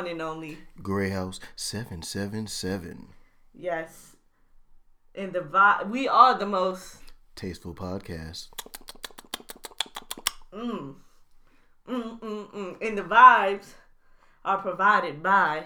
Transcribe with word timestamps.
one 0.00 0.10
and 0.10 0.22
only. 0.22 0.56
Grey 0.82 1.10
House 1.10 1.40
777. 1.56 3.08
Yes, 3.52 4.16
and 5.14 5.34
the 5.34 5.40
vibe. 5.40 5.90
We 5.90 6.08
are 6.08 6.38
the 6.38 6.46
most. 6.46 6.96
Tasteful 7.36 7.74
podcast. 7.74 8.48
Mm, 10.54 10.94
mm, 11.86 12.20
mm, 12.20 12.50
mm. 12.50 12.76
And 12.80 12.96
the 12.96 13.02
vibes 13.02 13.74
are 14.42 14.56
provided 14.56 15.22
by. 15.22 15.64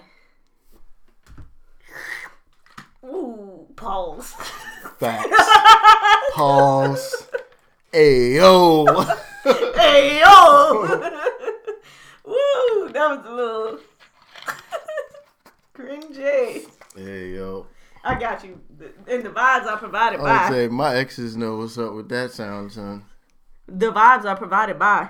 Ooh, 3.05 3.69
pause. 3.77 4.35
Facts. 4.99 5.49
Pause. 6.33 7.29
Ayo. 7.93 8.87
Ayo. 9.45 11.21
Woo! 12.25 12.89
That 12.93 13.19
was 13.19 13.27
a 13.27 13.33
little 13.33 13.79
cringy. 15.75 16.67
Hey 16.97 17.35
yo. 17.35 17.67
I 18.05 18.19
got 18.19 18.45
you. 18.45 18.61
And 19.09 19.23
the 19.23 19.31
vibes 19.31 19.67
are 19.67 19.79
provided 19.79 20.21
I 20.21 20.23
would 20.23 20.29
by. 20.29 20.51
say 20.51 20.69
my 20.69 20.95
exes 20.97 21.37
know 21.37 21.57
what's 21.57 21.79
up 21.79 21.95
with 21.95 22.09
that 22.11 22.33
sound, 22.33 22.73
son. 22.73 23.05
The 23.67 23.91
vibes 23.91 24.25
are 24.25 24.37
provided 24.37 24.79
by. 24.79 25.09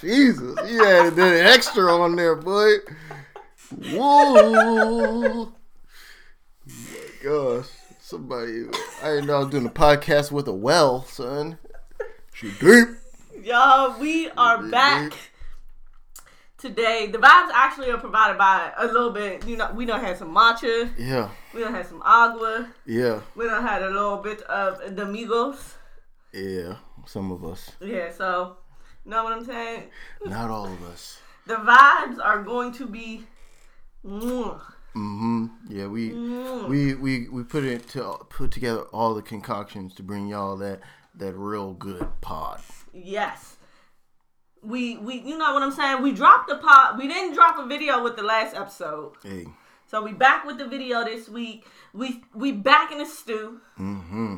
Jesus, 0.00 0.70
you 0.70 0.84
had 0.84 1.12
an 1.14 1.46
extra 1.46 1.84
on 1.84 2.16
there, 2.16 2.36
boy. 2.36 2.72
Whoa. 3.90 5.44
my 6.66 6.72
gosh. 7.22 7.68
Somebody, 8.06 8.66
I 9.02 9.12
didn't 9.12 9.28
know 9.28 9.36
I 9.36 9.38
was 9.38 9.48
doing 9.48 9.64
a 9.64 9.70
podcast 9.70 10.30
with 10.30 10.46
a 10.46 10.52
well, 10.52 11.06
son. 11.06 11.56
She 12.34 12.50
deep. 12.60 12.88
Y'all, 13.42 13.98
we 13.98 14.28
are 14.28 14.62
back 14.62 15.14
today. 16.58 17.06
The 17.06 17.16
vibes 17.16 17.48
actually 17.54 17.90
are 17.90 17.96
provided 17.96 18.36
by 18.36 18.72
a 18.76 18.88
little 18.88 19.10
bit. 19.10 19.46
You 19.46 19.56
know, 19.56 19.72
we 19.72 19.86
don't 19.86 20.02
had 20.02 20.18
some 20.18 20.34
matcha. 20.34 20.90
Yeah, 20.98 21.30
We 21.54 21.60
don't 21.62 21.72
had 21.72 21.86
some 21.86 22.02
agua. 22.04 22.68
yeah, 22.84 23.20
We 23.36 23.46
don't 23.46 23.62
had 23.66 23.80
a 23.80 23.88
little 23.88 24.18
bit 24.18 24.42
of 24.42 24.94
the 24.94 25.04
Migos. 25.06 25.72
yeah. 26.34 26.76
Some 27.06 27.32
of 27.32 27.42
us. 27.42 27.70
Yeah, 27.80 28.12
so, 28.12 28.58
know 29.06 29.24
what 29.24 29.32
I'm 29.32 29.46
saying? 29.46 29.84
Not 30.26 30.50
all 30.50 30.66
of 30.66 30.82
us. 30.90 31.20
The 31.46 31.54
vibes 31.54 32.22
are 32.22 32.42
going 32.42 32.72
to 32.72 32.86
be. 32.86 33.24
Mm-hmm. 34.96 35.46
Yeah, 35.68 35.86
we 35.88 36.10
mwah. 36.10 36.68
we 36.68 36.94
we 36.94 37.28
we 37.28 37.42
put 37.42 37.64
it 37.64 37.88
to 37.90 38.18
put 38.28 38.52
together 38.52 38.82
all 38.92 39.14
the 39.14 39.22
concoctions 39.22 39.94
to 39.94 40.02
bring 40.02 40.28
y'all 40.28 40.56
that 40.58 40.80
that 41.16 41.34
real 41.34 41.72
good 41.72 42.06
pod. 42.20 42.60
Yes. 42.92 43.56
We 44.62 44.96
we 44.98 45.20
you 45.20 45.36
know 45.36 45.52
what 45.52 45.62
I'm 45.62 45.72
saying? 45.72 46.02
We 46.02 46.12
dropped 46.12 46.48
the 46.48 46.58
pot. 46.58 46.96
We 46.96 47.08
didn't 47.08 47.34
drop 47.34 47.58
a 47.58 47.66
video 47.66 48.02
with 48.02 48.16
the 48.16 48.22
last 48.22 48.54
episode. 48.54 49.14
Hey. 49.22 49.46
So 49.86 50.02
we 50.02 50.12
back 50.12 50.44
with 50.44 50.58
the 50.58 50.66
video 50.66 51.04
this 51.04 51.28
week. 51.28 51.66
We 51.92 52.22
we 52.34 52.52
back 52.52 52.92
in 52.92 52.98
the 52.98 53.06
stew. 53.06 53.60
Mm-hmm. 53.78 54.36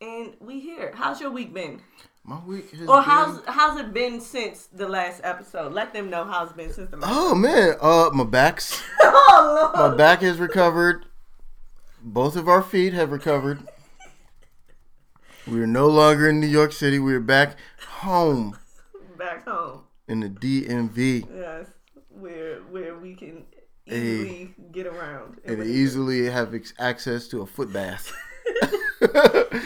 And 0.00 0.34
we 0.40 0.60
here. 0.60 0.92
How's 0.94 1.20
your 1.20 1.30
week 1.30 1.52
been? 1.52 1.82
My 2.28 2.38
week 2.44 2.70
has 2.72 2.80
Or 2.82 2.96
been- 2.96 3.04
how's 3.04 3.40
how's 3.46 3.80
it 3.80 3.94
been 3.94 4.20
since 4.20 4.66
the 4.66 4.86
last 4.86 5.22
episode? 5.24 5.72
Let 5.72 5.94
them 5.94 6.10
know 6.10 6.24
how 6.24 6.44
it's 6.44 6.52
been 6.52 6.70
since 6.72 6.90
the 6.90 6.98
last 6.98 7.10
Oh 7.10 7.34
man, 7.34 7.74
uh, 7.80 8.10
my 8.12 8.24
back's 8.24 8.82
Oh 9.00 9.72
my 9.74 9.96
back 9.96 10.20
has 10.20 10.38
recovered. 10.38 11.06
Both 12.02 12.36
of 12.36 12.46
our 12.46 12.62
feet 12.62 12.92
have 12.92 13.10
recovered. 13.12 13.60
We 15.46 15.62
are 15.62 15.66
no 15.66 15.86
longer 15.88 16.28
in 16.28 16.40
New 16.40 16.46
York 16.46 16.72
City. 16.72 16.98
We 16.98 17.14
are 17.14 17.20
back 17.20 17.56
home 18.02 18.58
Back 19.16 19.46
home. 19.48 19.84
in 20.06 20.20
the 20.20 20.28
DMV 20.28 21.26
Yes. 21.34 21.66
Where 22.10 22.56
where 22.74 22.98
we 22.98 23.14
can 23.14 23.46
easily 23.86 24.54
get 24.70 24.86
around. 24.86 25.40
and 25.46 25.62
easily 25.64 26.26
have 26.28 26.54
ex- 26.54 26.74
access 26.78 27.26
to 27.28 27.40
a 27.40 27.46
foot 27.46 27.72
bath. 27.72 28.12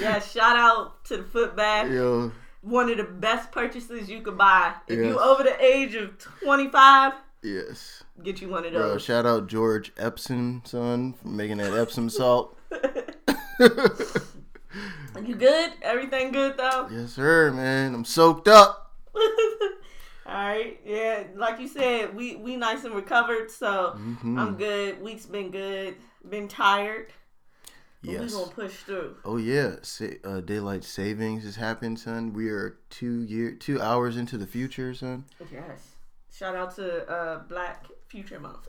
Yeah, 0.00 0.21
shout 0.21 0.56
out 0.56 1.05
to 1.06 1.17
the 1.19 1.23
foot 1.25 1.56
bath. 1.56 1.91
Yo, 1.91 2.31
one 2.62 2.89
of 2.91 2.97
the 2.97 3.05
best 3.05 3.53
purchases 3.53 4.09
you 4.09 4.23
could 4.23 4.39
buy. 4.39 4.75
If 4.89 4.99
you 4.99 5.19
over 5.19 5.43
the 5.43 5.62
age 5.62 5.95
of 5.95 6.17
25, 6.43 7.12
yes. 7.43 8.03
get 8.23 8.41
you 8.41 8.49
one 8.49 8.65
of 8.65 8.73
Bro, 8.73 8.89
those. 8.91 9.03
shout 9.03 9.27
out 9.27 9.47
George 9.49 9.93
Epsom, 9.99 10.62
son, 10.65 11.12
for 11.15 11.28
making 11.28 11.59
that 11.59 11.75
Epsom 11.77 12.09
salt. 12.19 12.56
Are 15.15 15.21
you 15.23 15.34
good? 15.34 15.73
Everything 15.83 16.33
good 16.33 16.56
though? 16.56 16.89
yes, 16.91 17.12
sir, 17.12 17.50
man. 17.53 17.95
I'm 17.95 18.05
soaked 18.05 18.49
up. 18.49 18.93
All 19.15 20.33
right. 20.34 20.81
Yeah, 20.87 21.25
like 21.37 21.61
you 21.61 21.69
said, 21.69 22.15
we 22.15 22.37
we 22.37 22.56
nice 22.56 22.84
and 22.84 22.94
recovered, 22.94 23.50
so 23.50 23.97
Mhm. 23.99 24.39
I'm 24.39 24.56
good. 24.56 25.03
Week's 25.03 25.27
been 25.27 25.50
good. 25.50 25.97
Been 26.29 26.49
tired. 26.49 27.09
But 28.03 28.09
we 28.11 28.15
Yes. 28.17 28.35
gonna 28.35 28.51
push 28.51 28.75
through. 28.83 29.17
Oh 29.25 29.37
yeah, 29.37 29.77
Sa- 29.83 30.07
uh, 30.25 30.41
daylight 30.41 30.83
savings 30.85 31.45
has 31.45 31.57
happened, 31.57 32.01
son. 32.01 32.33
We 32.33 32.49
are 32.51 32.79
two 32.91 33.23
year, 33.23 33.53
two 33.53 33.81
hours 33.81 34.17
into 34.17 34.37
the 34.37 34.47
future, 34.47 34.93
son. 34.95 35.25
Yes. 35.53 35.91
Shout 36.33 36.57
out 36.57 36.75
to 36.77 37.09
uh 37.09 37.39
Black 37.49 37.87
Future 38.09 38.41
Month. 38.41 38.69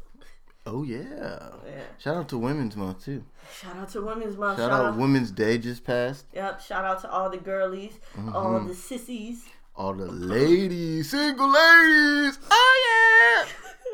Oh 0.65 0.83
yeah. 0.83 1.49
Yeah. 1.65 1.81
Shout 1.97 2.15
out 2.15 2.29
to 2.29 2.37
Women's 2.37 2.75
Month 2.77 3.05
too. 3.05 3.23
Shout 3.59 3.75
out 3.75 3.89
to 3.89 4.01
Women's 4.01 4.37
Month. 4.37 4.59
Shout 4.59 4.71
out 4.71 4.95
Women's 4.97 5.31
Day 5.31 5.57
just 5.57 5.83
passed. 5.83 6.25
Yep. 6.33 6.61
Shout 6.61 6.85
out 6.85 7.01
to 7.01 7.09
all 7.11 7.29
the 7.29 7.37
girlies, 7.37 7.93
all 8.33 8.59
the 8.59 8.75
sissies. 8.75 9.43
All 9.75 9.93
the 9.95 10.05
ladies, 10.05 11.09
single 11.09 11.47
ladies. 11.47 12.37
Oh 12.51 13.47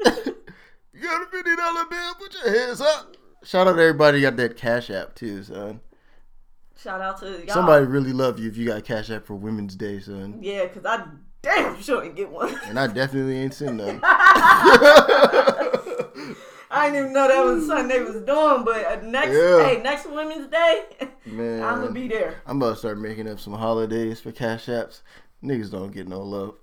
yeah. 0.05 0.11
you 0.93 1.01
got 1.01 1.21
a 1.21 1.25
fifty 1.31 1.55
dollar 1.55 1.85
bill? 1.89 2.13
Put 2.15 2.35
your 2.43 2.53
hands 2.67 2.81
up. 2.81 3.15
Shout 3.43 3.67
out 3.67 3.73
to 3.75 3.81
everybody 3.81 4.19
who 4.19 4.23
got 4.23 4.37
that 4.37 4.57
Cash 4.57 4.89
App 4.89 5.15
too, 5.15 5.43
son. 5.43 5.79
Shout 6.77 7.01
out 7.01 7.19
to 7.19 7.45
y'all. 7.45 7.53
Somebody 7.53 7.85
really 7.85 8.13
love 8.13 8.39
you 8.39 8.49
if 8.49 8.57
you 8.57 8.65
got 8.67 8.83
Cash 8.85 9.09
App 9.09 9.25
for 9.25 9.35
Women's 9.35 9.75
Day, 9.75 9.99
son. 9.99 10.39
Yeah, 10.41 10.67
cause 10.67 10.85
I 10.85 11.05
damn 11.41 11.81
sure 11.81 12.03
ain't 12.03 12.15
get 12.15 12.29
one. 12.29 12.57
And 12.65 12.79
I 12.79 12.87
definitely 12.87 13.37
ain't 13.37 13.53
seen 13.53 13.77
none. 13.77 13.99
I 16.71 16.89
didn't 16.91 16.99
even 16.99 17.13
know 17.13 17.27
that 17.27 17.43
was 17.43 17.65
something 17.65 17.87
they 17.87 18.01
was 18.01 18.21
doing, 18.23 18.63
but 18.63 18.85
uh, 18.85 19.01
next 19.03 19.35
Yeah. 19.35 19.63
hey, 19.65 19.81
next 19.81 20.05
Women's 20.09 20.47
Day, 20.51 20.83
Man, 21.25 21.63
I'm 21.63 21.81
gonna 21.81 21.91
be 21.91 22.07
there. 22.07 22.41
I'm 22.45 22.57
about 22.57 22.73
to 22.73 22.75
start 22.77 22.99
making 22.99 23.27
up 23.27 23.39
some 23.39 23.53
holidays 23.53 24.19
for 24.19 24.31
Cash 24.31 24.67
Apps. 24.67 25.01
Niggas 25.43 25.71
don't 25.71 25.91
get 25.91 26.07
no 26.07 26.21
love. 26.21 26.55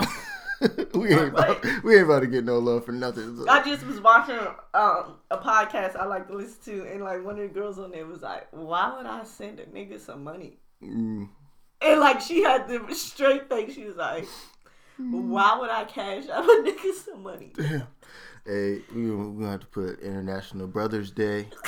we 0.95 1.11
ain't 1.13 1.29
about, 1.29 1.65
we 1.85 1.95
ain't 1.97 2.05
about 2.05 2.21
to 2.21 2.27
get 2.27 2.45
no 2.45 2.59
love 2.59 2.85
for 2.85 2.93
nothing. 2.93 3.45
I 3.49 3.63
just 3.63 3.87
was 3.87 4.01
watching 4.01 4.39
um, 4.75 5.17
a 5.31 5.37
podcast 5.39 5.97
I 5.97 6.07
like 6.07 6.29
to 6.29 6.35
listen 6.37 6.59
to, 6.65 6.93
and 6.93 7.03
like 7.03 7.25
one 7.25 7.35
of 7.39 7.43
the 7.43 7.49
girls 7.49 7.79
on 7.79 7.91
there 7.91 8.07
was 8.07 8.23
like, 8.23 8.47
"Why 8.53 8.97
would 8.97 9.07
I 9.07 9.25
send 9.25 9.61
a 9.61 9.67
nigga 9.67 10.01
some 10.01 10.25
money?" 10.25 10.59
Mm, 10.83 11.29
And 11.83 12.01
like 12.01 12.21
she 12.21 12.43
had 12.43 12.69
the 12.69 12.95
straight 12.95 13.49
face. 13.49 13.75
She 13.75 13.85
was 13.85 13.97
like, 13.97 14.27
"Why 14.99 15.59
would 15.59 15.71
I 15.71 15.85
cash 15.85 16.29
out 16.29 16.45
a 16.45 16.47
nigga 16.67 16.95
some 16.95 17.23
money?" 17.23 17.53
damn. 17.57 17.87
Hey, 18.47 18.81
we 18.95 19.11
we 19.11 19.41
gonna 19.41 19.51
have 19.51 19.61
to 19.61 19.67
put 19.67 20.01
International 20.01 20.67
Brothers 20.67 21.11
Day. 21.11 21.49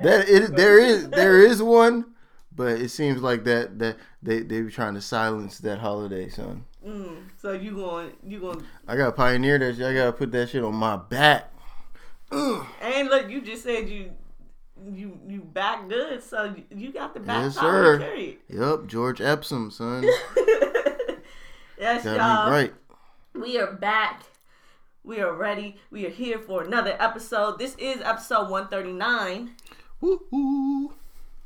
That 0.00 0.28
it, 0.28 0.54
there 0.54 0.78
is 0.78 1.08
there 1.10 1.40
is 1.44 1.60
one, 1.60 2.14
but 2.54 2.80
it 2.80 2.90
seems 2.90 3.20
like 3.20 3.42
that 3.44 3.80
that 3.80 3.96
they 4.22 4.40
they 4.40 4.62
be 4.62 4.70
trying 4.70 4.94
to 4.94 5.00
silence 5.00 5.58
that 5.58 5.78
holiday, 5.80 6.28
son. 6.28 6.64
Mm, 6.86 7.24
so 7.36 7.52
you 7.52 7.72
going 7.74 8.12
you 8.24 8.38
going 8.40 8.62
I 8.86 8.96
gotta 8.96 9.12
pioneer 9.12 9.58
that 9.58 9.76
shit. 9.76 9.84
I 9.84 9.94
gotta 9.94 10.12
put 10.12 10.30
that 10.32 10.48
shit 10.50 10.62
on 10.62 10.74
my 10.74 10.96
back. 10.96 11.52
And 12.30 13.08
look, 13.08 13.28
you 13.30 13.40
just 13.40 13.62
said 13.64 13.88
you 13.88 14.12
you 14.92 15.18
you 15.26 15.40
back 15.40 15.88
good, 15.88 16.22
so 16.22 16.54
you, 16.56 16.64
you 16.70 16.92
got 16.92 17.14
the 17.14 17.20
back 17.20 17.42
Yes, 17.44 17.58
power 17.58 17.98
sir. 17.98 18.34
Yep, 18.48 18.86
George 18.86 19.20
Epsom, 19.20 19.70
son. 19.72 20.02
yes, 21.78 22.04
Got 22.04 22.16
y'all. 22.16 22.50
right. 22.50 22.72
We 23.34 23.58
are 23.58 23.72
back. 23.72 24.22
We 25.04 25.20
are 25.20 25.32
ready. 25.32 25.76
We 25.90 26.06
are 26.06 26.10
here 26.10 26.38
for 26.38 26.62
another 26.62 26.96
episode. 27.00 27.58
This 27.58 27.74
is 27.76 28.00
episode 28.02 28.50
139. 28.50 29.50
Woo-hoo. 30.00 30.92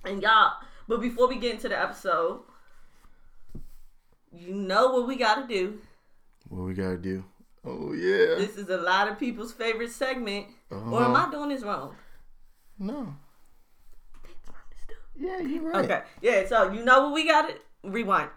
And 0.05 0.20
y'all, 0.23 0.55
But 0.88 1.00
before 1.00 1.29
we 1.29 1.38
get 1.38 1.55
into 1.55 1.69
the 1.69 1.81
episode, 1.81 2.40
you 4.32 4.55
know 4.55 4.93
what 4.93 5.06
we 5.06 5.17
got 5.17 5.37
to 5.37 5.46
do. 5.46 5.79
What 6.49 6.62
we 6.64 6.75
gotta 6.75 6.96
do? 6.96 7.25
Oh 7.64 7.93
yeah. 7.93 8.34
This 8.37 8.56
is 8.56 8.69
a 8.69 8.76
lot 8.79 9.08
of 9.08 9.19
people's 9.19 9.52
favorite 9.52 9.90
segment. 9.93 10.46
Or 10.70 10.79
am 10.79 10.94
Uh-huh. 11.14 11.26
I 11.29 11.31
doing 11.31 11.49
this 11.50 11.62
wrong? 11.62 11.94
No. 12.79 13.14
Yeah, 15.17 15.38
you're 15.40 15.62
right. 15.70 15.84
Okay. 15.84 16.02
Yeah, 16.20 16.46
so 16.49 16.73
you 16.73 16.84
know 16.84 17.05
what 17.05 17.14
we 17.14 17.26
got 17.26 17.49
to 17.49 17.55
rewind. 17.84 18.31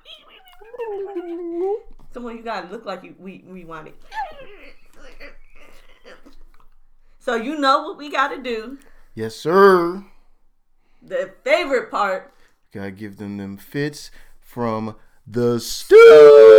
Someone 2.14 2.38
you 2.38 2.44
got 2.44 2.62
to 2.66 2.68
look 2.72 2.86
like 2.86 3.04
you 3.04 3.16
we 3.18 3.44
rewind 3.48 3.88
it. 3.88 3.96
So 7.20 7.36
you 7.36 7.58
know 7.58 7.82
what 7.84 7.98
we 7.98 8.10
got 8.12 8.28
to 8.30 8.42
do. 8.42 8.78
Yes, 9.16 9.36
sir. 9.36 10.06
The 11.02 11.34
favorite 11.44 11.90
part. 11.90 12.34
Gotta 12.74 12.92
give 12.92 13.18
them 13.18 13.38
them 13.38 13.58
fits 13.58 14.12
from 14.42 14.96
the 15.28 15.60
stew. 15.60 15.96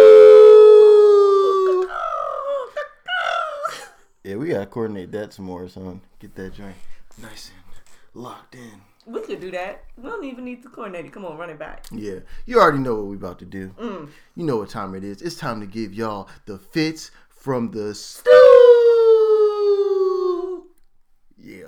Yeah, 4.24 4.34
we 4.34 4.48
gotta 4.48 4.66
coordinate 4.66 5.12
that 5.12 5.32
some 5.32 5.44
more, 5.44 5.68
son. 5.68 6.00
Get 6.18 6.34
that 6.34 6.52
joint 6.52 6.74
nice 7.22 7.52
and 7.54 8.22
locked 8.24 8.56
in. 8.56 8.72
We 9.06 9.20
could 9.20 9.40
do 9.40 9.52
that. 9.52 9.84
We 9.96 10.10
don't 10.10 10.24
even 10.24 10.44
need 10.44 10.64
to 10.64 10.68
coordinate 10.68 11.06
it. 11.06 11.12
Come 11.12 11.24
on, 11.24 11.38
run 11.38 11.48
it 11.48 11.60
back. 11.60 11.86
Yeah, 11.92 12.18
you 12.44 12.58
already 12.58 12.78
know 12.78 12.96
what 12.96 13.06
we're 13.06 13.14
about 13.14 13.38
to 13.38 13.44
do. 13.44 13.68
Mm. 13.80 14.08
You 14.34 14.44
know 14.44 14.56
what 14.56 14.68
time 14.68 14.96
it 14.96 15.04
is. 15.04 15.22
It's 15.22 15.36
time 15.36 15.60
to 15.60 15.66
give 15.66 15.94
y'all 15.94 16.28
the 16.46 16.58
fits 16.58 17.12
from 17.28 17.70
the 17.70 17.94
stew. 17.94 18.32
Yeah, 21.38 21.66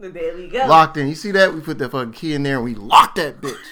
There 0.00 0.36
we 0.36 0.48
go. 0.48 0.66
locked 0.66 0.96
in. 0.96 1.06
You 1.06 1.14
see 1.14 1.30
that? 1.30 1.54
We 1.54 1.60
put 1.60 1.78
that 1.78 1.92
fucking 1.92 2.14
key 2.14 2.34
in 2.34 2.42
there 2.42 2.56
and 2.56 2.64
we 2.64 2.74
locked 2.74 3.14
that 3.16 3.40
bitch. 3.40 3.56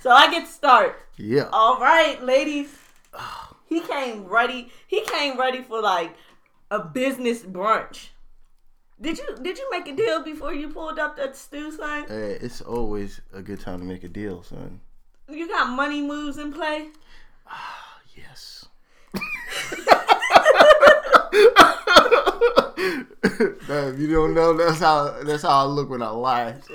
So 0.00 0.10
I 0.10 0.30
get 0.30 0.46
to 0.46 0.50
start. 0.52 1.03
Yeah. 1.16 1.48
All 1.52 1.78
right, 1.80 2.22
ladies. 2.22 2.68
He 3.66 3.80
came 3.80 4.26
ready. 4.26 4.70
He 4.86 5.00
came 5.06 5.40
ready 5.40 5.62
for 5.62 5.80
like 5.80 6.14
a 6.70 6.78
business 6.78 7.42
brunch. 7.42 8.08
Did 9.00 9.18
you 9.18 9.36
did 9.42 9.58
you 9.58 9.68
make 9.70 9.88
a 9.88 9.96
deal 9.96 10.22
before 10.22 10.52
you 10.54 10.68
pulled 10.68 10.98
up 10.98 11.16
that 11.16 11.34
stew 11.34 11.72
sign? 11.72 12.06
Hey, 12.06 12.38
it's 12.40 12.60
always 12.60 13.20
a 13.32 13.42
good 13.42 13.60
time 13.60 13.80
to 13.80 13.84
make 13.84 14.04
a 14.04 14.08
deal, 14.08 14.42
son. 14.44 14.80
You 15.28 15.48
got 15.48 15.70
money 15.70 16.02
moves 16.02 16.38
in 16.38 16.52
play? 16.52 16.90
Yes. 18.16 18.66
Nah, 21.56 22.63
if 22.76 23.98
you 23.98 24.12
don't 24.12 24.34
know, 24.34 24.56
that's 24.56 24.80
how 24.80 25.22
that's 25.24 25.42
how 25.42 25.50
I 25.50 25.64
look 25.64 25.90
when 25.90 26.02
I 26.02 26.10
lie. 26.10 26.54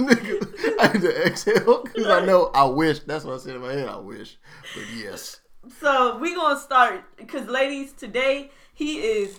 Nigga, 0.00 0.80
I 0.80 0.86
had 0.86 1.00
to 1.00 1.26
exhale 1.26 1.82
because 1.82 2.06
I 2.06 2.24
know 2.24 2.50
I 2.54 2.64
wish. 2.64 3.00
That's 3.00 3.24
what 3.24 3.34
I 3.34 3.38
said 3.38 3.56
in 3.56 3.62
my 3.62 3.72
head. 3.72 3.88
I 3.88 3.98
wish, 3.98 4.38
but 4.74 4.84
yes. 4.96 5.40
So 5.80 6.18
we 6.18 6.34
gonna 6.34 6.58
start 6.58 7.04
because 7.16 7.46
ladies, 7.46 7.92
today 7.92 8.50
he 8.74 8.98
is 8.98 9.38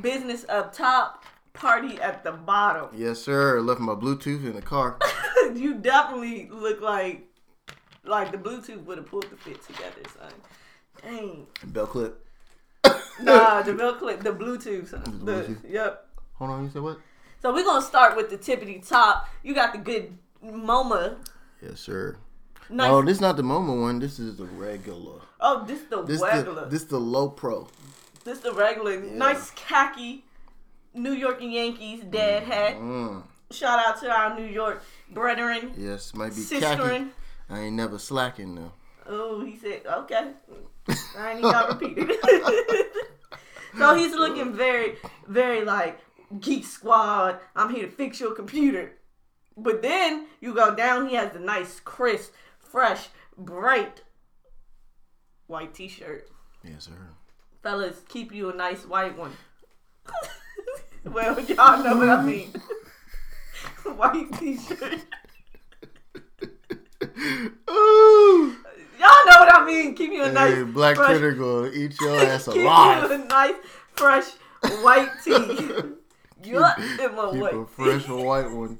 business 0.00 0.44
up 0.48 0.72
top, 0.72 1.24
party 1.52 2.00
at 2.00 2.24
the 2.24 2.32
bottom. 2.32 2.88
Yes, 2.94 3.20
sir. 3.20 3.60
Left 3.60 3.80
my 3.80 3.94
Bluetooth 3.94 4.44
in 4.44 4.54
the 4.54 4.62
car. 4.62 4.98
you 5.54 5.74
definitely 5.74 6.48
look 6.50 6.80
like 6.80 7.28
like 8.04 8.32
the 8.32 8.38
Bluetooth 8.38 8.84
would 8.84 8.98
have 8.98 9.06
pulled 9.06 9.30
the 9.30 9.36
fit 9.36 9.62
together, 9.66 10.02
son. 10.18 10.32
Dang. 11.02 11.46
Bell 11.64 11.86
clip. 11.86 12.24
Nah, 13.20 13.62
the 13.62 13.72
belt 13.74 13.98
clip, 14.00 14.22
the 14.22 14.30
Bluetooth. 14.32 14.90
The, 14.90 14.98
Bluetooth. 14.98 15.58
yep. 15.68 16.08
Hold 16.34 16.50
on, 16.50 16.64
you 16.64 16.70
said 16.70 16.82
what? 16.82 16.98
So 17.40 17.52
we're 17.54 17.64
gonna 17.64 17.82
start 17.84 18.16
with 18.16 18.30
the 18.30 18.36
tippity 18.38 18.86
top. 18.86 19.28
You 19.42 19.54
got 19.54 19.72
the 19.72 19.78
good 19.78 20.16
MoMA. 20.44 21.16
Yes, 21.60 21.80
sir. 21.80 22.16
Nice. 22.70 22.90
Oh, 22.90 23.02
this 23.02 23.16
is 23.16 23.20
not 23.20 23.36
the 23.36 23.42
Momo 23.42 23.80
one. 23.80 23.98
This 23.98 24.18
is 24.18 24.36
the 24.36 24.44
regular. 24.46 25.20
oh, 25.40 25.64
this 25.66 25.82
the 25.90 26.02
This 26.02 26.20
regular. 26.22 26.64
the 26.64 26.70
this 26.70 26.84
the 26.84 26.98
low 26.98 27.28
pro. 27.28 27.68
this 28.24 28.38
the 28.40 28.52
regular. 28.52 28.98
Nice 29.00 29.50
khaki 29.52 30.24
New 30.94 31.12
York 31.12 31.38
Yankees 31.40 32.02
dad 32.04 32.42
hat. 32.44 32.76
Mm. 32.76 33.22
Shout 33.50 33.78
out 33.78 34.00
to 34.00 34.10
our 34.10 34.34
New 34.38 34.46
York 34.46 34.82
brethren, 35.10 35.72
Yes, 35.76 36.14
might 36.14 36.30
be 36.34 36.40
sisterin. 36.40 36.60
khaki. 36.60 37.04
I 37.50 37.58
ain't 37.60 37.76
never 37.76 37.98
slacking 37.98 38.54
though. 38.54 38.72
Oh, 39.06 39.44
he 39.44 39.56
said, 39.58 39.82
okay. 39.86 40.30
I 40.88 41.38
even 41.38 41.42
got 41.42 41.80
repeated. 41.80 42.12
so 43.78 43.94
he's 43.94 44.14
looking 44.14 44.54
very, 44.54 44.96
very 45.28 45.64
like 45.64 45.98
Geek 46.40 46.64
Squad. 46.64 47.38
I'm 47.54 47.74
here 47.74 47.86
to 47.86 47.92
fix 47.92 48.20
your 48.20 48.34
computer. 48.34 48.92
But 49.56 49.82
then 49.82 50.26
you 50.40 50.54
go 50.54 50.74
down, 50.74 51.08
he 51.08 51.14
has 51.14 51.32
the 51.32 51.38
nice, 51.38 51.80
crisp, 51.80 52.32
fresh, 52.58 53.08
bright 53.36 54.02
white 55.46 55.74
t 55.74 55.88
shirt. 55.88 56.28
Yes, 56.64 56.84
sir. 56.84 56.92
Fellas, 57.62 58.00
keep 58.08 58.32
you 58.32 58.50
a 58.50 58.54
nice 58.54 58.86
white 58.86 59.16
one. 59.16 59.32
well, 61.04 61.38
y'all 61.40 61.84
know 61.84 61.96
what 61.96 62.08
I 62.08 62.22
mean. 62.24 62.50
white 63.96 64.32
t 64.38 64.56
shirt. 64.68 65.00
Ooh. 67.70 68.56
Y'all 68.98 69.26
know 69.26 69.40
what 69.40 69.51
I 69.62 69.66
mean. 69.66 69.94
Keep 69.94 70.12
you 70.12 70.24
a 70.24 70.32
nice 70.32 70.54
Hey, 70.54 70.62
Black 70.64 70.96
fresh, 70.96 71.08
Critter 71.10 71.32
gonna 71.32 71.70
eat 71.72 72.00
your 72.00 72.16
ass 72.20 72.46
Keep 72.46 72.56
you 72.56 72.62
alive. 72.62 73.10
a 73.10 73.18
nice, 73.18 73.54
fresh 73.92 74.24
white 74.82 75.10
tee. 75.24 75.32
Yup, 76.44 76.78
in 76.78 77.14
my 77.14 77.30
Keep 77.32 77.52
a 77.52 77.66
fresh 77.66 78.08
white 78.08 78.50
one. 78.50 78.78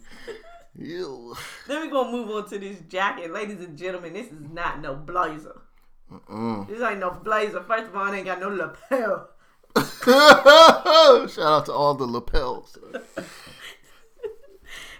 Ew. 0.76 1.35
Then 1.68 1.80
we're 1.83 1.90
gonna 1.90 2.11
move 2.11 2.30
on 2.30 2.49
to 2.49 2.59
this 2.59 2.80
jacket, 2.88 3.33
ladies 3.33 3.61
and 3.61 3.76
gentlemen. 3.76 4.14
This 4.14 4.26
is 4.26 4.40
not 4.52 4.80
no 4.80 4.95
blazer. 4.95 5.61
This 6.68 6.83
ain't 6.83 6.99
no 6.99 7.11
blazer. 7.23 7.62
First 7.62 7.85
of 7.88 7.97
all, 7.97 8.12
it 8.12 8.16
ain't 8.16 8.26
got 8.26 8.40
no 8.40 8.49
lapel. 8.49 9.28
Shout 11.28 11.38
out 11.38 11.66
to 11.66 11.73
all 11.73 11.95
the 11.95 12.04
lapels. 12.07 12.76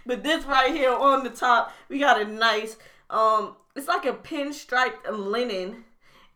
But 0.05 0.23
this 0.23 0.43
right 0.45 0.71
here 0.73 0.93
on 0.93 1.23
the 1.23 1.29
top, 1.29 1.73
we 1.89 1.99
got 1.99 2.21
a 2.21 2.25
nice, 2.25 2.77
um, 3.09 3.55
it's 3.75 3.87
like 3.87 4.05
a 4.05 4.13
pinstriped 4.13 5.09
linen, 5.11 5.83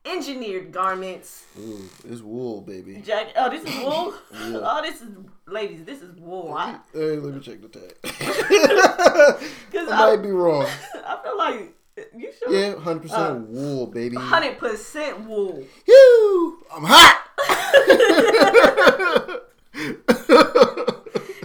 engineered 0.06 0.72
garments. 0.72 1.46
Ooh, 1.60 1.88
it's 2.08 2.22
wool, 2.22 2.62
baby. 2.62 3.02
Jacket. 3.02 3.34
Oh, 3.36 3.50
this 3.50 3.64
is 3.64 3.76
wool. 3.84 4.14
Yeah. 4.32 4.60
Oh, 4.64 4.82
this 4.82 5.02
is 5.02 5.10
ladies. 5.48 5.84
This 5.84 6.02
is 6.02 6.16
wool. 6.20 6.54
I, 6.58 6.80
Hey, 6.94 7.18
let 7.18 7.34
me 7.36 7.40
check 7.42 7.62
the 7.62 7.68
tag. 7.70 7.96
Cause 9.72 9.90
I 9.90 9.92
I, 9.92 10.16
might 10.16 10.24
be 10.24 10.32
wrong. 10.32 10.66
I 11.06 11.18
feel 11.24 11.38
like 11.38 11.74
you 12.16 12.32
should. 12.38 12.52
Yeah, 12.52 12.80
hundred 12.80 13.04
percent 13.04 13.22
Uh, 13.38 13.42
wool, 13.48 13.88
baby. 13.88 14.16
Hundred 14.18 14.58
percent 14.58 15.22
wool. 15.28 15.64
Yoo! 15.88 16.64
I'm 16.74 16.84
hot. 16.86 17.24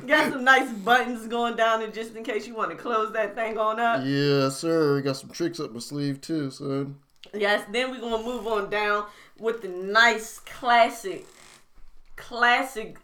Got 0.06 0.32
some 0.32 0.44
nice 0.44 0.70
buttons 0.72 1.26
going 1.28 1.56
down 1.56 1.80
there 1.80 1.90
just 1.90 2.14
in 2.16 2.24
case 2.24 2.46
you 2.46 2.54
want 2.54 2.70
to 2.70 2.76
close 2.76 3.12
that 3.12 3.34
thing 3.34 3.58
on 3.58 3.78
up. 3.78 4.02
yeah, 4.04 4.48
sir. 4.48 5.00
Got 5.00 5.16
some 5.16 5.30
tricks 5.30 5.60
up 5.60 5.72
my 5.72 5.78
sleeve 5.80 6.20
too, 6.20 6.50
son. 6.50 6.96
Yes, 7.34 7.64
then 7.70 7.90
we're 7.90 8.00
gonna 8.00 8.22
move 8.22 8.46
on 8.46 8.68
down 8.68 9.06
with 9.38 9.62
the 9.62 9.68
nice 9.68 10.38
classic, 10.40 11.26
classic 12.16 12.98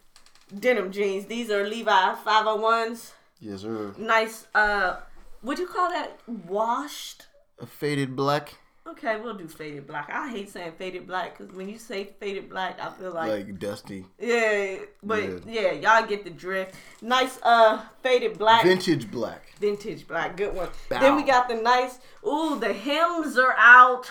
denim 0.59 0.91
jeans. 0.91 1.27
These 1.27 1.51
are 1.51 1.67
Levi 1.67 2.15
501s. 2.25 3.13
Yes, 3.41 3.61
sir. 3.61 3.95
Nice, 3.97 4.47
uh, 4.55 4.97
would 5.43 5.59
you 5.59 5.67
call 5.67 5.89
that 5.91 6.19
washed? 6.27 7.27
A 7.61 7.67
faded 7.67 8.17
black, 8.17 8.55
Okay, 8.91 9.21
we'll 9.21 9.35
do 9.35 9.47
faded 9.47 9.87
black. 9.87 10.09
I 10.11 10.31
hate 10.31 10.49
saying 10.49 10.73
faded 10.79 11.07
black 11.07 11.37
because 11.37 11.55
when 11.55 11.69
you 11.69 11.79
say 11.79 12.09
faded 12.19 12.49
black, 12.49 12.79
I 12.81 12.91
feel 12.93 13.13
like, 13.13 13.31
like 13.31 13.59
dusty, 13.59 14.07
yeah, 14.19 14.77
but 15.03 15.23
Yeah. 15.47 15.73
yeah. 15.73 15.99
y'all 15.99 16.07
get 16.09 16.25
the 16.25 16.31
drift. 16.31 16.75
Nice, 17.03 17.39
uh, 17.43 17.83
faded 18.03 18.39
black. 18.39 18.65
vintage 18.65 19.11
black. 19.11 19.53
Vintage 19.61 20.09
black, 20.09 20.37
good 20.37 20.55
one. 20.55 20.69
Bow. 20.89 21.01
Then 21.01 21.17
we 21.17 21.23
got 21.23 21.49
the 21.49 21.57
nice. 21.57 21.99
Ooh, 22.27 22.59
the 22.59 22.73
hems 22.73 23.37
are 23.37 23.55
out. 23.59 24.11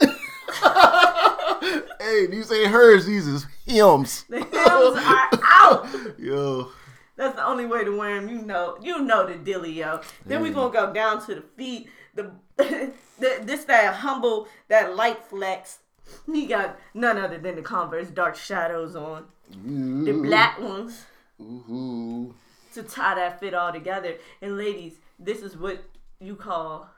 hey, 2.00 2.26
these 2.26 2.50
ain't 2.52 2.70
hers. 2.70 3.06
These 3.06 3.26
is 3.26 3.46
hems. 3.66 4.24
The 4.30 4.40
hems 4.40 4.96
are 4.96 5.28
out. 5.42 5.86
Yo, 6.18 6.70
That's 7.16 7.36
the 7.36 7.44
only 7.46 7.66
way 7.66 7.84
to 7.84 7.96
wear 7.96 8.18
them. 8.20 8.30
You 8.30 8.42
know, 8.42 8.78
you 8.80 9.00
know 9.02 9.26
the 9.26 9.34
dealio. 9.34 10.02
Then 10.24 10.42
we 10.42 10.50
gonna 10.50 10.72
go 10.72 10.92
down 10.92 11.24
to 11.26 11.34
the 11.34 11.42
feet. 11.56 11.88
The, 12.14 12.22
the 12.22 12.30
this 13.18 13.64
that 13.64 13.94
humble 13.96 14.48
that 14.68 14.96
light 14.96 15.24
flex. 15.24 15.78
He 16.26 16.46
got 16.46 16.78
none 16.92 17.16
other 17.16 17.38
than 17.38 17.56
the 17.56 17.62
Converse 17.62 18.08
Dark 18.08 18.36
Shadows 18.36 18.94
on 18.94 19.26
the 19.50 20.12
black 20.12 20.60
ones 20.60 21.04
Ooh. 21.40 22.34
to 22.74 22.82
tie 22.82 23.14
that 23.14 23.40
fit 23.40 23.54
all 23.54 23.72
together. 23.72 24.16
And 24.42 24.56
ladies, 24.56 24.94
this 25.18 25.40
is 25.40 25.56
what 25.56 25.82
you 26.20 26.36
call 26.36 26.90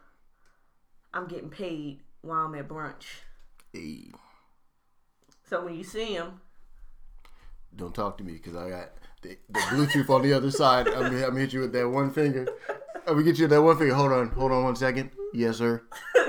I'm 1.15 1.27
getting 1.27 1.51
paid 1.51 2.01
while 2.23 2.47
I'm 2.47 2.55
at 2.57 2.69
brunch. 2.69 3.21
Hey, 3.73 4.11
So 5.49 5.65
when 5.65 5.77
you 5.77 5.85
see 5.85 6.15
him, 6.15 6.41
don't 7.75 7.95
talk 7.95 8.19
to 8.19 8.25
me 8.25 8.35
because 8.35 8.57
I 8.57 8.69
got 8.71 8.93
the, 9.23 9.37
the 9.49 9.61
Bluetooth 9.61 10.11
on 10.11 10.23
the 10.23 10.33
other 10.33 10.51
side. 10.51 10.89
I'm, 10.89 11.15
I'm 11.23 11.37
hit 11.37 11.53
you 11.53 11.61
with 11.61 11.73
that 11.73 11.89
one 11.89 12.11
finger. 12.11 12.47
Gonna 13.07 13.23
get 13.23 13.39
you 13.39 13.47
that 13.47 13.63
one 13.63 13.79
thing. 13.79 13.91
Hold 13.91 14.13
on, 14.13 14.29
hold 14.31 14.53
on 14.53 14.65
one 14.65 14.77
second. 14.77 15.11
Yes, 15.33 15.59
sir. 15.59 15.83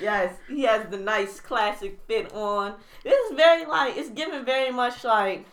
Yes, 0.00 0.34
he 0.48 0.62
has 0.62 0.88
the 0.88 0.96
nice 0.96 1.40
classic 1.40 1.98
fit 2.06 2.32
on. 2.32 2.74
This 3.04 3.14
is 3.30 3.36
very 3.36 3.66
like 3.66 3.96
it's 3.96 4.10
given 4.10 4.44
very 4.44 4.70
much 4.70 5.04
like 5.04 5.44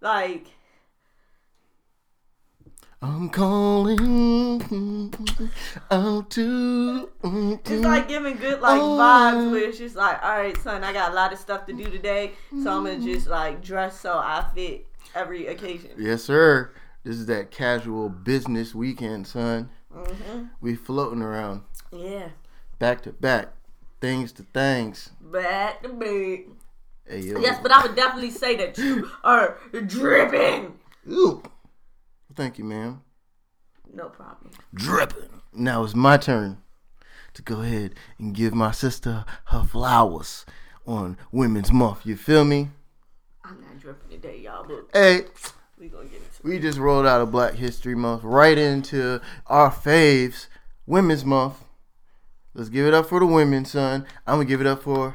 like 0.00 0.46
I'm 3.02 3.30
calling 3.30 5.10
out 5.90 6.30
to. 6.30 7.08
it's 7.24 7.84
like 7.84 8.08
giving 8.08 8.36
good 8.36 8.60
like 8.60 8.78
oh. 8.78 8.98
vibes 8.98 9.50
where 9.50 9.68
it's 9.70 9.78
just 9.78 9.96
like, 9.96 10.22
all 10.22 10.36
right, 10.36 10.56
son, 10.58 10.84
I 10.84 10.92
got 10.92 11.12
a 11.12 11.14
lot 11.14 11.32
of 11.32 11.38
stuff 11.38 11.64
to 11.66 11.72
do 11.72 11.84
today, 11.84 12.32
so 12.50 12.76
I'm 12.76 12.84
gonna 12.84 13.00
just 13.00 13.26
like 13.26 13.62
dress 13.62 13.98
so 13.98 14.18
I 14.18 14.44
fit 14.54 14.86
every 15.14 15.46
occasion. 15.46 15.92
Yes, 15.96 16.22
sir. 16.22 16.72
This 17.02 17.16
is 17.16 17.26
that 17.26 17.50
casual 17.50 18.08
business 18.08 18.74
weekend, 18.74 19.26
son. 19.26 19.70
hmm 19.92 20.44
We 20.60 20.74
floating 20.76 21.22
around 21.22 21.62
Yeah, 21.92 22.28
back 22.78 23.02
to 23.02 23.12
back, 23.12 23.48
things 24.00 24.32
to 24.32 24.42
things. 24.42 25.10
back 25.20 25.82
to 25.82 25.88
back. 25.88 26.46
Hey 27.06 27.20
yo. 27.20 27.40
Yes, 27.40 27.58
but 27.62 27.72
I 27.72 27.82
would 27.82 27.96
definitely 27.96 28.30
say 28.30 28.54
that 28.56 28.76
you 28.78 29.10
are 29.24 29.56
dripping. 29.86 30.78
Ooh. 31.10 31.42
Thank 32.34 32.58
you, 32.58 32.64
ma'am. 32.64 33.02
No 33.92 34.08
problem. 34.08 34.52
Dripping. 34.74 35.40
Now 35.52 35.82
it's 35.82 35.94
my 35.94 36.16
turn 36.16 36.58
to 37.34 37.42
go 37.42 37.62
ahead 37.62 37.94
and 38.18 38.34
give 38.34 38.54
my 38.54 38.70
sister 38.70 39.24
her 39.46 39.64
flowers 39.64 40.44
on 40.86 41.16
Women's 41.32 41.72
Month. 41.72 42.04
You 42.06 42.16
feel 42.16 42.44
me? 42.44 42.70
I'm 43.44 43.60
not 43.62 43.80
dripping 43.80 44.10
today, 44.10 44.38
y'all, 44.38 44.64
but 44.64 44.86
Hey, 44.92 45.24
we 46.42 46.58
just 46.58 46.78
rolled 46.78 47.06
out 47.06 47.20
of 47.20 47.30
Black 47.30 47.54
History 47.54 47.94
Month 47.94 48.24
right 48.24 48.56
into 48.56 49.20
our 49.46 49.70
faves, 49.70 50.46
Women's 50.86 51.24
Month. 51.24 51.64
Let's 52.54 52.68
give 52.68 52.86
it 52.86 52.94
up 52.94 53.06
for 53.06 53.20
the 53.20 53.26
women, 53.26 53.64
son. 53.64 54.06
I'm 54.26 54.36
gonna 54.36 54.44
give 54.46 54.60
it 54.60 54.66
up 54.66 54.82
for 54.82 55.14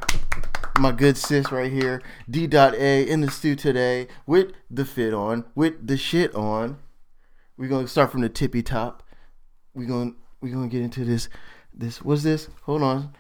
my 0.77 0.91
good 0.91 1.17
sis 1.17 1.51
right 1.51 1.71
here, 1.71 2.01
D.A 2.29 3.07
in 3.07 3.21
the 3.21 3.31
stew 3.31 3.55
today 3.55 4.07
with 4.25 4.51
the 4.69 4.85
fit 4.85 5.13
on, 5.13 5.45
with 5.55 5.85
the 5.85 5.97
shit 5.97 6.33
on. 6.35 6.77
We're 7.57 7.69
gonna 7.69 7.87
start 7.87 8.11
from 8.11 8.21
the 8.21 8.29
tippy 8.29 8.61
top. 8.61 9.03
We're 9.73 9.87
gonna 9.87 10.13
we 10.41 10.51
gonna 10.51 10.67
get 10.67 10.81
into 10.81 11.03
this 11.03 11.29
this 11.73 12.01
what's 12.01 12.23
this? 12.23 12.49
Hold 12.63 12.83
on. 12.83 13.15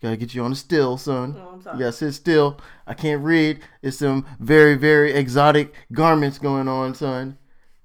Gotta 0.00 0.16
get 0.16 0.34
you 0.34 0.44
on 0.44 0.50
the 0.50 0.56
still, 0.56 0.96
son. 0.96 1.36
Oh. 1.38 1.56
You 1.72 1.78
gotta 1.78 1.92
sit 1.92 2.12
still. 2.12 2.60
I 2.86 2.94
can't 2.94 3.22
read. 3.22 3.60
It's 3.82 3.98
some 3.98 4.26
very, 4.38 4.76
very 4.76 5.12
exotic 5.12 5.74
garments 5.92 6.38
going 6.38 6.68
on, 6.68 6.94
son. 6.94 7.36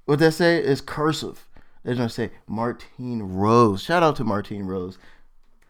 What 0.05 0.19
that 0.19 0.33
say? 0.33 0.59
It's 0.59 0.81
cursive. 0.81 1.47
They're 1.83 1.95
gonna 1.95 2.09
say 2.09 2.31
Martine 2.47 3.23
Rose. 3.23 3.81
Shout 3.81 4.03
out 4.03 4.15
to 4.17 4.23
Martine 4.23 4.65
Rose. 4.65 4.97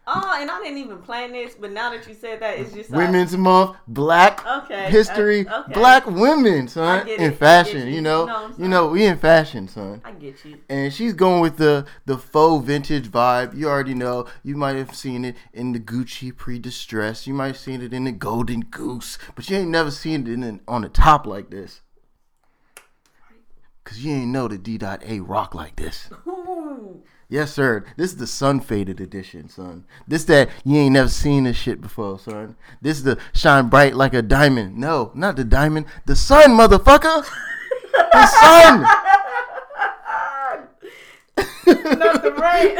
Oh, 0.06 0.38
and 0.38 0.50
I 0.50 0.60
didn't 0.62 0.78
even 0.78 0.98
plan 0.98 1.32
this, 1.32 1.54
but 1.54 1.72
now 1.72 1.90
that 1.90 2.06
you 2.06 2.14
said 2.14 2.40
that, 2.40 2.58
it's 2.58 2.74
just 2.74 2.90
like, 2.90 3.06
Women's 3.06 3.34
Month, 3.36 3.76
Black 3.88 4.44
Okay, 4.46 4.90
History, 4.90 5.48
uh, 5.48 5.62
okay. 5.62 5.72
Black 5.72 6.06
women, 6.06 6.68
son, 6.68 7.08
in 7.08 7.32
it, 7.32 7.38
fashion. 7.38 7.88
You 7.88 7.94
you. 7.94 8.00
know, 8.02 8.26
No, 8.26 8.50
you 8.58 8.68
know, 8.68 8.88
we 8.88 9.06
in 9.06 9.16
fashion, 9.16 9.66
son. 9.66 10.02
I 10.04 10.12
get 10.12 10.44
you. 10.44 10.58
And 10.68 10.92
she's 10.92 11.14
going 11.14 11.40
with 11.40 11.56
the 11.56 11.86
the 12.04 12.18
faux 12.18 12.66
vintage 12.66 13.10
vibe. 13.10 13.56
You 13.56 13.68
already 13.68 13.94
know. 13.94 14.26
You 14.42 14.56
might 14.56 14.76
have 14.76 14.94
seen 14.94 15.24
it 15.24 15.36
in 15.54 15.72
the 15.72 15.80
Gucci 15.80 16.36
pre-distress. 16.36 17.26
You 17.26 17.32
might 17.32 17.48
have 17.48 17.58
seen 17.58 17.80
it 17.80 17.94
in 17.94 18.04
the 18.04 18.12
Golden 18.12 18.60
Goose, 18.60 19.16
but 19.34 19.48
you 19.48 19.56
ain't 19.56 19.70
never 19.70 19.90
seen 19.90 20.26
it 20.26 20.32
in 20.32 20.42
an, 20.42 20.60
on 20.68 20.82
the 20.82 20.90
top 20.90 21.26
like 21.26 21.48
this. 21.48 21.80
Cause 23.84 23.98
you 23.98 24.14
ain't 24.14 24.30
know 24.30 24.48
the 24.48 24.56
D.A 24.56 25.20
rock 25.20 25.54
like 25.54 25.76
this. 25.76 26.08
Ooh. 26.26 27.02
Yes, 27.28 27.52
sir. 27.52 27.84
This 27.96 28.12
is 28.12 28.16
the 28.18 28.26
sun 28.26 28.60
faded 28.60 29.00
edition, 29.00 29.48
son. 29.48 29.84
This 30.06 30.24
that 30.24 30.50
you 30.64 30.76
ain't 30.78 30.92
never 30.92 31.08
seen 31.08 31.44
this 31.44 31.56
shit 31.56 31.80
before, 31.80 32.18
son. 32.18 32.56
This 32.82 32.98
is 32.98 33.04
the 33.04 33.18
shine 33.32 33.68
bright 33.68 33.94
like 33.94 34.14
a 34.14 34.22
diamond. 34.22 34.76
No, 34.76 35.10
not 35.14 35.36
the 35.36 35.44
diamond. 35.44 35.86
The 36.06 36.14
sun, 36.16 36.50
motherfucker. 36.52 37.26
The 38.12 38.26
sun. 38.26 38.86
Not 41.66 42.22
the 42.22 42.32
rain. 42.32 42.76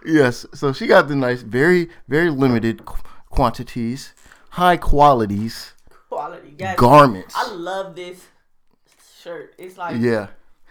yes. 0.06 0.46
So 0.54 0.72
she 0.72 0.86
got 0.86 1.08
the 1.08 1.16
nice, 1.16 1.42
very, 1.42 1.88
very 2.08 2.30
limited 2.30 2.84
qu- 2.84 3.02
quantities, 3.30 4.14
high 4.50 4.76
qualities 4.76 5.72
Quality, 6.08 6.50
guys. 6.56 6.76
garments. 6.78 7.34
I 7.36 7.50
love 7.52 7.94
this 7.96 8.24
shirt. 9.22 9.54
It's 9.58 9.76
like 9.76 9.96
Yeah. 10.00 10.28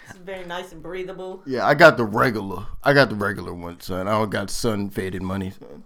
It's 0.09 0.19
very 0.19 0.45
nice 0.45 0.71
and 0.71 0.81
breathable. 0.81 1.41
Yeah, 1.45 1.65
I 1.65 1.73
got 1.75 1.97
the 1.97 2.05
regular. 2.05 2.65
I 2.83 2.93
got 2.93 3.09
the 3.09 3.15
regular 3.15 3.53
one, 3.53 3.79
son. 3.79 4.07
I 4.07 4.11
don't 4.11 4.29
got 4.29 4.49
sun 4.49 4.89
faded 4.89 5.21
money, 5.21 5.51
son. 5.51 5.83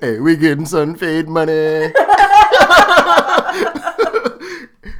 hey, 0.00 0.20
we 0.20 0.36
getting 0.36 0.66
sun 0.66 0.96
fade 0.96 1.28
money. 1.28 1.52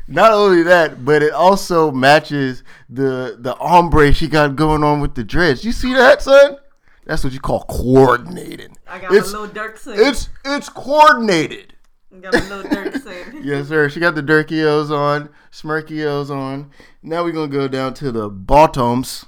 Not 0.07 0.33
only 0.33 0.63
that, 0.63 1.05
but 1.05 1.23
it 1.23 1.33
also 1.33 1.91
matches 1.91 2.63
the 2.89 3.37
the 3.39 3.57
ombre 3.59 4.13
she 4.13 4.29
got 4.29 4.55
going 4.55 4.85
on 4.85 5.01
with 5.01 5.15
the 5.15 5.25
dress. 5.25 5.65
You 5.65 5.73
see 5.73 5.93
that, 5.95 6.23
son? 6.23 6.59
That's 7.05 7.25
what 7.25 7.33
you 7.33 7.41
call 7.41 7.65
coordinating. 7.65 8.77
I 8.87 8.99
got 8.99 9.13
It's 9.13 9.33
my 9.33 9.41
little 9.41 9.55
Dirk 9.55 9.81
it's 9.87 10.29
it's 10.45 10.69
coordinated. 10.69 11.74
Got 12.21 12.35
my 12.35 12.41
little 12.49 12.71
Dirk. 12.71 12.95
Yes, 13.45 13.69
sir. 13.69 13.89
She 13.89 14.01
got 14.01 14.15
the 14.15 14.23
Dirkios 14.23 14.91
on, 14.91 15.29
Smurkios 15.51 16.31
on. 16.31 16.71
Now 17.03 17.25
we're 17.25 17.33
gonna 17.33 17.49
go 17.49 17.69
down 17.69 17.95
to 17.95 18.13
the 18.13 18.29
bottoms. 18.31 19.27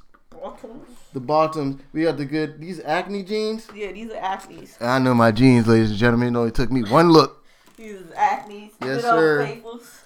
The 1.13 1.21
bottoms. 1.21 1.83
We 1.93 2.03
got 2.05 2.17
the 2.17 2.25
good 2.25 2.61
these 2.61 2.81
acne 2.81 3.23
jeans. 3.23 3.69
Yeah, 3.75 3.93
these 3.93 4.11
are 4.11 4.17
acne's. 4.17 4.77
I 4.81 4.99
know 4.99 5.15
my 5.15 5.33
jeans, 5.33 5.67
ladies 5.67 5.91
and 5.91 5.99
gentlemen. 5.99 6.35
It 6.35 6.39
only 6.39 6.51
took 6.53 6.71
me 6.71 6.83
one 6.85 7.11
look. 7.11 7.45
These 7.77 8.01
are 8.01 8.15
acne's. 8.17 8.73
Yes, 8.83 9.03
sir. 9.03 9.59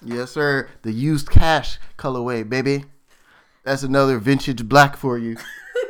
Yes, 0.03 0.31
sir. 0.31 0.69
The 0.81 0.91
used 0.91 1.29
cash 1.29 1.79
colorway, 1.97 2.47
baby. 2.47 2.85
That's 3.63 3.83
another 3.83 4.17
vintage 4.17 4.67
black 4.67 4.97
for 4.97 5.17
you. 5.17 5.37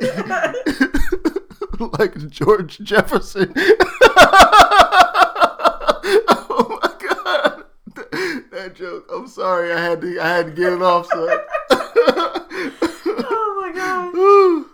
like 1.98 2.28
George 2.28 2.78
Jefferson. 2.80 3.54
That 8.62 8.76
joke. 8.76 9.10
I'm 9.12 9.26
sorry. 9.26 9.72
I 9.72 9.80
had 9.80 10.00
to 10.02 10.20
I 10.20 10.28
had 10.28 10.46
to 10.46 10.52
get 10.52 10.72
it 10.72 10.82
off, 10.82 11.06
son. 11.08 11.38
Oh 13.24 13.58
my 13.60 13.72
god. 13.74 14.14
Ooh. 14.14 14.66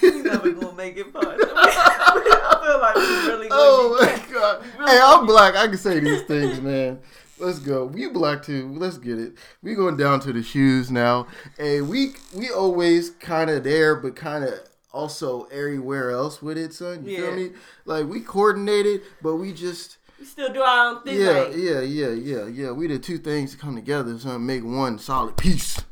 We 0.00 0.22
never 0.22 0.50
gonna 0.52 0.72
make 0.74 0.96
it 0.96 1.12
fun. 1.12 1.26
I 1.38 2.60
feel 2.64 2.80
like 2.80 2.94
we 2.96 3.28
really 3.30 3.48
Oh 3.50 3.98
my 4.00 4.32
god. 4.32 4.62
Hey, 4.88 4.98
I'm 5.02 5.26
black. 5.26 5.54
I 5.54 5.66
can 5.68 5.76
say 5.76 6.00
these 6.00 6.22
things, 6.22 6.60
man. 6.62 6.98
Let's 7.38 7.58
go. 7.58 7.84
We 7.84 8.08
black 8.08 8.42
too. 8.42 8.72
Let's 8.74 8.96
get 8.96 9.18
it. 9.18 9.34
We 9.62 9.74
going 9.74 9.98
down 9.98 10.20
to 10.20 10.32
the 10.32 10.42
shoes 10.42 10.90
now. 10.90 11.26
Hey, 11.58 11.82
we 11.82 12.14
we 12.34 12.48
always 12.50 13.10
kind 13.10 13.50
of 13.50 13.64
there, 13.64 13.96
but 13.96 14.16
kind 14.16 14.44
of 14.44 14.54
also 14.92 15.44
everywhere 15.52 16.10
else 16.10 16.40
with 16.40 16.56
it, 16.56 16.72
son. 16.72 17.04
You 17.04 17.16
feel 17.18 17.30
Yeah. 17.30 17.36
me? 17.36 17.50
Like 17.84 18.06
we 18.06 18.20
coordinated, 18.20 19.02
but 19.20 19.36
we 19.36 19.52
just 19.52 19.98
We 20.24 20.28
still 20.28 20.50
do 20.54 20.62
our 20.62 20.88
own 20.88 21.02
thing. 21.02 21.20
yeah, 21.20 21.32
right? 21.32 21.54
yeah, 21.54 21.80
yeah, 21.80 22.08
yeah, 22.12 22.46
yeah. 22.46 22.70
We 22.70 22.88
did 22.88 23.02
two 23.02 23.18
things 23.18 23.50
to 23.50 23.58
come 23.58 23.74
together, 23.74 24.18
son. 24.18 24.46
Make 24.46 24.64
one 24.64 24.98
solid 24.98 25.36
piece 25.36 25.82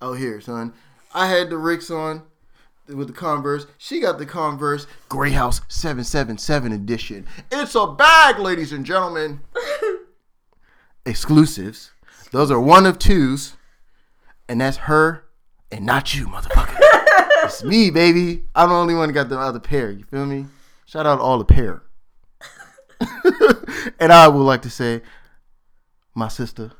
out 0.00 0.18
here, 0.18 0.40
son. 0.40 0.72
I 1.12 1.26
had 1.26 1.50
the 1.50 1.56
Ricks 1.56 1.90
on 1.90 2.22
with 2.86 3.08
the 3.08 3.12
Converse. 3.12 3.66
She 3.78 3.98
got 3.98 4.18
the 4.18 4.24
Converse 4.24 4.86
Grey 5.08 5.32
House 5.32 5.62
777 5.66 6.70
edition. 6.70 7.26
It's 7.50 7.74
a 7.74 7.88
bag, 7.88 8.38
ladies 8.38 8.70
and 8.72 8.86
gentlemen. 8.86 9.40
Exclusives. 11.04 11.90
Those 12.30 12.52
are 12.52 12.60
one 12.60 12.86
of 12.86 13.00
twos. 13.00 13.56
And 14.48 14.60
that's 14.60 14.76
her 14.76 15.24
and 15.72 15.84
not 15.84 16.14
you, 16.14 16.28
motherfucker. 16.28 16.78
it's 17.42 17.64
me, 17.64 17.90
baby. 17.90 18.44
I'm 18.54 18.68
the 18.68 18.76
only 18.76 18.94
one 18.94 19.08
that 19.08 19.14
got 19.14 19.28
the 19.28 19.40
other 19.40 19.58
pair. 19.58 19.90
You 19.90 20.04
feel 20.04 20.24
me? 20.24 20.46
Shout 20.86 21.04
out 21.04 21.16
to 21.16 21.22
all 21.22 21.38
the 21.38 21.44
pair. 21.44 21.82
And 23.98 24.12
I 24.12 24.28
would 24.28 24.42
like 24.42 24.62
to 24.62 24.70
say, 24.70 25.02
my 26.14 26.28
sister, 26.28 26.72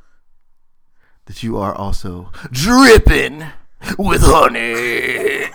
that 1.27 1.43
you 1.43 1.57
are 1.59 1.75
also 1.75 2.31
dripping 2.51 3.45
with 3.99 4.23
honey. 4.23 5.51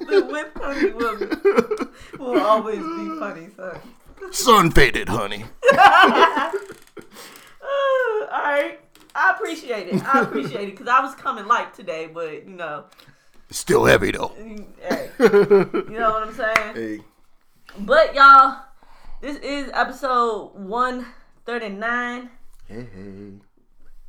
The 0.00 0.24
whip 0.24 0.56
honey 0.56 0.90
will, 0.92 2.28
will 2.34 2.40
always 2.40 2.78
be 2.78 3.18
funny, 3.18 3.48
son. 3.56 3.78
Sun 4.32 4.70
faded 4.72 5.08
honey. 5.08 5.44
all 5.72 5.78
right. 8.30 8.80
I 9.14 9.32
appreciate 9.32 9.88
it. 9.88 10.02
I 10.04 10.20
appreciate 10.22 10.68
it 10.68 10.72
because 10.72 10.88
I 10.88 11.00
was 11.00 11.14
coming 11.14 11.46
light 11.46 11.74
today, 11.74 12.08
but 12.12 12.46
you 12.46 12.54
know, 12.54 12.84
Still 13.50 13.84
heavy 13.84 14.12
though. 14.12 14.32
hey, 14.38 15.10
you 15.18 15.26
know 15.90 16.10
what 16.10 16.28
I'm 16.28 16.34
saying. 16.34 16.74
Hey. 16.74 17.00
But 17.78 18.14
y'all, 18.14 18.62
this 19.20 19.36
is 19.38 19.70
episode 19.72 20.52
one 20.54 21.06
thirty 21.44 21.68
nine. 21.68 22.30
Hey, 22.66 22.86
hey. 22.94 23.32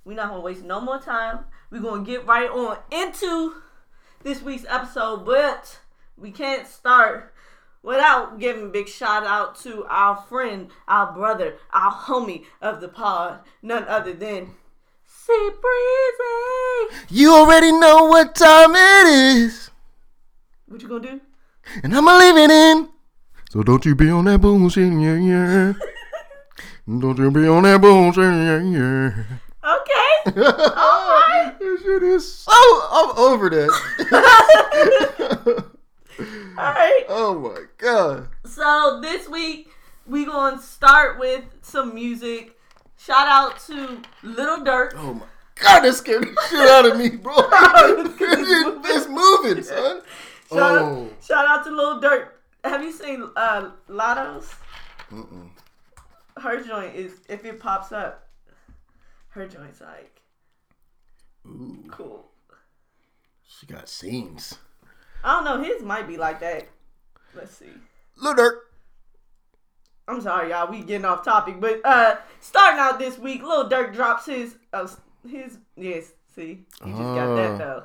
we're 0.05 0.15
not 0.15 0.29
gonna 0.29 0.41
waste 0.41 0.63
no 0.63 0.79
more 0.81 0.99
time. 0.99 1.39
We're 1.69 1.81
gonna 1.81 2.03
get 2.03 2.25
right 2.25 2.49
on 2.49 2.77
into 2.91 3.55
this 4.23 4.41
week's 4.41 4.65
episode, 4.69 5.25
but 5.25 5.79
we 6.17 6.31
can't 6.31 6.67
start 6.67 7.33
without 7.83 8.39
giving 8.39 8.65
a 8.65 8.69
big 8.69 8.87
shout 8.87 9.25
out 9.25 9.55
to 9.61 9.85
our 9.89 10.15
friend, 10.29 10.69
our 10.87 11.11
brother, 11.11 11.55
our 11.71 11.91
homie 11.91 12.45
of 12.61 12.79
the 12.81 12.87
pod, 12.87 13.39
none 13.61 13.85
other 13.85 14.13
than 14.13 14.51
C 15.05 15.33
Breezy. 15.49 17.03
You 17.09 17.33
already 17.33 17.71
know 17.71 18.05
what 18.05 18.35
time 18.35 18.71
it 18.75 19.07
is, 19.07 19.71
What 20.67 20.81
you 20.81 20.87
gonna 20.87 21.01
do? 21.13 21.21
and 21.83 21.95
I'ma 21.95 22.17
leave 22.17 22.37
it 22.37 22.51
in. 22.51 22.89
So 23.51 23.63
don't 23.63 23.83
you 23.85 23.95
be 23.95 24.09
on 24.09 24.23
that 24.25 24.39
bullshit, 24.39 24.93
yeah, 24.93 25.15
yeah. 25.15 25.73
don't 26.87 27.17
you 27.17 27.29
be 27.31 27.45
on 27.49 27.63
that 27.63 27.81
bullshit, 27.81 28.23
yeah, 28.23 28.61
yeah. 28.61 29.11
Okay. 29.61 30.39
Alright. 30.47 31.59
This 31.59 31.81
shit 31.81 32.01
is 32.01 32.33
so. 32.33 32.53
I'm 32.53 33.17
over 33.17 33.49
that. 33.49 33.69
Alright. 36.57 37.05
oh 37.09 37.39
my 37.39 37.63
god. 37.77 38.29
So 38.45 39.01
this 39.01 39.27
week 39.27 39.69
we 40.07 40.23
gonna 40.23 40.61
start 40.61 41.19
with 41.19 41.43
some 41.61 41.93
music. 41.93 42.57
Shout 42.97 43.27
out 43.27 43.59
to 43.67 44.01
Little 44.23 44.59
Durk. 44.63 44.93
Oh 44.95 45.15
my 45.15 45.25
god, 45.55 45.81
that 45.81 45.93
scared 45.95 46.23
the 46.23 46.41
shit 46.49 46.69
out 46.69 46.85
of 46.85 46.97
me, 46.97 47.09
bro. 47.17 47.33
it's, 47.35 48.87
it's 48.87 49.09
moving, 49.09 49.61
son. 49.61 50.03
Shout, 50.47 50.81
Oh. 50.81 51.03
out, 51.03 51.11
shout 51.21 51.45
out 51.45 51.65
to 51.65 51.69
Lil 51.75 51.99
Durk. 51.99 52.27
Have 52.63 52.83
you 52.83 52.91
seen 52.91 53.27
uh, 53.35 53.71
Latto's? 53.89 54.53
Mm-mm. 55.11 55.49
Her 56.37 56.63
joint 56.63 56.95
is 56.95 57.13
if 57.27 57.43
it 57.45 57.59
pops 57.59 57.91
up, 57.91 58.27
her 59.29 59.47
joint's 59.47 59.81
like 59.81 60.21
Ooh, 61.45 61.83
cool. 61.91 62.29
she 63.47 63.65
got 63.65 63.89
scenes. 63.89 64.55
I 65.23 65.33
don't 65.35 65.43
know. 65.45 65.63
His 65.63 65.81
might 65.83 66.07
be 66.07 66.17
like 66.17 66.39
that. 66.39 66.67
Let's 67.35 67.55
see. 67.55 67.69
Lil 68.17 68.35
Durk. 68.35 68.51
I'm 70.07 70.21
sorry, 70.21 70.49
y'all. 70.49 70.69
We 70.69 70.81
getting 70.81 71.05
off 71.05 71.23
topic, 71.23 71.59
but 71.59 71.81
uh, 71.85 72.17
starting 72.39 72.79
out 72.79 72.99
this 72.99 73.17
week, 73.17 73.43
Lil 73.43 73.69
Durk 73.69 73.93
drops 73.93 74.25
his 74.25 74.55
uh, 74.73 74.87
his 75.27 75.57
yes. 75.75 76.11
See, 76.35 76.65
he 76.83 76.89
just 76.91 76.97
got 76.97 77.35
that 77.35 77.51
Oh. 77.51 77.57
though. 77.57 77.83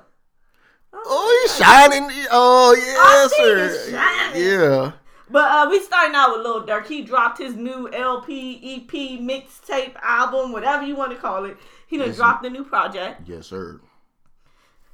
Oh, 1.05 1.41
he's 1.43 1.57
shining. 1.57 2.09
Oh, 2.31 2.75
yes, 2.77 3.31
see 3.31 3.37
sir. 3.43 3.91
shining. 3.91 4.43
Yeah. 4.43 4.93
But 5.29 5.51
uh, 5.51 5.67
we 5.71 5.81
starting 5.81 6.15
out 6.15 6.37
with 6.37 6.47
Lil 6.47 6.65
Durk. 6.67 6.87
He 6.87 7.03
dropped 7.03 7.39
his 7.39 7.55
new 7.55 7.93
LP, 7.93 8.77
EP, 8.77 9.21
mixtape, 9.21 9.97
album, 10.01 10.53
whatever 10.53 10.85
you 10.85 10.95
want 10.97 11.13
to 11.13 11.19
call 11.19 11.45
it. 11.45 11.57
He 11.89 11.97
done 11.99 12.09
Yes. 12.09 12.17
dropped 12.17 12.43
the 12.45 12.51
new 12.51 12.65
project, 12.65 13.23
Yes, 13.29 13.47
sir. 13.49 13.81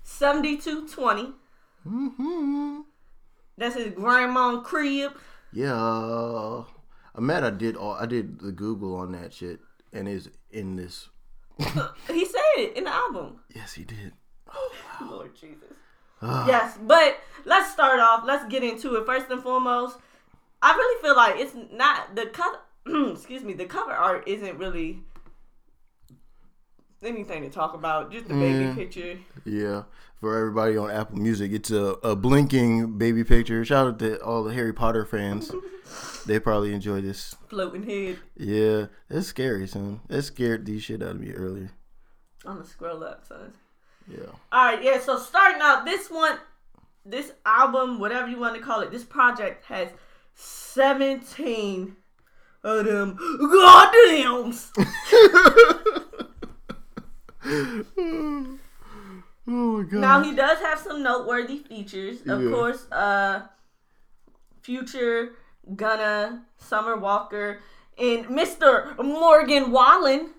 7220. 0.04 1.32
hmm 1.84 2.80
That's 3.58 3.76
his 3.76 3.92
grandma 3.94 4.60
crib. 4.60 5.12
Yeah. 5.52 6.62
I'm 7.14 7.26
mad 7.26 7.44
I 7.44 7.50
did 7.50 7.76
all 7.76 7.92
I 7.92 8.06
did 8.06 8.40
the 8.40 8.52
Google 8.52 8.96
on 8.96 9.12
that 9.12 9.34
shit 9.34 9.60
and 9.92 10.08
is 10.08 10.30
in 10.50 10.76
this. 10.76 11.08
He 12.08 12.24
said 12.24 12.40
it 12.56 12.76
in 12.76 12.84
the 12.84 12.90
album. 12.94 13.40
Yes, 13.54 13.74
he 13.74 13.84
did. 13.84 14.12
Lord 15.00 15.34
Jesus. 15.34 15.76
Ah. 16.22 16.46
Yes, 16.46 16.78
but 16.80 17.18
let's 17.44 17.70
start 17.72 17.98
off. 18.00 18.24
Let's 18.24 18.44
get 18.46 18.62
into 18.62 18.94
it. 18.96 19.06
First 19.06 19.30
and 19.30 19.42
foremost, 19.42 19.98
I 20.62 20.72
really 20.74 21.02
feel 21.02 21.16
like 21.16 21.36
it's 21.38 21.54
not 21.72 22.14
the 22.14 22.26
cover. 22.26 22.58
excuse 23.12 23.42
me, 23.42 23.52
the 23.54 23.64
cover 23.66 23.92
art 23.92 24.26
isn't 24.28 24.56
really 24.58 25.02
anything 27.02 27.42
to 27.42 27.50
talk 27.50 27.74
about. 27.74 28.12
Just 28.12 28.28
the 28.28 28.34
baby 28.34 28.64
Mm. 28.66 28.74
picture. 28.76 29.18
Yeah. 29.44 29.82
For 30.20 30.38
everybody 30.38 30.76
on 30.76 30.88
Apple 30.88 31.18
Music, 31.18 31.50
it's 31.50 31.72
a, 31.72 31.96
a 32.04 32.14
blinking 32.14 32.96
baby 32.96 33.24
picture. 33.24 33.64
Shout 33.64 33.88
out 33.88 33.98
to 33.98 34.22
all 34.22 34.44
the 34.44 34.54
Harry 34.54 34.72
Potter 34.72 35.04
fans. 35.04 35.50
they 36.26 36.38
probably 36.38 36.72
enjoy 36.72 37.00
this. 37.00 37.34
floating 37.48 37.82
head. 37.82 38.18
Yeah, 38.36 38.86
it's 39.10 39.26
scary, 39.26 39.66
son. 39.66 40.00
It 40.08 40.22
scared 40.22 40.64
the 40.64 40.78
shit 40.78 41.02
out 41.02 41.16
of 41.16 41.20
me 41.20 41.32
earlier. 41.32 41.72
I'm 42.46 42.54
gonna 42.58 42.66
scroll 42.68 43.02
up, 43.02 43.26
son. 43.26 43.52
Yeah. 44.08 44.26
All 44.52 44.64
right, 44.66 44.82
yeah. 44.82 44.98
So 45.00 45.18
starting 45.18 45.60
out, 45.62 45.84
this 45.84 46.08
one, 46.10 46.38
this 47.04 47.32
album, 47.46 47.98
whatever 48.00 48.28
you 48.28 48.38
want 48.38 48.54
to 48.56 48.60
call 48.60 48.80
it, 48.80 48.90
this 48.90 49.04
project 49.04 49.64
has 49.66 49.88
17 50.34 51.96
of 52.64 52.84
them 52.84 53.16
goddams. 53.40 54.70
oh 57.44 58.58
my 59.46 59.82
god. 59.84 59.92
Now 59.92 60.22
he 60.22 60.34
does 60.34 60.58
have 60.60 60.78
some 60.78 61.02
noteworthy 61.02 61.58
features, 61.58 62.20
of 62.26 62.42
Yeah. 62.42 62.50
course. 62.50 62.86
Uh, 62.90 63.42
Future, 64.62 65.32
Gunna, 65.74 66.44
Summer 66.56 66.96
Walker, 66.96 67.58
and 67.98 68.26
Mr. 68.26 68.96
Morgan 69.02 69.70
Wallen. 69.72 70.30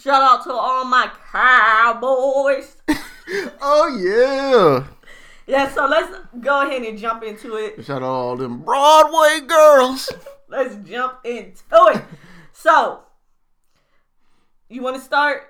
Shout 0.00 0.22
out 0.22 0.44
to 0.44 0.52
all 0.52 0.84
my 0.86 1.10
cowboys. 1.30 2.76
oh 3.60 3.98
yeah. 4.00 4.86
Yeah, 5.46 5.68
so 5.68 5.86
let's 5.86 6.16
go 6.40 6.62
ahead 6.66 6.82
and 6.82 6.96
jump 6.96 7.22
into 7.22 7.56
it. 7.56 7.84
Shout 7.84 7.96
out 7.96 7.98
to 7.98 8.06
all 8.06 8.36
them 8.36 8.60
Broadway 8.60 9.46
girls. 9.46 10.08
Let's 10.48 10.76
jump 10.88 11.18
into 11.24 11.62
it. 11.70 12.02
So, 12.52 13.02
you 14.68 14.82
want 14.82 14.96
to 14.96 15.02
start? 15.02 15.42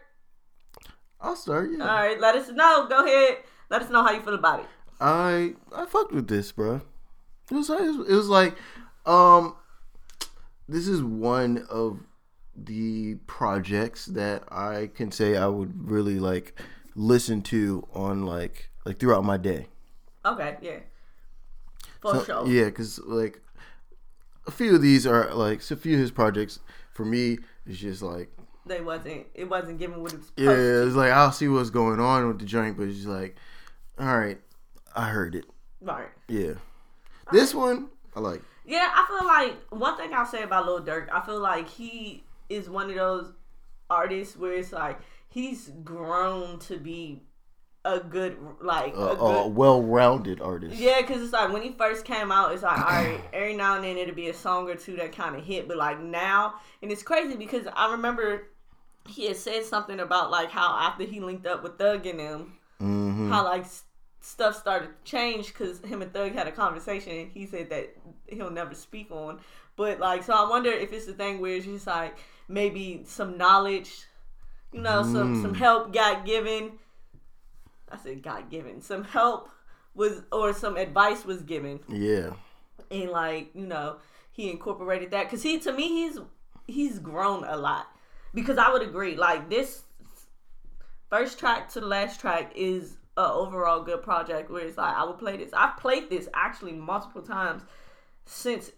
I'll 1.20 1.36
start. 1.36 1.70
Yeah. 1.70 1.82
All 1.84 1.94
right, 1.94 2.20
let 2.20 2.34
us 2.34 2.50
know. 2.50 2.86
Go 2.88 3.04
ahead. 3.04 3.38
Let 3.70 3.82
us 3.82 3.90
know 3.90 4.02
how 4.02 4.10
you 4.12 4.20
feel 4.20 4.34
about 4.34 4.60
it. 4.60 4.66
I 5.00 5.54
I 5.74 5.86
fucked 5.86 6.12
with 6.12 6.28
this, 6.28 6.50
bro. 6.52 6.80
It 7.50 7.54
was 7.54 7.70
it 7.70 8.14
was 8.14 8.28
like 8.28 8.56
um 9.06 9.54
this 10.68 10.86
is 10.88 11.02
one 11.02 11.66
of 11.70 12.00
the 12.56 13.14
projects 13.26 14.06
that 14.06 14.44
I 14.52 14.90
can 14.94 15.10
say 15.12 15.36
I 15.36 15.46
would 15.46 15.90
really 15.90 16.18
like 16.18 16.58
listen 16.94 17.42
to 17.42 17.86
on 17.94 18.24
like 18.26 18.70
like 18.84 18.98
throughout 18.98 19.24
my 19.24 19.36
day. 19.36 19.68
Okay, 20.24 20.56
yeah. 20.60 20.78
For 22.00 22.14
So- 22.16 22.24
sure. 22.24 22.46
Yeah, 22.48 22.70
cuz 22.70 22.98
like 23.00 23.40
a 24.46 24.50
few 24.50 24.74
of 24.74 24.82
these 24.82 25.06
are 25.06 25.32
like 25.34 25.62
so 25.62 25.74
a 25.74 25.78
few 25.78 25.94
of 25.94 26.00
his 26.00 26.10
projects 26.10 26.60
for 26.92 27.04
me 27.04 27.38
it's 27.66 27.78
just 27.78 28.02
like 28.02 28.30
They 28.66 28.80
wasn't. 28.80 29.26
It 29.34 29.48
wasn't 29.48 29.78
given 29.78 30.02
what 30.02 30.12
it 30.12 30.18
was 30.18 30.32
yeah, 30.36 30.50
it's 30.86 30.94
like 30.96 31.12
I'll 31.12 31.32
see 31.32 31.48
what's 31.48 31.70
going 31.70 32.00
on 32.00 32.26
with 32.28 32.38
the 32.38 32.44
joint, 32.46 32.76
but 32.76 32.88
it's 32.88 33.04
like 33.06 33.36
all 33.98 34.18
right, 34.18 34.40
I 34.96 35.08
heard 35.10 35.34
it. 35.34 35.44
Right. 35.80 36.08
Yeah. 36.28 36.54
This 37.32 37.54
one 37.54 37.88
I 38.16 38.20
like. 38.20 38.42
Yeah, 38.64 38.88
I 38.92 39.06
feel 39.08 39.26
like 39.26 39.56
one 39.82 39.96
thing 39.96 40.12
I'll 40.14 40.26
say 40.26 40.42
about 40.42 40.66
Lil 40.66 40.82
Durk, 40.82 41.08
I 41.12 41.20
feel 41.20 41.38
like 41.40 41.68
he 41.68 42.24
is 42.50 42.68
one 42.68 42.90
of 42.90 42.96
those 42.96 43.32
artists 43.88 44.36
where 44.36 44.52
it's 44.52 44.72
like 44.72 45.00
he's 45.28 45.70
grown 45.82 46.58
to 46.58 46.76
be 46.76 47.22
a 47.84 47.98
good 47.98 48.36
like 48.60 48.94
a, 48.94 49.08
a 49.08 49.16
good 49.16 49.46
a 49.46 49.48
well-rounded 49.48 50.40
artist. 50.40 50.76
Yeah, 50.76 51.00
because 51.00 51.22
it's 51.22 51.32
like 51.32 51.50
when 51.52 51.62
he 51.62 51.72
first 51.72 52.04
came 52.04 52.30
out, 52.30 52.52
it's 52.52 52.62
like, 52.62 52.78
all 52.78 52.84
right, 52.84 53.20
every 53.32 53.56
now 53.56 53.76
and 53.76 53.84
then 53.84 53.96
it'll 53.96 54.14
be 54.14 54.28
a 54.28 54.34
song 54.34 54.68
or 54.68 54.74
two 54.74 54.96
that 54.96 55.12
kind 55.12 55.34
of 55.34 55.44
hit. 55.44 55.66
But 55.66 55.78
like 55.78 55.98
now, 56.00 56.54
and 56.82 56.92
it's 56.92 57.02
crazy 57.02 57.36
because 57.36 57.66
I 57.74 57.92
remember 57.92 58.48
he 59.08 59.26
had 59.26 59.36
said 59.36 59.64
something 59.64 59.98
about 59.98 60.30
like 60.30 60.50
how 60.50 60.76
after 60.78 61.04
he 61.04 61.20
linked 61.20 61.46
up 61.46 61.62
with 61.62 61.78
Thug 61.78 62.06
and 62.06 62.20
them, 62.20 62.58
hmm 62.78 63.30
how 63.30 63.44
like 63.44 63.64
stuff 64.20 64.56
started 64.56 64.86
to 64.88 65.10
change 65.10 65.46
because 65.48 65.80
him 65.80 66.02
and 66.02 66.12
Thug 66.12 66.32
had 66.32 66.46
a 66.46 66.52
conversation 66.52 67.12
and 67.12 67.30
he 67.32 67.46
said 67.46 67.70
that 67.70 67.94
he'll 68.26 68.50
never 68.50 68.74
speak 68.74 69.10
on. 69.10 69.40
But 69.80 69.98
like, 69.98 70.22
so 70.24 70.34
I 70.34 70.46
wonder 70.46 70.70
if 70.70 70.92
it's 70.92 71.06
the 71.06 71.14
thing 71.14 71.40
where 71.40 71.56
it's 71.56 71.64
just 71.64 71.86
like 71.86 72.18
maybe 72.48 73.02
some 73.06 73.38
knowledge, 73.38 73.90
you 74.72 74.82
know, 74.82 75.02
some 75.02 75.36
Mm. 75.36 75.40
some 75.40 75.54
help 75.54 75.90
got 75.90 76.26
given. 76.26 76.72
I 77.90 77.96
said 77.96 78.22
got 78.22 78.50
given. 78.50 78.82
Some 78.82 79.04
help 79.04 79.48
was 79.94 80.20
or 80.30 80.52
some 80.52 80.76
advice 80.76 81.24
was 81.24 81.40
given, 81.40 81.80
Yeah. 81.88 82.34
and 82.90 83.08
like 83.08 83.54
you 83.54 83.64
know 83.66 83.96
he 84.32 84.50
incorporated 84.50 85.12
that 85.12 85.24
because 85.24 85.42
he 85.42 85.58
to 85.60 85.72
me 85.72 85.88
he's 85.88 86.18
he's 86.66 86.98
grown 86.98 87.44
a 87.44 87.56
lot 87.56 87.86
because 88.34 88.58
I 88.58 88.70
would 88.70 88.82
agree 88.82 89.16
like 89.16 89.48
this 89.48 89.84
first 91.08 91.38
track 91.38 91.70
to 91.70 91.80
the 91.80 91.86
last 91.86 92.20
track 92.20 92.52
is 92.54 92.98
a 93.16 93.32
overall 93.32 93.82
good 93.82 94.02
project 94.02 94.50
where 94.50 94.66
it's 94.66 94.76
like 94.76 94.94
I 94.94 95.04
would 95.04 95.18
play 95.18 95.38
this. 95.38 95.54
I've 95.54 95.78
played 95.78 96.10
this 96.10 96.28
actually 96.34 96.72
multiple 96.72 97.22
times 97.22 97.62
since 98.26 98.72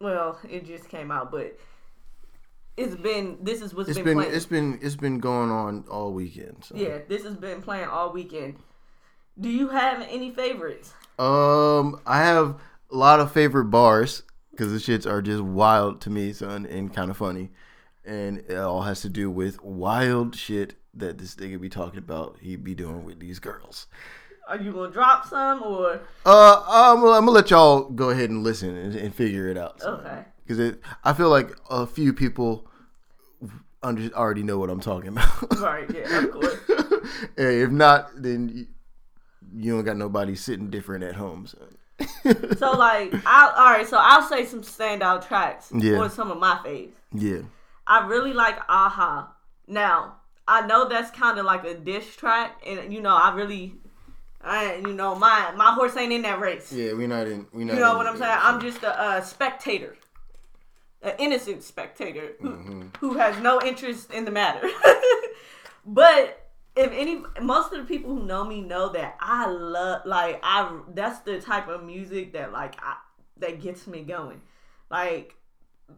well 0.00 0.38
it 0.48 0.66
just 0.66 0.88
came 0.88 1.10
out, 1.10 1.30
but 1.30 1.58
it's 2.76 2.94
been 2.94 3.38
this 3.42 3.60
is 3.60 3.74
what's 3.74 3.88
It's 3.88 3.98
been, 3.98 4.04
been 4.04 4.16
playing. 4.18 4.34
it's 4.34 4.46
been 4.46 4.78
it's 4.82 4.96
been 4.96 5.18
going 5.18 5.50
on 5.50 5.84
all 5.90 6.12
weekend. 6.12 6.64
So. 6.64 6.76
yeah, 6.76 6.98
this 7.08 7.24
has 7.24 7.36
been 7.36 7.60
playing 7.62 7.88
all 7.88 8.12
weekend. 8.12 8.56
Do 9.40 9.48
you 9.48 9.68
have 9.68 10.02
any 10.08 10.30
favorites? 10.30 10.92
Um, 11.18 12.00
I 12.06 12.18
have 12.22 12.56
a 12.90 12.96
lot 12.96 13.20
of 13.20 13.32
favorite 13.32 13.66
bars 13.66 14.22
because 14.50 14.72
the 14.72 14.78
shits 14.78 15.08
are 15.10 15.22
just 15.22 15.42
wild 15.42 16.00
to 16.02 16.10
me, 16.10 16.32
son, 16.32 16.66
and 16.66 16.92
kind 16.94 17.10
of 17.10 17.16
funny. 17.16 17.50
and 18.04 18.38
it 18.38 18.56
all 18.56 18.82
has 18.82 19.00
to 19.02 19.08
do 19.08 19.30
with 19.30 19.62
wild 19.62 20.34
shit 20.34 20.74
that 20.94 21.18
this 21.18 21.34
nigga 21.36 21.60
be 21.60 21.68
talking 21.68 21.98
about. 21.98 22.38
He 22.40 22.56
be 22.56 22.74
doing 22.74 23.04
with 23.04 23.20
these 23.20 23.38
girls. 23.38 23.86
Are 24.48 24.56
you 24.56 24.72
gonna 24.72 24.90
drop 24.90 25.26
some 25.26 25.62
or 25.62 26.00
Uh, 26.24 26.62
I'm, 26.66 26.98
I'm 27.04 27.24
gonna 27.26 27.30
let 27.30 27.50
y'all 27.50 27.82
go 27.90 28.10
ahead 28.10 28.30
and 28.30 28.42
listen 28.42 28.74
and, 28.76 28.94
and 28.94 29.14
figure 29.14 29.48
it 29.48 29.58
out. 29.58 29.80
okay? 29.82 30.24
Because 30.42 30.58
it, 30.58 30.80
I 31.04 31.12
feel 31.12 31.28
like 31.28 31.50
a 31.70 31.86
few 31.86 32.12
people 32.14 32.66
under, 33.82 34.10
already 34.14 34.42
know 34.42 34.58
what 34.58 34.70
I'm 34.70 34.80
talking 34.80 35.10
about. 35.10 35.28
Right, 35.60 35.88
yeah, 35.94 36.18
of 36.24 36.30
course. 36.30 36.56
Hey, 37.36 37.62
if 37.62 37.70
not, 37.70 38.10
then 38.22 38.48
you, 38.48 38.66
you 39.54 39.72
don't 39.74 39.84
got 39.84 39.96
nobody 39.96 40.34
sitting 40.34 40.68
different 40.70 41.04
at 41.04 41.14
home. 41.14 41.46
So. 41.46 41.58
So 42.56 42.72
like, 42.72 43.12
I 43.26 43.52
all 43.56 43.72
right. 43.72 43.86
So 43.88 43.98
I'll 44.00 44.22
say 44.28 44.44
some 44.46 44.62
standout 44.62 45.26
tracks 45.26 45.70
Yeah. 45.74 45.98
or 45.98 46.08
some 46.08 46.30
of 46.30 46.38
my 46.38 46.56
faves. 46.64 46.92
yeah, 47.12 47.40
I 47.86 48.06
really 48.06 48.32
like 48.32 48.58
Aha. 48.68 49.32
Now 49.66 50.16
I 50.46 50.66
know 50.66 50.88
that's 50.88 51.10
kind 51.10 51.38
of 51.38 51.44
like 51.44 51.64
a 51.64 51.74
dish 51.74 52.16
track, 52.16 52.60
and 52.66 52.92
you 52.92 53.00
know 53.00 53.14
I 53.16 53.34
really, 53.34 53.74
I 54.48 54.76
you 54.76 54.94
know 54.94 55.14
my 55.14 55.52
my 55.56 55.72
horse 55.72 55.96
ain't 55.96 56.12
in 56.12 56.22
that 56.22 56.40
race. 56.40 56.72
yeah, 56.72 56.92
we 56.94 57.06
not 57.06 57.26
in. 57.26 57.46
We 57.52 57.64
not. 57.64 57.74
You 57.74 57.80
know 57.80 57.96
what 57.96 58.06
I'm 58.06 58.16
saying? 58.18 58.38
I'm 58.40 58.60
just 58.60 58.82
a, 58.82 59.00
uh 59.00 59.20
spectator, 59.20 59.96
an 61.02 61.12
innocent 61.18 61.62
spectator 61.62 62.32
who, 62.40 62.48
Mm-hmm. 62.50 62.82
who 63.00 63.14
has 63.18 63.38
no 63.42 63.60
interest 63.62 64.10
in 64.12 64.24
the 64.24 64.30
matter. 64.30 64.68
but 65.86 66.50
if 66.76 66.92
any, 66.92 67.22
most 67.42 67.72
of 67.72 67.78
the 67.80 67.84
people 67.84 68.14
who 68.14 68.24
know 68.24 68.44
me 68.44 68.60
know 68.60 68.90
that 68.92 69.16
I 69.20 69.46
love, 69.48 70.02
like 70.06 70.38
I, 70.42 70.78
that's 70.94 71.18
the 71.20 71.40
type 71.40 71.68
of 71.68 71.82
music 71.84 72.32
that 72.34 72.52
like 72.52 72.76
I, 72.80 72.96
that 73.38 73.60
gets 73.60 73.86
me 73.86 74.02
going. 74.02 74.40
Like 74.90 75.34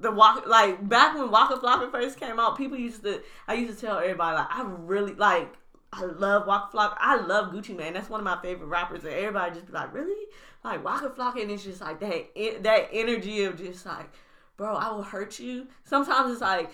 the 0.00 0.10
walk, 0.10 0.46
like 0.46 0.88
back 0.88 1.14
when 1.16 1.30
Waka 1.30 1.56
Flocka 1.56 1.90
first 1.90 2.18
came 2.18 2.40
out, 2.40 2.56
people 2.56 2.78
used 2.78 3.02
to, 3.04 3.20
I 3.46 3.54
used 3.54 3.78
to 3.78 3.86
tell 3.86 3.98
everybody 3.98 4.36
like 4.36 4.48
I 4.50 4.62
really 4.62 5.14
like. 5.14 5.54
I 5.92 6.04
love 6.04 6.46
Waka 6.46 6.76
Flocka. 6.76 6.96
I 6.98 7.16
love 7.16 7.52
Gucci 7.52 7.76
Mane. 7.76 7.94
That's 7.94 8.08
one 8.08 8.20
of 8.20 8.24
my 8.24 8.40
favorite 8.40 8.68
rappers. 8.68 9.02
And 9.04 9.12
everybody 9.12 9.54
just 9.54 9.66
be 9.66 9.72
like, 9.72 9.92
really? 9.92 10.26
Like 10.62 10.84
Waka 10.84 11.10
Flocka, 11.10 11.42
and 11.42 11.50
it's 11.50 11.64
just 11.64 11.80
like 11.80 12.00
that 12.00 12.62
that 12.62 12.88
energy 12.92 13.44
of 13.44 13.56
just 13.58 13.84
like, 13.86 14.10
bro, 14.56 14.74
I 14.76 14.90
will 14.92 15.02
hurt 15.02 15.38
you. 15.40 15.66
Sometimes 15.84 16.30
it's 16.32 16.40
like, 16.40 16.70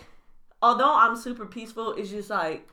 although 0.61 0.95
I'm 0.95 1.17
super 1.17 1.47
peaceful, 1.47 1.93
it's 1.95 2.11
just 2.11 2.29
like, 2.31 2.69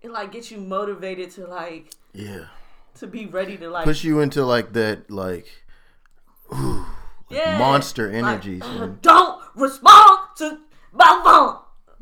it 0.00 0.10
like 0.10 0.32
gets 0.32 0.50
you 0.50 0.58
motivated 0.58 1.30
to 1.32 1.46
like 1.46 1.92
Yeah, 2.12 2.46
to 2.96 3.06
be 3.06 3.26
ready 3.26 3.56
to 3.58 3.70
like 3.70 3.84
push 3.84 4.02
you 4.04 4.20
into 4.20 4.44
like 4.44 4.72
that, 4.72 5.10
like, 5.10 5.46
ooh, 6.52 6.86
like 7.30 7.38
yeah, 7.38 7.58
monster 7.58 8.06
like, 8.10 8.16
energy. 8.16 8.60
uh, 8.62 8.86
don't 9.02 9.40
respond 9.54 10.18
to 10.38 10.58
my 10.92 11.20
phone. 11.24 11.58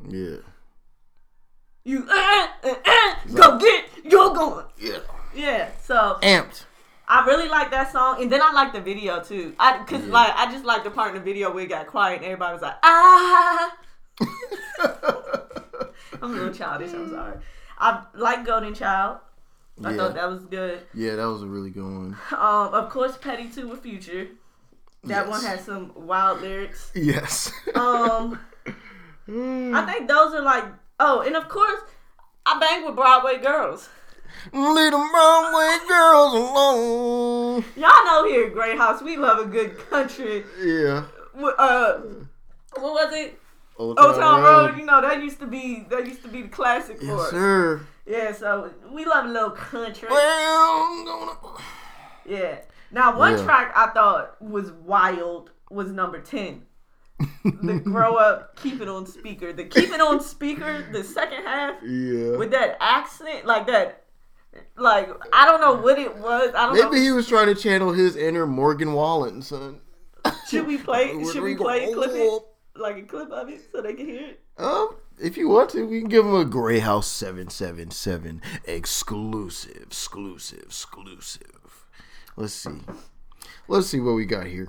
Yeah, 0.09 0.37
You 1.85 2.07
uh, 2.11 2.47
uh, 2.65 2.75
uh, 2.85 3.15
go 3.35 3.59
get 3.59 3.85
your 4.05 4.35
gun. 4.35 4.65
yeah, 4.79 4.99
Yeah, 5.35 5.69
so 5.83 6.19
amped. 6.23 6.65
I 7.09 7.25
really 7.27 7.49
like 7.49 7.71
that 7.73 7.91
song, 7.91 8.23
and 8.23 8.31
then 8.31 8.41
I 8.43 8.53
like 8.53 8.73
the 8.73 8.81
video 8.81 9.23
too. 9.23 9.55
I 9.59 9.83
cause 9.85 10.05
Yeah. 10.07 10.13
like 10.13 10.33
I 10.37 10.51
just 10.53 10.65
like 10.65 10.85
the 10.85 10.91
part 10.91 11.09
in 11.09 11.15
the 11.17 11.21
video 11.25 11.53
where 11.53 11.65
it 11.65 11.69
got 11.69 11.87
quiet 11.87 12.17
and 12.17 12.25
everybody 12.27 12.53
was 12.53 12.63
like 12.63 12.77
ah. 12.83 13.77
I'm 16.23 16.23
a 16.23 16.27
little 16.35 16.53
childish. 16.53 16.93
I'm 16.93 17.09
sorry. 17.11 17.39
I 17.79 18.05
like 18.15 18.45
Golden 18.45 18.75
Child. 18.75 19.19
I 19.83 19.91
Yeah. 19.91 19.97
thought 19.97 20.15
that 20.15 20.29
was 20.29 20.45
good. 20.45 20.81
Yeah, 20.95 21.17
that 21.17 21.25
was 21.25 21.43
a 21.43 21.47
really 21.47 21.71
good 21.71 21.83
one. 21.85 22.17
Um, 22.33 22.75
of 22.75 22.91
course, 22.91 23.17
Petty 23.17 23.49
Too 23.49 23.69
with 23.69 23.81
Future. 23.81 24.29
That 25.05 25.27
Yes. 25.27 25.29
one 25.31 25.43
has 25.45 25.65
some 25.65 25.93
wild 25.97 26.43
lyrics. 26.43 26.91
Yes. 26.95 27.51
Um, 27.75 28.39
I 29.27 29.87
think 29.91 30.09
those 30.09 30.35
are 30.35 30.43
like 30.43 30.65
oh, 31.01 31.23
and 31.27 31.35
of 31.35 31.49
course, 31.49 31.81
I 32.47 32.59
bang 32.61 32.85
with 32.87 32.95
Broadway 32.95 33.39
girls. 33.39 33.89
Leave 34.53 34.93
them 34.93 35.11
Broadway 35.11 35.79
girls 35.89 36.35
alone. 36.35 37.65
Y'all 37.77 38.05
know 38.07 38.29
here 38.29 38.47
at 38.47 38.53
Grey 38.53 38.77
House 38.77 39.03
we 39.03 39.17
love 39.17 39.39
a 39.39 39.45
good 39.47 39.77
country. 39.91 40.45
Yeah. 40.63 41.05
Uh, 41.37 41.99
what 42.79 42.93
was 42.95 43.13
it? 43.15 43.39
Old 43.77 43.99
Old 43.99 44.15
Town 44.17 44.43
Road. 44.43 44.77
You 44.79 44.85
know 44.85 45.01
that 45.01 45.23
used 45.23 45.41
to 45.41 45.47
be 45.47 45.85
that 45.91 46.07
used 46.07 46.23
to 46.23 46.29
be 46.29 46.43
the 46.43 46.49
classic 46.49 46.99
for 46.99 47.05
Yes, 47.05 47.21
us. 47.21 47.31
sir. 47.31 47.81
Yeah, 48.07 48.33
so 48.33 48.71
we 48.93 49.05
love 49.05 49.25
a 49.27 49.29
little 49.29 49.51
country. 49.51 50.09
Well, 50.11 50.87
I'm 50.91 51.05
gonna. 51.05 51.33
Yeah. 52.27 52.59
Now 52.93 53.17
one 53.19 53.37
Yeah. 53.39 53.45
track 53.45 53.73
I 53.75 53.89
thought 53.89 54.41
was 54.41 54.71
wild 54.73 55.51
was 55.71 55.91
number 55.93 56.21
ten. 56.21 56.67
The 57.45 57.81
grow 57.85 58.17
up, 58.17 58.57
keep 58.57 58.81
it 58.81 58.89
on 58.89 59.07
speaker. 59.07 59.53
The 59.53 59.65
keep 59.65 59.91
it 59.91 60.01
on 60.01 60.21
speaker, 60.21 60.87
the 60.93 61.05
second 61.05 61.43
half 61.45 61.77
Yeah. 61.83 62.37
with 62.37 62.51
that 62.53 62.77
accent, 62.81 63.47
like 63.47 63.67
that, 63.67 64.05
like 64.77 65.09
I 65.33 65.47
don't 65.47 65.61
know 65.61 65.75
what 65.75 65.99
it 65.99 66.17
was. 66.17 66.53
I 66.55 66.67
don't 66.67 66.75
Maybe 66.75 66.97
know. 66.97 67.03
he 67.03 67.11
was 67.13 67.29
trying 67.29 67.47
to 67.47 67.55
channel 67.55 67.93
his 67.93 68.17
inner 68.17 68.47
Morgan 68.47 68.93
Wallen, 68.95 69.43
son. 69.43 69.81
Should 70.49 70.67
we 70.67 70.79
play? 70.79 71.09
Should 71.33 71.43
we 71.43 71.55
play 71.57 71.93
clip 71.93 72.11
it, 72.13 72.43
like 72.77 72.97
a 72.97 73.03
clip 73.03 73.31
of 73.31 73.49
it, 73.49 73.61
so 73.73 73.81
they 73.83 73.95
can 73.95 74.07
hear 74.07 74.29
it? 74.31 74.41
Um, 74.59 74.97
if 75.19 75.37
you 75.39 75.49
want 75.49 75.71
to, 75.71 75.87
we 75.87 76.01
can 76.01 76.09
give 76.09 76.25
him 76.27 76.35
a 76.35 76.45
Grey 76.45 76.79
House 76.81 77.07
777 77.07 78.43
exclusive, 78.65 79.83
exclusive, 79.87 80.63
exclusive. 80.65 81.87
Let's 82.37 82.53
see. 82.53 82.81
Let's 83.69 83.87
see 83.87 84.01
what 84.01 84.13
we 84.13 84.25
got 84.27 84.47
here. 84.47 84.69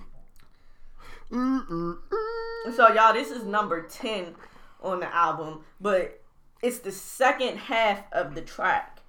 So 1.32 2.90
y'all, 2.94 3.14
this 3.14 3.32
is 3.32 3.44
number 3.46 3.82
ten 3.84 4.36
on 4.82 5.00
the 5.00 5.14
album, 5.16 5.62
but 5.80 6.22
it's 6.62 6.80
the 6.80 6.92
second 6.92 7.58
half 7.58 8.04
of 8.12 8.36
the 8.36 8.42
track. 8.42 9.00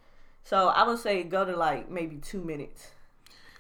So 0.45 0.69
I 0.69 0.87
would 0.87 0.99
say 0.99 1.23
go 1.25 1.45
to 1.45 1.57
like 1.57 1.91
maybe 1.91 2.17
two 2.17 2.43
minutes. 2.43 2.89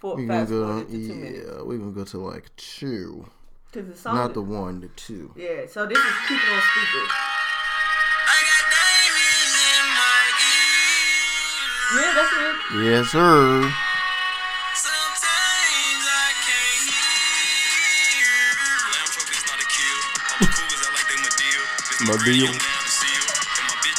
For 0.01 0.16
We 0.16 0.27
gonna 0.27 0.46
go, 0.46 0.83
to 0.83 0.87
two 0.90 1.14
minutes. 1.14 1.46
yeah, 1.46 1.62
we 1.62 1.79
gonna 1.79 1.90
go 1.92 2.05
to 2.05 2.18
like 2.18 2.51
two, 2.57 3.27
Cause 3.72 3.87
the 3.87 3.96
song, 3.96 4.14
not 4.16 4.35
the 4.35 4.42
one, 4.42 4.81
the 4.81 4.88
two. 4.88 5.33
yeah. 5.37 5.66
So 5.68 5.87
this 5.87 5.98
is 5.98 6.05
keep 6.29 6.38
on 6.38 6.61
speaker. 6.61 7.07
I 8.27 8.38
got 8.51 8.64
diamonds 8.72 9.55
in 9.68 9.85
my 9.98 10.22
ears. 11.98 12.05
Yeah, 12.05 12.12
that's 12.14 12.35
it. 12.38 12.85
Yes, 12.85 13.07
sir. 13.11 13.72
Be 22.03 22.49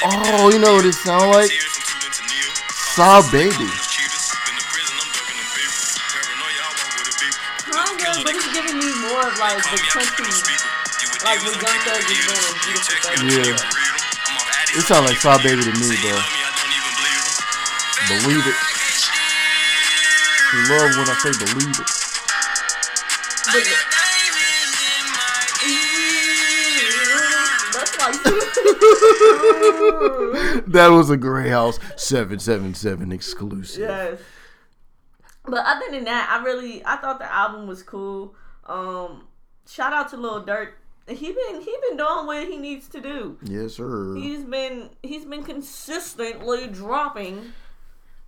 Oh, 0.04 0.52
you 0.52 0.60
know 0.60 0.76
what 0.76 0.86
it 0.86 0.94
sound 0.94 1.32
like? 1.32 1.48
tears 1.48 1.72
from 1.72 1.84
Tootin 1.88 2.12
to 2.12 2.24
Neil. 2.28 2.52
Saw 2.92 3.24
baby. 3.32 3.56
Cheaters. 3.88 4.36
Been 4.44 4.56
to 4.60 4.66
prison, 4.68 4.96
I'm 5.00 5.08
ducking 5.16 5.39
them 5.39 5.48
beef. 5.56 5.72
Paranoia, 6.12 6.60
I 6.60 6.76
walk 6.76 6.92
with 7.00 7.08
a 7.08 7.16
beef. 7.24 7.36
Kinda, 7.72 8.12
but 8.28 8.36
it's 8.36 8.52
giving 8.52 8.78
me 8.84 8.92
more 9.08 9.24
of 9.24 9.36
like 9.39 9.63
the 9.63 9.80
country. 9.88 10.28
like 11.24 11.39
with 11.48 11.56
Young 11.56 11.80
Thug 11.88 12.04
is 12.04 12.20
doing 12.28 12.56
beautiful. 12.68 13.16
Yeah. 13.24 13.56
It 14.76 14.84
sounds 14.84 15.08
like 15.08 15.18
Saw 15.24 15.39
Baby 15.39 15.63
to 15.63 15.72
me, 15.80 15.96
bro. 16.04 16.20
Believe 18.12 18.44
it. 18.44 18.58
You 20.52 20.60
love 20.68 20.92
when 21.00 21.08
I 21.08 21.16
say 21.24 21.32
believe 21.39 21.80
it. 21.80 21.89
But 23.48 23.63
That 30.67 30.89
was 30.89 31.10
a 31.10 31.17
Grey 31.17 31.50
House 31.50 31.78
777 31.96 33.12
exclusive. 33.12 33.82
yes. 33.82 34.19
But 35.46 35.65
other 35.65 35.86
than 35.91 36.06
that, 36.06 36.30
I 36.32 36.43
really 36.43 36.84
I 36.86 36.96
thought 36.98 37.19
the 37.19 37.32
album 37.32 37.67
was 37.67 37.84
cool. 37.84 38.34
Um, 38.65 39.28
shout 39.67 39.91
out 39.93 40.10
to 40.10 40.17
Lil 40.17 40.46
Durk. 40.46 40.69
He 41.08 41.34
been 41.34 41.62
he 41.62 41.76
been 41.89 41.98
doing 41.98 42.26
what 42.26 42.48
he 42.48 42.58
needs 42.58 42.88
to 42.89 43.02
do. 43.02 43.38
Yes, 43.43 43.74
sir. 43.76 44.15
He's 44.15 44.43
been 44.46 44.89
he's 45.04 45.26
been 45.26 45.43
consistently 45.43 46.67
dropping 46.67 47.52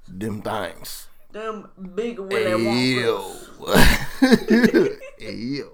Them 0.10 0.42
things. 0.42 1.08
them 1.32 1.70
big 1.96 2.20
Willy. 2.20 2.52
Wonkas. 2.52 3.50
Ayo. 5.22 5.70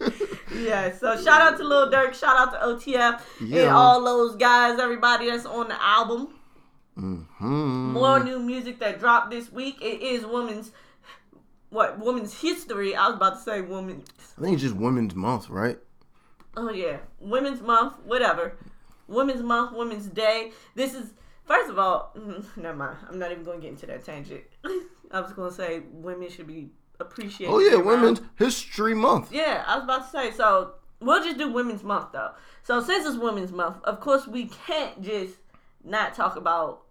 Yeah, 0.54 0.92
so 0.92 1.16
shout 1.16 1.40
out 1.40 1.56
to 1.58 1.64
Lil 1.64 1.90
Durk, 1.90 2.14
shout 2.14 2.36
out 2.36 2.52
to 2.52 2.90
OTF 2.90 3.20
and 3.40 3.70
all 3.70 4.04
those 4.04 4.36
guys, 4.36 4.78
everybody 4.78 5.30
that's 5.30 5.46
on 5.46 5.68
the 5.68 5.82
album. 5.82 6.28
Hmm. 6.94 7.92
More 7.92 8.22
new 8.22 8.38
music 8.38 8.78
that 8.78 9.00
dropped 9.00 9.30
this 9.30 9.50
week. 9.50 9.78
It 9.82 10.00
is 10.00 10.24
women's 10.24 10.70
what 11.70 11.98
women's 11.98 12.40
history. 12.40 12.94
I 12.94 13.08
was 13.08 13.16
about 13.16 13.34
to 13.34 13.40
say 13.40 13.60
women's. 13.60 14.08
I 14.38 14.42
think 14.42 14.54
it's 14.54 14.62
just 14.62 14.76
Women's 14.76 15.14
Month, 15.14 15.50
right? 15.50 15.78
Oh 16.56 16.70
yeah, 16.70 16.98
Women's 17.18 17.60
Month, 17.60 17.94
whatever. 18.04 18.56
Women's 19.08 19.42
Month, 19.42 19.76
Women's 19.76 20.06
Day. 20.06 20.52
This 20.76 20.94
is 20.94 21.12
first 21.44 21.68
of 21.68 21.78
all. 21.78 22.16
Never 22.56 22.76
mind. 22.76 22.98
I'm 23.08 23.18
not 23.18 23.32
even 23.32 23.42
going 23.42 23.58
to 23.58 23.62
get 23.62 23.72
into 23.72 23.86
that 23.86 24.04
tangent. 24.04 24.44
I 25.10 25.20
was 25.20 25.32
going 25.32 25.50
to 25.50 25.56
say 25.56 25.82
women 25.92 26.30
should 26.30 26.46
be 26.46 26.70
appreciated. 27.06 27.52
Oh, 27.52 27.58
yeah. 27.58 27.76
Women's 27.76 28.20
History 28.36 28.94
Month. 28.94 29.32
Yeah, 29.32 29.64
I 29.66 29.76
was 29.76 29.84
about 29.84 30.04
to 30.04 30.10
say. 30.10 30.30
So 30.32 30.72
we'll 31.00 31.22
just 31.22 31.38
do 31.38 31.52
Women's 31.52 31.82
Month 31.82 32.12
though. 32.12 32.32
So 32.62 32.82
since 32.82 33.06
it's 33.06 33.16
Women's 33.16 33.52
Month, 33.52 33.76
of 33.84 34.00
course 34.00 34.26
we 34.26 34.46
can't 34.46 35.02
just 35.02 35.34
not 35.84 36.14
talk 36.14 36.36
about 36.36 36.82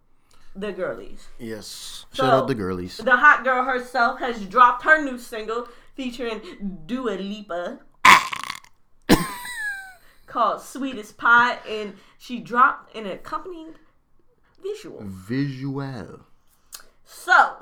the 0.56 0.72
girlies. 0.72 1.28
Yes. 1.40 2.06
So- 2.14 2.24
Shout 2.24 2.34
out 2.34 2.48
the 2.48 2.56
girlies. 2.56 2.98
The 2.98 3.18
hot 3.18 3.44
girl 3.44 3.64
herself 3.64 4.20
has 4.20 4.46
dropped 4.46 4.84
her 4.84 5.04
new 5.04 5.18
single 5.18 5.68
featuring 5.96 6.42
Dua 6.86 7.12
Lipa 7.18 7.80
called 10.28 10.62
Sweetest 10.62 11.18
Pie, 11.18 11.58
and 11.68 11.96
she 12.18 12.40
dropped 12.40 12.96
an 12.96 13.06
accompanying 13.06 13.76
visual. 14.62 15.00
Visual. 15.04 16.22
So, 17.06 17.58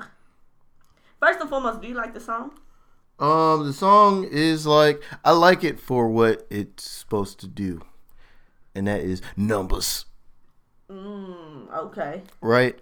first 1.21 1.39
and 1.39 1.49
foremost, 1.49 1.81
do 1.81 1.87
you 1.87 1.93
like 1.93 2.13
the 2.13 2.19
song? 2.19 2.51
Um, 3.19 3.65
the 3.65 3.73
song 3.73 4.25
is 4.29 4.65
like 4.67 5.01
I 5.23 5.31
like 5.31 5.63
it 5.63 5.79
for 5.79 6.09
what 6.09 6.45
it's 6.49 6.83
supposed 6.89 7.39
to 7.41 7.47
do, 7.47 7.81
and 8.75 8.87
that 8.87 9.01
is 9.01 9.21
numbers, 9.37 10.05
Mm, 10.89 11.71
okay. 11.73 12.23
right? 12.41 12.77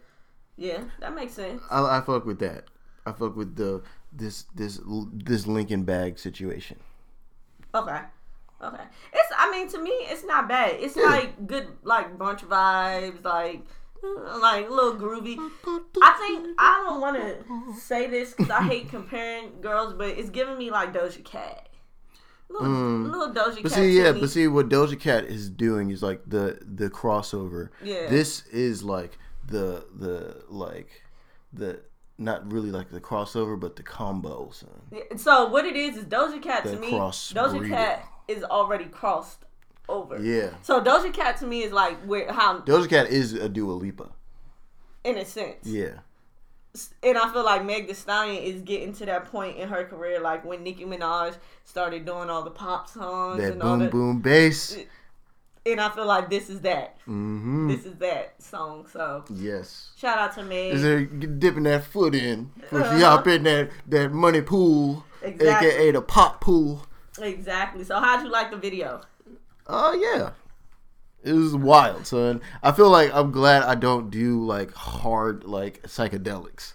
Yeah, 0.56 0.84
that 0.99 1.13
makes 1.13 1.34
sense. 1.34 1.62
I, 1.69 1.97
I 1.97 2.02
fuck 2.02 2.25
with 2.25 2.39
that. 2.39 2.65
I 3.06 3.12
fuck 3.12 3.36
with 3.36 3.56
the 3.56 3.82
this 4.12 4.45
this 4.56 4.80
this 5.13 5.45
Lincoln 5.47 5.84
bag 5.84 6.17
situation. 6.19 6.78
Okay. 7.75 7.99
Okay. 8.62 8.84
It's 9.13 9.32
I 9.38 9.52
mean 9.52 9.69
to 9.69 9.78
me 9.82 9.91
it's 9.91 10.23
not 10.25 10.47
bad. 10.49 10.75
It's 10.80 10.95
like 10.95 11.47
good 11.47 11.67
like 11.84 12.17
bunch 12.17 12.41
vibes, 12.41 13.23
like 13.23 13.65
like 14.42 14.68
a 14.68 14.70
little 14.70 14.96
groovy. 14.96 15.38
I 16.02 16.18
think 16.20 16.56
I 16.58 16.84
don't 16.86 17.02
want 17.02 17.18
to 17.18 17.80
say 17.80 18.08
this 18.08 18.34
because 18.34 18.50
I 18.50 18.64
hate 18.64 18.90
comparing 18.90 19.62
girls, 19.62 19.94
but 19.94 20.10
it's 20.10 20.30
giving 20.30 20.58
me 20.58 20.72
like 20.72 20.94
Doja 20.94 21.24
Cat. 21.24 21.68
Little, 22.50 22.68
little 22.70 23.34
Doja 23.34 23.58
Mm. 23.58 23.64
But 23.64 23.72
Cat. 23.72 23.72
see, 23.72 23.98
yeah, 24.02 24.12
me. 24.12 24.22
but 24.22 24.30
see, 24.30 24.48
what 24.48 24.70
Doja 24.70 25.00
Cat 25.00 25.26
is 25.26 25.50
doing 25.50 25.92
is 25.92 26.02
like 26.02 26.22
the 26.26 26.60
the 26.62 26.90
crossover. 26.90 27.70
Yeah. 27.84 28.08
This 28.10 28.46
is 28.48 28.84
like 28.84 29.18
the 29.46 29.86
the 29.96 30.44
like 30.50 31.04
the 31.54 31.82
not 32.18 32.52
really 32.52 32.72
like 32.72 32.90
the 32.90 33.00
crossover, 33.02 33.60
but 33.60 33.76
the 33.76 33.84
combo. 33.84 34.50
Son. 34.52 34.70
Yeah, 34.92 35.16
So 35.16 35.50
what 35.50 35.66
it 35.66 35.76
is 35.76 35.98
is 35.98 36.06
Doja 36.06 36.42
Cat 36.42 36.64
to 36.66 36.78
me. 36.78 36.92
Doja. 36.92 37.68
Cat 37.68 38.06
is 38.28 38.44
already 38.44 38.86
crossed 38.86 39.46
over. 39.89 40.17
Yeah, 40.21 40.52
So 40.62 40.82
Doja 40.82 41.12
Cat 41.13 41.38
to 41.38 41.45
me 41.47 41.63
is 41.63 41.71
like 41.73 41.97
where 42.06 42.32
how 42.32 42.60
Doja 42.60 42.88
Cat 42.89 43.08
is 43.08 43.34
a 43.34 43.49
Dua 43.49 43.73
Lipa. 43.73 44.10
in 45.04 45.17
a 45.17 45.25
sense. 45.25 45.65
Yeah, 45.65 45.99
and 47.04 47.17
I 47.17 47.32
feel 47.34 47.43
like 47.43 47.65
Meg 47.65 47.88
Thee 47.88 47.93
Stallion 47.93 48.41
is 48.43 48.62
getting 48.62 48.93
to 48.93 49.06
that 49.08 49.25
point 49.25 49.58
in 49.58 49.67
her 49.69 49.84
career, 49.86 50.19
like 50.19 50.45
when 50.45 50.63
Nicki 50.63 50.86
Minaj 50.86 51.36
started 51.65 52.06
doing 52.06 52.30
all 52.30 52.43
the 52.43 52.52
pop 52.52 52.88
songs 52.88 53.41
that 53.41 53.54
and 53.54 53.63
all 53.63 53.78
boom 53.78 53.89
boom 53.89 54.19
bass. 54.21 54.78
And 55.65 55.82
I 55.82 55.89
feel 55.89 56.06
like 56.06 56.30
this 56.30 56.49
is 56.49 56.62
that. 56.62 56.97
Mm-hmm. 57.02 57.67
This 57.67 57.86
is 57.86 57.95
that 57.95 58.41
song. 58.41 58.88
So 58.91 59.25
Yes. 59.30 59.91
shout 59.97 60.17
out 60.17 60.34
to 60.36 60.43
Meg. 60.43 60.73
Is 60.73 60.82
there 60.82 61.04
dipping 61.06 61.63
that 61.63 61.84
foot 61.84 62.15
in 62.15 62.52
when 62.69 62.84
she 62.84 62.89
Uh-huh. 63.04 63.17
hop 63.17 63.28
in 63.28 63.43
that 63.43 63.69
that 63.88 64.12
money 64.12 64.41
pool, 64.41 65.04
Exactly. 65.21 65.69
aka 65.69 65.91
the 65.91 66.02
pop 66.02 66.39
pool? 66.41 66.86
exactly. 67.21 67.84
So 67.84 67.99
how'd 67.99 68.23
you 68.23 68.30
like 68.32 68.52
the 68.52 68.58
video? 68.58 69.02
Oh 69.70 69.94
yeah. 69.94 70.32
It 71.24 71.34
was 71.34 71.56
wild, 71.56 72.08
son. 72.08 72.42
I 72.64 72.72
feel 72.72 72.90
like 72.90 73.14
I'm 73.14 73.32
glad 73.32 73.64
I 73.64 73.76
don't 73.76 74.10
do 74.10 74.44
like 74.44 74.74
hard 74.74 75.44
like 75.44 75.84
psychedelics. 75.84 76.74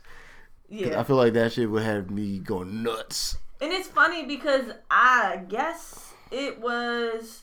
Yeah. 0.68 1.00
I 1.00 1.04
feel 1.04 1.16
like 1.16 1.32
that 1.32 1.52
shit 1.52 1.70
would 1.70 1.82
have 1.82 2.10
me 2.10 2.38
going 2.38 2.82
nuts. 2.82 3.36
And 3.60 3.72
it's 3.72 3.88
funny 3.88 4.24
because 4.24 4.66
I 4.90 5.40
guess 5.48 6.12
it 6.30 6.60
was 6.60 7.42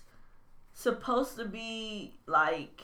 supposed 0.74 1.36
to 1.38 1.46
be 1.46 2.14
like 2.28 2.82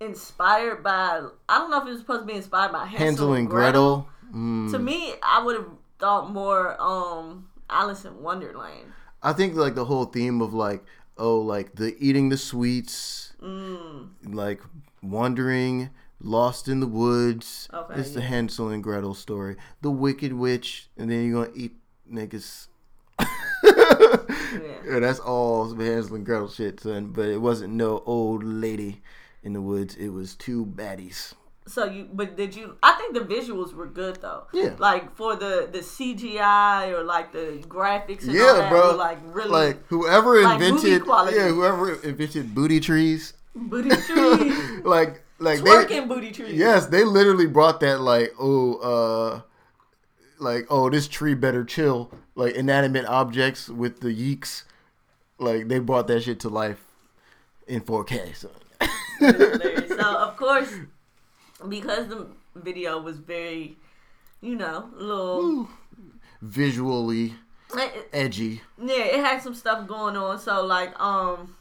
inspired 0.00 0.82
by 0.82 1.22
I 1.48 1.58
don't 1.58 1.70
know 1.70 1.80
if 1.80 1.86
it 1.86 1.90
was 1.90 2.00
supposed 2.00 2.22
to 2.22 2.26
be 2.26 2.34
inspired 2.34 2.72
by 2.72 2.86
Hansel, 2.86 3.06
Hansel 3.06 3.32
and 3.34 3.48
Gretel. 3.48 4.08
Mm. 4.34 4.70
To 4.72 4.78
me, 4.78 5.14
I 5.22 5.42
would 5.44 5.56
have 5.56 5.68
thought 5.98 6.30
more 6.30 6.80
um 6.80 7.50
Alice 7.70 8.04
in 8.04 8.20
Wonderland. 8.22 8.92
I 9.22 9.32
think 9.32 9.54
like 9.54 9.74
the 9.74 9.84
whole 9.84 10.06
theme 10.06 10.40
of 10.40 10.52
like 10.54 10.84
oh 11.18 11.38
like 11.38 11.74
the 11.74 11.96
eating 11.98 12.28
the 12.28 12.36
sweets, 12.36 13.32
Mm, 13.42 14.10
like 14.24 14.60
wandering, 15.02 15.90
lost 16.20 16.68
in 16.68 16.80
the 16.80 16.86
woods. 16.86 17.68
Okay, 17.74 18.00
it's 18.00 18.10
the. 18.12 18.20
Hansel 18.20 18.68
and 18.68 18.82
Gretel 18.82 19.14
story. 19.14 19.56
The 19.80 19.90
Wicked 19.90 20.32
Witch, 20.32 20.88
and 20.96 21.10
then 21.10 21.26
you're 21.26 21.44
gonna 21.44 21.56
eat 21.56 21.72
niggas. 22.10 22.68
yeah, 23.64 24.98
that's 25.00 25.18
all 25.18 25.74
Hansel 25.74 26.16
and 26.16 26.24
Gretel 26.24 26.48
shit, 26.48 26.80
son. 26.80 27.06
But 27.08 27.28
it 27.28 27.38
wasn't 27.40 27.74
no 27.74 28.02
old 28.06 28.44
lady 28.44 29.02
in 29.42 29.52
the 29.54 29.60
woods. 29.60 29.96
It 29.96 30.10
was 30.10 30.36
two 30.36 30.64
baddies. 30.64 31.34
So 31.66 31.84
you 31.84 32.08
but 32.12 32.36
did 32.36 32.54
you 32.56 32.76
I 32.82 32.92
think 32.92 33.14
the 33.14 33.20
visuals 33.20 33.72
were 33.72 33.86
good 33.86 34.16
though. 34.20 34.44
Yeah. 34.52 34.74
Like 34.78 35.14
for 35.16 35.36
the 35.36 35.68
the 35.70 35.78
CGI 35.80 36.90
or 36.92 37.02
like 37.04 37.32
the 37.32 37.62
graphics 37.68 38.22
and 38.22 38.30
all 38.30 38.36
Yeah, 38.36 38.52
that 38.54 38.70
bro. 38.70 38.88
were 38.92 38.96
like 38.96 39.18
really 39.24 39.50
Like 39.50 39.86
whoever 39.86 40.42
Like 40.42 40.60
invented, 40.60 41.04
quality. 41.04 41.36
yeah, 41.36 41.48
whoever 41.48 41.94
invented 42.02 42.54
booty 42.54 42.80
trees, 42.80 43.34
booty 43.54 43.90
trees. 44.08 44.58
like 44.84 45.22
like 45.38 45.60
Twerking 45.60 45.88
they, 45.88 46.00
booty 46.00 46.30
trees. 46.32 46.54
yes, 46.54 46.86
they 46.86 47.04
literally 47.04 47.46
brought 47.46 47.80
that 47.80 48.00
like 48.00 48.32
oh 48.40 48.74
uh, 48.76 49.40
like 50.38 50.66
oh 50.70 50.90
this 50.90 51.06
tree 51.08 51.34
better 51.34 51.64
chill, 51.64 52.10
like 52.34 52.54
inanimate 52.54 53.06
objects 53.06 53.68
with 53.68 54.00
the 54.00 54.08
yeeks, 54.08 54.64
like 55.38 55.68
they 55.68 55.78
brought 55.78 56.06
that 56.08 56.22
shit 56.22 56.40
to 56.40 56.48
life 56.48 56.82
in 57.66 57.80
4K. 57.80 58.34
So. 58.36 58.50
It 59.20 59.36
was 59.38 59.60
hilarious. 59.62 59.88
so 59.90 60.16
of 60.16 60.36
course, 60.36 60.72
because 61.68 62.08
the 62.08 62.26
video 62.54 63.00
was 63.00 63.18
very, 63.18 63.76
you 64.40 64.54
know, 64.56 64.88
a 64.98 65.02
little. 65.02 65.68
Visually 66.40 67.34
it- 67.74 68.08
edgy. 68.12 68.60
yeah, 68.82 69.04
it 69.04 69.20
had 69.24 69.40
some 69.42 69.54
stuff 69.54 69.86
going 69.86 70.16
on. 70.16 70.38
So 70.38 70.64
like, 70.66 70.98
um, 71.00 71.54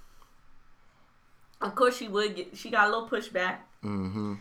of 1.61 1.75
course 1.75 1.97
she 1.97 2.07
would 2.07 2.35
get. 2.35 2.57
She 2.57 2.69
got 2.69 2.87
a 2.87 2.89
little 2.91 3.07
pushback, 3.07 3.57
Mm-hmm. 3.83 4.33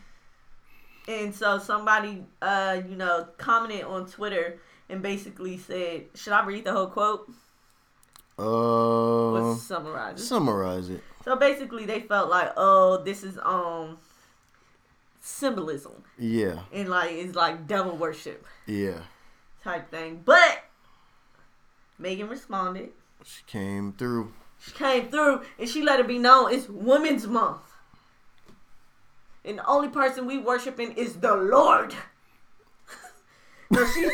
and 1.08 1.34
so 1.34 1.58
somebody, 1.58 2.24
uh, 2.42 2.80
you 2.88 2.96
know, 2.96 3.28
commented 3.38 3.84
on 3.84 4.06
Twitter 4.06 4.58
and 4.88 5.02
basically 5.02 5.58
said, 5.58 6.06
"Should 6.14 6.32
I 6.32 6.44
read 6.46 6.64
the 6.64 6.72
whole 6.72 6.86
quote?" 6.88 7.30
Uh, 8.38 9.30
Let's 9.32 9.62
summarize 9.62 10.18
it. 10.20 10.24
summarize 10.24 10.88
it. 10.88 11.02
So 11.24 11.36
basically, 11.36 11.84
they 11.84 12.00
felt 12.00 12.30
like, 12.30 12.52
"Oh, 12.56 13.02
this 13.04 13.22
is 13.22 13.38
um." 13.44 13.98
Symbolism 15.20 16.02
Yeah, 16.18 16.60
and 16.72 16.88
like 16.88 17.12
it's 17.12 17.34
like 17.34 17.66
devil 17.66 17.96
worship 17.96 18.44
yeah. 18.66 19.00
type 19.62 19.90
thing. 19.90 20.22
But 20.24 20.64
Megan 21.98 22.28
responded. 22.28 22.90
She 23.24 23.42
came 23.46 23.92
through. 23.92 24.32
She 24.58 24.72
came 24.72 25.08
through 25.10 25.42
and 25.58 25.68
she 25.68 25.82
let 25.82 26.00
it 26.00 26.08
be 26.08 26.18
known 26.18 26.52
it's 26.52 26.68
Women's 26.68 27.26
Month. 27.26 27.60
And 29.44 29.58
the 29.58 29.66
only 29.66 29.88
person 29.88 30.26
we 30.26 30.38
worshiping 30.38 30.92
is 30.92 31.14
the 31.16 31.34
Lord. 31.34 31.94
so 33.72 33.86
she's 33.86 34.10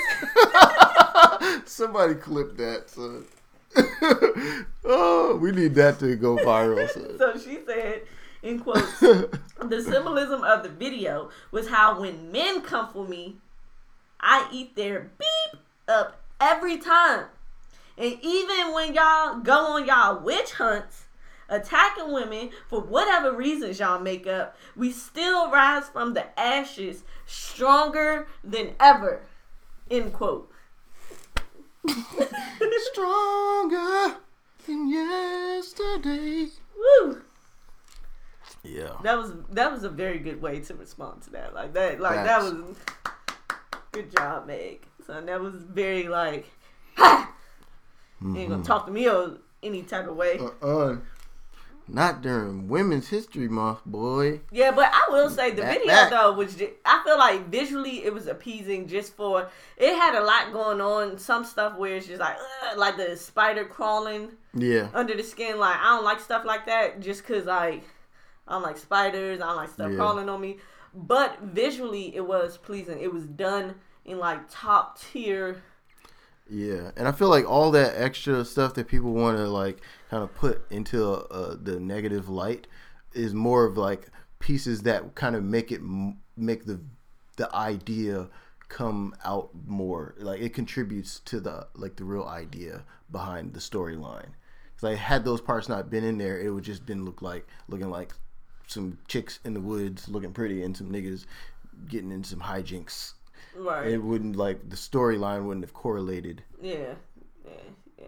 Somebody 1.64 2.14
clip 2.14 2.56
that, 2.56 2.90
son. 2.90 3.24
oh, 4.84 5.36
we 5.40 5.50
need 5.52 5.74
that 5.74 5.98
to 5.98 6.14
go 6.16 6.36
viral, 6.36 6.88
son. 6.88 7.18
so 7.18 7.36
she 7.38 7.58
said 7.66 8.02
in 8.46 8.60
quotes 8.60 9.00
the 9.00 9.82
symbolism 9.82 10.44
of 10.44 10.62
the 10.62 10.68
video 10.68 11.30
was 11.50 11.68
how 11.68 12.00
when 12.00 12.30
men 12.30 12.62
come 12.62 12.88
for 12.92 13.06
me, 13.06 13.36
I 14.20 14.48
eat 14.52 14.76
their 14.76 15.10
beep 15.18 15.60
up 15.88 16.20
every 16.40 16.78
time. 16.78 17.26
And 17.98 18.18
even 18.22 18.72
when 18.72 18.94
y'all 18.94 19.40
go 19.40 19.74
on 19.74 19.86
y'all 19.86 20.22
witch 20.22 20.52
hunts, 20.52 21.04
attacking 21.48 22.12
women 22.12 22.50
for 22.68 22.80
whatever 22.80 23.32
reasons 23.32 23.78
y'all 23.78 24.00
make 24.00 24.26
up, 24.26 24.56
we 24.76 24.92
still 24.92 25.50
rise 25.50 25.88
from 25.88 26.14
the 26.14 26.38
ashes 26.38 27.04
stronger 27.26 28.26
than 28.44 28.74
ever. 28.78 29.22
End 29.90 30.12
quote. 30.12 30.50
Stronger 32.92 34.16
than 34.66 34.88
yesterday. 34.88 36.48
Woo! 36.76 37.22
Yeah. 38.66 38.92
That 39.02 39.16
was 39.18 39.32
that 39.52 39.72
was 39.72 39.84
a 39.84 39.88
very 39.88 40.18
good 40.18 40.40
way 40.42 40.60
to 40.60 40.74
respond 40.74 41.22
to 41.22 41.30
that. 41.30 41.54
Like 41.54 41.72
that 41.74 42.00
like 42.00 42.24
that 42.24 42.42
was 42.42 42.76
good 43.92 44.10
job, 44.16 44.46
Meg. 44.46 44.86
So 45.06 45.20
that 45.20 45.40
was 45.40 45.54
very 45.54 46.08
like 46.08 46.46
ha! 46.96 47.32
You 48.22 48.28
ain't 48.28 48.48
gonna 48.48 48.62
mm-hmm. 48.62 48.62
talk 48.62 48.86
to 48.86 48.92
me 48.92 49.08
or 49.08 49.38
any 49.62 49.82
type 49.82 50.08
of 50.08 50.16
way. 50.16 50.38
Uh-uh. 50.38 50.96
Not 51.88 52.20
during 52.20 52.66
Women's 52.66 53.08
History 53.08 53.46
Month, 53.46 53.84
boy. 53.86 54.40
Yeah, 54.50 54.72
but 54.72 54.90
I 54.92 55.06
will 55.10 55.30
say 55.30 55.50
the 55.52 55.62
Back, 55.62 55.78
video 55.78 55.86
back. 55.86 56.10
though 56.10 56.32
was 56.32 56.56
just, 56.56 56.72
I 56.84 57.00
feel 57.04 57.16
like 57.16 57.48
visually 57.48 58.04
it 58.04 58.12
was 58.12 58.26
appeasing 58.26 58.88
just 58.88 59.14
for 59.14 59.48
it 59.76 59.94
had 59.94 60.16
a 60.16 60.24
lot 60.24 60.52
going 60.52 60.80
on. 60.80 61.18
Some 61.18 61.44
stuff 61.44 61.76
where 61.76 61.96
it's 61.96 62.08
just 62.08 62.20
like 62.20 62.36
ugh, 62.64 62.78
like 62.78 62.96
the 62.96 63.16
spider 63.16 63.64
crawling 63.64 64.30
Yeah. 64.52 64.88
under 64.94 65.14
the 65.16 65.22
skin. 65.22 65.58
Like 65.60 65.76
I 65.78 65.94
don't 65.94 66.04
like 66.04 66.18
stuff 66.18 66.44
like 66.44 66.66
that 66.66 67.00
just 67.00 67.24
cause 67.24 67.44
like 67.44 67.84
I 68.48 68.52
don't 68.52 68.62
like 68.62 68.78
spiders. 68.78 69.40
I 69.40 69.46
don't 69.46 69.56
like 69.56 69.70
stuff 69.70 69.90
Yeah. 69.90 69.96
crawling 69.96 70.28
on 70.28 70.40
me. 70.40 70.58
But 70.94 71.40
visually 71.42 72.14
it 72.14 72.26
was 72.26 72.56
pleasing. 72.56 73.00
It 73.00 73.12
was 73.12 73.24
done 73.26 73.74
in 74.04 74.18
like 74.18 74.40
top 74.50 74.98
tier. 75.00 75.62
Yeah, 76.48 76.92
and 76.96 77.08
I 77.08 77.12
feel 77.12 77.28
like 77.28 77.44
all 77.48 77.72
that 77.72 77.94
extra 78.00 78.44
stuff 78.44 78.74
that 78.74 78.86
people 78.86 79.12
want 79.12 79.36
to 79.36 79.48
like 79.48 79.80
kind 80.10 80.22
of 80.22 80.32
put 80.34 80.64
into 80.70 81.04
uh, 81.04 81.56
the 81.60 81.80
negative 81.80 82.28
light 82.28 82.68
is 83.14 83.34
more 83.34 83.64
of 83.64 83.76
like 83.76 84.08
pieces 84.38 84.82
that 84.82 85.14
kind 85.16 85.34
of 85.34 85.42
make 85.42 85.72
it 85.72 85.80
make 86.36 86.64
the 86.66 86.80
the 87.36 87.52
idea 87.54 88.28
come 88.68 89.14
out 89.24 89.50
more. 89.66 90.14
Like 90.18 90.40
it 90.40 90.54
contributes 90.54 91.18
to 91.20 91.40
the 91.40 91.66
like 91.74 91.96
the 91.96 92.04
real 92.04 92.24
idea 92.24 92.84
behind 93.10 93.52
the 93.52 93.60
storyline. 93.60 94.28
Because 94.74 94.82
like 94.84 94.98
had 94.98 95.24
those 95.24 95.40
parts 95.40 95.68
not 95.68 95.90
been 95.90 96.04
in 96.04 96.16
there, 96.16 96.40
it 96.40 96.50
would 96.50 96.64
just 96.64 96.86
been 96.86 97.04
look 97.04 97.22
like 97.22 97.46
looking 97.68 97.90
like 97.90 98.12
some 98.66 98.98
chicks 99.08 99.38
in 99.44 99.54
the 99.54 99.60
woods 99.60 100.08
looking 100.08 100.32
pretty 100.32 100.62
and 100.62 100.76
some 100.76 100.90
niggas 100.90 101.24
getting 101.88 102.10
in 102.12 102.24
some 102.24 102.40
hijinks. 102.40 103.12
Right. 103.54 103.88
It 103.88 103.98
wouldn't 104.02 104.36
like 104.36 104.68
the 104.68 104.76
storyline 104.76 105.44
wouldn't 105.44 105.64
have 105.64 105.72
correlated. 105.74 106.42
yeah. 106.60 106.94
Yeah. 107.44 107.52
Yeah. 107.98 108.04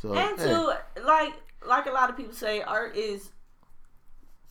So 0.00 0.12
And 0.14 0.38
hey, 0.38 0.48
to 0.48 0.78
like 1.04 1.32
like 1.66 1.86
a 1.86 1.90
lot 1.92 2.10
of 2.10 2.16
people 2.16 2.34
say, 2.34 2.60
art 2.62 2.96
is 2.96 3.30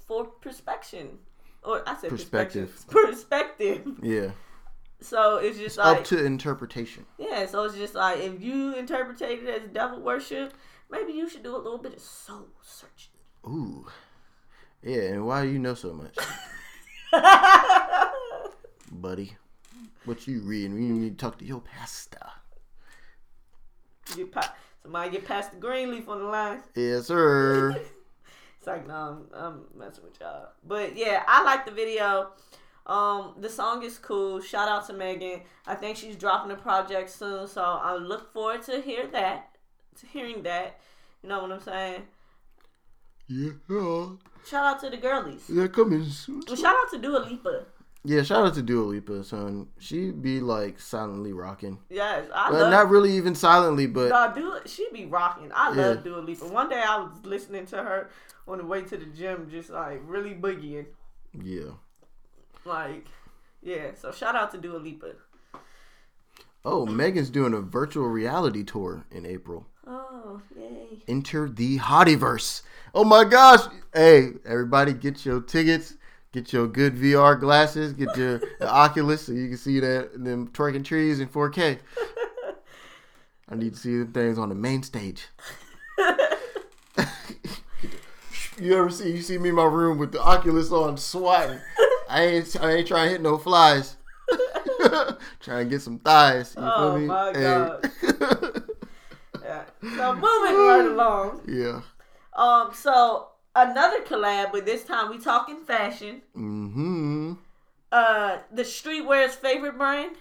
for 0.07 0.25
perspection. 0.25 1.19
Or 1.63 1.83
I 1.87 1.95
said 1.99 2.09
perspective. 2.09 2.71
Perspective. 2.87 3.83
Perspective. 3.85 3.99
yeah, 4.01 4.31
So 4.99 5.37
it's 5.37 5.59
just 5.59 5.77
like 5.77 5.97
up 5.99 6.03
to 6.05 6.25
interpretation. 6.25 7.05
yeah. 7.19 7.45
So 7.45 7.65
it's 7.65 7.75
just 7.75 7.93
like 7.93 8.19
if 8.19 8.41
you 8.41 8.75
interpret 8.75 9.21
it 9.21 9.43
as 9.47 9.69
devil 9.71 9.99
worship, 10.01 10.53
maybe 10.89 11.11
you 11.13 11.29
should 11.29 11.43
do 11.43 11.55
a 11.55 11.57
little 11.57 11.77
bit 11.77 11.93
of 11.93 11.99
soul 11.99 12.47
searching. 12.61 13.11
Ooh, 13.45 13.85
yeah. 14.83 15.01
And 15.13 15.25
why 15.25 15.43
do 15.43 15.51
you 15.51 15.59
know 15.59 15.73
so 15.73 15.93
much, 15.93 16.15
buddy? 18.91 19.35
What 20.05 20.27
you 20.27 20.41
reading? 20.41 20.81
You 20.81 20.93
need 20.93 21.17
to 21.17 21.25
talk 21.25 21.37
to 21.39 21.45
your 21.45 21.61
pastor. 21.61 22.17
Get 24.15 24.31
pa- 24.31 24.55
somebody 24.81 25.11
get 25.11 25.25
past 25.25 25.51
the 25.51 25.57
green 25.57 25.91
leaf 25.91 26.09
on 26.09 26.19
the 26.19 26.25
line. 26.25 26.61
Yes, 26.75 27.07
sir. 27.07 27.79
It's 28.61 28.67
like, 28.67 28.87
no, 28.87 28.93
I'm, 28.93 29.25
I'm 29.33 29.61
messing 29.75 30.03
with 30.03 30.19
y'all. 30.21 30.49
But 30.63 30.95
yeah, 30.95 31.23
I 31.27 31.43
like 31.43 31.65
the 31.65 31.71
video. 31.71 32.27
Um, 32.85 33.33
the 33.39 33.49
song 33.49 33.81
is 33.81 33.97
cool. 33.97 34.39
Shout 34.39 34.67
out 34.69 34.85
to 34.85 34.93
Megan. 34.93 35.41
I 35.65 35.73
think 35.73 35.97
she's 35.97 36.15
dropping 36.15 36.51
a 36.51 36.55
project 36.55 37.09
soon, 37.09 37.47
so 37.47 37.63
I 37.63 37.95
look 37.95 38.31
forward 38.31 38.61
to 38.67 38.79
hear 38.79 39.07
that, 39.07 39.55
to 39.99 40.05
hearing 40.05 40.43
that. 40.43 40.79
You 41.23 41.29
know 41.29 41.41
what 41.41 41.51
I'm 41.51 41.59
saying? 41.59 42.03
Yeah, 43.31 44.07
Shout 44.45 44.65
out 44.65 44.79
to 44.81 44.89
the 44.89 44.97
girlies. 44.97 45.43
yeah, 45.49 45.67
coming 45.67 46.03
soon. 46.03 46.41
Well, 46.47 46.55
shout 46.55 46.75
out 46.75 46.91
to 46.91 46.97
Dua 46.97 47.19
Lipa. 47.19 47.65
Yeah, 48.03 48.23
shout 48.23 48.45
out 48.47 48.53
to 48.55 48.61
Dua 48.63 48.83
Lipa, 48.83 49.23
son. 49.23 49.67
She 49.79 50.09
be 50.11 50.39
like 50.39 50.79
silently 50.79 51.33
rocking, 51.33 51.77
Yes, 51.89 52.27
I 52.33 52.49
but 52.49 52.61
love. 52.61 52.71
not 52.71 52.89
really 52.89 53.11
even 53.15 53.35
silently, 53.35 53.85
but 53.87 54.09
Nah, 54.09 54.27
Dua, 54.29 54.61
she 54.65 54.87
be 54.91 55.05
rocking. 55.05 55.51
I 55.53 55.71
Yeah. 55.75 55.87
love 55.89 56.03
Dua 56.03 56.17
Lipa. 56.19 56.45
One 56.47 56.67
day 56.69 56.81
I 56.81 56.97
was 56.97 57.11
listening 57.23 57.67
to 57.67 57.77
her 57.77 58.09
on 58.47 58.57
the 58.57 58.65
way 58.65 58.81
to 58.81 58.97
the 58.97 59.05
gym, 59.05 59.47
just 59.51 59.69
like 59.69 60.01
really 60.05 60.33
boogieing. 60.33 60.87
yeah. 61.33 61.71
Like, 62.65 63.05
yeah. 63.61 63.91
So 63.95 64.11
shout 64.11 64.35
out 64.35 64.51
to 64.51 64.57
Dua 64.57 64.77
Lipa. 64.77 65.11
Oh, 66.65 66.85
Megan's 66.85 67.29
doing 67.29 67.53
a 67.53 67.61
virtual 67.61 68.07
reality 68.07 68.63
tour 68.63 69.05
in 69.11 69.25
April. 69.25 69.67
Yay. 70.57 71.03
Enter 71.07 71.49
the 71.49 71.79
Hottieverse. 71.79 72.61
Oh 72.93 73.03
my 73.03 73.23
gosh. 73.23 73.61
Hey, 73.93 74.29
everybody 74.45 74.93
get 74.93 75.25
your 75.25 75.41
tickets. 75.41 75.95
Get 76.31 76.53
your 76.53 76.67
good 76.67 76.95
VR 76.95 77.39
glasses. 77.39 77.93
Get 77.93 78.15
your 78.15 78.41
Oculus 78.61 79.25
so 79.25 79.33
you 79.33 79.49
can 79.49 79.57
see 79.57 79.79
that 79.81 80.23
them 80.23 80.47
twerking 80.49 80.85
trees 80.85 81.19
in 81.19 81.27
4K. 81.27 81.79
I 83.49 83.55
need 83.55 83.73
to 83.73 83.79
see 83.79 83.97
the 83.97 84.05
things 84.05 84.37
on 84.37 84.47
the 84.47 84.55
main 84.55 84.81
stage. 84.81 85.27
you 88.57 88.77
ever 88.77 88.89
see 88.89 89.11
you 89.11 89.21
see 89.21 89.37
me 89.37 89.49
in 89.49 89.55
my 89.55 89.65
room 89.65 89.97
with 89.97 90.13
the 90.13 90.21
Oculus 90.21 90.71
on 90.71 90.95
swatting? 90.97 91.59
I 92.09 92.23
ain't 92.23 92.55
I 92.61 92.71
ain't 92.75 92.87
trying 92.87 93.07
to 93.07 93.11
hit 93.11 93.21
no 93.21 93.37
flies. 93.37 93.97
trying 95.41 95.65
to 95.65 95.69
get 95.69 95.81
some 95.81 95.99
thighs. 95.99 96.55
You 96.57 96.63
Oh 96.63 96.93
feel 96.93 96.99
me? 96.99 97.07
my. 97.07 97.33
God. 97.33 98.63
So 99.81 100.13
moving 100.13 100.55
right 100.57 100.85
along. 100.89 101.41
yeah. 101.47 101.81
Um. 102.35 102.71
So 102.73 103.29
another 103.55 104.01
collab, 104.01 104.51
but 104.51 104.65
this 104.65 104.83
time 104.83 105.09
we 105.09 105.17
talking 105.17 105.63
fashion. 105.65 106.21
Mm-hmm. 106.35 107.33
Uh, 107.91 108.37
the 108.53 108.63
streetwear's 108.63 109.35
favorite 109.35 109.77
brand 109.77 110.15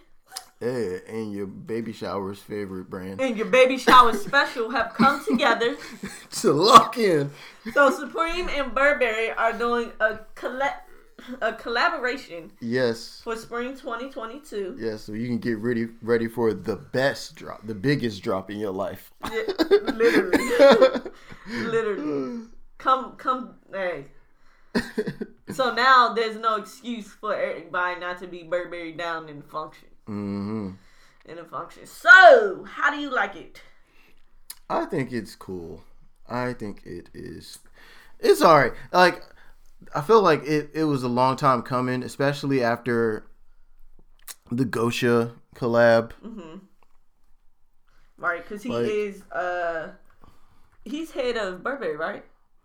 Yeah, 0.60 0.96
and 1.08 1.32
your 1.32 1.46
baby 1.46 1.92
shower's 1.92 2.40
favorite 2.40 2.90
brand. 2.90 3.20
and 3.20 3.36
your 3.36 3.46
baby 3.46 3.78
shower 3.78 4.12
special 4.12 4.70
have 4.70 4.92
come 4.94 5.24
together. 5.24 5.76
to 6.40 6.52
lock 6.52 6.98
in. 6.98 7.30
So 7.72 7.90
Supreme 7.92 8.48
and 8.48 8.74
Burberry 8.74 9.30
are 9.30 9.52
doing 9.52 9.92
a 10.00 10.18
colla- 10.34 10.80
a 11.40 11.52
collaboration 11.52 12.52
Yes. 12.60 13.20
for 13.24 13.36
spring 13.36 13.76
2022. 13.76 14.76
Yes, 14.78 15.02
so 15.02 15.12
you 15.12 15.26
can 15.26 15.38
get 15.38 15.58
ready 15.58 15.88
ready 16.02 16.28
for 16.28 16.52
the 16.52 16.76
best 16.76 17.34
drop, 17.36 17.66
the 17.66 17.74
biggest 17.74 18.22
drop 18.22 18.50
in 18.50 18.58
your 18.58 18.72
life. 18.72 19.10
Yeah, 19.30 19.42
literally, 19.94 20.38
literally. 21.48 22.40
Come, 22.78 23.12
come, 23.16 23.54
hey. 23.72 24.06
So 25.50 25.74
now 25.74 26.12
there's 26.14 26.36
no 26.36 26.56
excuse 26.56 27.08
for 27.08 27.34
everybody 27.34 27.98
not 27.98 28.18
to 28.20 28.28
be 28.28 28.44
Burberry 28.44 28.92
down 28.92 29.28
in 29.28 29.38
the 29.38 29.46
function. 29.46 29.88
hmm 30.06 30.70
In 31.24 31.36
the 31.36 31.44
function. 31.44 31.86
So, 31.86 32.64
how 32.64 32.90
do 32.92 32.98
you 33.00 33.10
like 33.12 33.34
it? 33.34 33.60
I 34.68 34.84
think 34.84 35.10
it's 35.12 35.34
cool. 35.34 35.82
I 36.28 36.52
think 36.52 36.82
it 36.86 37.10
is. 37.12 37.58
It's 38.20 38.40
alright. 38.42 38.74
Like 38.92 39.24
I 39.94 40.00
feel 40.02 40.22
like 40.22 40.42
it, 40.44 40.70
it 40.74 40.84
was 40.84 41.02
a 41.02 41.08
long 41.08 41.36
time 41.36 41.62
coming, 41.62 42.02
especially 42.02 42.62
after 42.62 43.26
the 44.50 44.64
Gosha 44.64 45.32
collab. 45.54 46.12
Right, 48.16 48.42
because 48.42 48.62
he 48.62 48.70
Like- 48.70 48.86
is, 48.86 49.22
uh, 49.32 49.92
he's 50.84 51.10
head 51.12 51.36
of 51.36 51.62
Burberry, 51.62 51.96
right? 51.96 52.24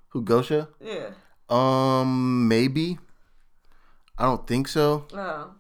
Who 0.10 0.22
Gosha? 0.24 0.68
Yeah. 0.80 1.12
Um, 1.50 2.48
maybe. 2.48 3.00
I 4.18 4.24
don't 4.26 4.46
think 4.48 4.68
so. 4.68 5.08
Oh. 5.14 5.52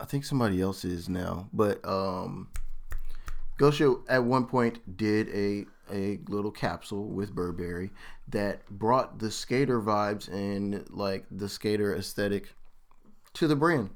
I 0.00 0.04
think 0.04 0.24
somebody 0.24 0.60
else 0.60 0.84
is 0.84 1.08
now, 1.08 1.48
but 1.52 1.84
um, 1.84 2.48
Gosha 3.58 4.00
at 4.08 4.22
one 4.24 4.46
point 4.46 4.96
did 4.96 5.28
a 5.30 5.66
a 5.92 6.18
little 6.28 6.50
capsule 6.50 7.08
with 7.08 7.34
Burberry 7.34 7.90
that 8.28 8.68
brought 8.70 9.18
the 9.18 9.30
skater 9.30 9.80
vibes 9.80 10.28
and 10.28 10.84
like 10.90 11.24
the 11.30 11.48
skater 11.48 11.94
aesthetic 11.96 12.52
to 13.34 13.46
the 13.46 13.56
brand, 13.56 13.90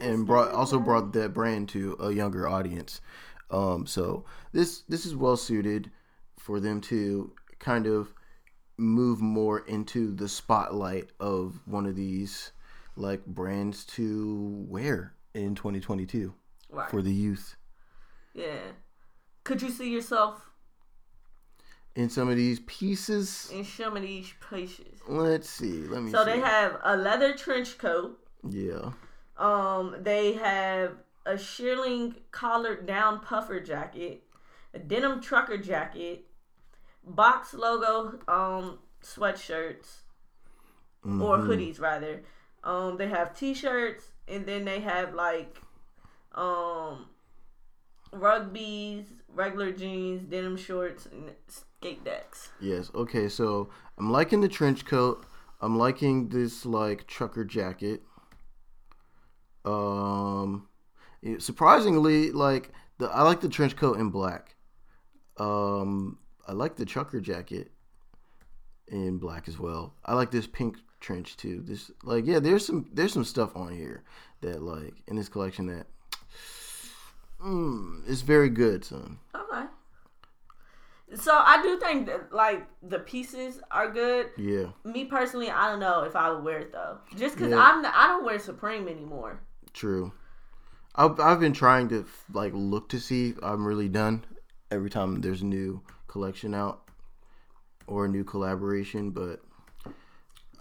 and 0.00 0.26
brought 0.26 0.52
also 0.52 0.78
brought 0.78 1.12
that 1.12 1.32
brand 1.34 1.68
to 1.70 1.96
a 2.00 2.12
younger 2.12 2.48
audience. 2.48 3.00
Um, 3.50 3.86
so 3.86 4.24
this 4.52 4.82
this 4.88 5.06
is 5.06 5.14
well 5.14 5.36
suited 5.36 5.90
for 6.38 6.58
them 6.60 6.80
to 6.82 7.32
kind 7.58 7.86
of 7.86 8.12
move 8.78 9.20
more 9.20 9.60
into 9.60 10.12
the 10.14 10.28
spotlight 10.28 11.10
of 11.20 11.60
one 11.66 11.86
of 11.86 11.94
these 11.94 12.52
like 12.96 13.24
brands 13.26 13.84
to 13.84 14.64
wear 14.68 15.14
in 15.34 15.54
2022 15.54 16.34
Right. 16.70 16.90
for 16.90 17.02
the 17.02 17.12
youth 17.12 17.56
yeah. 18.34 18.72
Could 19.44 19.60
you 19.60 19.70
see 19.70 19.90
yourself 19.90 20.51
in 21.94 22.08
some 22.08 22.28
of 22.28 22.36
these 22.36 22.60
pieces 22.60 23.50
in 23.52 23.64
some 23.64 23.96
of 23.96 24.02
these 24.02 24.32
places? 24.40 25.00
let's 25.08 25.48
see 25.48 25.82
let 25.88 26.02
me 26.02 26.10
So 26.10 26.24
see 26.24 26.30
they 26.32 26.40
have 26.40 26.78
a 26.84 26.96
leather 26.96 27.34
trench 27.34 27.78
coat. 27.78 28.18
yeah 28.48 28.92
Um, 29.36 29.96
they 30.00 30.34
have 30.34 30.96
a 31.26 31.34
shearling 31.34 32.16
collared 32.30 32.86
down 32.86 33.20
puffer 33.20 33.60
jacket, 33.60 34.22
a 34.74 34.78
denim 34.78 35.20
trucker 35.20 35.56
jacket, 35.58 36.26
box 37.04 37.54
logo 37.54 38.18
um 38.28 38.78
sweatshirts 39.02 40.02
or 41.04 41.38
Mhm. 41.38 41.46
hoodies 41.46 41.80
rather. 41.80 42.22
Um, 42.64 42.96
they 42.96 43.08
have 43.08 43.36
t-shirts 43.36 44.12
and 44.28 44.46
then 44.46 44.64
they 44.64 44.80
have 44.80 45.14
like 45.14 45.60
um 46.34 47.06
rugbies, 48.12 49.06
regular 49.34 49.72
jeans, 49.72 50.22
denim 50.22 50.56
shorts, 50.56 51.06
and 51.06 51.30
skate 51.48 52.04
decks. 52.04 52.50
Yes. 52.60 52.90
Okay. 52.94 53.28
So 53.28 53.70
I'm 53.98 54.10
liking 54.10 54.40
the 54.40 54.48
trench 54.48 54.84
coat. 54.84 55.24
I'm 55.60 55.78
liking 55.78 56.28
this 56.28 56.66
like 56.66 57.06
trucker 57.06 57.44
jacket. 57.44 58.02
Um, 59.64 60.68
surprisingly, 61.38 62.32
like 62.32 62.70
the 62.98 63.06
I 63.06 63.22
like 63.22 63.40
the 63.40 63.48
trench 63.48 63.76
coat 63.76 63.98
in 63.98 64.10
black. 64.10 64.56
Um, 65.38 66.18
I 66.46 66.52
like 66.52 66.76
the 66.76 66.84
trucker 66.84 67.20
jacket 67.20 67.70
in 68.88 69.18
black 69.18 69.48
as 69.48 69.58
well. 69.58 69.94
I 70.04 70.14
like 70.14 70.30
this 70.30 70.46
pink 70.46 70.76
trench 71.00 71.36
too. 71.36 71.62
This 71.64 71.90
like 72.02 72.26
yeah, 72.26 72.38
there's 72.38 72.66
some 72.66 72.88
there's 72.92 73.12
some 73.12 73.24
stuff 73.24 73.56
on 73.56 73.72
here 73.72 74.04
that 74.40 74.62
like 74.62 75.02
in 75.06 75.16
this 75.16 75.28
collection 75.28 75.66
that 75.66 75.86
mm, 77.44 78.02
it's 78.08 78.22
very 78.22 78.48
good, 78.48 78.84
son. 78.84 79.18
Okay. 79.34 79.66
So 81.14 81.32
I 81.34 81.62
do 81.62 81.78
think 81.78 82.06
that 82.06 82.32
like 82.32 82.66
the 82.82 82.98
pieces 82.98 83.60
are 83.70 83.90
good. 83.90 84.30
Yeah. 84.38 84.68
Me 84.84 85.04
personally, 85.04 85.50
I 85.50 85.68
don't 85.68 85.80
know 85.80 86.04
if 86.04 86.16
I 86.16 86.30
would 86.30 86.42
wear 86.42 86.60
it 86.60 86.72
though, 86.72 86.98
just 87.16 87.36
because 87.36 87.50
Yeah. 87.50 87.58
I'm 87.60 87.84
I 87.84 88.06
don't 88.08 88.24
wear 88.24 88.38
Supreme 88.38 88.88
anymore. 88.88 89.40
True. 89.74 90.12
I've 90.94 91.18
I've 91.20 91.40
been 91.40 91.52
trying 91.52 91.88
to 91.90 92.06
like 92.32 92.52
look 92.54 92.88
to 92.90 93.00
see 93.00 93.30
if 93.30 93.38
I'm 93.42 93.66
really 93.66 93.88
done 93.88 94.24
every 94.70 94.88
time 94.90 95.20
there's 95.20 95.42
a 95.42 95.46
new 95.46 95.82
collection 96.06 96.54
out 96.54 96.88
or 97.86 98.06
a 98.06 98.08
new 98.08 98.24
collaboration, 98.24 99.10
but 99.10 99.40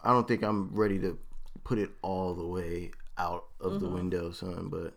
I 0.03 0.11
don't 0.11 0.27
think 0.27 0.43
I'm 0.43 0.73
ready 0.73 0.99
to 0.99 1.17
put 1.63 1.77
it 1.77 1.91
all 2.01 2.33
the 2.33 2.45
way 2.45 2.91
out 3.17 3.45
of 3.59 3.79
the 3.79 3.87
window, 3.87 4.31
son. 4.31 4.67
But 4.69 4.95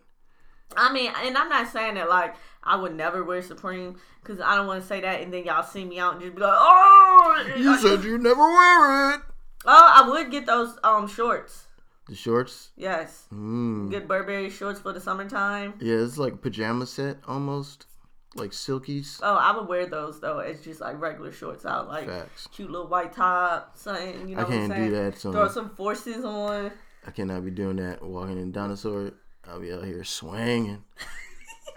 I 0.77 0.91
mean, 0.91 1.11
and 1.23 1.37
I'm 1.37 1.49
not 1.49 1.71
saying 1.71 1.95
that 1.95 2.09
like 2.09 2.35
I 2.63 2.75
would 2.75 2.95
never 2.95 3.23
wear 3.23 3.41
Supreme 3.41 3.97
because 4.21 4.39
I 4.41 4.55
don't 4.55 4.67
want 4.67 4.81
to 4.81 4.87
say 4.87 5.01
that, 5.01 5.21
and 5.21 5.31
then 5.33 5.43
y'all 5.45 5.63
see 5.63 5.85
me 5.85 5.99
out 5.99 6.13
and 6.13 6.21
just 6.21 6.35
be 6.35 6.41
like, 6.41 6.51
oh, 6.53 7.53
you 7.57 7.77
said 7.77 8.03
you 8.03 8.17
never 8.17 8.41
wear 8.41 9.13
it. 9.15 9.21
oh, 9.65 9.93
I 10.03 10.09
would 10.09 10.31
get 10.31 10.45
those 10.45 10.77
um 10.83 11.07
shorts. 11.07 11.67
The 12.07 12.15
shorts. 12.15 12.69
Yes, 12.75 13.25
Mm. 13.33 13.89
good 13.89 14.07
Burberry 14.07 14.49
shorts 14.49 14.79
for 14.79 14.93
the 14.93 14.99
summertime. 14.99 15.73
Yeah, 15.79 15.95
it's 15.97 16.17
like 16.17 16.41
pajama 16.41 16.85
set 16.85 17.17
almost, 17.27 17.87
like 18.35 18.51
silkies. 18.51 19.19
Oh, 19.23 19.35
I 19.35 19.55
would 19.57 19.67
wear 19.67 19.85
those 19.87 20.19
though. 20.19 20.39
It's 20.39 20.63
just 20.63 20.81
like 20.81 20.99
regular 21.01 21.31
shorts 21.31 21.65
out, 21.65 21.87
like 21.87 22.07
Facts. 22.07 22.47
cute 22.51 22.69
little 22.69 22.87
white 22.87 23.13
top, 23.13 23.71
something. 23.77 24.27
You 24.29 24.35
know 24.35 24.41
I 24.41 24.43
what 24.43 24.53
I'm 24.53 24.59
can't 24.59 24.71
saying? 24.73 24.89
do 24.89 24.95
that, 24.97 25.17
son. 25.17 25.31
Throw 25.31 25.47
some 25.47 25.69
forces 25.75 26.23
on. 26.25 26.71
I 27.07 27.11
cannot 27.11 27.43
be 27.45 27.51
doing 27.51 27.77
that. 27.77 28.03
Walking 28.03 28.37
in 28.39 28.51
dinosaur, 28.51 29.11
I'll 29.47 29.59
be 29.59 29.71
out 29.73 29.83
here 29.85 30.03
swinging. 30.03 30.83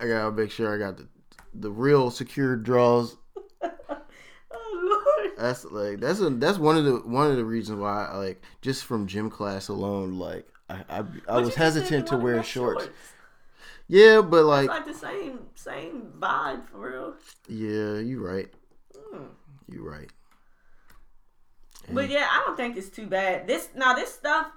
I 0.00 0.06
gotta 0.06 0.32
make 0.32 0.50
sure 0.50 0.74
I 0.74 0.78
got 0.78 0.96
the 0.96 1.08
the 1.54 1.70
real 1.70 2.10
secured 2.10 2.62
draws. 2.64 3.16
Oh 4.50 5.04
Lord. 5.20 5.32
That's 5.36 5.64
like 5.66 6.00
that's 6.00 6.20
a 6.20 6.30
that's 6.30 6.58
one 6.58 6.76
of 6.78 6.84
the 6.84 6.96
one 7.00 7.30
of 7.30 7.36
the 7.36 7.44
reasons 7.44 7.78
why 7.80 8.06
I 8.06 8.16
like 8.16 8.42
just 8.62 8.84
from 8.84 9.06
gym 9.06 9.28
class 9.30 9.68
alone. 9.68 10.18
Like 10.18 10.48
I 10.70 10.84
I, 10.88 10.98
I 10.98 11.00
was 11.00 11.06
you 11.08 11.44
just 11.44 11.56
said 11.56 11.62
hesitant 11.64 12.06
to 12.08 12.16
wear 12.16 12.36
that 12.36 12.46
shorts. 12.46 12.88
Yeah, 13.88 14.22
but 14.22 14.44
like 14.44 14.64
It's 14.64 14.70
like 14.70 14.86
the 14.86 14.94
same 14.94 15.40
same 15.54 16.12
vibe 16.18 16.66
for 16.68 16.90
real. 16.90 17.14
yeah, 17.48 17.98
you 17.98 18.24
right. 18.24 18.48
Mm. 19.14 19.28
You 19.68 19.86
right. 19.86 20.10
But 21.90 22.08
yeah, 22.08 22.26
I 22.30 22.42
don't 22.46 22.56
think 22.56 22.76
it's 22.76 22.88
too 22.90 23.06
bad. 23.06 23.46
This 23.46 23.68
now 23.74 23.94
this 23.94 24.12
stuff, 24.12 24.48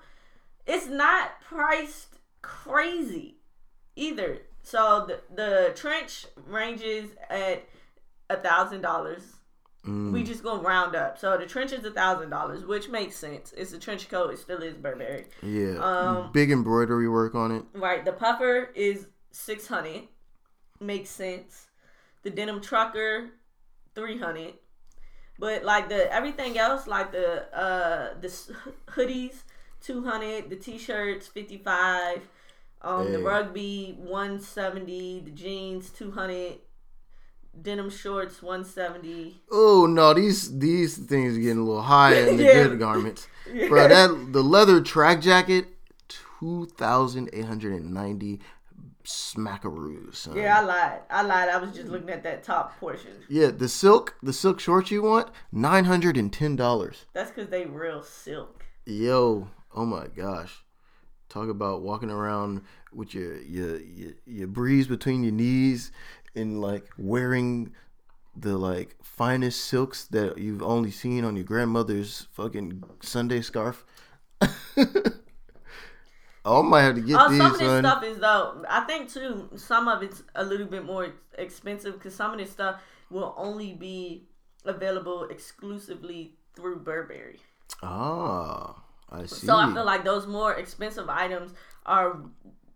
it's 0.65 0.87
not 0.87 1.41
priced 1.41 2.17
crazy 2.41 3.37
either. 3.95 4.39
So 4.63 5.05
the 5.07 5.19
the 5.35 5.71
trench 5.75 6.25
ranges 6.47 7.09
at 7.29 7.63
a 8.29 8.37
thousand 8.37 8.81
dollars. 8.81 9.21
Mm, 9.85 10.11
We 10.11 10.21
just 10.23 10.43
gonna 10.43 10.61
round 10.61 10.95
up. 10.95 11.17
So 11.17 11.37
the 11.37 11.47
trench 11.47 11.71
is 11.71 11.83
a 11.85 11.91
thousand 11.91 12.29
dollars, 12.29 12.63
which 12.65 12.87
makes 12.89 13.15
sense. 13.15 13.51
It's 13.57 13.73
a 13.73 13.79
trench 13.79 14.07
coat. 14.09 14.31
It 14.31 14.37
still 14.39 14.61
is 14.61 14.75
Burberry. 14.75 15.25
yeah, 15.41 15.77
um, 15.79 16.31
big 16.31 16.51
embroidery 16.51 17.09
work 17.09 17.33
on 17.33 17.51
it. 17.51 17.63
Right. 17.73 18.05
The 18.05 18.11
puffer 18.13 18.69
is 18.75 19.07
six 19.31 19.67
hundred. 19.67 20.03
Makes 20.79 21.09
sense. 21.09 21.67
The 22.23 22.29
denim 22.29 22.61
trucker, 22.61 23.31
three 23.95 24.19
hundred. 24.19 24.53
But 25.39 25.63
like 25.63 25.89
the 25.89 26.11
everything 26.13 26.59
else, 26.59 26.85
like 26.85 27.11
the 27.11 27.51
uh 27.57 28.13
the 28.21 28.27
hoodies, 28.91 29.41
two 29.81 30.03
hundred. 30.03 30.49
The 30.49 30.55
t-shirts, 30.55 31.27
fifty 31.27 31.57
five. 31.57 32.21
Um, 32.83 33.11
the 33.11 33.19
rugby, 33.19 33.95
one 33.99 34.39
seventy. 34.39 35.19
The 35.21 35.31
jeans, 35.31 35.89
two 35.89 36.11
hundred. 36.11 36.59
Denim 37.61 37.89
shorts, 37.89 38.41
one 38.41 38.63
seventy. 38.63 39.41
Oh 39.51 39.85
no, 39.85 40.13
these 40.13 40.57
these 40.57 40.97
things 40.97 41.35
are 41.37 41.39
getting 41.41 41.57
a 41.59 41.63
little 41.65 41.81
high 41.81 42.15
in 42.15 42.37
the 42.37 42.43
Yeah. 42.45 42.53
good 42.67 42.79
garments, 42.79 43.27
bro. 43.67 43.87
That 43.89 44.31
the 44.31 44.41
leather 44.41 44.79
track 44.81 45.21
jacket, 45.21 45.65
two 46.07 46.65
thousand 46.77 47.29
eight 47.33 47.45
hundred 47.45 47.73
and 47.81 47.93
ninety 47.93 48.39
smackaroos. 49.03 50.15
Son. 50.15 50.35
Yeah, 50.37 50.59
I 50.59 50.63
lied. 50.63 50.99
I 51.09 51.21
lied. 51.23 51.49
I 51.49 51.57
was 51.57 51.71
just 51.73 51.87
looking 51.89 52.09
at 52.09 52.23
that 52.23 52.43
top 52.43 52.79
portion. 52.79 53.11
Yeah, 53.29 53.47
the 53.47 53.67
silk, 53.67 54.15
the 54.23 54.33
silk 54.33 54.59
shorts 54.59 54.89
you 54.91 55.01
want, 55.01 55.29
nine 55.51 55.85
hundred 55.85 56.17
and 56.17 56.31
ten 56.31 56.55
dollars. 56.55 57.05
That's 57.13 57.31
because 57.31 57.49
they 57.49 57.65
real 57.65 58.01
silk. 58.01 58.63
Yo, 58.85 59.49
oh 59.75 59.85
my 59.85 60.07
gosh, 60.07 60.63
talk 61.29 61.49
about 61.49 61.81
walking 61.81 62.09
around 62.09 62.61
with 62.93 63.13
your 63.13 63.37
your 63.41 63.79
your, 63.79 64.11
your 64.25 64.47
breeze 64.47 64.87
between 64.87 65.23
your 65.23 65.31
knees 65.33 65.91
and 66.35 66.61
like 66.61 66.87
wearing 66.97 67.73
the 68.35 68.57
like 68.57 68.95
finest 69.03 69.65
silks 69.65 70.05
that 70.05 70.37
you've 70.37 70.63
only 70.63 70.91
seen 70.91 71.23
on 71.25 71.35
your 71.35 71.43
grandmother's 71.45 72.27
fucking 72.31 72.83
Sunday 73.01 73.41
scarf. 73.41 73.83
oh, 74.41 74.47
I 76.45 76.61
might 76.61 76.81
have 76.83 76.95
to 76.95 77.01
get 77.01 77.19
Oh, 77.19 77.29
these, 77.29 77.37
some 77.37 77.51
of 77.53 77.59
this 77.59 77.67
son. 77.67 77.83
stuff 77.83 78.03
is 78.03 78.19
though. 78.19 78.63
I 78.69 78.81
think 78.81 79.09
too. 79.11 79.49
Some 79.55 79.87
of 79.87 80.01
it's 80.03 80.23
a 80.35 80.43
little 80.43 80.67
bit 80.67 80.85
more 80.85 81.13
expensive 81.37 81.93
because 81.95 82.15
some 82.15 82.31
of 82.31 82.37
this 82.39 82.51
stuff 82.51 82.81
will 83.09 83.33
only 83.37 83.73
be 83.73 84.27
available 84.65 85.25
exclusively 85.25 86.35
through 86.55 86.79
Burberry. 86.79 87.39
Ah, 87.83 88.81
I 89.11 89.25
see. 89.25 89.45
So 89.45 89.55
I 89.57 89.73
feel 89.73 89.85
like 89.85 90.03
those 90.03 90.25
more 90.27 90.53
expensive 90.53 91.09
items 91.09 91.53
are 91.85 92.21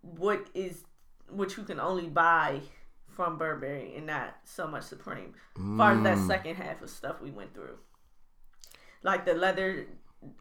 what 0.02 0.48
is 0.54 0.84
what 1.30 1.56
you 1.56 1.64
can 1.64 1.80
only 1.80 2.08
buy 2.08 2.60
from 3.08 3.38
Burberry 3.38 3.94
and 3.96 4.06
not 4.06 4.36
so 4.44 4.66
much 4.66 4.84
Supreme. 4.84 5.34
As 5.56 5.76
far 5.78 5.92
as 5.92 6.02
that 6.02 6.18
Mm. 6.18 6.26
second 6.26 6.54
half 6.56 6.82
of 6.82 6.90
stuff 6.90 7.20
we 7.22 7.30
went 7.30 7.54
through, 7.54 7.78
like 9.02 9.24
the 9.24 9.34
leather 9.34 9.86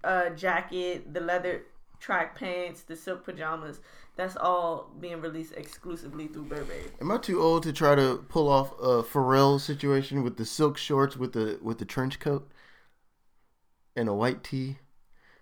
uh, 0.03 0.29
jacket, 0.31 1.13
the 1.13 1.19
leather 1.21 1.63
track 1.99 2.35
pants, 2.37 2.83
the 2.83 2.95
silk 2.95 3.23
pajamas. 3.23 3.79
That's 4.15 4.35
all 4.37 4.91
being 4.99 5.21
released 5.21 5.53
exclusively 5.53 6.27
through 6.27 6.45
Burberry. 6.45 6.91
Am 7.01 7.11
I 7.11 7.17
too 7.17 7.41
old 7.41 7.63
to 7.63 7.73
try 7.73 7.95
to 7.95 8.25
pull 8.29 8.47
off 8.49 8.71
a 8.79 9.03
Pharrell 9.03 9.59
situation 9.59 10.23
with 10.23 10.37
the 10.37 10.45
silk 10.45 10.77
shorts 10.77 11.17
with 11.17 11.33
the 11.33 11.59
with 11.61 11.79
the 11.79 11.85
trench 11.85 12.19
coat 12.19 12.49
and 13.95 14.07
a 14.09 14.13
white 14.13 14.43
tee 14.43 14.77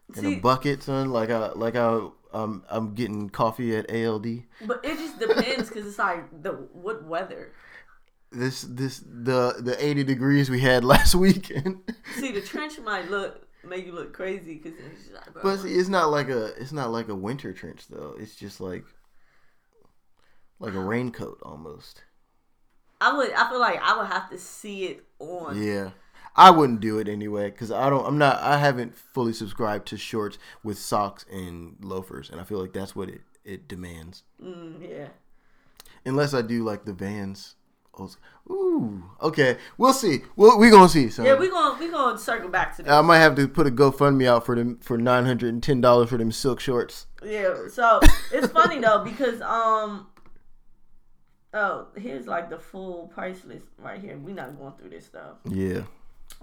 and 0.10 0.26
See- 0.26 0.38
a 0.38 0.40
bucket, 0.40 0.84
son? 0.84 1.12
Like 1.12 1.30
I 1.30 1.52
like 1.54 1.76
I 1.76 2.08
um 2.34 2.64
I'm 2.70 2.94
getting 2.94 3.30
coffee 3.30 3.76
at 3.76 3.90
ALD. 3.90 4.44
But 4.66 4.84
it 4.84 4.98
just 4.98 5.20
depends 5.20 5.70
because 5.70 5.88
it's 5.88 6.00
like 6.00 6.44
the 6.44 6.52
what 6.52 7.06
weather. 7.06 7.54
This 8.32 8.62
this 8.62 9.00
the 9.00 9.56
the 9.60 9.76
80 9.80 10.04
degrees 10.04 10.50
we 10.50 10.60
had 10.60 10.84
last 10.94 11.16
weekend. 11.16 11.82
See, 12.16 12.32
the 12.32 12.42
trench 12.42 12.80
might 12.80 13.10
look 13.10 13.48
make 13.64 13.86
you 13.86 13.94
look 13.94 14.14
crazy 14.14 14.56
because 14.56 14.78
it's 14.78 15.12
like, 15.14 15.44
but 15.44 15.58
see, 15.58 15.74
it's 15.74 15.90
not 15.90 16.10
like 16.10 16.30
a 16.30 16.48
it's 16.62 16.74
not 16.74 16.92
like 16.92 17.10
a 17.10 17.16
winter 17.16 17.54
trench 17.54 17.88
though. 17.88 18.16
It's 18.20 18.36
just 18.36 18.60
like 18.60 18.84
like 20.60 20.74
a 20.74 20.80
raincoat 20.80 21.40
almost. 21.44 22.04
I 23.00 23.16
would. 23.18 23.34
I 23.34 23.50
feel 23.50 23.60
like 23.60 23.82
I 23.82 23.98
would 23.98 24.08
have 24.08 24.30
to 24.30 24.38
see 24.38 24.86
it 24.86 25.04
on. 25.20 25.62
Yeah. 25.62 25.92
I 26.36 26.50
wouldn't 26.50 26.80
do 26.80 26.98
it 27.00 27.08
anyway 27.08 27.52
because 27.52 27.72
I 27.72 27.90
don't. 27.90 28.06
I'm 28.06 28.18
not. 28.18 28.42
I 28.42 28.58
haven't 28.58 28.96
fully 28.96 29.34
subscribed 29.34 29.88
to 29.90 29.98
shorts 29.98 30.38
with 30.64 30.80
socks 30.80 31.26
and 31.32 31.76
loafers, 31.82 32.30
and 32.30 32.42
I 32.42 32.44
feel 32.44 32.60
like 32.60 32.74
that's 32.74 32.96
what 32.96 33.10
it 33.10 33.22
it 33.44 33.68
demands. 33.68 34.24
Mm, 34.42 34.90
yeah. 34.90 35.08
Unless 36.06 36.34
I 36.34 36.42
do 36.42 36.64
like 36.64 36.86
the 36.86 36.94
Vans. 36.94 37.56
Oh, 37.98 38.10
Ooh. 38.50 39.04
Okay. 39.22 39.58
We'll 39.78 39.94
see. 39.94 40.22
We'll, 40.36 40.58
we 40.58 40.70
gonna 40.72 40.90
see. 40.90 41.10
Son. 41.10 41.26
Yeah, 41.26 41.36
we 41.36 41.50
gonna 41.50 41.80
we 41.80 41.90
gonna 41.90 42.18
circle 42.18 42.50
back 42.50 42.76
to 42.78 42.84
this. 42.84 42.92
I 42.92 43.02
might 43.02 43.20
have 43.20 43.36
to 43.36 43.48
put 43.48 43.68
a 43.68 43.72
GoFundMe 43.72 44.28
out 44.28 44.46
for 44.46 44.56
them 44.56 44.80
for 44.80 44.98
nine 44.98 45.26
hundred 45.26 45.54
and 45.54 45.62
ten 45.62 45.82
dollars 45.82 46.10
for 46.10 46.18
them 46.18 46.32
silk 46.32 46.60
shorts. 46.60 47.06
Yeah. 47.24 47.68
So 47.70 48.00
it's 48.32 48.48
funny 48.48 48.80
though 48.80 49.04
because 49.04 49.42
um. 49.42 50.08
Oh, 51.56 51.86
here's 51.96 52.26
like 52.26 52.50
the 52.50 52.58
full 52.58 53.10
price 53.10 53.46
list 53.46 53.68
right 53.78 54.02
here. 54.02 54.18
We're 54.18 54.34
not 54.34 54.58
going 54.58 54.74
through 54.74 54.90
this 54.90 55.06
stuff. 55.06 55.38
Yeah. 55.48 55.84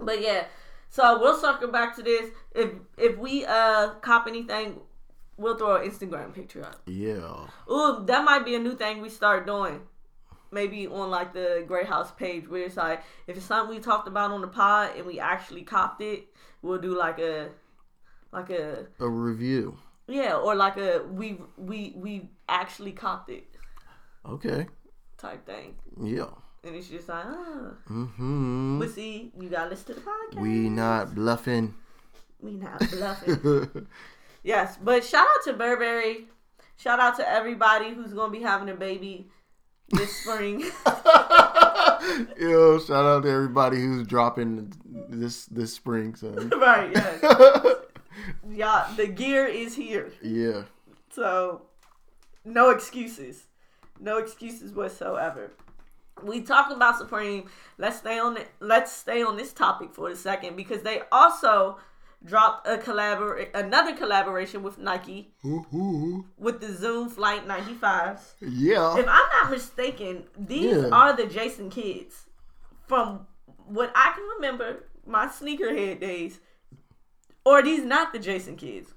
But 0.01 0.21
yeah, 0.23 0.45
so 0.89 1.21
we'll 1.21 1.37
circle 1.39 1.69
back 1.71 1.95
to 1.97 2.03
this. 2.03 2.31
If 2.55 2.71
if 2.97 3.19
we 3.19 3.45
uh 3.47 3.91
cop 4.01 4.27
anything, 4.27 4.81
we'll 5.37 5.57
throw 5.57 5.77
an 5.77 5.89
Instagram 5.91 6.33
picture 6.35 6.65
up. 6.65 6.81
Yeah. 6.87 7.47
Ooh, 7.71 8.03
that 8.07 8.25
might 8.25 8.45
be 8.45 8.55
a 8.55 8.59
new 8.59 8.75
thing 8.75 9.01
we 9.03 9.09
start 9.09 9.47
doing. 9.47 9.81
maybe 10.53 10.87
on 10.89 11.11
like 11.11 11.33
the 11.33 11.63
Grey 11.69 11.85
House 11.85 12.11
page 12.11 12.49
where 12.49 12.65
it's 12.65 12.77
like 12.77 13.03
if 13.29 13.37
it's 13.37 13.47
something 13.47 13.73
we 13.77 13.81
talked 13.81 14.09
about 14.09 14.33
on 14.33 14.41
the 14.41 14.49
pod 14.49 14.97
and 14.97 15.07
we 15.07 15.21
actually 15.21 15.63
copped 15.63 16.01
it, 16.03 16.25
we'll 16.63 16.81
do 16.81 16.93
like 16.97 17.19
a 17.21 17.51
like 18.33 18.51
a 18.51 18.87
A 18.99 19.09
review. 19.09 19.77
yeah 20.09 20.35
or 20.35 20.57
like 20.57 20.77
a 20.77 21.05
we 21.21 21.39
we 21.57 21.93
we 22.05 22.29
actually 22.49 22.93
copped 22.93 23.31
it 23.31 23.47
Okay. 24.27 24.67
type 25.19 25.47
thing. 25.47 25.77
Yeah. 26.03 26.31
And 26.63 26.77
it's 26.77 26.89
just 26.89 27.09
like, 27.09 27.25
ah. 27.27 27.73
Mm-hmm. 27.89 28.79
But 28.81 28.91
see, 28.91 29.33
you 29.39 29.49
gotta 29.49 29.71
listen 29.71 29.87
to 29.87 29.95
the 29.95 30.01
podcast. 30.03 30.41
We 30.41 30.69
not 30.69 31.15
bluffing. 31.15 31.75
We 32.41 32.53
not 32.53 32.79
bluffing. 32.91 33.87
yes, 34.43 34.77
but 34.83 35.05
shout 35.05 35.27
out 35.27 35.45
to 35.45 35.53
Burberry. 35.55 36.27
Shout 36.77 37.01
out 37.01 37.17
to 37.17 37.29
everybody 37.29 37.93
who's 37.95 38.13
gonna 38.13 38.33
be 38.33 38.41
having 38.43 38.69
a 38.69 38.75
baby 38.75 39.29
this 39.91 40.15
spring. 40.17 40.61
Yo, 42.39 42.79
shout 42.79 43.05
out 43.05 43.23
to 43.23 43.31
everybody 43.31 43.79
who's 43.79 44.07
dropping 44.07 44.73
this 45.09 45.47
this 45.47 45.73
spring, 45.75 46.15
son. 46.15 46.51
right, 46.59 46.91
yes. 46.95 47.21
Yeah, 48.51 48.89
the 48.97 49.07
gear 49.07 49.47
is 49.47 49.75
here. 49.75 50.13
yeah. 50.23 50.65
So 51.11 51.63
no 52.45 52.71
excuses. 52.71 53.47
No 53.99 54.19
excuses 54.19 54.73
whatsoever. 54.73 55.53
We 56.23 56.43
talk 56.43 56.71
about 56.71 56.99
Supreme. 56.99 57.49
Let's 57.79 57.99
stay 57.99 58.19
on 58.19 58.37
it. 58.37 58.49
Let's 58.61 58.93
stay 58.93 59.23
on 59.23 59.37
this 59.37 59.53
topic 59.53 59.93
for 59.95 60.09
a 60.09 60.17
second 60.17 60.57
because 60.57 60.83
they 60.83 61.03
also 61.11 61.79
dropped 62.25 62.67
a 62.67 62.77
collabor 62.77 63.49
another 63.55 63.97
collaboration 63.97 64.63
with 64.63 64.77
Nike 64.79 65.33
Ooh, 65.45 66.27
with 66.37 66.61
the 66.61 66.71
Zoom 66.73 67.09
Flight 67.09 67.49
95s. 67.49 68.35
Yeah. 68.41 68.99
If 68.99 69.07
I'm 69.09 69.29
not 69.43 69.51
mistaken, 69.51 70.25
these 70.39 70.77
Yeah. 70.77 70.89
are 70.93 71.15
the 71.17 71.27
Jason 71.27 71.71
Kidds. 71.71 72.27
From 72.87 73.27
what 73.67 73.91
I 73.95 74.13
can 74.15 74.25
remember, 74.37 74.85
my 75.07 75.27
sneakerhead 75.29 76.01
days. 76.01 76.41
Or 77.45 77.61
are 77.61 77.63
these 77.63 77.85
not 77.85 78.13
the 78.13 78.19
Jason 78.19 78.57
Kidds? 78.57 78.93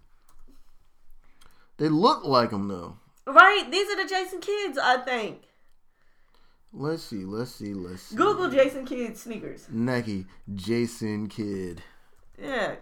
They 1.77 1.89
look 1.89 2.25
like 2.25 2.49
them 2.49 2.67
though. 2.67 2.97
Right? 3.25 3.65
These 3.71 3.89
are 3.89 4.03
the 4.03 4.09
Jason 4.09 4.41
Kidds, 4.41 4.77
I 4.77 4.97
think. 4.97 5.43
Let's 6.73 7.03
see. 7.03 7.23
Let's 7.23 7.51
see. 7.51 7.73
Let's 7.73 8.01
see. 8.03 8.15
Google 8.15 8.49
Jason 8.49 8.85
Kidd 8.85 9.15
sneakers. 9.17 9.67
Nike 9.69 10.25
Jason 10.55 11.27
Kidd. 11.27 11.83
Yeah. 12.41 12.75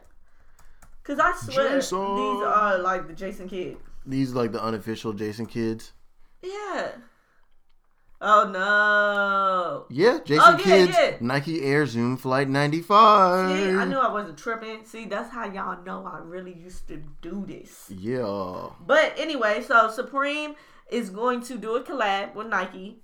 Cause 1.04 1.20
I 1.20 1.34
swear 1.36 1.78
Jason. 1.78 2.00
these 2.00 2.42
are 2.44 2.78
like 2.78 3.08
the 3.08 3.14
Jason 3.14 3.50
Kidd. 3.50 3.78
These 4.06 4.34
like 4.34 4.52
the 4.52 4.64
unofficial 4.64 5.14
Jason 5.14 5.46
Kidds. 5.46 5.92
Yeah. 6.42 6.92
Oh 8.24 8.48
no. 8.48 9.88
Yeah, 9.89 10.20
Jason 10.24 10.44
Oh, 10.48 10.52
yeah, 10.52 10.64
Kidd's 10.64 10.98
yeah. 10.98 11.18
Nike 11.20 11.64
Air 11.64 11.88
Zoom 11.88 12.18
Flight 12.18 12.48
95. 12.50 13.50
See, 13.58 13.70
I 13.72 13.86
knew 13.86 13.98
I 13.98 14.12
wasn't 14.12 14.38
tripping. 14.38 14.86
See, 14.86 15.06
that's 15.06 15.32
how 15.32 15.52
y'all 15.52 15.84
know 15.84 16.06
I 16.06 16.20
really 16.20 16.54
used 16.54 16.88
to 16.89 17.02
do 17.22 17.46
this. 17.48 17.89
Yeah. 17.89 18.68
But 18.86 19.16
anyway, 19.18 19.64
so 19.68 19.89
Supreme 19.89 20.54
is 20.92 21.10
going 21.10 21.42
to 21.42 21.58
do 21.58 21.76
a 21.76 21.84
collab 21.84 22.36
with 22.36 22.48
Nike. 22.48 23.02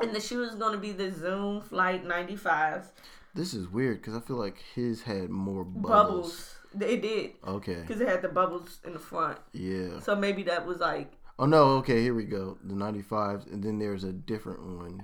And 0.00 0.14
the 0.14 0.20
shoe 0.20 0.42
is 0.42 0.54
going 0.54 0.72
to 0.72 0.78
be 0.78 0.92
the 0.92 1.10
Zoom 1.12 1.60
Flight 1.60 2.04
95. 2.06 2.90
This 3.34 3.54
is 3.54 3.68
weird 3.68 4.00
because 4.00 4.14
I 4.16 4.20
feel 4.20 4.36
like 4.36 4.58
his 4.74 5.02
had 5.02 5.30
more 5.30 5.64
bubbles. 5.64 6.54
Bubbles. 6.74 6.90
It 6.92 7.02
did. 7.02 7.32
Okay. 7.46 7.80
Because 7.82 8.00
it 8.00 8.08
had 8.08 8.22
the 8.22 8.28
bubbles 8.28 8.78
in 8.84 8.92
the 8.94 8.98
front. 8.98 9.38
Yeah. 9.52 10.00
So 10.00 10.16
maybe 10.16 10.42
that 10.44 10.66
was 10.66 10.78
like 10.78 11.12
Oh 11.38 11.46
no. 11.46 11.64
Okay. 11.78 12.02
Here 12.02 12.14
we 12.14 12.24
go. 12.24 12.58
The 12.64 12.74
95s, 12.74 13.50
and 13.52 13.62
then 13.62 13.78
there's 13.78 14.04
a 14.04 14.12
different 14.12 14.62
one. 14.62 15.02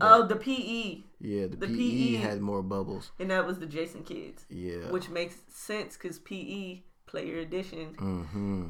Oh, 0.00 0.26
the 0.26 0.36
PE, 0.36 1.02
Yeah, 1.18 1.46
the, 1.48 1.56
The 1.56 1.66
PE, 1.66 1.74
PE. 1.76 2.14
had 2.16 2.40
more 2.40 2.62
bubbles. 2.62 3.10
and 3.18 3.30
that 3.30 3.46
was 3.46 3.58
the 3.58 3.66
Jason 3.66 4.04
Kidds, 4.04 4.44
Yeah. 4.48 4.90
which 4.90 5.08
makes 5.08 5.34
sense 5.48 5.96
because 5.96 6.18
PE 6.20 6.82
Player 7.06 7.38
Edition. 7.38 7.94
Mm-hmm. 7.96 8.66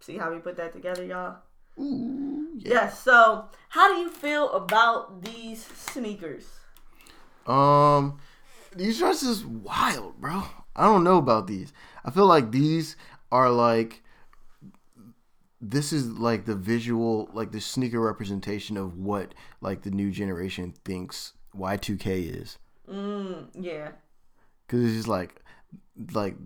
See 0.00 0.18
how 0.18 0.30
we 0.30 0.38
put 0.38 0.56
that 0.56 0.72
together, 0.72 1.04
y'all? 1.04 1.38
Ooh. 1.80 2.48
Yeah. 2.56 2.72
Yes. 2.72 3.00
So, 3.00 3.46
how 3.70 3.92
do 3.92 4.00
you 4.00 4.10
feel 4.10 4.50
about 4.52 5.22
these 5.22 5.64
sneakers? 5.64 6.46
Um, 7.46 8.18
these 8.74 8.98
dresses 8.98 9.44
wild, 9.44 10.20
bro. 10.20 10.42
I 10.76 10.84
don't 10.84 11.04
know 11.04 11.18
about 11.18 11.46
these. 11.46 11.72
I 12.04 12.10
feel 12.10 12.26
like 12.26 12.52
these 12.52 12.96
are 13.32 13.50
like 13.50 14.02
this 15.60 15.92
is 15.92 16.08
like 16.08 16.46
the 16.46 16.54
visual, 16.54 17.28
like 17.34 17.52
the 17.52 17.60
sneaker 17.60 18.00
representation 18.00 18.76
of 18.76 18.96
what 18.96 19.34
like 19.60 19.82
the 19.82 19.90
new 19.90 20.10
generation 20.10 20.74
thinks 20.84 21.34
Y2K 21.56 22.40
is. 22.40 22.58
Mm, 22.88 23.48
yeah. 23.54 23.90
Cause 24.68 24.80
it's 24.80 24.94
just 24.94 25.08
like 25.08 25.42
like 26.12 26.36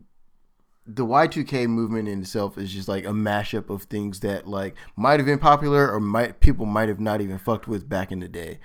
the 0.86 1.04
Y2K 1.04 1.66
movement 1.66 2.08
in 2.08 2.20
itself 2.20 2.58
is 2.58 2.72
just 2.72 2.88
like 2.88 3.04
a 3.04 3.10
mashup 3.10 3.70
of 3.70 3.84
things 3.84 4.20
that 4.20 4.46
like 4.46 4.74
might 4.96 5.18
have 5.18 5.26
been 5.26 5.38
popular 5.38 5.90
or 5.90 6.00
might 6.00 6.40
people 6.40 6.66
might 6.66 6.88
have 6.88 7.00
not 7.00 7.20
even 7.20 7.38
fucked 7.38 7.66
with 7.66 7.88
back 7.88 8.12
in 8.12 8.20
the 8.20 8.28
day, 8.28 8.58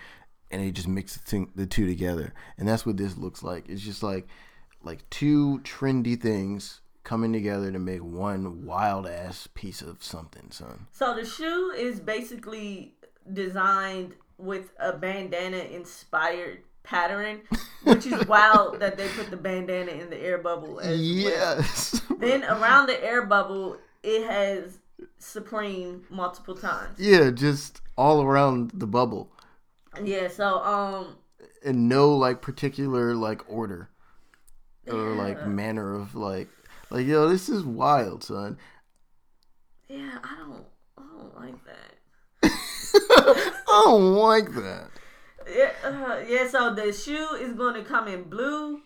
and 0.52 0.62
they 0.62 0.72
just 0.72 0.88
mix 0.88 1.16
the, 1.16 1.48
the 1.56 1.66
two 1.66 1.88
together, 1.88 2.34
and 2.58 2.68
that's 2.68 2.86
what 2.86 2.98
this 2.98 3.18
looks 3.18 3.44
like. 3.44 3.70
It's 3.70 3.82
just 3.82 4.04
like 4.04 4.28
like 4.84 5.10
two 5.10 5.60
trendy 5.64 6.20
things 6.20 6.82
coming 7.04 7.34
together 7.34 7.72
to 7.72 7.80
make 7.80 8.04
one 8.04 8.66
wild 8.66 9.08
ass 9.08 9.48
piece 9.54 9.82
of 9.82 10.04
something, 10.04 10.52
son. 10.52 10.88
So 10.92 11.16
the 11.16 11.26
shoe 11.26 11.72
is 11.76 12.00
basically 12.00 12.94
designed 13.32 14.14
with 14.38 14.72
a 14.80 14.94
bandana 14.94 15.58
inspired 15.58 16.64
pattern, 16.84 17.42
which 17.84 18.06
is 18.06 18.26
wild 18.28 18.80
that 18.80 18.98
they 18.98 19.08
put 19.10 19.30
the 19.30 19.38
bandana 19.38 19.92
in 19.92 20.10
the 20.10 20.18
air 20.22 20.38
bubble. 20.38 20.80
As 20.80 21.00
well. 21.24 22.18
Then 22.20 22.44
around 22.44 22.88
the 22.88 23.04
air 23.04 23.26
bubble, 23.26 23.78
it 24.04 24.26
has 24.30 24.78
Supreme 25.18 26.04
multiple 26.10 26.56
times. 26.56 27.00
yeah, 27.00 27.30
just 27.32 27.82
all 27.98 28.22
around 28.22 28.72
the 28.74 28.88
bubble. 28.88 29.32
Yeah. 30.04 30.28
So 30.28 30.60
um, 30.60 31.16
in 31.64 31.88
no 31.88 32.14
like 32.16 32.42
particular 32.42 33.16
like 33.16 33.42
order 33.50 33.90
or 34.88 35.14
Yeah. 35.16 35.22
like 35.22 35.48
manner 35.48 35.94
of 35.96 36.16
like 36.16 36.48
like 36.90 37.06
yo 37.06 37.28
this 37.30 37.48
is 37.50 37.64
wild 37.64 38.24
son 38.24 38.58
yeah, 39.88 40.20
I 40.24 40.36
don't, 40.38 40.66
I 40.98 41.02
don't 41.18 41.36
like 41.36 41.66
that. 41.66 41.96
i 43.68 43.82
don't 43.86 44.14
like 44.14 44.54
that 44.54 44.90
Yeah, 45.54 45.72
uh, 45.84 46.20
yeah. 46.28 46.48
So 46.48 46.74
the 46.74 46.92
shoe 46.94 47.36
is 47.40 47.54
going 47.54 47.76
to 47.76 47.84
come 47.84 48.08
in 48.08 48.24
blue, 48.24 48.82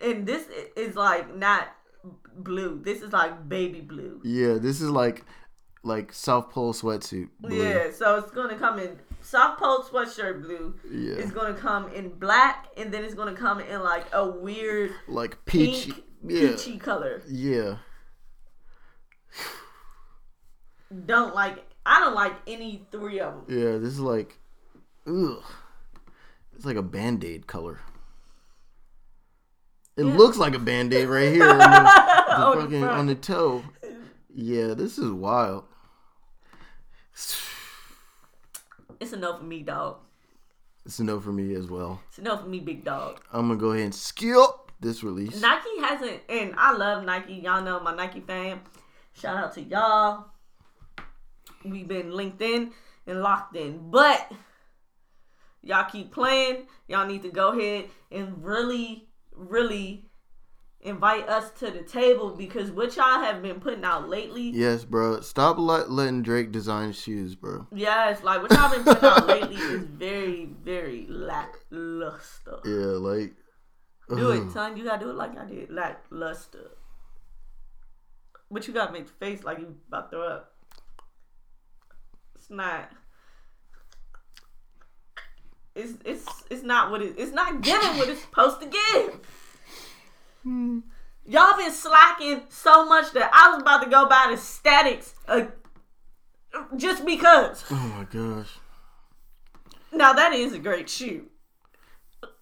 and 0.00 0.26
this 0.26 0.46
is 0.76 0.96
like 0.96 1.34
not 1.36 1.68
blue. 2.36 2.80
This 2.82 3.02
is 3.02 3.12
like 3.12 3.48
baby 3.48 3.80
blue. 3.80 4.20
yeah 4.24 4.54
this 4.58 4.80
is 4.80 4.88
like 4.88 5.24
like 5.82 6.12
south 6.12 6.50
pole 6.50 6.72
sweatsuit 6.72 7.28
blue. 7.40 7.62
Yeah. 7.62 7.90
So 7.92 8.16
it's 8.16 8.30
going 8.30 8.50
to 8.50 8.56
come 8.56 8.78
in 8.78 8.98
South 9.22 9.58
Pole 9.58 9.82
sweatshirt 9.82 10.40
blue. 10.42 10.74
yeah 10.90 11.14
It's 11.16 11.30
going 11.30 11.54
to 11.54 11.60
come 11.60 11.92
in 11.92 12.08
black, 12.18 12.68
and 12.76 12.90
then 12.92 13.04
it's 13.04 13.14
going 13.14 13.34
to 13.34 13.38
come 13.38 13.60
in 13.60 13.82
like 13.82 14.06
a 14.12 14.26
weird 14.28 14.92
like 15.08 15.42
peachy 15.44 15.92
pink, 15.92 16.04
yeah 16.26 16.48
peachy 16.50 16.78
color. 16.78 17.22
yeah 17.28 17.76
Don't 21.06 21.34
like. 21.34 21.64
I 21.86 22.00
don't 22.00 22.14
like 22.14 22.34
any 22.46 22.86
three 22.90 23.20
of 23.20 23.46
them. 23.46 23.58
yeah 23.58 23.78
this 23.78 23.90
is 23.90 24.00
like 24.00 24.38
ugh 25.06 25.42
it's 26.60 26.66
like 26.66 26.76
a 26.76 26.82
band-aid 26.82 27.46
color 27.46 27.80
it 29.96 30.04
Yeah. 30.04 30.14
looks 30.14 30.36
like 30.36 30.54
a 30.54 30.58
band-aid 30.58 31.08
right 31.08 31.32
here 31.32 31.48
on 31.48 31.56
the, 31.58 31.64
the 31.64 32.36
oh, 32.36 32.52
On 32.52 32.60
fucking 32.60 32.84
on 32.84 33.06
the 33.06 33.14
toe 33.14 33.64
yeah 34.34 34.74
this 34.74 34.98
is 34.98 35.10
wild 35.10 35.64
It's 39.00 39.14
a 39.14 39.16
no 39.16 39.38
for 39.38 39.44
me, 39.44 39.62
dog. 39.62 39.96
it's 40.84 40.98
a 40.98 41.04
no 41.04 41.18
for 41.18 41.32
me 41.32 41.54
as 41.54 41.66
well 41.68 42.02
It's 42.08 42.18
a 42.18 42.22
no 42.22 42.36
for 42.36 42.46
me, 42.46 42.60
big 42.60 42.84
dog. 42.84 43.20
I'm 43.32 43.48
gonna 43.48 43.58
go 43.58 43.70
ahead 43.72 43.84
and 43.84 43.94
skip 43.94 44.50
this 44.80 45.02
release. 45.02 45.40
Nike 45.40 45.78
hasn't, 45.80 46.20
and 46.28 46.54
I 46.58 46.72
love 46.72 47.04
Nike. 47.04 47.34
Y'all 47.36 47.62
know 47.62 47.80
my 47.80 47.94
Nike 47.94 48.20
fan. 48.20 48.60
Shout 49.14 49.36
out 49.38 49.54
to 49.54 49.62
y'all. 49.62 50.26
We've 51.64 51.88
been 51.88 52.10
linked 52.12 52.40
in 52.42 52.72
and 53.06 53.22
locked 53.22 53.56
in, 53.56 53.90
but 53.90 54.30
y'all 55.62 55.88
keep 55.90 56.12
playing. 56.12 56.66
Y'all 56.88 57.06
need 57.06 57.22
to 57.22 57.30
go 57.30 57.58
ahead 57.58 57.86
and 58.10 58.44
really, 58.44 59.08
really 59.32 60.10
invite 60.82 61.28
us 61.28 61.50
to 61.50 61.70
the 61.70 61.82
table 61.82 62.30
because 62.30 62.70
what 62.70 62.96
y'all 62.96 63.20
have 63.20 63.42
been 63.42 63.60
putting 63.60 63.84
out 63.84 64.08
lately. 64.08 64.50
Yes, 64.50 64.84
bro. 64.84 65.20
Stop 65.20 65.58
let, 65.58 65.90
letting 65.90 66.22
Drake 66.22 66.52
design 66.52 66.92
shoes, 66.92 67.34
bro. 67.34 67.66
Yes, 67.74 68.22
like 68.22 68.42
what 68.42 68.50
y'all 68.52 68.70
been 68.70 68.84
putting 68.84 69.04
out 69.04 69.26
lately 69.26 69.56
is 69.56 69.84
very, 69.92 70.46
very 70.62 71.06
lackluster. 71.08 72.60
Yeah, 72.64 72.96
like. 72.98 73.34
Do 74.08 74.32
it, 74.32 74.50
son. 74.50 74.76
You 74.76 74.82
gotta 74.82 75.04
do 75.04 75.10
it 75.10 75.16
like 75.16 75.38
I 75.38 75.44
did. 75.44 75.70
Lackluster. 75.70 76.72
But 78.50 78.66
you 78.66 78.74
gotta 78.74 78.92
make 78.92 79.06
the 79.06 79.12
face 79.12 79.44
like 79.44 79.60
you 79.60 79.76
about 79.86 80.10
to 80.10 80.16
throw 80.16 80.26
up. 80.26 80.52
It's 82.34 82.50
not. 82.50 82.90
It's 85.74 85.92
it's 86.04 86.26
it's 86.50 86.62
not 86.62 86.90
what 86.90 87.02
it 87.02 87.14
it's 87.16 87.32
not 87.32 87.60
giving 87.62 87.96
what 87.98 88.08
it's 88.08 88.20
supposed 88.22 88.60
to 88.60 88.66
give. 88.66 89.20
Y'all 91.26 91.56
been 91.56 91.70
slacking 91.70 92.42
so 92.48 92.86
much 92.86 93.12
that 93.12 93.30
I 93.32 93.50
was 93.52 93.62
about 93.62 93.82
to 93.84 93.90
go 93.90 94.08
buy 94.08 94.28
the 94.30 94.36
statics 94.36 95.14
uh, 95.28 95.46
just 96.76 97.04
because. 97.04 97.64
Oh 97.70 97.74
my 97.96 98.04
gosh. 98.04 98.48
Now 99.92 100.12
that 100.14 100.32
is 100.32 100.52
a 100.52 100.58
great 100.58 100.88
shoe. 100.88 101.26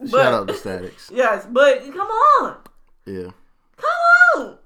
But, 0.00 0.10
Shout 0.10 0.34
out 0.34 0.48
to 0.48 0.54
Statics. 0.54 1.10
Yes, 1.14 1.46
but 1.50 1.80
come 1.92 2.08
on, 2.08 2.56
Yeah. 3.06 3.30
come 3.76 3.90
on. 4.36 4.58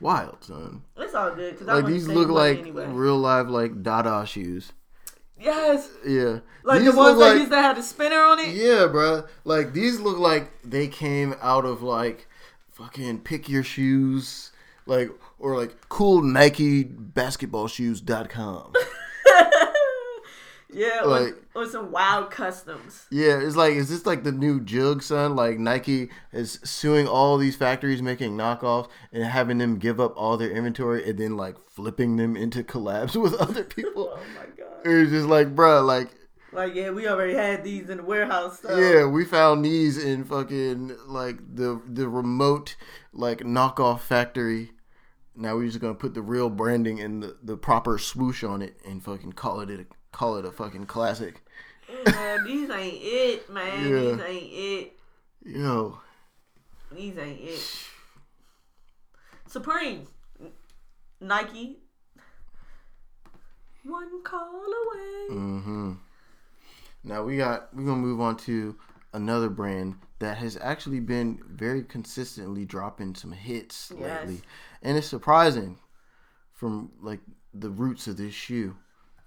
Wild, 0.00 0.38
son. 0.42 0.82
It's 0.96 1.14
all 1.14 1.30
good 1.34 1.52
because 1.58 1.66
Like 1.66 1.86
these 1.86 2.08
look 2.08 2.28
like 2.28 2.64
real 2.74 3.18
live 3.18 3.48
like 3.50 3.82
Dada 3.82 4.24
shoes. 4.26 4.72
yes, 5.38 5.88
Yeah. 6.06 6.38
like 6.64 6.80
these 6.80 6.92
the 6.92 6.96
ones 6.98 7.16
look 7.16 7.18
that 7.18 7.30
like- 7.32 7.38
used 7.38 7.50
to 7.52 7.56
have 7.56 7.76
the 7.76 7.82
spinner 7.82 8.20
on 8.20 8.38
it. 8.38 8.48
Yeah, 8.54 8.88
bruh. 8.88 9.26
Like 9.44 9.72
these 9.72 10.00
look 10.00 10.18
like 10.18 10.50
they 10.64 10.88
came 10.88 11.34
out 11.42 11.64
of 11.64 11.82
like 11.82 12.28
fucking 12.72 13.20
pick 13.20 13.48
your 13.48 13.62
shoes, 13.62 14.52
like 14.86 15.10
or 15.38 15.56
like 15.56 15.76
cool 15.88 16.22
Nike 16.22 16.82
basketball 16.84 17.68
shoes.com. 17.68 18.72
Yeah, 20.72 21.02
Like- 21.02 21.36
or, 21.54 21.66
some 21.66 21.90
wild 21.90 22.30
customs. 22.30 23.06
Yeah, 23.10 23.40
it's 23.40 23.56
like 23.56 23.74
is 23.74 23.88
this 23.88 24.06
like 24.06 24.24
the 24.24 24.32
new 24.32 24.60
jug, 24.60 25.02
son? 25.02 25.34
Like 25.36 25.58
Nike 25.58 26.10
is 26.32 26.60
suing 26.64 27.06
all 27.08 27.36
these 27.38 27.56
factories 27.56 28.00
making 28.02 28.36
knockoffs 28.36 28.88
and 29.12 29.24
having 29.24 29.58
them 29.58 29.78
give 29.78 30.00
up 30.00 30.14
all 30.16 30.36
their 30.36 30.50
inventory 30.50 31.08
and 31.08 31.18
then 31.18 31.36
like 31.36 31.56
flipping 31.68 32.16
them 32.16 32.36
into 32.36 32.62
collabs 32.62 33.14
with 33.20 33.34
other 33.34 33.64
people. 33.64 34.10
Oh 34.14 34.20
my 34.36 34.46
god. 34.56 34.66
It's 34.84 35.10
just 35.10 35.26
like, 35.26 35.54
bruh, 35.54 35.84
like 35.84 36.08
Like 36.52 36.74
yeah, 36.74 36.90
we 36.90 37.06
already 37.08 37.34
had 37.34 37.62
these 37.64 37.90
in 37.90 37.98
the 37.98 38.02
warehouse. 38.04 38.60
So. 38.60 38.76
Yeah, 38.78 39.06
we 39.06 39.24
found 39.24 39.64
these 39.64 40.02
in 40.02 40.24
fucking 40.24 40.96
like 41.06 41.38
the 41.54 41.80
the 41.86 42.08
remote 42.08 42.76
like 43.12 43.40
knockoff 43.40 44.00
factory. 44.00 44.72
Now 45.36 45.56
we're 45.56 45.66
just 45.66 45.80
gonna 45.80 45.94
put 45.94 46.14
the 46.14 46.22
real 46.22 46.48
branding 46.50 47.00
and 47.00 47.22
the, 47.22 47.36
the 47.42 47.56
proper 47.56 47.98
swoosh 47.98 48.42
on 48.44 48.62
it 48.62 48.76
and 48.86 49.02
fucking 49.02 49.32
call 49.34 49.60
it 49.60 49.70
a, 49.70 49.86
call 50.20 50.36
it 50.36 50.44
a 50.44 50.52
fucking 50.52 50.84
classic. 50.84 51.42
man, 52.04 52.44
these 52.44 52.68
ain't 52.68 52.98
it, 53.00 53.50
man. 53.50 53.88
Yeah. 53.88 54.00
These 54.00 54.20
ain't 54.20 54.52
it. 54.52 54.92
Yo, 55.46 55.98
These 56.94 57.16
ain't 57.16 57.40
it. 57.40 57.86
Supreme, 59.46 60.06
Nike. 61.22 61.78
One 63.84 64.22
call 64.22 64.60
away. 64.60 65.26
mm-hmm. 65.30 65.92
Now 67.02 67.22
we 67.24 67.38
got 67.38 67.74
we're 67.74 67.86
gonna 67.86 67.96
move 67.96 68.20
on 68.20 68.36
to 68.38 68.76
another 69.14 69.48
brand 69.48 69.94
that 70.18 70.36
has 70.36 70.58
actually 70.60 71.00
been 71.00 71.38
very 71.48 71.82
consistently 71.82 72.66
dropping 72.66 73.14
some 73.14 73.32
hits 73.32 73.90
Yes. 73.98 74.20
lately, 74.20 74.42
and 74.82 74.98
it's 74.98 75.06
surprising 75.06 75.78
from 76.52 76.90
like 77.00 77.20
the 77.54 77.70
roots 77.70 78.06
of 78.06 78.18
this 78.18 78.34
shoe 78.34 78.76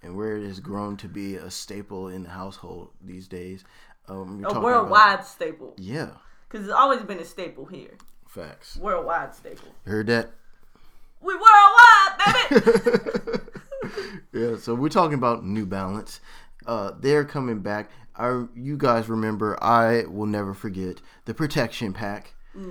and 0.04 0.14
where 0.16 0.36
it 0.36 0.46
has 0.46 0.60
grown 0.60 0.96
to 0.98 1.08
be 1.08 1.36
a 1.36 1.50
staple 1.50 2.08
in 2.08 2.22
the 2.24 2.28
household 2.30 2.90
these 3.02 3.26
days. 3.26 3.64
Um, 4.06 4.44
A 4.48 4.60
worldwide 4.60 5.14
about- 5.14 5.26
staple. 5.26 5.74
yeah, 5.78 6.10
Because 6.48 6.66
it's 6.66 6.74
always 6.74 7.00
been 7.02 7.18
a 7.18 7.24
staple 7.24 7.64
here. 7.64 7.92
facts. 8.28 8.76
Worldwide 8.76 9.34
staple. 9.34 9.68
Heard 9.86 10.06
that? 10.08 10.30
We 11.22 11.34
worldwide, 11.34 12.50
baby! 12.50 13.38
yeah, 14.32 14.56
so 14.58 14.74
we're 14.74 14.88
talking 14.90 15.14
about 15.14 15.44
New 15.44 15.64
Balance. 15.66 16.20
Uh, 16.66 16.92
they're 17.00 17.24
coming 17.24 17.60
back. 17.60 17.90
I, 18.16 18.44
you 18.54 18.76
guys 18.76 19.08
remember? 19.08 19.56
I 19.64 20.04
will 20.06 20.26
never 20.26 20.52
forget 20.54 21.00
the 21.24 21.32
protection 21.34 21.92
pack. 21.94 22.34
Because 22.52 22.66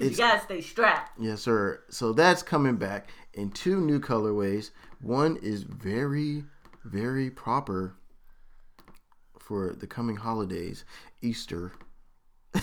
you 0.00 0.06
It's- 0.06 0.16
gotta 0.18 0.40
stay 0.42 0.60
strapped. 0.60 1.20
Yes, 1.20 1.40
sir. 1.42 1.82
So 1.88 2.12
that's 2.12 2.42
coming 2.42 2.76
back 2.76 3.08
in 3.34 3.50
two 3.50 3.80
new 3.80 4.00
colorways. 4.00 4.70
One 5.00 5.36
is 5.42 5.62
very, 5.62 6.44
very 6.84 7.30
proper 7.30 7.96
for 9.38 9.74
the 9.74 9.86
coming 9.86 10.16
holidays, 10.16 10.84
Easter. 11.22 11.72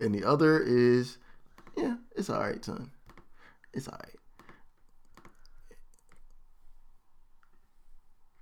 and 0.00 0.14
the 0.14 0.24
other 0.24 0.60
is, 0.60 1.18
yeah, 1.76 1.96
it's 2.16 2.30
all 2.30 2.40
right, 2.40 2.64
son. 2.64 2.90
It's 3.72 3.88
all 3.88 3.98
right. 4.02 4.14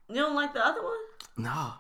You 0.09 0.17
don't 0.17 0.35
like 0.35 0.53
the 0.53 0.65
other 0.65 0.83
one? 0.83 0.99
Nah, 1.39 1.73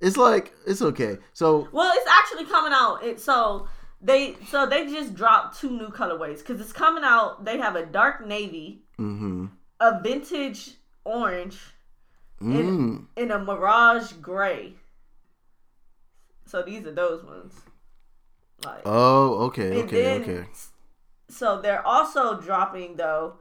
it's 0.00 0.18
like 0.18 0.52
it's 0.66 0.82
okay. 0.82 1.16
So 1.32 1.66
Well, 1.72 1.90
it's 1.94 2.06
actually 2.10 2.44
coming 2.44 2.72
out. 2.74 3.02
It 3.02 3.20
so 3.20 3.68
they 4.02 4.36
so 4.50 4.66
they 4.66 4.86
just 4.86 5.14
dropped 5.14 5.58
two 5.58 5.70
new 5.70 5.88
colorways 5.88 6.38
because 6.38 6.60
it's 6.60 6.72
coming 6.72 7.04
out. 7.04 7.46
They 7.46 7.56
have 7.56 7.74
a 7.74 7.86
dark 7.86 8.26
navy, 8.26 8.82
mm-hmm. 8.98 9.46
A 9.88 10.00
vintage 10.02 10.76
orange, 11.04 11.58
Mm. 12.40 13.06
and 13.16 13.30
a 13.32 13.38
mirage 13.38 14.12
gray. 14.14 14.74
So 16.46 16.62
these 16.62 16.86
are 16.86 16.92
those 16.92 17.24
ones. 17.24 17.54
Like, 18.64 18.82
Oh, 18.84 19.44
okay, 19.46 19.82
okay, 19.82 20.02
then- 20.02 20.22
okay. 20.22 20.48
So 21.28 21.60
they're 21.60 21.86
also 21.86 22.40
dropping 22.40 22.96
though. 22.96 23.38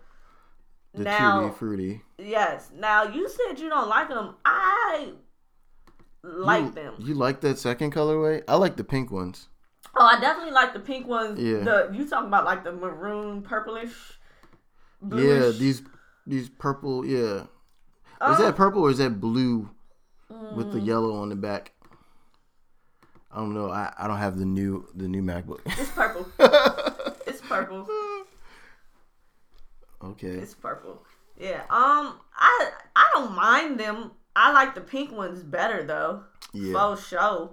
The 0.94 1.04
now, 1.04 1.42
tutti 1.42 1.56
fruity. 1.56 2.02
yes. 2.18 2.70
Now 2.76 3.04
you 3.04 3.28
said 3.28 3.60
you 3.60 3.68
don't 3.70 3.90
like 3.90 4.10
them. 4.10 4.36
I 4.46 5.14
like 6.24 6.66
you, 6.66 6.72
them. 6.72 6.96
You 7.00 7.14
like 7.16 7.42
that 7.42 7.58
second 7.58 7.94
colorway? 7.94 8.44
I 8.48 8.56
like 8.56 8.78
the 8.78 8.84
pink 8.84 9.12
ones. 9.12 9.50
Oh, 9.96 10.06
I 10.06 10.20
definitely 10.20 10.54
like 10.54 10.74
the 10.74 10.80
pink 10.80 11.08
ones. 11.08 11.40
Yeah. 11.40 11.60
The 11.64 11.90
you 11.94 12.08
talking 12.08 12.28
about 12.28 12.46
like 12.46 12.64
the 12.64 12.72
maroon, 12.74 13.42
purplish, 13.42 14.20
Yeah, 15.02 15.50
these 15.50 15.82
these 16.26 16.50
purple. 16.50 17.06
Yeah, 17.06 17.42
is 17.42 17.48
Oh, 18.22 18.36
that 18.38 18.56
purple 18.56 18.82
or 18.84 18.90
is 18.92 18.98
that 19.00 19.20
blue 19.20 19.70
with 20.56 20.68
Mm. 20.68 20.72
the 20.74 20.80
yellow 20.80 21.16
on 21.16 21.30
the 21.30 21.36
back? 21.36 21.72
I 23.32 23.38
don't 23.38 23.54
know. 23.54 23.70
I, 23.70 23.92
I 23.98 24.08
don't 24.08 24.18
have 24.20 24.38
the 24.38 24.46
new 24.46 24.88
the 24.96 25.08
new 25.08 25.22
MacBook. 25.24 25.60
It's 25.66 25.90
purple. 25.92 26.28
it's 27.28 27.42
purple. 27.42 27.88
okay. 30.04 30.28
It's 30.28 30.54
purple. 30.54 31.04
Yeah. 31.40 31.62
Um. 31.70 32.20
I 32.36 32.70
I 32.96 33.10
don't 33.14 33.36
mind 33.36 33.80
them. 33.80 34.12
I 34.36 34.52
like 34.52 34.76
the 34.76 34.82
pink 34.82 35.12
ones 35.12 35.44
better 35.44 35.84
though. 35.84 36.24
Yeah. 36.54 36.74
For 36.96 37.02
sure. 37.02 37.52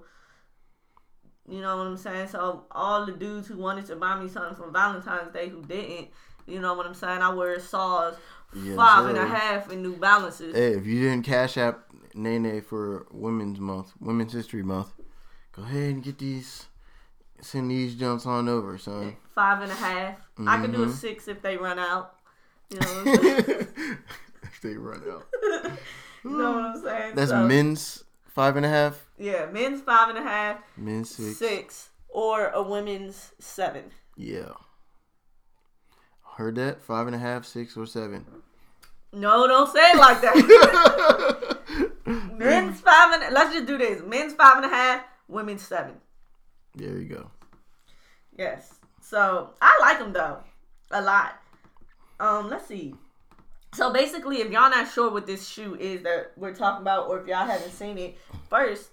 You 1.48 1.60
know 1.60 1.76
what 1.78 1.86
I'm 1.86 1.96
saying? 1.96 2.28
So 2.28 2.64
all 2.70 3.06
the 3.06 3.12
dudes 3.12 3.48
who 3.48 3.56
wanted 3.58 3.86
to 3.86 3.96
buy 3.96 4.20
me 4.20 4.28
something 4.28 4.54
from 4.54 4.72
Valentine's 4.72 5.32
Day 5.32 5.48
who 5.48 5.62
didn't, 5.62 6.08
you 6.46 6.60
know 6.60 6.74
what 6.74 6.86
I'm 6.86 6.94
saying? 6.94 7.22
I 7.22 7.32
wear 7.34 7.58
saws 7.58 8.14
Yes, 8.54 8.76
five 8.76 9.06
and 9.06 9.16
a 9.18 9.26
half 9.26 9.70
in 9.70 9.82
New 9.82 9.96
Balances. 9.96 10.54
Hey, 10.54 10.72
if 10.72 10.86
you 10.86 11.00
didn't 11.02 11.24
cash 11.24 11.56
app 11.56 11.80
Nene 12.14 12.60
for 12.62 13.06
Women's 13.12 13.60
Month, 13.60 13.92
Women's 14.00 14.32
History 14.32 14.62
Month, 14.62 14.92
go 15.52 15.62
ahead 15.62 15.90
and 15.94 16.02
get 16.02 16.18
these. 16.18 16.66
Send 17.42 17.70
these 17.70 17.94
jumps 17.94 18.26
on 18.26 18.48
over, 18.50 18.76
son. 18.76 19.16
Five 19.34 19.62
and 19.62 19.72
a 19.72 19.74
half. 19.74 20.18
I 20.46 20.60
could 20.60 20.72
do 20.72 20.82
a 20.82 20.86
Mhm. 20.86 20.92
six 20.92 21.26
if 21.26 21.40
they 21.40 21.56
run 21.56 21.78
out. 21.78 22.16
You 22.68 22.80
know 22.80 22.86
what 22.92 23.06
I'm 23.08 23.22
saying? 23.46 23.98
if 24.42 24.60
they 24.62 24.74
run 24.76 25.02
out. 25.10 25.26
you 26.24 26.30
know 26.36 26.52
what 26.52 26.64
I'm 26.64 26.82
saying? 26.82 27.14
That's 27.14 27.30
So, 27.30 27.42
men's 27.46 28.04
five 28.26 28.56
and 28.56 28.66
a 28.66 28.68
half, 28.68 29.06
Yeah, 29.16 29.46
men's 29.46 29.80
five 29.80 30.10
and 30.10 30.18
a 30.18 30.22
half, 30.22 30.58
men's 30.76 31.08
six. 31.10 31.38
six, 31.38 31.88
or 32.10 32.48
a 32.50 32.62
women's 32.62 33.32
seven. 33.38 33.84
Yeah. 34.16 34.52
Heard 36.36 36.54
that? 36.56 36.80
Five 36.82 37.06
and 37.06 37.14
a 37.16 37.18
half, 37.18 37.44
six, 37.44 37.76
or 37.76 37.86
seven. 37.86 38.24
No, 39.12 39.46
don't 39.46 39.70
say 39.72 39.80
it 39.90 39.96
like 39.98 40.20
that. 40.22 41.58
men's 42.36 42.80
five 42.80 43.20
and 43.22 43.34
let's 43.34 43.52
just 43.52 43.66
do 43.66 43.76
this. 43.76 44.02
Men's 44.06 44.32
five 44.34 44.56
and 44.56 44.64
a 44.66 44.68
half, 44.68 45.04
women's 45.28 45.62
seven. 45.62 45.94
there 46.74 46.96
you 46.98 47.04
go. 47.08 47.30
Yes. 48.38 48.74
So 49.02 49.50
I 49.60 49.76
like 49.80 49.98
them 49.98 50.12
though, 50.12 50.38
a 50.92 51.02
lot. 51.02 51.40
Um, 52.20 52.48
let's 52.48 52.66
see. 52.66 52.94
So 53.74 53.92
basically, 53.92 54.38
if 54.38 54.50
y'all 54.50 54.70
not 54.70 54.90
sure 54.90 55.10
what 55.10 55.26
this 55.26 55.46
shoe 55.48 55.74
is 55.76 56.02
that 56.02 56.32
we're 56.36 56.54
talking 56.54 56.82
about, 56.82 57.08
or 57.08 57.20
if 57.20 57.26
y'all 57.26 57.46
haven't 57.46 57.72
seen 57.72 57.98
it, 57.98 58.16
first 58.48 58.90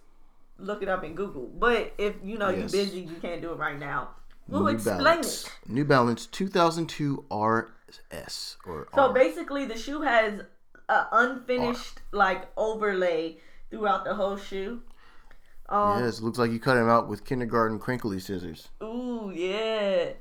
look 0.60 0.82
it 0.82 0.90
up 0.90 1.04
in 1.04 1.14
Google. 1.16 1.46
But 1.58 1.94
if 1.98 2.16
you 2.24 2.38
know 2.38 2.50
Yes. 2.50 2.74
you're 2.74 2.84
busy, 2.86 3.02
you 3.02 3.16
can't 3.22 3.42
do 3.42 3.52
it 3.52 3.58
right 3.58 3.78
now. 3.80 4.10
We'll 4.48 4.62
New 4.64 4.68
explain 4.70 4.98
Balance. 5.04 5.46
it. 5.48 5.52
New 5.72 5.86
Balance 5.86 6.26
2002 6.28 7.26
RS 7.32 8.58
or 8.66 8.88
So 8.94 9.02
R. 9.02 9.14
basically, 9.14 9.66
the 9.66 9.78
shoe 9.78 10.02
has 10.02 10.42
an 10.90 11.06
unfinished 11.12 12.00
like 12.12 12.48
overlay 12.58 13.38
throughout 13.70 14.06
the 14.06 14.16
whole 14.16 14.38
shoe. 14.38 14.82
Um, 15.70 16.04
yes, 16.04 16.22
looks 16.22 16.38
like 16.38 16.52
you 16.52 16.60
cut 16.60 16.78
him 16.78 16.88
out 16.90 17.10
with 17.10 17.26
kindergarten 17.26 17.78
crinkly 17.80 18.20
scissors. 18.20 18.70
Ooh, 18.82 19.32
yeah. 19.36 20.12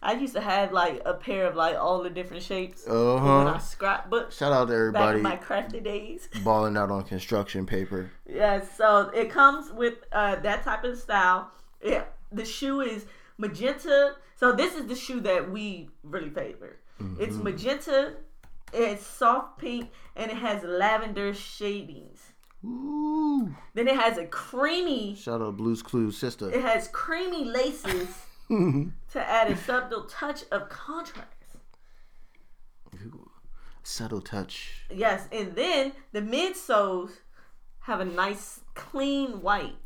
I 0.00 0.12
used 0.12 0.34
to 0.34 0.40
have 0.40 0.72
like 0.72 1.02
a 1.04 1.14
pair 1.14 1.46
of 1.46 1.54
like 1.56 1.76
all 1.76 2.02
the 2.04 2.10
different 2.10 2.42
shapes 2.42 2.84
Uh 2.86 3.14
when 3.18 3.46
I 3.48 3.52
huh. 3.54 3.58
scrapbook 3.58 4.30
Shout 4.32 4.52
out 4.52 4.66
to 4.66 4.72
back 4.72 4.78
everybody 4.78 5.16
in 5.18 5.22
my 5.24 5.36
crafty 5.36 5.80
days. 5.80 6.28
balling 6.44 6.76
out 6.76 6.90
on 6.90 7.02
construction 7.04 7.66
paper. 7.66 8.10
Yes, 8.28 8.76
so 8.76 9.10
it 9.14 9.30
comes 9.30 9.72
with 9.72 9.94
uh, 10.12 10.36
that 10.36 10.62
type 10.64 10.84
of 10.84 10.98
style. 10.98 11.50
Yeah, 11.82 12.04
the 12.32 12.44
shoe 12.44 12.80
is 12.80 13.06
magenta. 13.38 14.16
So 14.36 14.52
this 14.52 14.74
is 14.74 14.86
the 14.86 14.94
shoe 14.94 15.20
that 15.20 15.50
we 15.50 15.88
really 16.02 16.30
favor. 16.30 16.78
It's 17.18 17.34
Mm-hmm. 17.36 17.44
magenta, 17.44 18.14
it's 18.72 19.06
soft 19.06 19.58
pink, 19.58 19.90
and 20.16 20.30
it 20.30 20.36
has 20.36 20.62
lavender 20.64 21.32
shadings. 21.32 22.20
Ooh. 22.64 23.54
Then 23.74 23.86
it 23.86 23.94
has 23.94 24.18
a 24.18 24.26
creamy. 24.26 25.14
Shout 25.14 25.40
out 25.40 25.56
Blues 25.56 25.80
Clues 25.80 26.18
sister. 26.18 26.50
It 26.50 26.60
has 26.62 26.88
creamy 26.88 27.44
laces 27.44 28.08
to 28.48 28.90
add 29.14 29.48
a 29.50 29.56
subtle 29.56 30.04
touch 30.04 30.42
of 30.50 30.68
contrast. 30.68 31.28
Ooh. 32.96 33.30
Subtle 33.84 34.20
touch. 34.20 34.84
Yes, 34.92 35.28
and 35.32 35.54
then 35.54 35.92
the 36.12 36.20
midsoles 36.20 37.10
have 37.80 38.00
a 38.00 38.04
nice 38.04 38.60
clean 38.74 39.40
white. 39.40 39.76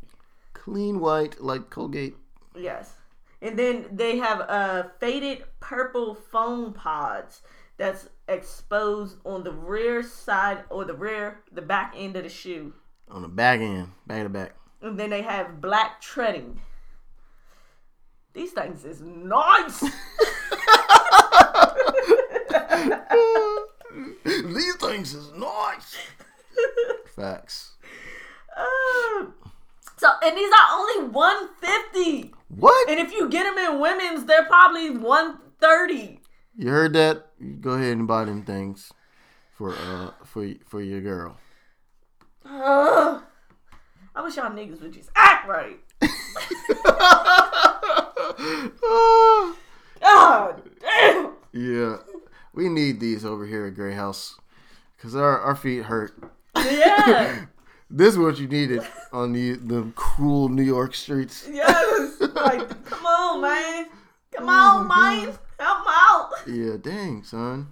Clean 0.53 0.99
white 0.99 1.39
like 1.41 1.69
Colgate. 1.69 2.17
Yes. 2.57 2.95
And 3.43 3.59
then 3.59 3.85
they 3.91 4.17
have 4.17 4.39
uh, 4.47 4.83
faded 5.01 5.43
purple 5.59 6.15
foam 6.15 6.71
pods 6.71 7.41
that's 7.77 8.07
exposed 8.29 9.17
on 9.25 9.43
the 9.43 9.51
rear 9.51 10.01
side 10.01 10.63
or 10.69 10.85
the 10.85 10.93
rear, 10.93 11.41
the 11.51 11.61
back 11.61 11.93
end 11.97 12.15
of 12.15 12.23
the 12.23 12.29
shoe. 12.29 12.71
On 13.09 13.21
the 13.21 13.27
back 13.27 13.59
end. 13.59 13.89
Back 14.07 14.23
to 14.23 14.29
back. 14.29 14.55
And 14.81 14.97
then 14.97 15.09
they 15.09 15.23
have 15.23 15.59
black 15.59 15.99
treading. 15.99 16.61
These 18.33 18.53
things 18.53 18.85
is 18.85 19.01
nice. 19.01 19.81
These 24.23 24.75
things 24.77 25.13
is 25.13 25.33
nice. 25.33 25.97
Facts. 27.13 27.73
Uh, 28.55 29.25
so, 29.97 30.09
and 30.23 30.37
these 30.37 30.51
are 30.51 30.79
only 30.79 31.09
150 31.09 32.33
What? 32.55 32.89
And 32.89 32.99
if 32.99 33.11
you 33.13 33.29
get 33.29 33.43
them 33.43 33.57
in 33.57 33.79
women's, 33.79 34.25
they're 34.25 34.45
probably 34.45 34.89
130 34.91 36.19
You 36.55 36.69
heard 36.69 36.93
that? 36.93 37.27
Go 37.61 37.71
ahead 37.71 37.97
and 37.97 38.07
buy 38.07 38.25
them 38.25 38.43
things 38.43 38.91
for 39.53 39.73
uh 39.75 40.11
for 40.25 40.47
for 40.65 40.81
your 40.81 41.01
girl. 41.01 41.37
Ugh. 42.45 43.21
I 44.15 44.21
wish 44.21 44.35
y'all 44.35 44.51
niggas 44.51 44.81
would 44.81 44.93
just 44.93 45.09
act 45.15 45.47
right. 45.47 45.79
God 50.01 50.61
damn. 50.81 51.31
yeah, 51.53 51.97
we 52.53 52.69
need 52.69 52.99
these 52.99 53.25
over 53.25 53.45
here 53.45 53.65
at 53.67 53.75
Grey 53.75 53.93
House 53.93 54.37
because 54.95 55.15
our 55.15 55.39
our 55.39 55.55
feet 55.55 55.83
hurt. 55.83 56.13
Yeah. 56.57 57.45
This 57.95 58.13
is 58.13 58.17
what 58.17 58.39
you 58.39 58.47
needed 58.47 58.81
on 59.11 59.33
the 59.33 59.51
the 59.53 59.83
cruel 59.93 60.49
New 60.49 60.63
York 60.63 60.95
streets. 60.95 61.47
Yes. 61.51 62.22
Like, 62.43 62.85
come 62.85 63.05
on, 63.05 63.41
man. 63.41 63.87
Come 64.31 64.49
on, 64.49 64.87
man. 64.87 65.37
Help 65.59 65.79
'em 65.79 65.85
out. 65.87 66.29
Yeah, 66.47 66.77
dang 66.81 67.23
son. 67.23 67.67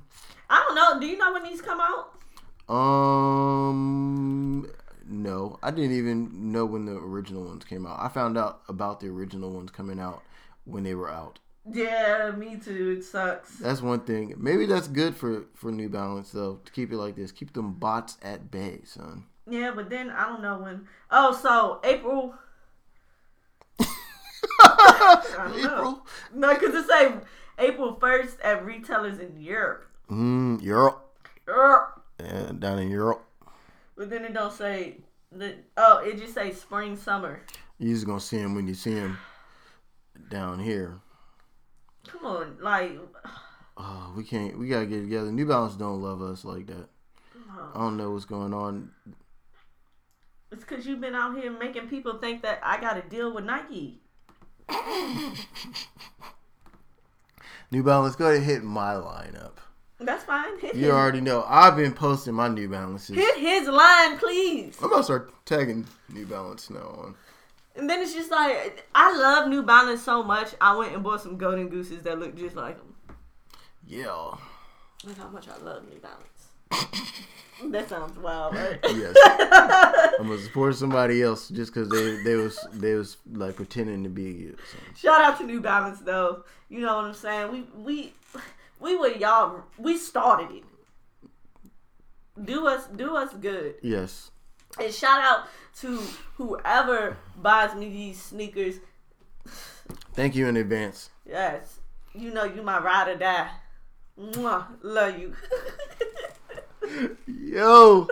I 0.49 0.63
don't 0.65 0.75
know. 0.75 0.99
Do 0.99 1.07
you 1.07 1.17
know 1.17 1.33
when 1.33 1.43
these 1.43 1.61
come 1.61 1.79
out? 1.79 2.73
Um, 2.73 4.69
no, 5.07 5.59
I 5.61 5.71
didn't 5.71 5.97
even 5.97 6.51
know 6.51 6.65
when 6.65 6.85
the 6.85 6.93
original 6.93 7.43
ones 7.43 7.65
came 7.65 7.85
out. 7.85 7.99
I 7.99 8.07
found 8.07 8.37
out 8.37 8.61
about 8.69 8.99
the 8.99 9.07
original 9.07 9.51
ones 9.51 9.71
coming 9.71 9.99
out 9.99 10.21
when 10.65 10.83
they 10.83 10.95
were 10.95 11.09
out. 11.09 11.39
Yeah, 11.69 12.31
me 12.31 12.55
too. 12.57 12.95
It 12.97 13.03
sucks. 13.03 13.57
That's 13.57 13.81
one 13.81 14.01
thing. 14.01 14.33
Maybe 14.37 14.65
that's 14.65 14.87
good 14.87 15.15
for 15.15 15.45
for 15.53 15.71
New 15.71 15.89
Balance 15.89 16.31
though 16.31 16.59
to 16.65 16.71
keep 16.71 16.91
it 16.91 16.97
like 16.97 17.15
this. 17.15 17.31
Keep 17.31 17.53
them 17.53 17.73
bots 17.73 18.17
at 18.21 18.49
bay, 18.49 18.81
son. 18.83 19.25
Yeah, 19.49 19.71
but 19.75 19.89
then 19.89 20.09
I 20.09 20.27
don't 20.27 20.41
know 20.41 20.57
when. 20.59 20.87
Oh, 21.11 21.33
so 21.33 21.79
April. 21.83 22.33
I 24.59 25.33
don't 25.37 25.61
know. 25.61 25.71
April. 25.71 26.05
No, 26.33 26.53
because 26.53 26.75
it 26.75 26.87
say 26.87 27.13
April 27.57 27.95
1st 27.95 28.37
at 28.43 28.65
retailers 28.65 29.19
in 29.19 29.39
Europe. 29.39 29.87
Mm, 30.09 30.61
Europe. 30.61 31.17
Europe. 31.47 32.03
Yeah, 32.19 32.51
down 32.57 32.79
in 32.79 32.89
Europe. 32.89 33.25
But 33.95 34.09
then 34.09 34.25
it 34.25 34.33
don't 34.33 34.53
say 34.53 34.97
the 35.31 35.55
oh, 35.77 35.97
it 35.99 36.17
just 36.17 36.33
say 36.33 36.51
spring 36.51 36.95
summer. 36.95 37.41
You 37.79 37.93
just 37.93 38.05
gonna 38.05 38.19
see 38.19 38.37
him 38.37 38.55
when 38.55 38.67
you 38.67 38.73
see 38.73 38.91
him 38.91 39.17
down 40.29 40.59
here. 40.59 40.99
Come 42.07 42.25
on, 42.25 42.57
like 42.61 42.99
Oh, 43.77 44.13
we 44.15 44.23
can't. 44.23 44.57
We 44.59 44.67
gotta 44.67 44.85
get 44.85 45.01
together. 45.01 45.31
New 45.31 45.45
Balance 45.45 45.75
don't 45.75 46.01
love 46.01 46.21
us 46.21 46.45
like 46.45 46.67
that. 46.67 46.89
I 47.73 47.79
don't 47.79 47.97
know 47.97 48.11
what's 48.11 48.25
going 48.25 48.53
on. 48.53 48.91
it's 50.51 50.63
because 50.63 50.85
you've 50.85 51.01
been 51.01 51.15
out 51.15 51.37
here 51.37 51.51
making 51.51 51.87
people 51.87 52.17
think 52.17 52.41
that 52.43 52.59
I 52.63 52.79
got 52.79 52.93
to 52.93 53.01
deal 53.01 53.33
with 53.33 53.45
Nike. 53.45 54.00
New 57.71 57.83
Balance, 57.83 58.15
go 58.15 58.25
ahead 58.25 58.37
and 58.37 58.45
hit 58.45 58.63
my 58.63 58.93
lineup. 58.93 59.53
That's 59.99 60.23
fine. 60.23 60.59
Hit, 60.59 60.75
You 60.75 60.85
his, 60.85 60.91
already 60.93 61.21
know. 61.21 61.45
I've 61.47 61.75
been 61.75 61.93
posting 61.93 62.33
my 62.33 62.47
New 62.47 62.67
Balances. 62.67 63.15
hit 63.15 63.37
his 63.37 63.67
line, 63.67 64.17
please. 64.17 64.77
I'm 64.81 64.89
gonna 64.89 65.03
start 65.03 65.31
tagging 65.45 65.85
New 66.09 66.25
Balance 66.25 66.69
now 66.69 66.79
on. 67.03 67.15
And 67.75 67.89
then 67.89 68.01
it's 68.01 68.13
just 68.13 68.31
like 68.31 68.85
I 68.95 69.15
love 69.17 69.47
New 69.47 69.63
Balance 69.63 70.01
so 70.01 70.23
much. 70.23 70.49
I 70.59 70.75
went 70.75 70.93
and 70.93 71.03
bought 71.03 71.21
some 71.21 71.37
Golden 71.37 71.69
Gooses 71.69 72.01
that 72.03 72.19
look 72.19 72.35
just 72.35 72.55
like 72.55 72.77
them. 72.77 72.95
Yeah. 73.87 74.31
That's 75.05 75.19
how 75.19 75.29
much 75.29 75.47
I 75.47 75.57
love 75.63 75.83
New 75.87 75.99
Balance. 75.99 76.25
That 77.69 77.89
sounds 77.89 78.17
wild, 78.17 78.55
right? 78.55 78.79
Yes. 78.83 79.15
I'm 80.19 80.27
gonna 80.27 80.41
support 80.41 80.75
somebody 80.75 81.21
else 81.21 81.49
just 81.49 81.73
because 81.73 81.89
they 81.89 82.23
they 82.23 82.35
was 82.35 82.59
they 82.73 82.95
was 82.95 83.17
like 83.31 83.55
pretending 83.55 84.03
to 84.03 84.09
be 84.09 84.23
you. 84.23 84.57
So. 84.71 84.77
Shout 85.07 85.21
out 85.21 85.37
to 85.39 85.45
New 85.45 85.61
Balance 85.61 85.99
though. 85.99 86.43
You 86.69 86.81
know 86.81 86.95
what 86.95 87.05
I'm 87.05 87.13
saying? 87.13 87.51
We 87.51 87.65
we 87.75 88.13
we 88.79 88.95
were 88.97 89.09
y'all. 89.09 89.63
We 89.77 89.97
started 89.97 90.55
it. 90.57 90.63
Do 92.45 92.67
us 92.67 92.87
do 92.87 93.15
us 93.15 93.33
good. 93.33 93.75
Yes. 93.81 94.31
And 94.79 94.93
shout 94.93 95.21
out 95.21 95.47
to 95.81 95.97
whoever 96.35 97.17
buys 97.41 97.75
me 97.75 97.89
these 97.89 98.21
sneakers. 98.21 98.75
Thank 100.13 100.35
you 100.35 100.47
in 100.47 100.57
advance. 100.57 101.09
Yes, 101.25 101.79
you 102.13 102.31
know 102.33 102.45
you 102.45 102.61
my 102.61 102.79
ride 102.79 103.09
or 103.09 103.15
die. 103.17 103.49
Mwah, 104.19 104.65
love 104.81 105.19
you. 105.19 105.35
Yo. 107.27 108.07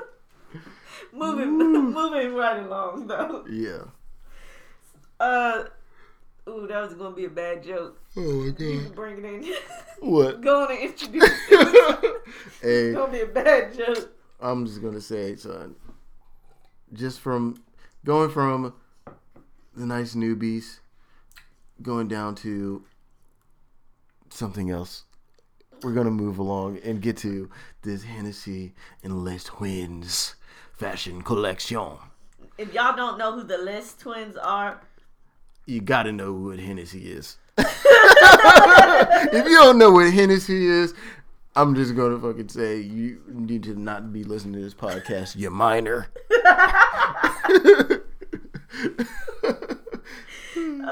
moving 1.13 1.57
moving 1.57 2.34
right 2.36 2.63
along 2.63 3.07
though. 3.07 3.45
Yeah. 3.49 3.84
Uh, 5.19 5.65
ooh, 6.47 6.65
that 6.67 6.82
was 6.82 6.93
gonna 6.93 7.15
be 7.15 7.25
a 7.25 7.30
bad 7.30 7.63
joke. 7.63 7.99
Oh 8.15 8.21
my 8.21 8.45
You 8.45 8.51
god. 8.51 8.57
can 8.86 8.91
bring 8.93 9.17
it 9.17 9.25
in. 9.25 9.53
What? 10.01 10.39
Go 10.39 10.63
on 10.63 10.71
and 10.71 10.80
introduce. 10.80 11.23
it. 11.51 12.21
hey, 12.61 12.69
It's 12.88 12.97
gonna 12.97 13.11
be 13.11 13.19
a 13.21 13.25
bad 13.25 13.77
joke. 13.77 14.09
I'm 14.39 14.65
just 14.65 14.82
gonna 14.82 15.01
say, 15.01 15.36
son. 15.36 15.75
Just 16.93 17.19
from 17.19 17.61
going 18.05 18.30
from 18.30 18.73
the 19.75 19.86
nice 19.86 20.15
newbies, 20.15 20.80
going 21.82 22.07
down 22.07 22.36
to 22.36 22.86
something 24.30 24.69
else. 24.71 25.03
We're 25.82 25.93
gonna 25.93 26.11
move 26.11 26.39
along 26.39 26.80
and 26.84 27.01
get 27.01 27.15
to 27.17 27.49
this 27.84 28.03
Hennessy 28.03 28.73
and 29.03 29.23
Les 29.23 29.43
Twins 29.45 30.36
fashion 30.73 31.21
collection. 31.21 31.93
If 32.57 32.73
y'all 32.73 32.95
don't 32.95 33.17
know 33.17 33.34
who 33.34 33.43
the 33.43 33.57
Les 33.57 33.93
twins 33.97 34.36
are, 34.36 34.82
You 35.65 35.82
gotta 35.82 36.11
know 36.11 36.34
what 36.34 36.59
Hennessy 36.59 37.11
is. 37.11 37.38
if 37.57 39.45
you 39.45 39.55
don't 39.57 39.77
know 39.77 39.91
what 39.91 40.11
Hennessy 40.11 40.65
is, 40.65 40.93
I'm 41.55 41.75
just 41.75 41.95
gonna 41.95 42.19
fucking 42.19 42.49
say 42.49 42.80
you 42.80 43.21
need 43.27 43.63
to 43.63 43.75
not 43.80 44.11
be 44.11 44.23
listening 44.23 44.55
to 44.55 44.61
this 44.61 44.73
podcast, 44.73 45.36
You're 45.38 45.51
minor. 45.51 46.07
Uh, 50.55 50.91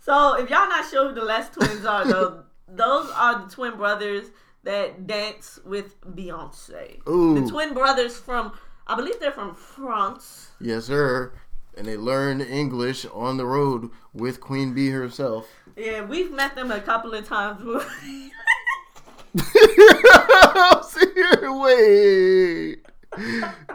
so 0.00 0.34
if 0.34 0.48
y'all 0.50 0.68
not 0.68 0.88
sure 0.88 1.08
who 1.08 1.14
the 1.14 1.24
Les 1.24 1.48
twins 1.50 1.84
are, 1.84 2.04
though, 2.06 2.42
those 2.68 3.10
are 3.10 3.44
the 3.44 3.54
twin 3.54 3.76
brothers 3.76 4.26
that 4.64 5.06
dance 5.06 5.58
with 5.64 6.00
Beyonce. 6.02 7.06
Ooh. 7.08 7.40
The 7.40 7.50
twin 7.50 7.74
brothers 7.74 8.16
from, 8.16 8.52
I 8.86 8.96
believe 8.96 9.20
they're 9.20 9.32
from 9.32 9.54
France. 9.54 10.50
Yes, 10.60 10.86
sir. 10.86 11.32
And 11.76 11.86
they 11.86 11.96
learned 11.96 12.42
English 12.42 13.06
on 13.12 13.36
the 13.36 13.46
road 13.46 13.90
with 14.12 14.40
Queen 14.40 14.74
Bee 14.74 14.90
herself. 14.90 15.46
Yeah, 15.76 16.02
we've 16.02 16.32
met 16.32 16.54
them 16.54 16.70
a 16.70 16.80
couple 16.80 17.14
of 17.14 17.28
times. 17.28 17.62
Wait, 21.42 22.78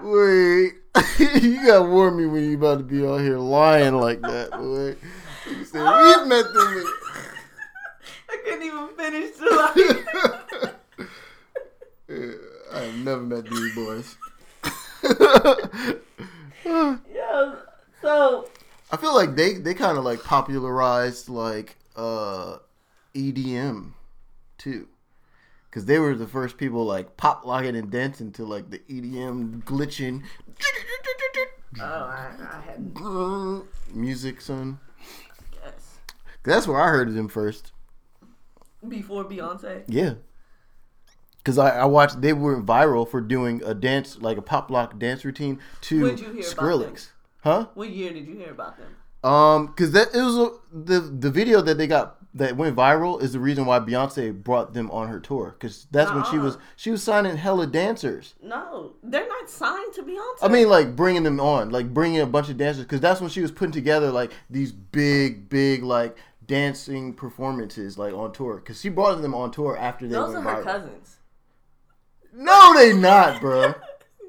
wait. 0.01 0.73
you 1.41 1.65
gotta 1.65 1.83
warn 1.83 2.17
me 2.17 2.25
when 2.25 2.49
you 2.49 2.57
about 2.57 2.77
to 2.77 2.83
be 2.83 3.05
out 3.05 3.17
here 3.17 3.37
lying 3.37 3.95
like 3.95 4.21
that, 4.21 4.51
boy. 4.51 4.95
You 5.49 5.65
said, 5.65 5.83
We've 5.83 6.27
met 6.27 6.53
them. 6.53 6.93
I 8.31 8.37
couldn't 8.43 8.63
even 8.63 8.87
finish 8.95 9.31
the 9.37 9.45
like. 9.55 9.77
I 12.73 12.79
have 12.79 12.97
never 12.97 13.21
met 13.21 13.45
these 13.45 13.75
boys. 13.75 14.17
yeah. 17.13 17.55
So 18.01 18.49
I 18.91 18.97
feel 18.97 19.13
like 19.13 19.35
they 19.35 19.53
they 19.53 19.73
kind 19.73 19.97
of 19.97 20.03
like 20.03 20.21
popularized 20.23 21.29
like 21.29 21.77
uh 21.95 22.57
EDM 23.13 23.93
too. 24.57 24.87
Cause 25.71 25.85
they 25.85 25.99
were 25.99 26.15
the 26.15 26.27
first 26.27 26.57
people 26.57 26.83
like 26.83 27.15
pop 27.15 27.45
locking 27.45 27.77
and 27.77 27.89
dancing 27.89 28.33
to 28.33 28.43
like 28.43 28.69
the 28.69 28.79
EDM 28.79 29.63
glitching 29.63 30.23
oh, 31.79 31.83
I, 31.83 32.31
I 32.39 32.61
had 32.61 33.95
music, 33.95 34.41
son. 34.41 34.79
That's 36.43 36.67
where 36.67 36.81
I 36.81 36.89
heard 36.89 37.09
of 37.09 37.13
them 37.13 37.27
first. 37.27 37.71
Before 38.87 39.25
Beyonce. 39.25 39.83
Yeah. 39.87 40.15
Cause 41.43 41.57
I, 41.57 41.79
I 41.79 41.85
watched 41.85 42.21
they 42.21 42.33
were 42.33 42.61
viral 42.61 43.09
for 43.09 43.19
doing 43.19 43.63
a 43.65 43.73
dance 43.73 44.19
like 44.21 44.37
a 44.37 44.43
pop 44.43 44.69
lock 44.69 44.99
dance 44.99 45.25
routine 45.25 45.59
to 45.81 45.95
you 45.95 46.15
hear 46.15 46.43
Skrillex. 46.43 47.09
Huh? 47.43 47.67
What 47.73 47.89
year 47.89 48.13
did 48.13 48.27
you 48.27 48.35
hear 48.35 48.51
about 48.51 48.77
them? 48.77 48.95
Um, 49.23 49.69
cause 49.69 49.91
that 49.93 50.09
it 50.13 50.21
was 50.21 50.37
a, 50.37 50.51
the 50.71 50.99
the 50.99 51.31
video 51.31 51.61
that 51.61 51.79
they 51.79 51.87
got 51.87 52.17
that 52.33 52.55
went 52.55 52.75
viral 52.75 53.21
is 53.21 53.33
the 53.33 53.39
reason 53.39 53.65
why 53.65 53.79
Beyonce 53.79 54.31
brought 54.31 54.73
them 54.73 54.89
on 54.91 55.07
her 55.09 55.19
tour. 55.19 55.55
Cause 55.59 55.87
that's 55.89 56.11
when 56.13 56.23
she 56.25 56.37
was 56.37 56.55
Uh-uh. 56.55 56.63
she 56.75 56.91
was 56.91 57.01
signing 57.01 57.37
hella 57.37 57.65
dancers. 57.65 58.35
No, 58.43 58.93
they're 59.01 59.27
not 59.27 59.49
signed 59.49 59.93
to 59.95 60.03
Beyonce. 60.03 60.43
I 60.43 60.47
mean, 60.47 60.69
like 60.69 60.95
bringing 60.95 61.23
them 61.23 61.39
on, 61.39 61.71
like 61.71 61.91
bringing 61.91 62.21
a 62.21 62.27
bunch 62.27 62.49
of 62.49 62.57
dancers. 62.57 62.85
Cause 62.85 62.99
that's 63.01 63.19
when 63.19 63.31
she 63.31 63.41
was 63.41 63.51
putting 63.51 63.73
together 63.73 64.11
like 64.11 64.31
these 64.49 64.71
big, 64.71 65.49
big 65.49 65.83
like 65.83 66.15
dancing 66.51 67.13
performances 67.13 67.97
like 67.97 68.13
on 68.13 68.33
tour. 68.33 68.59
Cause 68.59 68.81
she 68.81 68.89
brought 68.89 69.21
them 69.21 69.33
on 69.33 69.51
tour 69.51 69.77
after 69.77 70.05
they 70.05 70.13
those 70.13 70.35
are 70.35 70.41
her 70.41 70.61
viral. 70.61 70.63
cousins. 70.63 71.15
No, 72.33 72.73
they 72.75 72.91
not, 72.93 73.41
bruh. 73.41 73.79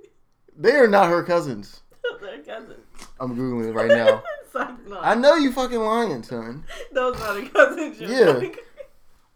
they 0.56 0.72
are 0.76 0.86
not 0.86 1.08
her 1.08 1.24
cousins. 1.24 1.80
Those 2.02 2.22
are 2.22 2.38
cousins. 2.38 2.86
I'm 3.20 3.36
googling 3.36 3.68
it 3.68 3.72
right 3.72 3.88
now. 3.88 4.22
Like, 4.54 4.86
no, 4.86 5.00
I 5.00 5.14
know 5.14 5.34
you 5.36 5.50
fucking 5.50 5.78
lying, 5.80 6.22
son. 6.22 6.64
those 6.92 7.18
are 7.22 7.40
the 7.40 7.48
cousins. 7.48 7.98
Yeah. 7.98 8.32
like- 8.32 8.58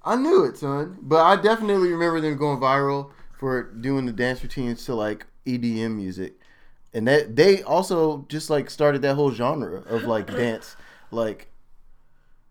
I 0.05 0.15
knew 0.15 0.45
it, 0.45 0.59
son. 0.59 0.99
But 1.01 1.25
I 1.25 1.41
definitely 1.41 1.89
remember 1.91 2.21
them 2.21 2.37
going 2.37 2.61
viral 2.61 3.13
for 3.39 3.63
doing 3.63 4.05
the 4.05 4.13
dance 4.13 4.43
routines 4.43 4.85
to 4.85 4.95
like 4.95 5.25
EDM 5.47 5.97
music. 5.97 6.39
And 6.93 7.09
that 7.09 7.35
they 7.35 7.63
also 7.63 8.27
just 8.29 8.51
like 8.51 8.69
started 8.69 9.01
that 9.03 9.15
whole 9.15 9.31
genre 9.33 9.81
of 9.87 10.03
like 10.05 10.27
dance, 10.37 10.77
like 11.11 11.49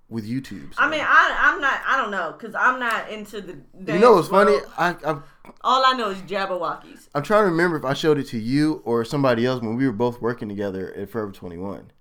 with 0.09 0.27
YouTube. 0.27 0.73
I 0.77 0.89
mean, 0.89 1.01
I, 1.01 1.35
I'm 1.39 1.61
not. 1.61 1.81
I 1.85 1.97
don't 1.97 2.11
know 2.11 2.35
because 2.37 2.55
I'm 2.55 2.79
not 2.79 3.09
into 3.09 3.41
the. 3.41 3.93
you 3.93 3.99
know 3.99 4.13
what's 4.13 4.27
funny? 4.27 4.51
world. 4.51 4.71
I, 4.77 4.95
I 5.05 5.19
All 5.61 5.83
I 5.85 5.93
know 5.93 6.09
is 6.09 6.17
Jabbawockeez. 6.19 7.09
I'm 7.15 7.23
trying 7.23 7.43
to 7.43 7.49
remember 7.49 7.77
if 7.77 7.85
I 7.85 7.93
showed 7.93 8.17
it 8.17 8.27
to 8.27 8.37
you 8.37 8.81
or 8.85 9.03
somebody 9.03 9.45
else 9.45 9.61
when 9.61 9.75
we 9.75 9.85
were 9.85 9.93
both 9.93 10.21
working 10.21 10.49
together 10.49 10.93
at 10.95 11.09
Forever 11.09 11.31
21. 11.31 11.91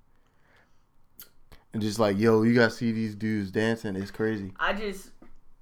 And 1.72 1.82
just 1.82 1.98
like, 1.98 2.18
yo, 2.18 2.42
you 2.42 2.55
gotta 2.55 2.70
see 2.70 2.92
these 2.92 3.14
dudes 3.14 3.50
dancing. 3.50 3.96
It's 3.96 4.11
crazy. 4.11 4.52
I 4.61 4.74
just, 4.74 5.11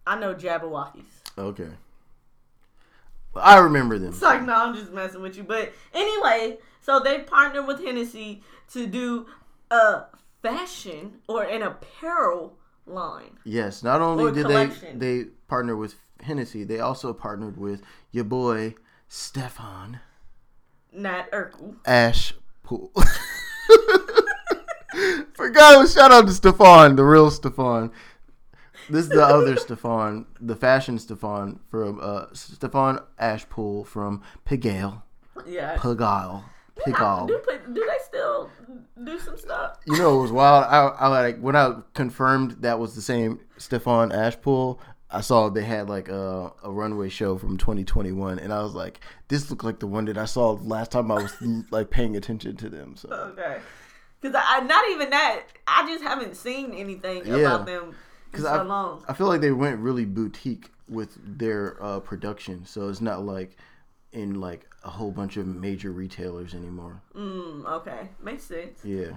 I 0.07 0.19
know 0.19 0.35
Jabbawockeez. 0.35 1.05
Okay. 1.39 1.71
I 3.35 3.59
remember 3.59 3.99
them. 3.99 4.11
It's 4.11 4.21
like, 4.21 4.43
no, 4.43 4.53
I'm 4.53 4.75
just 4.75 4.93
messing 4.93 5.23
with 5.23 5.39
you. 5.39 5.43
But 5.43 5.73
anyway, 5.95 6.59
so 6.83 7.01
they 7.01 7.21
partnered 7.21 7.67
with 7.67 7.83
Hennessy 7.83 8.43
to 8.73 8.87
do 8.87 9.27
a 9.71 10.03
fashion 10.43 11.21
or 11.29 11.43
an 11.45 11.63
apparel 11.63 12.59
line. 12.87 13.39
Yes, 13.45 13.83
not 13.83 14.01
only 14.01 14.33
did 14.33 14.47
collection. 14.47 14.99
they 14.99 15.23
they 15.23 15.25
partner 15.49 15.77
with 15.77 15.95
Hennessy, 16.21 16.65
they 16.65 16.81
also 16.81 17.13
partnered 17.13 17.57
with 17.57 17.83
your 18.11 18.25
boy 18.25 18.75
Stefan 19.09 20.01
Nat 20.93 21.31
Urkel. 21.33 21.77
Ash 21.87 22.35
Pool. 22.63 22.93
Forgot 25.35 25.89
shout 25.89 26.13
out 26.13 26.27
to 26.27 26.33
Stefan, 26.33 26.97
the 26.97 27.05
real 27.05 27.31
Stefan. 27.31 27.91
This 28.91 29.05
is 29.05 29.09
the 29.11 29.25
other 29.25 29.57
Stefan, 29.67 30.27
the 30.41 30.55
fashion 30.57 30.99
Stefan 30.99 31.61
from 31.71 31.99
uh 32.03 32.27
Stefan 32.33 33.01
Ashpool 33.21 33.87
from 33.87 34.23
Pigalle. 34.45 35.03
Yeah. 35.47 35.77
Pigalle. 35.77 36.45
I- 36.45 36.91
Pigalle. 36.91 37.29
do, 37.29 37.41
do 37.73 37.87
they 37.87 37.99
still 38.05 38.51
do 39.05 39.19
some 39.19 39.37
stuff? 39.37 39.79
You 39.87 39.99
know, 39.99 40.19
it 40.19 40.23
was 40.23 40.33
wild. 40.33 40.65
I, 40.65 41.05
I 41.05 41.09
like 41.09 41.39
when 41.39 41.57
I 41.57 41.75
confirmed 41.95 42.57
that 42.61 42.79
was 42.79 42.95
the 42.95 43.03
same 43.03 43.41
Stefan 43.59 44.11
Ashpool. 44.11 44.79
I 45.11 45.21
saw 45.21 45.51
they 45.51 45.65
had 45.65 45.91
like 45.91 46.09
a, 46.09 46.53
a 46.65 46.71
runway 46.71 47.11
show 47.11 47.37
from 47.37 47.59
2021, 47.59 48.39
and 48.39 48.53
I 48.53 48.63
was 48.63 48.75
like, 48.75 49.01
"This 49.29 49.51
looked 49.51 49.63
like 49.65 49.79
the 49.79 49.87
one 49.87 50.07
that 50.07 50.17
I 50.17 50.25
saw 50.25 50.53
last 50.53 50.91
time 50.93 51.11
I 51.11 51.17
was 51.23 51.35
like 51.71 51.91
paying 51.91 52.17
attention 52.17 52.57
to 52.57 52.69
them." 52.71 52.97
So 52.97 53.09
Okay. 53.11 53.59
Because 54.21 54.41
I, 54.49 54.61
not 54.61 54.89
even 54.91 55.11
that. 55.11 55.43
I 55.67 55.87
just 55.87 56.03
haven't 56.05 56.37
seen 56.37 56.73
anything 56.75 57.27
Yeah. 57.27 57.37
about 57.55 57.67
them 57.67 57.95
because 58.31 58.45
so 58.47 58.53
I, 58.53 58.63
long. 58.63 59.05
I 59.09 59.13
feel 59.15 59.27
like 59.27 59.41
they 59.41 59.51
went 59.51 59.81
really 59.81 60.05
boutique 60.05 60.71
with 60.89 61.19
their 61.39 61.77
uh, 61.83 62.01
production, 62.01 62.65
so 62.65 62.89
it's 62.89 63.01
not 63.01 63.25
like 63.25 63.57
in 64.13 64.41
like 64.41 64.67
a 64.85 64.91
whole 64.91 65.11
bunch 65.11 65.37
of 65.37 65.47
major 65.47 65.91
retailers 65.91 66.55
anymore. 66.55 67.03
Mm, 67.17 67.65
okay. 67.67 68.09
Makes 68.23 68.45
sense. 68.45 68.81
Yeah, 68.85 69.13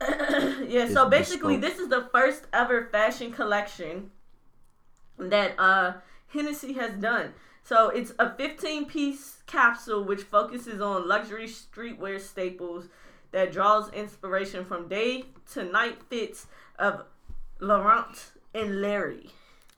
yeah, 0.66 0.88
so 0.88 1.08
basically, 1.08 1.56
bespoke. 1.56 1.70
this 1.70 1.78
is 1.80 1.88
the 1.88 2.08
first 2.12 2.44
ever 2.52 2.86
fashion 2.86 3.32
collection 3.32 4.10
that 5.18 5.58
uh, 5.58 5.94
Hennessy 6.28 6.74
has 6.74 6.92
done. 6.92 7.32
So 7.64 7.88
it's 7.90 8.12
a 8.18 8.34
15 8.34 8.86
piece 8.86 9.42
capsule 9.46 10.04
which 10.04 10.22
focuses 10.22 10.80
on 10.80 11.08
luxury 11.08 11.46
streetwear 11.46 12.20
staples 12.20 12.86
that 13.32 13.52
draws 13.52 13.92
inspiration 13.92 14.64
from 14.64 14.88
day 14.88 15.24
to 15.52 15.64
night 15.64 15.98
fits 16.08 16.46
of 16.78 17.02
Laurent 17.60 18.32
and 18.54 18.80
Larry. 18.80 19.30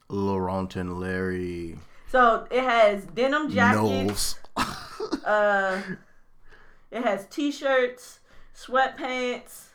Laurent 0.09 0.77
and 0.77 1.01
Larry 1.01 1.79
So 2.11 2.45
it 2.51 2.65
has 2.65 3.05
denim 3.05 3.51
jackets, 3.51 4.35
uh, 5.25 5.81
it 6.91 7.05
has 7.05 7.25
t 7.27 7.53
shirts, 7.53 8.19
sweatpants. 8.53 9.67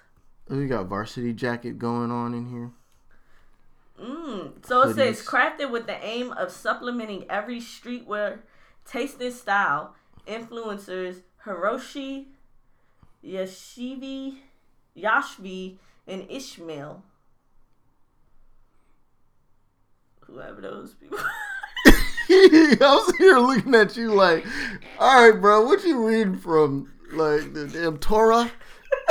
we 0.50 0.68
got 0.68 0.88
varsity 0.88 1.32
jacket 1.32 1.80
going 1.80 2.12
on 2.12 2.34
in 2.34 2.50
here. 2.50 2.72
Mm. 4.02 4.66
So 4.66 4.82
it 4.82 4.96
says 4.96 5.26
crafted 5.26 5.72
with 5.72 5.88
the 5.88 5.96
aim 6.04 6.34
of 6.34 6.52
supplementing 6.52 7.24
every 7.30 7.62
streetwear 7.62 8.40
taste 8.86 9.22
and 9.22 9.34
style. 9.34 9.96
Influencers 10.28 11.22
Hiroshi, 11.46 12.26
Yashivi, 13.24 14.40
Yashvi, 14.98 15.78
and 16.06 16.26
Ishmael. 16.30 17.02
Whoever 20.28 20.60
those 20.60 20.96
people. 20.96 21.20
I 22.30 22.78
was 22.80 23.16
here 23.18 23.38
looking 23.38 23.76
at 23.76 23.96
you 23.96 24.14
like, 24.14 24.46
all 25.00 25.30
right, 25.30 25.40
bro, 25.40 25.66
what 25.66 25.84
you 25.84 26.08
reading 26.08 26.38
from? 26.38 26.92
Like 27.12 27.54
the 27.54 27.68
damn 27.68 27.98
Torah? 28.00 28.52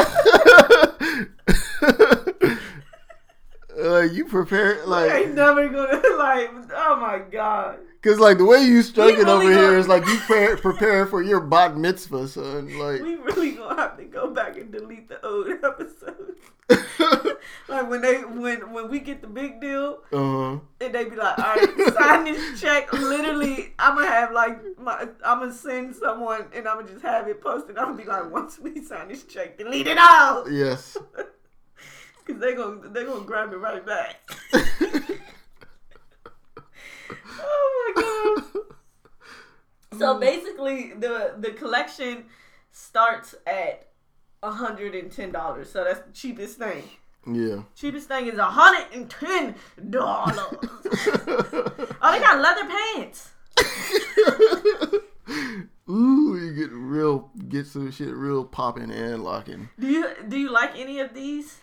uh, 3.78 4.00
you 4.02 4.24
prepare 4.26 4.80
I 4.82 4.84
like, 4.84 5.12
ain't 5.12 5.34
never 5.34 5.68
gonna 5.68 6.02
like. 6.18 6.50
Oh 6.74 6.96
my 7.00 7.22
god. 7.30 7.78
cause 8.02 8.18
like 8.18 8.38
the 8.38 8.44
way 8.44 8.62
you 8.62 8.82
struck 8.82 9.12
it 9.12 9.28
over 9.28 9.46
really 9.48 9.54
here 9.54 9.78
is 9.78 9.86
like 9.88 10.04
you 10.06 10.18
pre- 10.18 10.56
prepare 10.56 11.06
for 11.06 11.22
your 11.22 11.40
bat 11.40 11.76
mitzvah, 11.76 12.26
son. 12.28 12.76
Like, 12.78 13.00
We 13.02 13.14
really 13.16 13.52
gonna 13.52 13.80
have 13.80 13.96
to 13.98 14.04
go 14.04 14.30
back 14.30 14.56
and 14.56 14.72
delete 14.72 15.08
the 15.08 15.24
old 15.24 15.48
episodes. 15.48 16.40
like 17.68 17.90
when 17.90 18.00
they 18.00 18.22
when 18.22 18.72
when 18.72 18.90
we 18.90 19.00
get 19.00 19.20
the 19.20 19.26
big 19.26 19.60
deal. 19.60 19.98
uh, 20.12 20.52
And 20.80 20.94
they 20.94 21.04
be 21.04 21.16
like, 21.16 21.38
all 21.38 21.54
right, 21.56 21.94
sign 21.94 22.24
this 22.24 22.60
check. 22.62 22.92
Literally, 22.92 23.74
I'm 23.78 23.96
gonna 23.96 24.06
have 24.08 24.32
like 24.32 24.58
my, 24.78 25.08
I'm 25.24 25.40
gonna 25.40 25.52
send 25.52 25.94
someone, 25.94 26.46
and 26.54 26.66
I'm 26.66 26.78
gonna 26.78 26.88
just 26.92 27.02
have 27.04 27.28
it 27.28 27.40
posted. 27.42 27.76
I'm 27.78 27.88
gonna 27.92 27.98
be 28.02 28.08
like, 28.08 28.30
once 28.30 28.58
we 28.58 28.82
sign 28.82 29.08
this 29.08 29.24
check, 29.24 29.58
delete 29.58 29.86
it 29.86 29.98
all, 29.98 30.50
yes. 30.50 30.96
cause 32.26 32.38
they 32.38 32.54
gonna 32.54 32.88
they 32.88 33.04
gonna 33.04 33.24
grab 33.24 33.52
it 33.52 33.56
right 33.58 33.84
back. 33.84 34.16
oh 37.40 37.92
my 37.96 38.02
god! 38.02 38.62
So 39.98 40.18
basically, 40.18 40.92
the 40.94 41.34
the 41.38 41.50
collection 41.52 42.24
starts 42.70 43.34
at 43.46 43.88
hundred 44.52 44.94
and 44.94 45.10
ten 45.10 45.30
dollars. 45.32 45.70
So 45.70 45.84
that's 45.84 46.00
the 46.00 46.12
cheapest 46.12 46.58
thing. 46.58 46.84
yeah. 47.26 47.62
Cheapest 47.74 48.08
thing 48.08 48.26
is 48.26 48.38
hundred 48.38 48.86
and 48.92 49.10
ten 49.10 49.54
dollars. 49.90 50.36
Oh, 52.06 52.12
they 52.12 52.20
got 52.20 52.40
leather 52.40 52.68
pants. 52.68 53.30
Ooh, 55.88 56.36
you 56.38 56.52
get 56.54 56.70
real, 56.72 57.30
get 57.48 57.66
some 57.66 57.90
shit 57.90 58.14
real 58.14 58.44
popping 58.44 58.90
and 58.90 59.22
locking. 59.22 59.68
Do 59.78 59.86
you 59.86 60.08
do 60.28 60.38
you 60.38 60.50
like 60.50 60.78
any 60.78 60.98
of 61.00 61.12
these? 61.14 61.60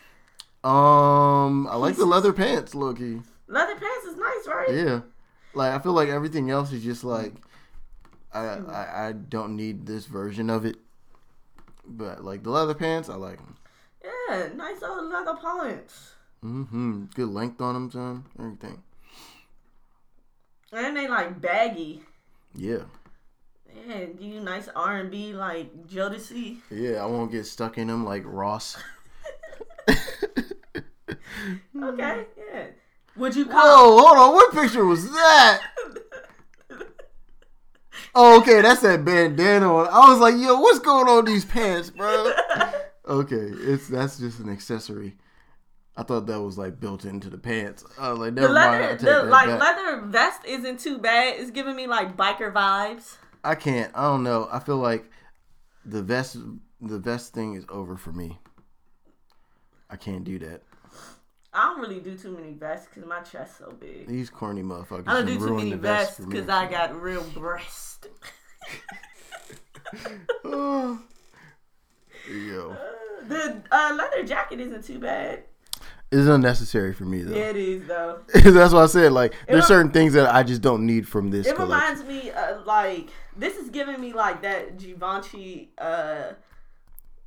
Um, 0.64 1.66
I 1.66 1.74
like 1.76 1.96
the 1.96 2.06
leather 2.06 2.32
pants, 2.32 2.74
Loki. 2.74 3.20
Leather 3.48 3.74
pants 3.74 4.06
is 4.06 4.16
nice, 4.16 4.46
right? 4.46 4.68
Yeah, 4.72 5.00
like 5.54 5.72
I 5.72 5.78
feel 5.80 5.92
like 5.92 6.08
everything 6.08 6.50
else 6.50 6.72
is 6.72 6.82
just 6.84 7.02
like 7.04 7.32
I 8.32 8.40
I, 8.40 9.08
I 9.08 9.12
don't 9.12 9.56
need 9.56 9.86
this 9.86 10.06
version 10.06 10.50
of 10.50 10.64
it. 10.64 10.76
But 11.86 12.24
like 12.24 12.42
the 12.42 12.50
leather 12.50 12.74
pants, 12.74 13.08
I 13.08 13.14
like 13.16 13.38
them. 13.38 13.56
Yeah, 14.04 14.48
nice 14.54 14.82
old 14.82 15.10
leather 15.10 15.34
pants. 15.40 16.12
Mm-hmm. 16.44 17.04
Good 17.14 17.28
length 17.28 17.60
on 17.60 17.74
them, 17.74 17.90
son. 17.90 18.24
Everything. 18.38 18.82
And 20.72 20.96
they 20.96 21.06
like 21.08 21.40
baggy. 21.40 22.02
Yeah, 22.54 22.82
Yeah, 23.88 24.04
give 24.06 24.20
you 24.22 24.40
nice 24.40 24.68
R 24.74 24.96
and 24.98 25.10
B 25.10 25.32
like 25.34 25.86
Jodeci. 25.86 26.58
yeah. 26.70 27.02
I 27.02 27.06
won't 27.06 27.30
get 27.32 27.46
stuck 27.46 27.78
in 27.78 27.88
them 27.88 28.04
like 28.04 28.22
Ross. 28.26 28.76
Okay, 31.82 32.26
yeah. 32.38 32.66
Would 33.16 33.34
you 33.34 33.46
call? 33.46 33.60
Whoa, 33.60 34.06
hold 34.06 34.18
on. 34.18 34.34
What 34.34 34.52
picture 34.54 34.84
was 34.84 35.10
that? 35.10 35.60
Oh, 38.14 38.40
okay, 38.40 38.60
that's 38.60 38.82
that 38.82 39.04
bandana. 39.04 39.72
on. 39.74 39.88
I 39.88 40.10
was 40.10 40.18
like, 40.18 40.34
yo, 40.36 40.60
what's 40.60 40.78
going 40.80 41.08
on 41.08 41.16
with 41.16 41.26
these 41.26 41.44
pants, 41.44 41.90
bro? 41.90 42.32
Okay, 43.04 43.34
it's 43.36 43.88
that's 43.88 44.16
just 44.18 44.38
an 44.38 44.48
accessory. 44.48 45.16
I 45.96 46.04
thought 46.04 46.26
that 46.26 46.40
was 46.40 46.56
like 46.56 46.78
built 46.78 47.04
into 47.04 47.28
the 47.28 47.36
pants. 47.36 47.84
I 47.98 48.10
was 48.10 48.20
like, 48.20 48.34
the 48.36 48.42
never 48.42 48.54
mind. 48.54 48.66
I 48.66 48.80
leather, 48.80 48.90
take 48.96 49.00
the 49.00 49.22
like 49.24 49.46
back. 49.48 49.60
leather 49.60 50.00
vest 50.06 50.40
isn't 50.46 50.78
too 50.78 50.98
bad. 50.98 51.34
It's 51.40 51.50
giving 51.50 51.74
me 51.74 51.88
like 51.88 52.16
biker 52.16 52.52
vibes. 52.52 53.16
I 53.42 53.56
can't. 53.56 53.90
I 53.96 54.02
don't 54.02 54.22
know. 54.22 54.48
I 54.52 54.60
feel 54.60 54.76
like 54.78 55.10
the 55.84 56.00
vest, 56.00 56.36
the 56.80 56.98
vest 57.00 57.34
thing 57.34 57.54
is 57.54 57.64
over 57.68 57.96
for 57.96 58.12
me. 58.12 58.38
I 59.90 59.96
can't 59.96 60.22
do 60.22 60.38
that. 60.38 60.62
I 61.54 61.66
don't 61.66 61.80
really 61.80 62.00
do 62.00 62.16
too 62.16 62.30
many 62.34 62.52
vests 62.52 62.88
because 62.88 63.08
my 63.08 63.20
chest's 63.20 63.58
so 63.58 63.72
big. 63.78 64.06
These 64.08 64.30
corny 64.30 64.62
motherfuckers. 64.62 65.04
I 65.06 65.12
don't 65.14 65.26
do 65.26 65.38
too 65.38 65.54
many 65.56 65.72
vests 65.74 66.18
because 66.18 66.48
I 66.48 66.66
got 66.70 67.00
real 67.00 67.22
breast. 67.34 68.06
Yo, 72.30 72.76
the 73.28 73.62
uh, 73.70 73.94
leather 73.98 74.22
jacket 74.24 74.60
isn't 74.60 74.84
too 74.84 74.98
bad. 74.98 75.42
it's 76.10 76.28
unnecessary 76.28 76.94
for 76.94 77.04
me 77.04 77.22
though. 77.22 77.34
Yeah, 77.36 77.50
it 77.50 77.56
is 77.56 77.86
though. 77.88 78.20
That's 78.34 78.72
why 78.72 78.82
I 78.84 78.86
said 78.86 79.12
like 79.12 79.34
there's 79.48 79.62
rem- 79.62 79.68
certain 79.68 79.90
things 79.92 80.12
that 80.14 80.32
I 80.32 80.42
just 80.44 80.62
don't 80.62 80.86
need 80.86 81.08
from 81.08 81.30
this 81.30 81.46
It 81.48 81.56
collection. 81.56 82.06
reminds 82.06 82.24
me 82.24 82.30
uh, 82.30 82.60
like 82.64 83.10
this 83.36 83.56
is 83.56 83.70
giving 83.70 84.00
me 84.00 84.12
like 84.12 84.42
that 84.42 84.78
Givenchy 84.78 85.70
uh 85.78 86.32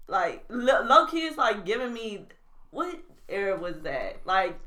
like 0.08 0.46
low 0.50 1.06
key 1.08 1.24
is 1.24 1.38
like 1.38 1.66
giving 1.66 1.94
me 1.94 2.26
what 2.72 2.96
era 3.30 3.58
was 3.58 3.80
that 3.82 4.18
like 4.26 4.60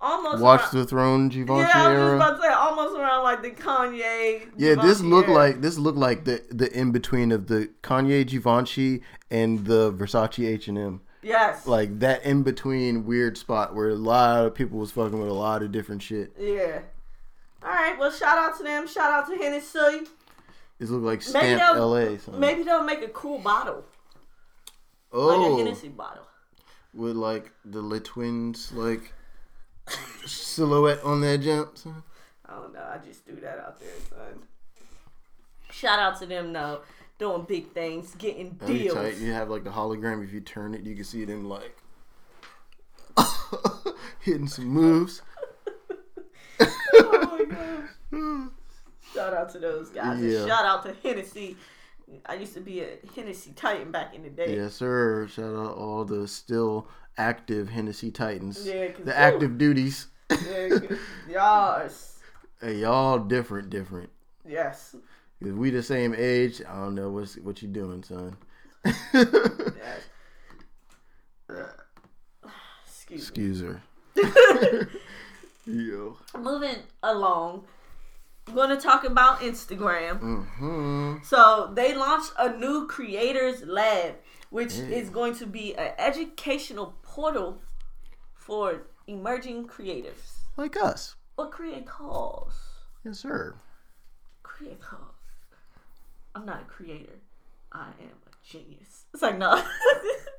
almost 0.00 0.40
Watch 0.42 0.60
around- 0.60 0.72
the 0.74 0.84
Throne 0.86 1.28
Givenchy 1.28 1.60
yeah 1.62 1.72
I 1.74 1.88
was 1.88 1.96
just 1.98 2.02
era. 2.06 2.16
about 2.16 2.36
to 2.36 2.42
say 2.42 2.48
almost 2.48 2.96
around 2.98 3.22
like 3.24 3.42
the 3.42 3.50
Kanye 3.50 4.48
Yeah, 4.56 4.74
this 4.76 5.00
looked 5.00 5.28
era. 5.28 5.38
like 5.38 5.60
this 5.60 5.78
looked 5.78 5.98
like 5.98 6.24
the 6.24 6.42
the 6.50 6.72
in 6.78 6.92
between 6.92 7.32
of 7.32 7.46
the 7.48 7.70
Kanye 7.82 8.26
Givenchy 8.26 9.02
and 9.30 9.64
the 9.66 9.92
Versace 9.92 10.46
H 10.46 10.68
and 10.68 10.78
M. 10.78 11.00
yes 11.22 11.66
Like 11.66 11.98
that 11.98 12.24
in 12.24 12.44
between 12.44 13.04
weird 13.06 13.36
spot 13.36 13.74
where 13.74 13.88
a 13.88 13.94
lot 13.94 14.44
of 14.46 14.54
people 14.54 14.78
was 14.78 14.92
fucking 14.92 15.18
with 15.18 15.28
a 15.28 15.32
lot 15.34 15.62
of 15.62 15.72
different 15.72 16.02
shit. 16.02 16.32
yeah. 16.38 16.80
All 17.60 17.70
right, 17.70 17.98
well, 17.98 18.12
shout 18.12 18.38
out 18.38 18.56
to 18.58 18.62
them. 18.62 18.86
Shout 18.86 19.10
out 19.12 19.28
to 19.28 19.34
Hennessy. 19.36 20.06
This 20.78 20.90
looked 20.90 21.04
like 21.04 21.20
Maybe 21.34 21.60
LA. 21.60 22.16
Something. 22.18 22.38
Maybe 22.38 22.62
they'll 22.62 22.84
make 22.84 23.02
a 23.02 23.08
cool 23.08 23.40
bottle, 23.40 23.84
like 25.12 25.38
a 25.38 25.40
oh, 25.42 25.56
Hennessy 25.58 25.88
bottle. 25.88 26.22
With 26.98 27.14
like 27.14 27.52
the 27.64 27.80
Les 27.80 28.00
Twins 28.00 28.72
like 28.72 29.12
silhouette 30.26 30.98
on 31.04 31.20
their 31.20 31.38
jumps? 31.38 31.86
I 32.44 32.54
don't 32.56 32.72
know. 32.74 32.82
I 32.82 32.98
just 33.06 33.24
threw 33.24 33.36
that 33.36 33.60
out 33.60 33.78
there, 33.78 33.88
son. 34.10 34.42
Shout 35.70 36.00
out 36.00 36.18
to 36.18 36.26
them, 36.26 36.52
though. 36.52 36.80
Doing 37.20 37.42
big 37.48 37.70
things, 37.72 38.16
getting 38.16 38.56
That'd 38.58 38.78
deals. 38.78 38.94
tight. 38.96 39.18
You 39.18 39.32
have 39.32 39.48
like 39.48 39.62
the 39.62 39.70
hologram. 39.70 40.24
If 40.24 40.32
you 40.32 40.40
turn 40.40 40.74
it, 40.74 40.82
you 40.82 40.96
can 40.96 41.04
see 41.04 41.24
them 41.24 41.48
like 41.48 41.76
hitting 44.20 44.48
some 44.48 44.66
moves. 44.66 45.22
oh 46.60 47.38
my 47.38 47.44
gosh. 47.54 48.48
Shout 49.14 49.34
out 49.34 49.52
to 49.52 49.60
those 49.60 49.90
guys. 49.90 50.20
And 50.20 50.32
Yeah. 50.32 50.46
shout 50.46 50.64
out 50.64 50.82
to 50.84 50.94
Hennessy. 51.02 51.56
I 52.26 52.34
used 52.34 52.54
to 52.54 52.60
be 52.60 52.80
a 52.80 52.98
Hennessy 53.14 53.52
Titan 53.54 53.90
back 53.90 54.14
in 54.14 54.22
the 54.22 54.30
day. 54.30 54.56
Yes, 54.56 54.74
sir. 54.74 55.26
Shout 55.28 55.54
out 55.54 55.76
all 55.76 56.04
the 56.04 56.26
still 56.28 56.88
active 57.16 57.68
Hennessy 57.68 58.10
Titans. 58.10 58.66
Yeah, 58.66 58.88
the 59.04 59.16
active 59.16 59.58
duties. 59.58 60.06
Yeah, 60.30 60.68
'cause 60.68 60.98
Yes. 61.28 62.14
Hey, 62.60 62.74
y'all 62.80 63.18
different, 63.20 63.70
different. 63.70 64.10
Yes. 64.44 64.96
If 65.40 65.54
we 65.54 65.70
the 65.70 65.82
same 65.82 66.12
age, 66.16 66.60
I 66.68 66.74
don't 66.74 66.96
know 66.96 67.10
what's 67.10 67.36
what 67.36 67.62
you 67.62 67.68
doing, 67.68 68.02
son. 68.02 68.36
yes. 68.84 70.00
Excuse 72.84 73.10
me. 73.10 73.16
Excuse 73.16 73.60
her. 73.60 73.82
Yo. 75.66 76.16
Moving 76.36 76.76
along, 77.02 77.64
going 78.54 78.70
to 78.70 78.76
talk 78.76 79.04
about 79.04 79.40
Instagram. 79.40 80.18
hmm 80.20 81.16
So 81.24 81.70
they 81.74 81.94
launched 81.94 82.32
a 82.38 82.56
new 82.56 82.86
creators 82.86 83.62
lab, 83.64 84.14
which 84.50 84.74
is 84.74 85.10
going 85.10 85.34
to 85.36 85.46
be 85.46 85.74
an 85.76 85.92
educational 85.98 86.94
portal 87.02 87.60
for 88.34 88.82
emerging 89.06 89.66
creatives 89.68 90.38
Like 90.56 90.76
us. 90.76 91.16
or 91.36 91.48
calls? 91.86 92.54
Yes, 93.04 93.18
sir. 93.20 93.54
Create 94.42 94.80
calls. 94.80 95.02
I'm 96.34 96.44
not 96.46 96.62
a 96.62 96.64
creator. 96.64 97.18
I 97.72 97.88
am 98.00 98.16
a 98.26 98.46
genius. 98.48 99.04
It's 99.12 99.22
like 99.22 99.38
no, 99.38 99.62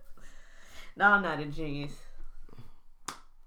no, 0.97 1.05
I'm 1.05 1.21
not 1.23 1.39
a 1.39 1.45
genius. 1.45 1.93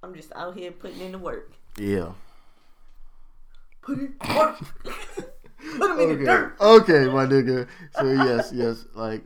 I'm 0.03 0.15
just 0.15 0.33
out 0.35 0.57
here 0.57 0.73
putting 0.73 1.01
in 1.01 1.13
the 1.13 1.19
work. 1.19 1.53
Yeah. 1.79 2.13
Put. 3.83 3.99
Put 4.21 5.79
them 5.79 6.01
in 6.01 6.09
the 6.09 6.15
Okay. 6.15 6.25
dirt. 6.25 6.57
Okay, 6.61 7.05
my 7.07 7.25
nigga. 7.27 7.69
So 7.99 8.05
yes, 8.11 8.53
yes, 8.53 8.85
like 8.95 9.25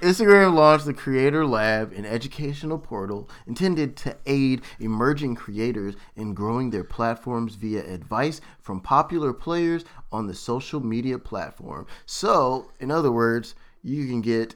Instagram 0.00 0.54
launched 0.54 0.84
the 0.84 0.92
Creator 0.94 1.46
Lab, 1.46 1.92
an 1.92 2.04
educational 2.04 2.78
portal 2.78 3.28
intended 3.46 3.96
to 3.98 4.16
aid 4.26 4.62
emerging 4.80 5.34
creators 5.36 5.94
in 6.16 6.34
growing 6.34 6.70
their 6.70 6.84
platforms 6.84 7.54
via 7.54 7.84
advice 7.84 8.40
from 8.60 8.80
popular 8.80 9.32
players 9.32 9.84
on 10.10 10.26
the 10.26 10.34
social 10.34 10.80
media 10.80 11.18
platform. 11.18 11.86
So, 12.04 12.70
in 12.80 12.90
other 12.90 13.12
words, 13.12 13.54
you 13.82 14.06
can 14.06 14.20
get 14.20 14.54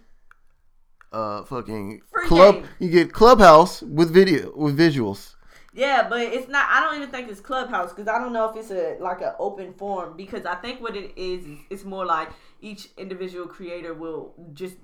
uh 1.12 1.44
fucking 1.44 2.02
Free 2.12 2.26
club 2.26 2.54
game. 2.56 2.64
you 2.80 2.90
get 2.90 3.12
Clubhouse 3.12 3.80
with 3.82 4.12
video 4.12 4.52
with 4.56 4.76
visuals. 4.78 5.35
Yeah, 5.76 6.08
but 6.08 6.20
it's 6.20 6.48
not. 6.48 6.66
I 6.70 6.80
don't 6.80 6.96
even 6.96 7.10
think 7.10 7.28
it's 7.30 7.40
Clubhouse 7.40 7.92
because 7.92 8.08
I 8.08 8.18
don't 8.18 8.32
know 8.32 8.48
if 8.48 8.56
it's 8.56 8.70
a 8.70 8.96
like 8.98 9.20
an 9.20 9.32
open 9.38 9.74
forum 9.74 10.16
because 10.16 10.46
I 10.46 10.54
think 10.54 10.80
what 10.80 10.96
it 10.96 11.12
is 11.16 11.44
is 11.44 11.58
it's 11.68 11.84
more 11.84 12.06
like 12.06 12.30
each 12.62 12.88
individual 12.96 13.46
creator 13.46 13.92
will 13.92 14.32
just 14.54 14.76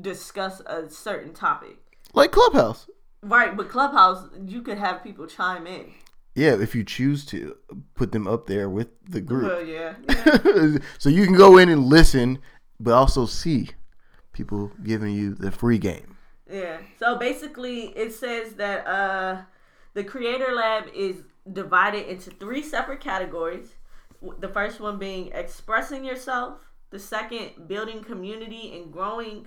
discuss 0.00 0.60
a 0.66 0.90
certain 0.90 1.32
topic. 1.32 1.76
Like 2.12 2.32
Clubhouse. 2.32 2.88
Right, 3.22 3.56
but 3.56 3.68
Clubhouse 3.68 4.28
you 4.44 4.62
could 4.62 4.78
have 4.78 5.04
people 5.04 5.28
chime 5.28 5.68
in. 5.68 5.92
Yeah, 6.34 6.60
if 6.60 6.74
you 6.74 6.82
choose 6.82 7.24
to 7.26 7.56
put 7.94 8.10
them 8.10 8.26
up 8.26 8.48
there 8.48 8.68
with 8.68 8.88
the 9.08 9.20
group. 9.20 9.44
Well, 9.44 9.64
yeah, 9.64 9.94
yeah. 10.08 10.78
so 10.98 11.08
you 11.08 11.24
can 11.24 11.36
go 11.36 11.56
in 11.56 11.68
and 11.68 11.84
listen, 11.84 12.38
but 12.80 12.94
also 12.94 13.26
see 13.26 13.68
people 14.32 14.72
giving 14.82 15.14
you 15.14 15.34
the 15.34 15.52
free 15.52 15.78
game. 15.78 16.16
Yeah. 16.50 16.78
So 16.98 17.16
basically, 17.16 17.96
it 17.96 18.12
says 18.12 18.54
that 18.54 18.86
uh, 18.86 19.42
the 19.94 20.04
Creator 20.04 20.52
Lab 20.54 20.84
is 20.94 21.16
divided 21.52 22.08
into 22.08 22.30
three 22.30 22.62
separate 22.62 23.00
categories. 23.00 23.74
The 24.38 24.48
first 24.48 24.80
one 24.80 24.98
being 24.98 25.32
expressing 25.32 26.04
yourself. 26.04 26.60
The 26.90 26.98
second, 26.98 27.68
building 27.68 28.04
community 28.04 28.76
and 28.76 28.92
growing, 28.92 29.46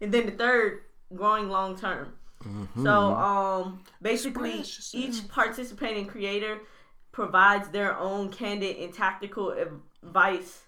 and 0.00 0.12
then 0.12 0.26
the 0.26 0.32
third, 0.32 0.80
growing 1.14 1.48
long 1.48 1.78
term. 1.78 2.14
So, 2.82 3.14
um, 3.14 3.84
basically, 4.02 4.58
Express 4.58 4.92
yourself. 4.94 5.04
each 5.04 5.28
participating 5.28 6.06
creator 6.06 6.58
provides 7.12 7.68
their 7.68 7.96
own 7.96 8.28
candid 8.30 8.76
and 8.76 8.92
tactical 8.92 9.52
advice. 10.02 10.64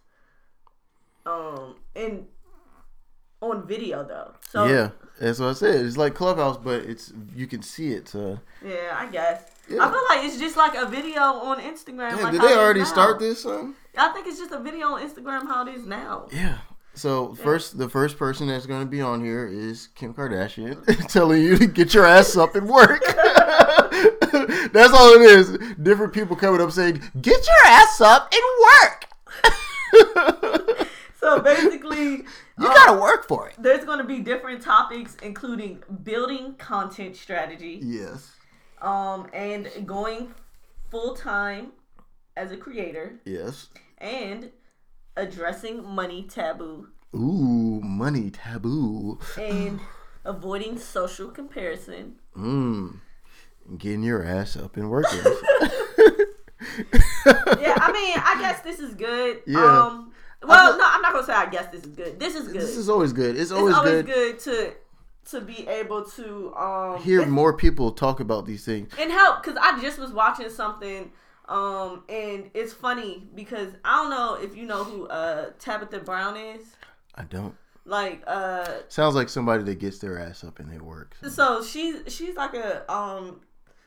Um, 1.27 1.77
and 1.97 2.29
on 3.41 3.67
video 3.67 4.05
though. 4.05 4.33
So 4.49 4.65
yeah, 4.67 4.91
that's 5.21 5.39
what 5.39 5.51
I 5.51 5.53
said. 5.53 5.85
It's 5.85 5.97
like 5.97 6.15
Clubhouse, 6.15 6.57
but 6.57 6.83
it's 6.83 7.13
you 7.35 7.47
can 7.47 7.63
see 7.63 7.93
it. 7.93 8.09
So. 8.09 8.39
Yeah, 8.65 8.97
I 8.99 9.07
guess. 9.07 9.51
Yeah. 9.69 9.85
I 9.85 9.91
feel 9.91 10.03
like 10.09 10.25
it's 10.25 10.39
just 10.39 10.57
like 10.57 10.75
a 10.75 10.87
video 10.87 11.21
on 11.21 11.61
Instagram. 11.61 12.11
Damn, 12.11 12.23
like 12.23 12.33
did 12.33 12.43
they 12.43 12.55
already 12.57 12.85
start 12.85 13.19
this? 13.19 13.43
Son? 13.43 13.75
I 13.97 14.09
think 14.13 14.27
it's 14.27 14.39
just 14.39 14.53
a 14.53 14.61
video 14.61 14.89
on 14.89 15.09
Instagram 15.09 15.47
how 15.47 15.67
it 15.67 15.75
is 15.75 15.87
now. 15.87 16.29
Yeah. 16.33 16.59
So 16.95 17.35
first, 17.35 17.77
the 17.77 17.91
first 17.91 18.17
person 18.17 18.49
that's 18.49 18.65
going 18.65 18.81
to 18.81 18.87
be 18.87 19.03
on 19.03 19.23
here 19.23 19.47
is 19.47 19.89
Kim 19.89 20.15
Kardashian, 20.15 21.09
telling 21.09 21.43
you 21.43 21.59
to 21.59 21.67
get 21.67 21.93
your 21.93 22.07
ass 22.07 22.37
up 22.37 22.55
and 22.55 22.67
work. 22.67 23.03
that's 24.73 24.95
all 24.95 25.13
it 25.15 25.23
is. 25.23 25.59
Different 25.83 26.15
people 26.15 26.37
coming 26.37 26.61
up 26.61 26.73
saying, 26.73 27.03
"Get 27.21 27.47
your 27.47 27.67
ass 27.67 28.01
up 28.01 28.33
and 28.33 28.43
work." 28.65 30.63
So 31.21 31.41
basically, 31.41 32.05
You 32.59 32.67
um, 32.69 32.75
gotta 32.75 33.01
work 33.01 33.27
for 33.27 33.49
it. 33.49 33.55
there's 33.59 33.85
going 33.85 33.99
to 33.99 34.05
be 34.05 34.21
different 34.21 34.63
topics, 34.63 35.17
including 35.23 35.83
building 36.05 36.55
content 36.55 37.17
strategy, 37.17 37.81
Yes. 37.83 38.33
um, 38.83 39.29
and 39.33 39.69
going 39.87 40.35
full 40.91 41.15
time 41.15 41.73
as 42.37 42.53
a 42.53 42.57
creator, 42.57 43.15
Yes. 43.25 43.69
and 43.99 44.51
addressing 45.17 45.83
money 45.87 46.23
taboo 46.25 46.89
Ooh, 47.15 47.81
money 47.83 48.31
taboo. 48.31 49.19
and 49.39 49.81
avoiding 50.25 50.79
social 50.79 51.29
comparison. 51.31 52.17
Mmm. 52.37 53.01
Getting 53.79 54.03
your 54.03 54.23
ass 54.23 54.57
up 54.57 54.77
and 54.77 54.91
working. 54.91 55.21
Yeah, 57.27 57.75
I 57.81 57.93
mean, 57.93 58.15
I 58.25 58.37
guess 58.41 58.61
this 58.63 58.79
is 58.81 58.95
good. 58.95 59.43
Yeah. 59.47 59.61
Um, 59.87 60.13
well, 60.43 60.71
feel- 60.73 60.79
no, 60.79 60.85
I'm 60.87 61.03
not 61.03 61.13
gonna 61.13 61.27
say 61.27 61.33
I 61.35 61.47
guess 61.47 61.71
this 61.73 61.83
is 61.85 61.89
good. 61.95 62.19
This 62.21 62.35
is 62.35 62.49
good. 62.49 62.61
this 62.63 62.77
is 62.77 62.89
always 62.89 63.13
good. 63.13 63.33
It's 63.37 63.51
it's 63.51 63.53
always, 63.53 63.75
always 63.75 64.03
good. 64.05 64.07
good. 64.07 64.39
to 64.41 64.73
to 65.31 65.41
be 65.41 65.67
able 65.67 66.05
to 66.05 66.55
um 66.55 67.03
Hear 67.03 67.27
more 67.27 67.53
people 67.57 67.93
talk 67.93 68.21
about 68.21 68.47
these 68.47 68.65
things. 68.65 68.93
and 68.99 69.11
help 69.11 69.43
because 69.43 69.59
I 69.61 69.81
just 69.81 69.99
was 69.99 70.13
watching 70.13 70.51
something 70.51 71.11
um 71.49 72.03
and 72.09 72.51
it's 72.55 72.73
funny 72.73 73.23
because 73.35 73.69
I 73.85 73.97
don't 74.03 74.11
know 74.11 74.35
if 74.35 74.57
you 74.57 74.67
know 74.67 74.85
who 74.85 75.07
uh 75.07 75.51
Tabitha 75.59 76.01
Brown 76.01 76.37
is 76.37 76.63
I 77.15 77.23
don't. 77.25 77.55
like 77.85 78.23
uh 78.27 78.67
Sounds 78.89 79.15
like 79.15 79.29
somebody 79.29 79.63
that 79.65 79.79
gets 79.81 79.99
their 79.99 80.19
ass 80.19 80.45
up 80.45 80.59
and 80.61 80.71
they 80.71 80.79
work. 80.79 81.17
so 81.31 81.63
she's 81.63 82.03
she's 82.13 82.37
like 82.37 82.55
a 82.55 82.91
um 82.93 83.41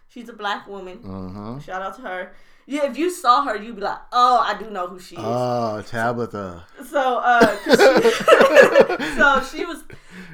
she's 0.07 0.27
a 0.29 0.33
black 0.33 0.67
woman 0.67 0.99
Uh 1.05 1.29
huh. 1.53 1.59
shout 1.59 1.81
out 1.81 1.95
to 1.97 2.01
her 2.01 2.33
yeah 2.69 2.85
if 2.89 2.97
you 2.97 3.09
saw 3.09 3.43
her 3.43 3.55
you'd 3.57 3.75
be 3.75 3.81
like 3.81 3.97
oh 4.11 4.39
I 4.45 4.57
do 4.61 4.69
know 4.69 4.87
who 4.87 4.99
she 4.99 5.15
is 5.15 5.21
Oh, 5.23 5.81
Tabitha. 5.85 6.63
So, 6.85 7.17
uh, 7.17 7.57
she, 7.65 7.75
so 9.17 9.41
she 9.57 9.65
was, 9.65 9.83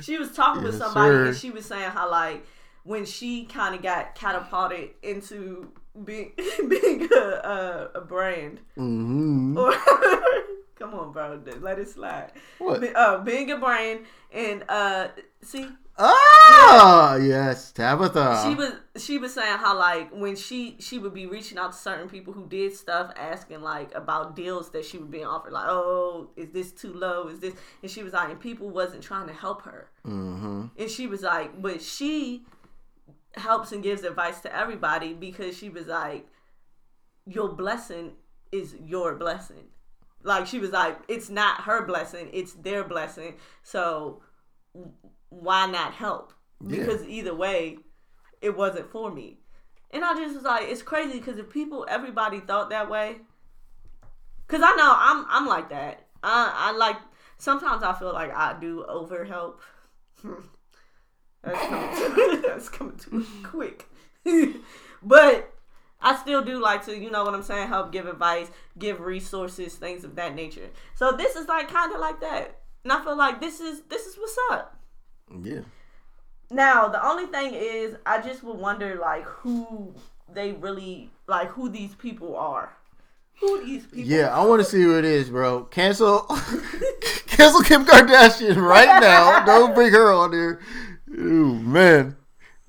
she 0.01 0.17
was 0.17 0.31
talking 0.33 0.63
with 0.63 0.77
somebody, 0.77 1.13
sir. 1.15 1.25
and 1.27 1.37
she 1.37 1.49
was 1.49 1.65
saying 1.65 1.89
how 1.91 2.11
like 2.11 2.45
when 2.83 3.05
she 3.05 3.45
kind 3.45 3.73
of 3.73 3.81
got 3.81 4.15
catapulted 4.15 4.89
into 5.01 5.71
being 6.03 6.31
being 6.67 7.07
a, 7.11 7.89
a, 7.95 7.99
a 7.99 8.01
brand, 8.01 8.59
Mm-hmm. 8.77 9.57
or 9.57 9.71
come 10.79 10.93
on, 10.93 11.11
bro, 11.11 11.39
let 11.61 11.79
it 11.79 11.89
slide. 11.89 12.31
What? 12.59 12.81
Be- 12.81 12.93
Uh, 12.95 13.19
being 13.19 13.51
a 13.51 13.57
brand, 13.57 14.01
and 14.33 14.63
uh, 14.69 15.07
see, 15.41 15.67
Ah, 15.97 17.15
yes, 17.15 17.71
Tabitha. 17.71 18.43
she 18.45 18.53
was 18.55 18.73
she 18.97 19.17
was 19.17 19.33
saying 19.33 19.57
how 19.57 19.77
like 19.77 20.09
when 20.11 20.35
she 20.35 20.75
she 20.79 20.99
would 20.99 21.13
be 21.13 21.25
reaching 21.25 21.57
out 21.57 21.71
to 21.71 21.77
certain 21.77 22.09
people 22.09 22.33
who 22.33 22.45
did 22.47 22.73
stuff 22.75 23.11
asking 23.15 23.61
like 23.61 23.95
about 23.95 24.35
deals 24.35 24.71
that 24.71 24.83
she 24.83 24.97
was 24.97 25.07
being 25.07 25.25
offered 25.25 25.53
like 25.53 25.67
oh 25.69 26.29
is 26.35 26.49
this 26.49 26.71
too 26.73 26.93
low 26.93 27.27
is 27.29 27.39
this 27.39 27.53
and 27.81 27.89
she 27.89 28.03
was 28.03 28.11
like 28.11 28.29
and 28.29 28.39
people 28.41 28.69
wasn't 28.69 29.01
trying 29.01 29.27
to 29.27 29.33
help 29.33 29.61
her 29.63 29.89
Mm-hmm. 30.05 30.65
and 30.77 30.89
she 30.89 31.07
was 31.07 31.21
like 31.23 31.61
but 31.61 31.81
she 31.81 32.43
helps 33.37 33.71
and 33.71 33.83
gives 33.83 34.03
advice 34.03 34.41
to 34.41 34.55
everybody 34.55 35.13
because 35.13 35.57
she 35.57 35.69
was 35.69 35.87
like 35.87 36.27
your 37.25 37.49
blessing 37.49 38.13
is 38.51 38.75
your 38.83 39.15
blessing. 39.15 39.65
Like 40.23 40.47
she 40.47 40.59
was 40.59 40.71
like 40.71 40.97
it's 41.07 41.29
not 41.29 41.61
her 41.61 41.85
blessing 41.85 42.29
it's 42.33 42.53
their 42.53 42.83
blessing. 42.83 43.35
So 43.63 44.21
why 45.29 45.65
not 45.65 45.93
help? 45.93 46.33
Yeah. 46.61 46.79
because 46.79 47.05
either 47.07 47.35
way 47.35 47.77
it 48.41 48.55
wasn't 48.55 48.89
for 48.89 49.11
me. 49.11 49.39
And 49.91 50.03
i 50.03 50.13
just 50.13 50.35
was 50.35 50.43
like 50.43 50.67
it's 50.69 50.81
crazy 50.81 51.19
because 51.19 51.37
if 51.37 51.49
people 51.49 51.85
everybody 51.89 52.39
thought 52.39 52.69
that 52.69 52.89
way 52.89 53.17
because 54.45 54.61
i 54.63 54.75
know 54.75 54.93
i'm 54.97 55.25
i'm 55.29 55.47
like 55.47 55.69
that. 55.69 56.07
I 56.23 56.53
i 56.55 56.71
like 56.71 56.97
sometimes 57.37 57.83
i 57.83 57.93
feel 57.93 58.13
like 58.13 58.33
i 58.33 58.57
do 58.59 58.85
over 58.85 59.25
help 59.25 59.61
that's 61.45 61.67
coming 61.67 62.15
too, 62.15 62.41
that's 62.47 62.69
coming 62.69 62.97
too 62.97 63.25
quick 63.43 63.85
but 65.03 65.53
I 66.01 66.15
still 66.17 66.43
do 66.43 66.61
like 66.61 66.85
to, 66.85 66.97
you 66.97 67.09
know 67.09 67.23
what 67.23 67.33
I'm 67.33 67.43
saying, 67.43 67.67
help 67.67 67.91
give 67.91 68.07
advice, 68.07 68.49
give 68.77 68.99
resources, 68.99 69.75
things 69.75 70.03
of 70.03 70.15
that 70.15 70.35
nature. 70.35 70.69
So 70.95 71.11
this 71.11 71.35
is 71.35 71.47
like 71.47 71.69
kind 71.69 71.93
of 71.93 71.99
like 71.99 72.19
that. 72.21 72.59
And 72.83 72.91
I 72.91 73.03
feel 73.03 73.17
like 73.17 73.41
this 73.41 73.59
is 73.59 73.81
this 73.89 74.05
is 74.05 74.17
what's 74.17 74.37
up. 74.51 74.79
Yeah. 75.43 75.61
Now, 76.51 76.87
the 76.87 77.03
only 77.03 77.25
thing 77.25 77.53
is 77.55 77.95
I 78.05 78.21
just 78.21 78.43
would 78.43 78.57
wonder 78.57 78.99
like 79.01 79.23
who 79.23 79.95
they 80.31 80.51
really 80.51 81.09
like 81.27 81.49
who 81.49 81.69
these 81.69 81.95
people 81.95 82.35
are. 82.35 82.75
Who 83.39 83.65
these 83.65 83.85
people 83.85 84.09
Yeah, 84.09 84.35
I 84.35 84.45
want 84.45 84.61
to 84.61 84.69
see 84.69 84.81
who 84.81 84.97
it 84.97 85.03
is, 85.05 85.29
bro. 85.29 85.65
Cancel, 85.65 86.21
cancel 87.27 87.61
Kim 87.63 87.85
Kardashian 87.85 88.55
right 88.55 89.01
now. 89.01 89.43
Don't 89.43 89.75
bring 89.75 89.91
her 89.91 90.13
on 90.13 90.31
there. 90.31 90.59
Ooh, 91.17 91.55
man. 91.55 92.17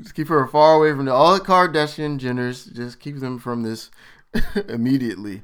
Just 0.00 0.14
keep 0.14 0.28
her 0.28 0.46
far 0.46 0.74
away 0.74 0.90
from 0.90 1.06
the, 1.06 1.12
all 1.12 1.34
the 1.34 1.40
Kardashian 1.40 2.18
Jenners. 2.18 2.72
Just 2.74 3.00
keep 3.00 3.18
them 3.18 3.38
from 3.38 3.62
this 3.62 3.90
immediately. 4.68 5.42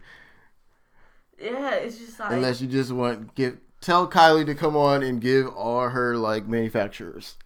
Yeah, 1.40 1.74
it's 1.74 1.98
just 1.98 2.20
like 2.20 2.32
Unless 2.32 2.60
you 2.60 2.68
just 2.68 2.92
want 2.92 3.34
give 3.34 3.58
tell 3.80 4.08
Kylie 4.08 4.46
to 4.46 4.54
come 4.54 4.76
on 4.76 5.02
and 5.02 5.20
give 5.20 5.48
all 5.48 5.88
her 5.88 6.16
like 6.16 6.46
manufacturers. 6.46 7.36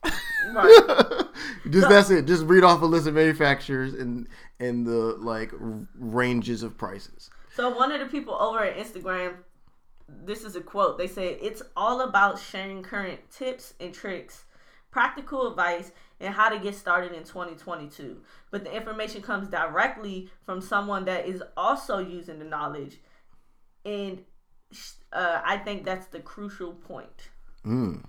right. 0.52 1.24
just 1.70 1.88
that's 1.88 2.10
it. 2.10 2.26
Just 2.26 2.44
read 2.44 2.62
off 2.62 2.82
a 2.82 2.86
list 2.86 3.06
of 3.06 3.14
manufacturers 3.14 3.94
and 3.94 4.28
and 4.60 4.86
the 4.86 5.16
like 5.18 5.50
ranges 5.98 6.62
of 6.62 6.76
prices. 6.76 7.30
So 7.54 7.74
one 7.74 7.90
of 7.90 8.00
the 8.00 8.06
people 8.06 8.34
over 8.34 8.62
at 8.62 8.76
Instagram, 8.76 9.34
this 10.24 10.44
is 10.44 10.56
a 10.56 10.60
quote. 10.60 10.98
They 10.98 11.06
say 11.06 11.38
it's 11.40 11.62
all 11.76 12.02
about 12.02 12.38
sharing 12.38 12.82
current 12.82 13.20
tips 13.30 13.74
and 13.80 13.94
tricks, 13.94 14.44
practical 14.96 15.50
advice, 15.50 15.92
and 16.20 16.32
how 16.32 16.48
to 16.48 16.58
get 16.58 16.74
started 16.74 17.12
in 17.12 17.22
2022. 17.22 18.16
But 18.50 18.64
the 18.64 18.74
information 18.74 19.20
comes 19.20 19.46
directly 19.46 20.30
from 20.46 20.62
someone 20.62 21.04
that 21.04 21.26
is 21.26 21.42
also 21.54 21.98
using 21.98 22.38
the 22.38 22.46
knowledge, 22.46 22.96
and 23.84 24.24
uh, 25.12 25.42
I 25.44 25.58
think 25.58 25.84
that's 25.84 26.06
the 26.06 26.20
crucial 26.20 26.72
point. 26.72 27.28
Mm. 27.66 28.06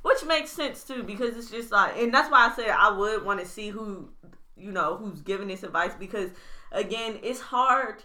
Which 0.00 0.24
makes 0.24 0.50
sense 0.50 0.84
too, 0.84 1.02
because 1.02 1.36
it's 1.36 1.50
just 1.50 1.70
like, 1.70 1.98
and 1.98 2.14
that's 2.14 2.30
why 2.30 2.48
I 2.48 2.56
said 2.56 2.70
I 2.70 2.96
would 2.96 3.26
want 3.26 3.38
to 3.40 3.46
see 3.46 3.68
who, 3.68 4.08
you 4.56 4.72
know, 4.72 4.96
who's 4.96 5.20
giving 5.20 5.48
this 5.48 5.64
advice 5.64 5.92
because, 5.98 6.30
again, 6.72 7.18
it's 7.22 7.40
hard. 7.40 8.02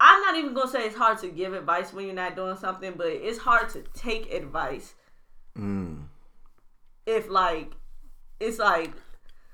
I'm 0.00 0.22
not 0.22 0.36
even 0.36 0.54
gonna 0.54 0.70
say 0.70 0.86
it's 0.86 0.96
hard 0.96 1.18
to 1.18 1.28
give 1.28 1.52
advice 1.52 1.92
when 1.92 2.06
you're 2.06 2.14
not 2.14 2.36
doing 2.36 2.56
something, 2.56 2.94
but 2.96 3.08
it's 3.08 3.38
hard 3.38 3.68
to 3.74 3.84
take 3.92 4.32
advice 4.32 4.94
Mm. 5.58 6.04
If 7.06 7.28
like, 7.28 7.72
it's 8.40 8.58
like 8.58 8.92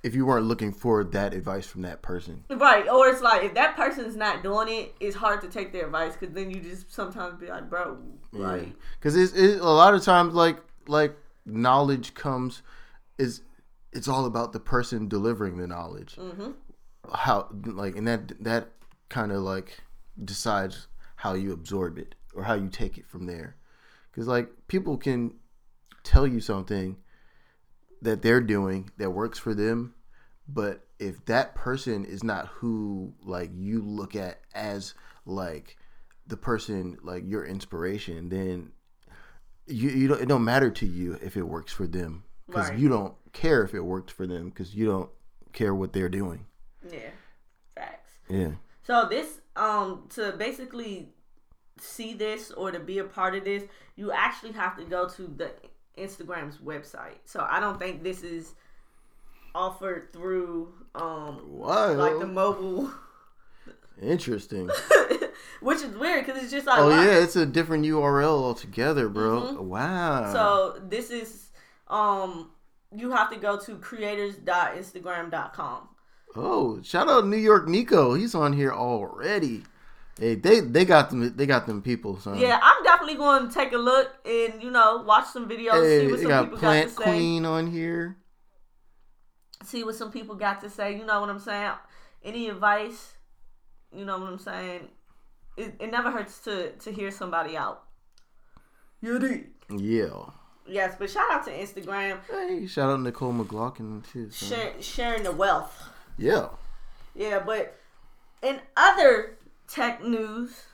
If 0.03 0.15
you 0.15 0.27
weren't 0.27 0.47
looking 0.47 0.73
for 0.73 1.05
that 1.05 1.35
advice 1.35 1.67
from 1.67 1.83
that 1.83 2.03
person. 2.03 2.45
right, 2.51 2.89
or 2.89 3.09
it's 3.09 3.23
like 3.23 3.45
if 3.45 3.55
that 3.55 3.77
person's 3.77 4.17
not 4.17 4.43
doing 4.43 4.69
it, 4.69 4.95
it's 5.01 5.17
hard 5.17 5.41
to 5.43 5.49
take 5.49 5.73
their 5.73 5.87
advice 5.87 6.15
because 6.17 6.35
then 6.35 6.51
you 6.51 6.61
just 6.61 6.93
sometimes 6.93 7.41
be 7.41 7.47
like, 7.49 7.69
bro, 7.69 7.99
like, 8.33 8.73
because 8.99 9.17
it's, 9.17 9.33
it's 9.33 9.61
a 9.61 9.65
lot 9.65 9.95
of 9.95 10.03
times 10.03 10.35
like 10.35 10.59
like 10.87 11.15
knowledge 11.45 12.15
comes 12.15 12.63
is 13.19 13.43
it's 13.93 14.09
all 14.09 14.27
about 14.27 14.53
the 14.53 14.61
person 14.61 15.09
delivering 15.09 15.57
the 15.57 15.67
knowledge. 15.67 16.15
Hmm 16.15 16.53
how 17.15 17.49
like 17.65 17.97
and 17.97 18.07
that 18.07 18.43
that 18.43 18.69
kind 19.09 19.33
of 19.33 19.43
like 19.43 19.79
decides 20.25 20.89
how 21.17 21.35
you 21.35 21.53
absorb 21.53 21.99
it 21.99 22.15
or 22.35 22.45
how 22.45 22.55
you 22.55 22.69
take 22.69 22.99
it 22.99 23.07
from 23.07 23.27
there. 23.27 23.57
Because 24.11 24.27
like 24.27 24.49
people 24.69 24.97
can 24.97 25.35
tell 26.03 26.27
you 26.27 26.41
something 26.41 26.97
that 28.03 28.23
they're 28.23 28.41
doing 28.41 28.91
that 28.99 29.11
works 29.11 29.39
for 29.39 29.55
them 29.55 29.95
but 30.49 30.87
if 30.99 31.25
that 31.27 31.55
person 31.55 32.05
is 32.05 32.25
not 32.25 32.47
who 32.49 33.13
like 33.25 33.51
you 33.55 33.83
look 33.83 34.17
at 34.17 34.41
as 34.55 34.95
like 35.27 35.77
the 36.27 36.37
person 36.37 36.97
like 37.03 37.23
your 37.27 37.45
inspiration 37.45 38.29
then 38.29 38.71
you, 39.67 39.91
you 39.91 40.09
don't 40.09 40.21
it 40.23 40.29
don't 40.29 40.45
matter 40.45 40.71
to 40.71 40.87
you 40.87 41.19
if 41.23 41.37
it 41.37 41.43
works 41.43 41.73
for 41.73 41.87
them 41.87 42.25
because 42.47 42.71
Right. 42.71 42.79
you 42.79 42.89
don't 42.89 43.15
care 43.33 43.63
if 43.63 43.75
it 43.75 43.81
worked 43.81 44.11
for 44.11 44.27
them 44.27 44.49
because 44.49 44.75
you 44.75 44.87
don't 44.87 45.11
care 45.53 45.75
what 45.75 45.93
they're 45.93 46.09
doing 46.09 46.47
yeah, 46.91 47.11
facts. 47.75 48.13
yeah 48.29 48.53
So 48.83 49.07
this 49.09 49.41
um 49.57 50.07
to 50.11 50.33
basically 50.39 51.11
see 51.81 52.15
this 52.15 52.51
or 52.53 52.71
to 52.71 52.81
be 52.81 52.99
a 52.99 53.05
part 53.05 53.35
of 53.35 53.45
this, 53.45 53.65
you 53.97 54.11
actually 54.13 54.53
have 54.53 54.77
to 54.79 54.85
go 54.85 55.09
to 55.09 55.23
the 55.37 55.51
Instagram's 55.99 56.59
website. 56.59 57.19
So 57.25 57.47
I 57.49 57.61
don't 57.61 57.79
think 57.79 58.03
this 58.03 58.23
is 58.23 58.55
offered 59.55 60.13
through 60.13 60.73
um 60.95 61.37
What? 61.49 61.97
like 61.97 62.19
the 62.19 62.27
mobile 62.27 62.91
Interesting. 64.03 64.69
which 65.61 65.83
is 65.83 65.97
weird 65.97 66.25
because 66.25 66.41
it's 66.43 66.53
just 66.53 66.67
like 66.67 66.79
Oh 66.79 66.89
yeah, 66.91 67.19
it's 67.19 67.37
a 67.37 67.45
different 67.47 67.85
URL 67.85 68.43
altogether, 68.43 69.09
bro. 69.09 69.41
Mhm. 69.55 69.59
Wow. 69.63 70.33
So 70.33 70.81
this 70.89 71.11
is 71.11 71.51
um 71.89 72.51
you 72.95 73.11
have 73.11 73.31
to 73.31 73.37
go 73.39 73.59
to 73.59 73.77
creators.instagram.com. 73.77 75.89
oh, 76.37 76.81
shout 76.83 77.09
out 77.09 77.27
New 77.27 77.37
York 77.37 77.69
Nico. 77.69 78.15
He's 78.15 78.35
on 78.35 78.53
here 78.53 78.73
already. 78.73 79.65
Hey, 80.19 80.35
they 80.35 80.61
they 80.61 80.85
got 80.85 81.11
them 81.11 81.37
they 81.37 81.47
got 81.47 81.67
them 81.67 81.81
people, 81.83 82.19
son. 82.19 82.39
Yeah, 82.39 82.59
I'm 82.63 82.83
definitely 82.83 83.15
going 83.17 83.49
to 83.49 83.55
take 83.55 83.73
a 83.73 83.79
look 83.79 84.11
and 84.27 84.63
you 84.63 84.71
know 84.71 85.03
watch 85.07 85.27
some 85.29 85.49
videos, 85.49 85.83
Hey, 85.83 86.01
see 86.01 86.07
what 86.07 86.17
they 86.17 86.23
some 86.23 86.29
got 86.31 86.43
people 86.45 86.59
Plant 86.59 86.89
got 86.89 86.97
to 86.97 87.03
say, 87.05 87.11
Queen 87.17 87.45
on 87.45 87.71
here. 87.71 88.17
see 89.65 89.85
what 89.85 89.95
some 89.95 90.11
people 90.11 90.35
got 90.35 90.61
to 90.63 90.71
say. 90.71 90.97
You 90.97 91.05
know 91.07 91.21
what 91.21 91.31
I'm 91.31 91.39
saying? 91.39 91.73
Any 92.25 92.49
advice? 92.49 93.15
You 93.97 94.05
know 94.05 94.19
what 94.19 94.29
I'm 94.29 94.39
saying? 94.39 94.89
It, 95.57 95.77
it 95.81 95.91
never 95.91 96.11
hurts 96.11 96.41
to 96.41 96.73
to 96.73 96.91
hear 96.93 97.11
somebody 97.11 97.57
out. 97.57 97.85
You 99.01 99.19
dig? 99.19 99.51
Yeah. 99.71 100.31
Yes, 100.67 100.97
but 100.99 101.09
shout 101.09 101.31
out 101.31 101.45
to 101.47 101.51
Instagram 101.51 102.19
Hey, 102.31 102.67
shout 102.67 102.91
out 102.91 103.01
Nicole 103.01 103.33
McLaughlin 103.33 104.03
too. 104.13 104.31
share, 104.31 104.75
sharing 104.83 105.23
the 105.23 105.33
wealth. 105.33 105.89
Yeah. 106.19 106.49
Yeah, 107.15 107.39
but 107.39 107.75
in 108.43 108.61
other 108.77 109.38
tech 109.69 110.03
news, 110.03 110.65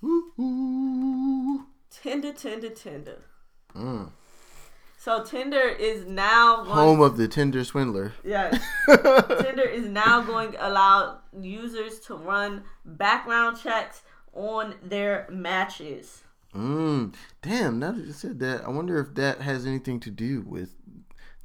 Woo-hoo. 0.00 1.66
Tinder, 1.90 2.32
Tinder, 2.32 2.70
Tinder. 2.70 3.22
Mm. 3.74 4.10
So 4.98 5.24
Tinder 5.24 5.68
is 5.68 6.06
now 6.06 6.64
going. 6.64 6.76
Home 6.76 7.00
of 7.00 7.16
the 7.16 7.28
Tinder 7.28 7.64
swindler. 7.64 8.12
Yes. 8.24 8.60
Tinder 8.86 9.68
is 9.68 9.86
now 9.86 10.20
going 10.20 10.52
to 10.52 10.68
allow 10.68 11.18
users 11.40 11.98
to 12.00 12.14
run 12.14 12.64
background 12.84 13.58
checks 13.60 14.02
on 14.32 14.74
their 14.82 15.26
matches. 15.30 16.22
Mm, 16.54 17.14
damn, 17.40 17.78
now 17.78 17.92
that 17.92 18.04
you 18.04 18.12
said 18.12 18.38
that, 18.40 18.64
I 18.64 18.68
wonder 18.68 19.00
if 19.00 19.14
that 19.14 19.40
has 19.40 19.66
anything 19.66 20.00
to 20.00 20.10
do 20.10 20.42
with 20.42 20.74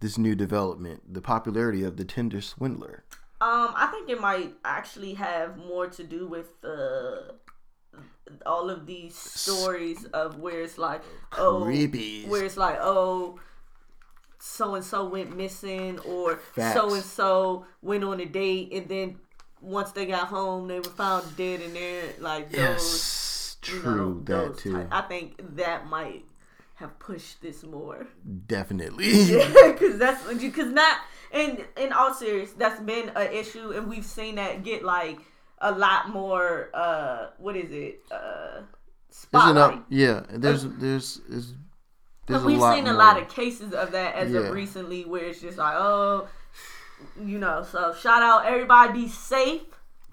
this 0.01 0.17
new 0.17 0.35
development, 0.35 1.13
the 1.13 1.21
popularity 1.21 1.83
of 1.83 1.97
the 1.97 2.05
Tinder 2.05 2.41
swindler. 2.41 3.03
Um, 3.39 3.69
I 3.75 3.87
think 3.91 4.09
it 4.09 4.19
might 4.19 4.53
actually 4.65 5.13
have 5.15 5.57
more 5.57 5.87
to 5.87 6.03
do 6.03 6.27
with 6.27 6.49
uh, 6.63 7.33
all 8.45 8.69
of 8.71 8.85
these 8.87 9.15
stories 9.15 10.05
of 10.05 10.39
where 10.39 10.61
it's 10.61 10.77
like, 10.79 11.03
oh, 11.37 11.63
Creepies. 11.67 12.27
where 12.27 12.43
it's 12.45 12.57
like, 12.57 12.77
oh, 12.81 13.39
so 14.39 14.73
and 14.75 14.83
so 14.83 15.05
went 15.07 15.35
missing, 15.37 15.99
or 15.99 16.39
so 16.55 16.93
and 16.95 17.03
so 17.03 17.65
went 17.81 18.03
on 18.03 18.19
a 18.19 18.25
date, 18.25 18.73
and 18.73 18.87
then 18.89 19.17
once 19.61 19.91
they 19.91 20.05
got 20.07 20.27
home, 20.27 20.67
they 20.67 20.79
were 20.79 20.83
found 20.85 21.35
dead 21.37 21.61
in 21.61 21.73
there. 21.73 22.05
Like 22.19 22.49
those, 22.51 22.59
Yes, 22.59 23.57
you 23.67 23.79
true, 23.81 23.95
know, 23.95 24.13
that 24.21 24.25
those 24.25 24.61
too. 24.63 24.73
type- 24.73 24.87
I 24.91 25.01
think 25.01 25.55
that 25.57 25.87
might 25.87 26.25
have 26.77 26.97
pushed 26.99 27.41
this 27.41 27.63
more. 27.63 28.07
Definitely. 28.47 29.11
because 29.65 29.97
that's 29.97 30.23
because 30.33 30.71
not 30.71 30.97
in 31.33 31.65
in 31.75 31.91
all 31.91 32.13
serious 32.13 32.51
that's 32.53 32.79
been 32.81 33.09
an 33.15 33.31
issue 33.33 33.71
and 33.71 33.87
we've 33.89 34.05
seen 34.05 34.35
that 34.35 34.63
get 34.63 34.83
like 34.83 35.19
a 35.59 35.71
lot 35.71 36.09
more 36.09 36.69
uh 36.73 37.27
what 37.37 37.55
is 37.57 37.71
it 37.71 38.01
uh 38.11 38.61
spotlight 39.09 39.81
yeah, 39.89 40.23
there's, 40.29 40.63
there's, 40.63 41.19
there's, 41.27 41.53
there's 42.27 42.43
we've 42.43 42.59
lot 42.59 42.75
seen 42.75 42.87
a 42.87 42.93
lot 42.93 43.19
of 43.21 43.27
cases 43.27 43.73
of 43.73 43.91
that 43.91 44.15
as 44.15 44.31
Yeah. 44.31 44.41
of 44.41 44.53
recently 44.53 45.03
where 45.05 45.25
it's 45.25 45.41
just 45.41 45.57
like 45.57 45.75
oh 45.75 46.27
you 47.21 47.39
know 47.39 47.65
so 47.69 47.93
shout 47.93 48.21
out 48.21 48.45
everybody 48.45 48.93
be 49.01 49.07
safe 49.09 49.63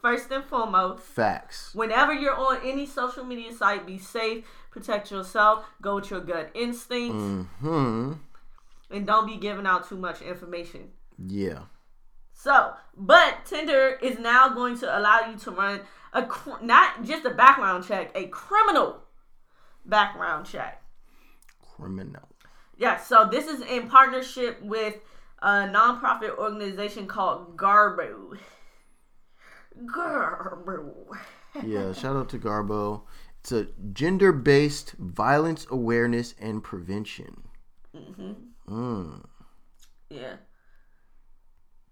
first 0.01 0.31
and 0.31 0.45
foremost 0.45 1.03
facts. 1.03 1.74
whenever 1.74 2.12
you're 2.12 2.35
on 2.36 2.59
any 2.65 2.86
social 2.86 3.24
media 3.24 3.53
site 3.55 3.86
be 3.86 3.99
safe 3.99 4.45
protect 4.75 5.11
yourself 5.11 5.65
go 5.81 5.95
with 5.97 6.11
your 6.11 6.21
gut 6.21 6.51
instincts 6.55 7.47
Hmm. 7.61 8.13
and 8.91 9.07
don't 9.07 9.27
be 9.27 9.37
giving 9.37 9.67
out 9.67 9.89
too 9.89 9.97
much 9.97 10.21
information 10.21 10.91
Yeah. 11.17 11.61
So, 12.37 12.75
but 12.97 13.45
Tinder 13.45 13.97
is 14.03 14.19
now 14.19 14.49
going 14.49 14.77
to 14.81 14.99
allow 14.99 15.21
you 15.31 15.37
to 15.39 15.51
run 15.53 15.81
a 16.13 16.27
not 16.61 17.05
just 17.05 17.25
a 17.25 17.31
background 17.31 17.85
check, 17.87 18.11
a 18.17 18.27
criminal 18.27 19.05
background 19.87 20.45
check. 20.47 20.83
Criminal. 21.77 22.29
Yeah, 22.77 22.97
so 22.97 23.29
this 23.31 23.47
is 23.47 23.61
in 23.63 23.89
partnership 23.89 24.61
with 24.63 24.97
a 25.41 25.69
nonprofit 25.77 26.37
organization 26.37 27.07
called 27.07 27.57
Garbo. 27.57 28.37
Garbo. 29.87 30.95
Yeah. 31.63 31.93
shout 31.93 32.17
out 32.17 32.29
to 32.31 32.39
Garbo. 32.39 33.03
It's 33.45 33.53
a 33.53 33.66
gender-based 33.93 34.93
violence 34.93 35.66
awareness 35.69 36.35
and 36.41 36.65
prevention. 36.65 37.43
Mm-hmm. 37.95 39.19
Yeah. 40.09 40.37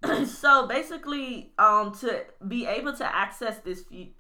so 0.24 0.66
basically, 0.66 1.53
um, 1.59 1.95
to 1.97 2.24
be 2.49 2.65
able 2.65 2.95
to 2.95 3.05
access 3.05 3.59
this, 3.59 3.83
fe- 3.83 4.15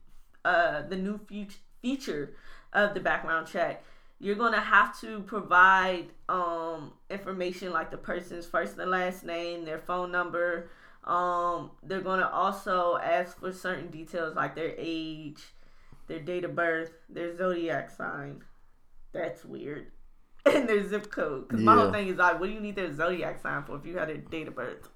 uh, 0.44 0.82
the 0.82 0.96
new 0.96 1.18
fe- 1.26 1.48
feature 1.80 2.34
of 2.74 2.92
the 2.92 3.00
background 3.00 3.46
check, 3.46 3.82
you're 4.18 4.36
gonna 4.36 4.60
have 4.60 5.00
to 5.00 5.20
provide 5.20 6.08
um 6.28 6.92
information 7.08 7.72
like 7.72 7.90
the 7.90 7.96
person's 7.96 8.44
first 8.44 8.76
and 8.76 8.90
last 8.90 9.24
name, 9.24 9.64
their 9.64 9.78
phone 9.78 10.12
number. 10.12 10.68
Um, 11.04 11.70
they're 11.82 12.02
gonna 12.02 12.28
also 12.28 12.98
ask 13.02 13.40
for 13.40 13.52
certain 13.52 13.88
details 13.88 14.36
like 14.36 14.54
their 14.54 14.74
age, 14.76 15.42
their 16.06 16.20
date 16.20 16.44
of 16.44 16.54
birth, 16.54 16.92
their 17.08 17.36
zodiac 17.36 17.90
sign. 17.90 18.42
That's 19.12 19.44
weird. 19.44 19.86
And 20.44 20.68
their 20.68 20.86
zip 20.88 21.08
code. 21.12 21.46
Because 21.46 21.62
my 21.62 21.76
whole 21.76 21.92
thing 21.92 22.08
is 22.08 22.16
like, 22.16 22.40
what 22.40 22.48
do 22.48 22.52
you 22.52 22.58
need 22.58 22.74
their 22.74 22.92
zodiac 22.92 23.40
sign 23.40 23.62
for 23.62 23.76
if 23.76 23.86
you 23.86 23.96
had 23.96 24.10
a 24.10 24.18
date 24.18 24.48
of 24.48 24.56
birth? 24.56 24.88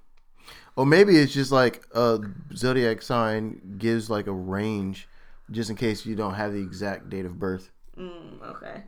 Or 0.75 0.85
maybe 0.85 1.15
it's 1.17 1.33
just 1.33 1.53
like 1.53 1.85
a 1.95 2.19
zodiac 2.53 3.01
sign 3.01 3.75
gives 3.77 4.09
like 4.09 4.27
a 4.27 4.33
range, 4.33 5.07
just 5.49 5.69
in 5.69 5.77
case 5.77 6.05
you 6.05 6.15
don't 6.15 6.33
have 6.33 6.51
the 6.51 6.59
exact 6.59 7.09
date 7.09 7.25
of 7.25 7.39
birth. 7.39 7.71
Mm, 7.97 8.41
okay. 8.43 8.83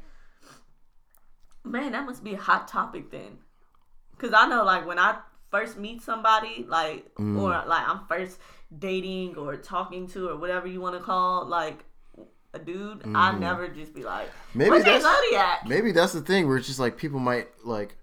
Man, 1.63 1.93
that 1.93 2.05
must 2.05 2.25
be 2.25 2.33
a 2.33 2.37
hot 2.37 2.67
topic 2.67 3.09
then. 3.09 3.37
Cause 4.17 4.33
I 4.35 4.47
know 4.47 4.65
like 4.65 4.85
when 4.85 4.99
I 4.99 5.17
first 5.49 5.77
meet 5.77 6.01
somebody, 6.01 6.65
like 6.67 7.09
or 7.17 7.51
like 7.65 7.87
I'm 7.87 8.01
first 8.07 8.37
dating 8.77 9.37
or 9.37 9.55
talking 9.55 10.07
to 10.09 10.29
or 10.29 10.35
whatever 10.35 10.67
you 10.67 10.81
want 10.81 10.95
to 10.95 11.01
call 11.01 11.45
like 11.45 11.85
a 12.53 12.59
dude, 12.59 13.01
I 13.15 13.37
never 13.37 13.67
just 13.67 13.93
be 13.93 14.03
like, 14.03 14.29
Maybe 14.53 14.71
"What's 14.71 14.85
your 14.85 14.99
that's- 14.99 15.15
zodiac?" 15.23 15.67
Maybe 15.67 15.91
that's 15.91 16.13
the 16.13 16.21
thing 16.21 16.47
where 16.47 16.57
it's 16.57 16.67
just 16.67 16.79
like 16.79 16.97
people 16.97 17.19
might 17.19 17.47
like 17.63 17.95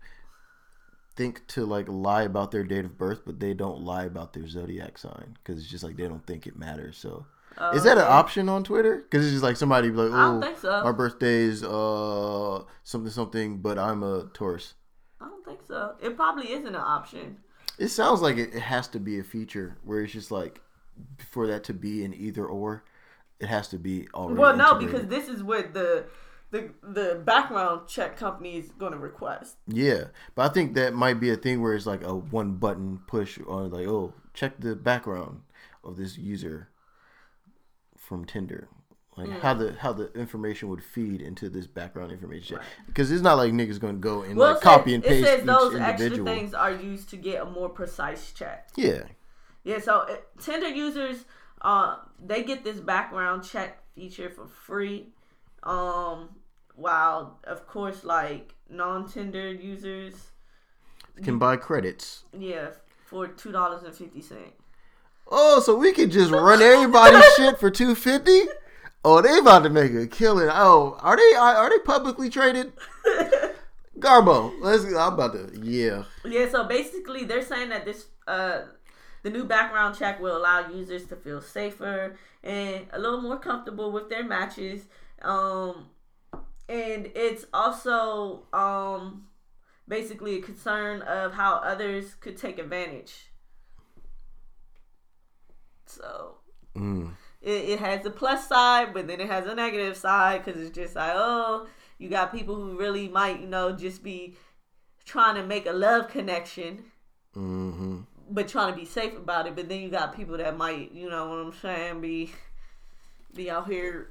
think 1.17 1.47
to 1.49 1.65
like 1.65 1.87
lie 1.89 2.23
about 2.23 2.51
their 2.51 2.63
date 2.65 2.85
of 2.85 2.99
birth, 2.99 3.23
but 3.25 3.41
they 3.41 3.55
don't 3.55 3.81
lie 3.81 4.05
about 4.05 4.33
their 4.35 4.47
zodiac 4.47 4.99
sign 4.99 5.37
because 5.43 5.61
it's 5.61 5.71
just 5.71 5.83
like 5.83 5.97
they 5.97 6.07
don't 6.07 6.27
think 6.27 6.47
it 6.47 6.57
matters. 6.59 6.97
So. 6.97 7.27
Is 7.73 7.85
that 7.85 7.97
an 7.97 8.05
option 8.05 8.51
on 8.51 8.65
Twitter? 8.65 8.97
Because 8.97 9.25
it's 9.25 9.33
just 9.33 9.43
like 9.43 9.57
somebody 9.57 9.89
be 9.89 9.97
like, 9.97 10.11
"Oh, 10.13 10.41
think 10.43 10.59
so. 10.59 10.85
my 10.85 10.93
birthday 10.93 11.37
is 11.45 11.63
uh 11.65 12.63
something 12.85 13.11
something," 13.11 13.59
but 13.59 13.79
I'm 13.79 14.03
a 14.03 14.25
Taurus. 14.35 14.75
I 15.23 15.29
don't 15.29 15.43
think 15.43 15.61
so. 15.67 15.95
It 16.03 16.17
probably 16.17 16.53
isn't 16.53 16.67
an 16.67 16.77
option. 16.77 17.39
It 17.79 17.89
sounds 17.89 18.21
like 18.21 18.37
it, 18.37 18.55
it 18.55 18.61
has 18.61 18.89
to 18.89 19.01
be 19.01 19.19
a 19.19 19.25
feature 19.25 19.79
where 19.85 20.03
it's 20.03 20.13
just 20.13 20.31
like 20.31 20.61
for 21.31 21.47
that 21.47 21.65
to 21.65 21.73
be 21.75 22.05
an 22.05 22.13
either 22.13 22.45
or, 22.45 22.85
it 23.41 23.47
has 23.49 23.69
to 23.69 23.79
be 23.79 24.09
already. 24.15 24.41
Well, 24.41 24.57
no, 24.57 24.73
integrated. 24.79 25.09
because 25.09 25.09
this 25.09 25.29
is 25.29 25.43
what 25.43 25.73
the 25.75 26.05
the 26.51 26.71
the 26.83 27.21
background 27.25 27.89
check 27.89 28.17
company 28.17 28.57
is 28.59 28.71
going 28.79 28.93
to 28.93 28.99
request. 28.99 29.57
yeah, 29.67 30.05
but 30.35 30.51
I 30.51 30.55
think 30.55 30.75
that 30.75 30.95
might 30.95 31.21
be 31.21 31.31
a 31.31 31.37
thing 31.37 31.61
where 31.61 31.75
it's 31.75 31.87
like 31.87 32.03
a 32.05 32.15
one 32.15 32.53
button 32.55 33.01
push 33.07 33.39
on 33.47 33.71
like, 33.71 33.87
oh, 33.87 34.15
check 34.35 34.59
the 34.61 34.75
background 34.77 35.43
of 35.85 35.97
this 35.97 36.17
user 36.17 36.69
from 37.97 38.25
Tinder. 38.25 38.69
Like 39.17 39.29
Hmm. 39.29 39.39
how 39.39 39.55
the 39.55 39.73
how 39.79 39.93
the 39.95 40.13
information 40.13 40.69
would 40.69 40.83
feed 40.85 41.23
into 41.23 41.49
this 41.49 41.67
background 41.67 42.13
information 42.13 42.59
because 42.87 43.11
it's 43.11 43.23
not 43.23 43.39
like 43.39 43.51
niggas 43.53 43.81
gonna 43.81 43.95
go 43.95 44.21
and 44.23 44.37
Well, 44.37 44.53
like 44.53 44.61
copy 44.61 44.91
says, 44.91 44.95
and 44.95 45.05
paste 45.05 45.23
it 45.23 45.27
says 45.39 45.47
those 45.47 45.75
extra 45.75 46.07
individual. 46.07 46.27
things 46.35 46.53
are 46.55 46.73
used 46.73 47.09
to 47.11 47.17
get 47.17 47.41
a 47.41 47.47
more 47.47 47.71
precise 47.71 48.33
check. 48.33 48.69
Yeah, 48.77 49.05
Yeah, 49.65 49.79
so 49.79 50.01
uh, 50.01 50.17
Tinder 50.39 50.69
users, 50.69 51.25
uh, 51.67 51.97
they 52.25 52.45
get 52.45 52.63
this 52.63 52.79
background 52.79 53.43
check 53.43 53.83
feature 53.97 54.31
for 54.31 54.47
free. 54.47 55.09
Um, 55.65 56.29
while 56.77 57.41
of 57.45 57.67
course, 57.67 58.05
like 58.05 58.55
non-Tinder 58.71 59.53
users, 59.53 60.15
can 61.25 61.39
buy 61.39 61.57
credits. 61.57 62.23
yeah, 62.39 62.69
for 63.05 63.27
two 63.27 63.51
dollars 63.51 63.83
and 63.83 63.93
fifty 63.95 64.23
cent. 64.23 64.55
Oh, 65.29 65.59
so 65.59 65.75
we 65.77 65.93
could 65.93 66.13
just 66.13 66.31
run 66.31 66.63
everybody's 66.63 67.25
shit 67.37 67.59
for 67.59 67.71
two 67.71 67.97
fifty? 67.97 68.43
Oh, 69.05 69.21
they 69.21 69.39
about 69.39 69.65
to 69.65 69.71
make 69.71 69.93
a 69.93 70.07
killing. 70.07 70.49
Oh, 70.53 70.97
are 71.01 71.17
they 71.17 71.37
are, 71.37 71.55
are 71.57 71.71
they 71.71 71.81
publicly 71.81 72.31
traded? 72.31 72.73
Garbo, 73.99 74.53
let's. 74.61 74.85
I'm 74.85 75.15
about 75.15 75.33
to. 75.33 75.51
Yeah, 75.61 76.05
Yeah, 76.25 76.49
so 76.49 76.65
basically, 76.65 77.25
they're 77.25 77.43
saying 77.43 77.71
that 77.71 77.85
this 77.85 78.07
uh, 78.29 78.63
The 79.27 79.33
new 79.33 79.43
background 79.43 79.99
check 79.99 80.21
will 80.21 80.37
allow 80.37 80.69
users 80.69 81.05
to 81.07 81.17
feel 81.17 81.41
safer 81.41 82.17
and 82.45 82.87
a 82.93 82.99
little 83.01 83.21
more 83.21 83.37
comfortable 83.37 83.91
with 83.91 84.09
their 84.09 84.23
matches. 84.23 84.83
Um, 85.21 85.87
and 86.69 87.11
it's 87.13 87.45
also 87.53 88.45
um, 88.53 89.27
basically 89.89 90.37
a 90.37 90.41
concern 90.41 91.03
of 91.03 91.33
how 91.33 91.55
others 91.55 92.15
could 92.15 92.37
take 92.37 92.61
advantage. 92.61 93.33
So 95.87 96.37
Mm. 96.77 97.17
it, 97.43 97.71
it 97.71 97.79
has 97.81 98.07
a 98.07 98.11
plus 98.11 98.47
side, 98.47 98.95
but 98.95 99.09
then 99.09 99.21
it 99.21 99.27
has 99.27 99.45
a 99.47 99.57
negative 99.57 99.97
side 99.97 100.45
because 100.45 100.61
it's 100.61 100.71
just 100.71 100.95
like, 100.95 101.15
oh, 101.17 101.67
you 101.99 102.09
got 102.09 102.31
people 102.31 102.55
who 102.55 102.79
really 102.79 103.09
might, 103.09 103.41
you 103.41 103.49
know, 103.49 103.73
just 103.73 104.05
be 104.05 104.37
trying 105.05 105.35
to 105.35 105.43
make 105.43 105.67
a 105.67 105.73
love 105.73 106.07
connection, 106.07 106.85
Mm-hmm. 107.37 108.03
But 108.31 108.49
trying 108.49 108.73
to 108.73 108.79
be 108.79 108.85
safe 108.87 109.17
about 109.17 109.47
it. 109.47 109.55
But 109.57 109.69
then 109.69 109.81
you 109.81 109.89
got 109.89 110.17
people 110.17 110.37
that 110.39 110.57
might, 110.57 110.93
you 110.93 111.09
know 111.09 111.29
what 111.29 111.39
I'm 111.39 111.53
saying, 111.61 112.01
be 112.01 112.33
be 113.35 113.51
out 113.51 113.67
here 113.69 114.09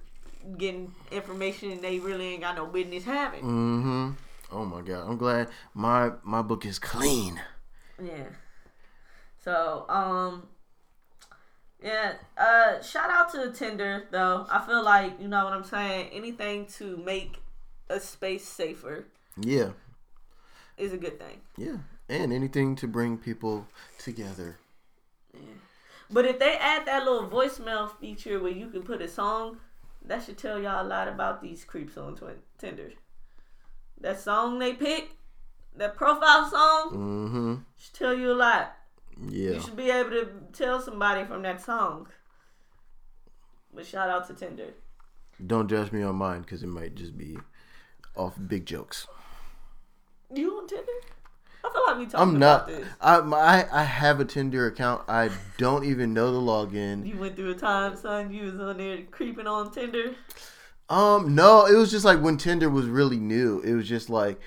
getting 0.58 0.94
information 1.12 1.72
and 1.72 1.82
they 1.82 1.98
really 2.00 2.26
ain't 2.34 2.42
got 2.42 2.56
no 2.56 2.68
business 2.68 3.04
having. 3.04 3.42
Mm-hmm. 3.42 4.10
Oh 4.52 4.66
my 4.66 4.82
god. 4.82 5.08
I'm 5.08 5.18
glad 5.18 5.50
my 5.74 6.12
my 6.24 6.42
book 6.42 6.66
is 6.66 6.78
clean. 6.80 7.42
Yeah. 8.02 8.26
So, 9.44 9.86
um, 9.90 10.48
yeah. 11.84 12.14
Uh, 12.38 12.82
shout 12.82 13.10
out 13.10 13.32
to 13.32 13.38
the 13.38 13.52
Tinder 13.52 14.06
though. 14.12 14.46
I 14.50 14.66
feel 14.66 14.84
like 14.84 15.20
you 15.20 15.28
know 15.28 15.44
what 15.46 15.54
I'm 15.54 15.64
saying. 15.64 16.10
Anything 16.14 16.66
to 16.78 16.98
make 16.98 17.38
a 17.90 18.00
space 18.00 18.48
safer 18.48 19.06
Yeah. 19.40 19.70
is 20.78 20.94
a 20.94 20.98
good 20.98 21.20
thing. 21.20 21.42
Yeah. 21.58 21.78
And 22.08 22.32
anything 22.32 22.76
to 22.78 22.88
bring 22.88 23.18
people 23.18 23.68
together. 23.98 24.58
But 26.12 26.26
if 26.26 26.38
they 26.38 26.56
add 26.56 26.86
that 26.86 27.04
little 27.04 27.28
voicemail 27.28 27.90
feature 27.98 28.40
where 28.40 28.52
you 28.52 28.70
can 28.70 28.84
put 28.84 29.02
a 29.02 29.08
song, 29.08 29.58
that 30.06 30.24
should 30.24 30.38
tell 30.38 30.60
y'all 30.62 30.86
a 30.86 30.88
lot 30.88 31.08
about 31.08 31.42
these 31.42 31.64
creeps 31.64 31.98
on 31.98 32.16
Twi- 32.16 32.36
Tinder. 32.60 32.92
That 34.00 34.20
song 34.20 34.60
they 34.60 34.74
pick, 34.74 35.10
that 35.76 35.96
profile 35.96 36.48
song, 36.50 36.92
Mm-hmm. 36.94 37.56
should 37.78 37.94
tell 37.96 38.14
you 38.14 38.32
a 38.34 38.36
lot. 38.36 38.76
Yeah. 39.20 39.52
You 39.54 39.62
should 39.62 39.76
be 39.78 39.90
able 39.90 40.12
to 40.12 40.30
tell 40.54 40.80
somebody 40.80 41.26
from 41.26 41.42
that 41.42 41.60
song. 41.62 42.08
But 43.74 43.86
shout 43.88 44.10
out 44.10 44.28
to 44.28 44.34
Tinder. 44.36 44.74
Don't 45.46 45.68
judge 45.68 45.92
me 45.92 46.04
on 46.04 46.16
mine 46.18 46.42
because 46.42 46.62
it 46.62 46.68
might 46.68 46.94
just 46.96 47.18
be 47.18 47.38
off 48.16 48.36
big 48.48 48.66
jokes. 48.66 49.08
You 50.34 50.52
on 50.60 50.68
Tinder? 50.68 50.92
I 51.66 51.74
feel 51.74 51.84
like 51.88 51.98
we 51.98 52.06
talked 52.06 52.22
I'm 52.22 52.36
about 52.36 52.40
not. 52.40 52.68
this. 52.68 52.88
I 53.02 53.20
my, 53.22 53.68
I 53.72 53.84
have 53.84 54.20
a 54.20 54.26
Tinder 54.26 54.68
account. 54.68 55.04
I 55.08 55.30
don't 55.58 55.86
even 55.86 56.14
know 56.14 56.32
the 56.32 56.40
login. 56.40 57.08
You 57.08 57.18
went 57.18 57.36
through 57.36 57.52
a 57.52 57.56
time, 57.56 57.96
son. 57.96 58.32
You 58.32 58.44
was 58.52 58.60
on 58.60 58.78
there 58.78 59.00
creeping 59.10 59.48
on 59.48 59.72
Tinder. 59.72 60.16
Um, 60.90 61.34
no, 61.34 61.66
it 61.66 61.76
was 61.76 61.90
just 61.90 62.06
like 62.06 62.22
when 62.22 62.38
Tinder 62.38 62.70
was 62.70 62.86
really 62.86 63.18
new. 63.18 63.62
It 63.62 63.74
was 63.74 63.88
just 63.90 64.10
like 64.10 64.40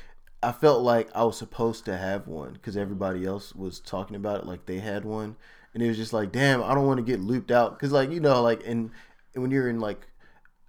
I 0.43 0.53
felt 0.53 0.83
like 0.83 1.09
I 1.15 1.25
was 1.25 1.37
supposed 1.37 1.85
to 1.87 1.97
have 1.97 2.29
one 2.29 2.53
because 2.53 2.77
everybody 2.77 3.27
else 3.27 3.55
was 3.55 3.81
talking 3.81 4.15
about 4.15 4.41
it 4.41 4.47
like 4.47 4.67
they 4.67 4.79
had 4.79 5.05
one, 5.05 5.37
and 5.75 5.83
it 5.83 5.89
was 5.89 5.97
just 5.97 6.13
like, 6.13 6.31
damn, 6.31 6.63
I 6.63 6.75
don't 6.75 6.87
want 6.87 6.99
to 6.99 7.05
get 7.05 7.21
looped 7.21 7.51
out 7.51 7.77
because 7.77 7.91
like 7.91 8.11
you 8.11 8.21
know 8.21 8.41
like 8.43 8.63
in 8.63 8.93
when 9.35 9.51
you're 9.51 9.69
in 9.69 9.81
like 9.81 10.07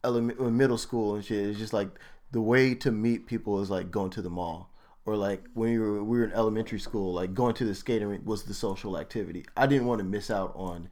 element 0.04 0.40
middle 0.40 0.78
school 0.78 1.16
and 1.16 1.24
shit, 1.24 1.46
it's 1.46 1.60
just 1.60 1.74
like 1.74 1.90
the 2.32 2.42
way 2.42 2.74
to 2.76 2.92
meet 2.92 3.28
people 3.28 3.62
is 3.62 3.70
like 3.70 3.92
going 3.92 4.10
to 4.12 4.22
the 4.22 4.30
mall. 4.30 4.72
Or 5.06 5.16
like 5.16 5.44
when 5.54 5.72
we 5.72 5.80
were 5.80 6.04
we 6.04 6.20
were 6.20 6.26
in 6.26 6.32
elementary 6.34 6.80
school, 6.80 7.14
like 7.14 7.34
going 7.34 7.56
to 7.56 7.66
the 7.66 7.74
skating 7.74 8.08
rink 8.08 8.26
was 8.26 8.44
the 8.44 8.54
social 8.54 8.98
activity. 8.98 9.46
I 9.58 9.66
didn't 9.66 9.88
want 9.88 10.00
to 10.00 10.06
miss 10.06 10.30
out 10.30 10.52
on 10.56 10.90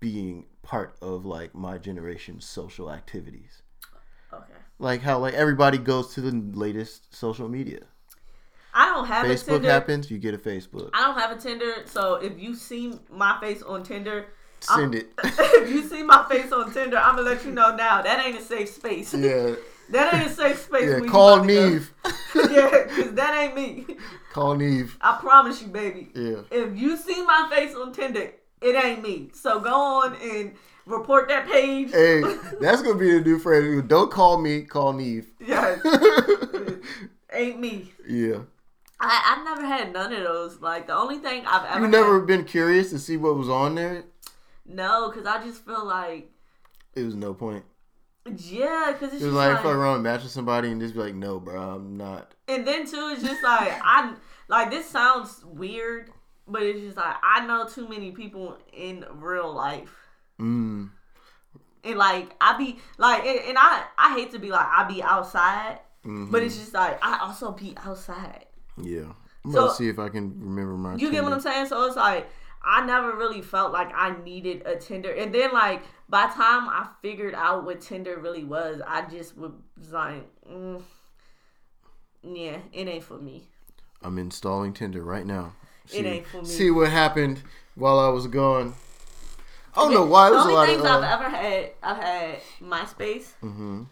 being 0.00 0.46
part 0.62 0.96
of 1.02 1.24
like 1.26 1.54
my 1.54 1.76
generation's 1.78 2.44
social 2.44 2.90
activities 2.90 3.62
Okay. 4.32 4.52
like 4.78 5.00
how 5.02 5.18
like 5.18 5.34
everybody 5.34 5.76
goes 5.78 6.14
to 6.14 6.20
the 6.20 6.30
latest 6.58 7.14
social 7.14 7.48
media. 7.48 7.80
I 8.74 8.86
don't 8.86 9.06
have 9.06 9.26
a 9.26 9.28
Facebook 9.28 9.46
Tinder. 9.46 9.68
happens, 9.70 10.10
you 10.10 10.18
get 10.18 10.32
a 10.34 10.38
Facebook. 10.38 10.88
I 10.94 11.00
don't 11.02 11.18
have 11.18 11.36
a 11.36 11.40
Tinder, 11.40 11.82
so 11.84 12.14
if 12.14 12.40
you 12.40 12.54
see 12.54 12.94
my 13.10 13.38
face 13.40 13.62
on 13.62 13.82
Tinder, 13.82 14.26
Send 14.60 14.94
it. 14.94 15.08
if 15.24 15.68
you 15.68 15.82
see 15.88 16.02
my 16.04 16.24
face 16.30 16.50
on 16.52 16.72
Tinder, 16.72 16.96
I'm 16.96 17.16
gonna 17.16 17.28
let 17.28 17.44
you 17.44 17.50
know 17.50 17.74
now 17.76 18.00
that 18.00 18.24
ain't 18.24 18.38
a 18.38 18.42
safe 18.42 18.68
space. 18.70 19.12
yeah, 19.12 19.54
that 19.92 20.12
ain't 20.14 20.26
a 20.26 20.34
safe 20.34 20.58
space. 20.64 20.90
yeah. 20.90 21.00
Call. 21.08 21.44
Neve. 21.44 21.92
yeah, 22.34 22.84
because 22.88 23.12
that 23.14 23.34
ain't 23.42 23.54
me. 23.54 23.96
Call 24.32 24.56
Neve. 24.56 24.96
I 25.00 25.18
promise 25.20 25.62
you, 25.62 25.68
baby. 25.68 26.10
Yeah. 26.14 26.40
If 26.50 26.76
you 26.76 26.96
see 26.96 27.22
my 27.24 27.48
face 27.52 27.74
on 27.74 27.92
Tinder, 27.92 28.32
it 28.60 28.84
ain't 28.84 29.02
me. 29.02 29.30
So 29.34 29.60
go 29.60 29.70
on 29.74 30.16
and 30.22 30.54
report 30.86 31.28
that 31.28 31.46
page. 31.48 31.90
Hey, 31.92 32.20
that's 32.60 32.82
gonna 32.82 32.98
be 32.98 33.16
a 33.16 33.20
new 33.20 33.38
phrase. 33.38 33.82
Don't 33.86 34.10
call 34.10 34.38
me. 34.40 34.62
Call 34.62 34.92
Neve. 34.92 35.28
Yes. 35.40 35.80
ain't 37.32 37.60
me. 37.60 37.92
yeah. 38.08 38.38
I, 39.04 39.34
I've 39.36 39.44
never 39.44 39.66
had 39.66 39.92
none 39.92 40.12
of 40.12 40.22
those. 40.22 40.60
Like 40.60 40.86
the 40.86 40.94
only 40.96 41.18
thing 41.18 41.44
I've 41.46 41.64
ever 41.66 41.84
You 41.84 41.88
never 41.90 42.18
had- 42.18 42.26
been 42.26 42.44
curious 42.44 42.90
to 42.90 42.98
see 42.98 43.16
what 43.16 43.36
was 43.36 43.48
on 43.48 43.74
there? 43.74 44.04
no, 44.64 45.10
because 45.10 45.26
I 45.26 45.42
just 45.44 45.64
feel 45.66 45.84
like 45.84 46.30
It 46.94 47.02
was 47.04 47.16
no 47.16 47.34
point. 47.34 47.64
Yeah, 48.26 48.90
because 48.92 49.12
it's 49.12 49.22
just 49.22 49.34
like, 49.34 49.54
like, 49.54 49.62
fuck 49.62 49.74
around, 49.74 50.02
match 50.02 50.22
with 50.22 50.30
somebody, 50.32 50.70
and 50.70 50.80
just 50.80 50.94
be 50.94 51.00
like, 51.00 51.14
no, 51.14 51.40
bro, 51.40 51.60
I'm 51.76 51.96
not. 51.96 52.34
and 52.48 52.66
then 52.66 52.86
too, 52.86 53.10
it's 53.12 53.22
just 53.22 53.42
like 53.42 53.72
I 53.84 54.14
like 54.48 54.70
this 54.70 54.88
sounds 54.88 55.44
weird, 55.44 56.10
but 56.46 56.62
it's 56.62 56.80
just 56.80 56.96
like 56.96 57.16
I 57.22 57.44
know 57.46 57.66
too 57.68 57.88
many 57.88 58.12
people 58.12 58.58
in 58.72 59.04
real 59.14 59.52
life. 59.52 59.94
Mm. 60.40 60.90
And 61.84 61.96
like 61.98 62.34
I 62.40 62.56
be 62.56 62.78
like, 62.98 63.24
and, 63.26 63.40
and 63.40 63.58
I 63.58 63.84
I 63.98 64.14
hate 64.14 64.30
to 64.32 64.38
be 64.38 64.50
like 64.50 64.66
I 64.66 64.84
be 64.84 65.02
outside, 65.02 65.80
Mhm. 66.04 66.30
but 66.30 66.42
it's 66.42 66.56
just 66.56 66.74
like 66.74 67.04
I 67.04 67.18
also 67.22 67.50
be 67.52 67.74
outside. 67.84 68.46
Yeah. 68.80 69.12
I'm 69.44 69.50
So- 69.52 69.58
gonna 69.62 69.74
see 69.74 69.88
if 69.88 69.98
I 69.98 70.08
can 70.08 70.38
remember 70.38 70.76
my. 70.76 70.94
You 70.94 71.10
get 71.10 71.24
what 71.24 71.32
I'm 71.32 71.40
saying? 71.40 71.66
So 71.66 71.84
it's 71.86 71.96
like 71.96 72.28
I 72.64 72.84
never 72.86 73.16
really 73.16 73.42
felt 73.42 73.72
like 73.72 73.90
I 73.94 74.14
needed 74.22 74.62
a 74.66 74.76
Tinder, 74.76 75.10
and 75.12 75.34
then 75.34 75.52
like 75.52 75.82
by 76.08 76.26
the 76.26 76.34
time 76.34 76.68
I 76.68 76.88
figured 77.02 77.34
out 77.34 77.64
what 77.64 77.80
Tinder 77.80 78.18
really 78.18 78.44
was, 78.44 78.80
I 78.86 79.02
just 79.10 79.36
was 79.36 79.52
like, 79.90 80.24
mm, 80.48 80.82
yeah, 82.22 82.58
it 82.72 82.88
ain't 82.88 83.04
for 83.04 83.18
me. 83.18 83.48
I'm 84.02 84.18
installing 84.18 84.72
Tinder 84.74 85.02
right 85.02 85.26
now. 85.26 85.54
It 85.92 86.04
ain't 86.04 86.26
for 86.26 86.42
me. 86.42 86.48
See 86.48 86.70
what 86.70 86.90
happened 86.90 87.42
while 87.74 87.98
I 87.98 88.08
was 88.08 88.26
gone. 88.26 88.74
I 89.74 89.80
don't 89.80 89.94
know 89.94 90.04
why. 90.04 90.30
The 90.30 90.36
only 90.36 90.66
things 90.66 90.80
of. 90.80 90.86
I've 90.86 91.02
Uh, 91.02 91.06
ever 91.14 91.28
had, 91.30 91.70
I've 91.82 91.96
had 91.96 92.38
MySpace, 92.62 93.32
mm-hmm. 93.42 93.82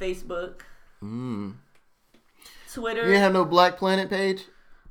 Facebook, 0.00 0.60
Mm. 1.02 1.54
Twitter. 2.72 3.02
You 3.02 3.08
didn't 3.08 3.20
have 3.20 3.32
no 3.32 3.44
Black 3.44 3.76
Planet 3.76 4.08
page. 4.08 4.44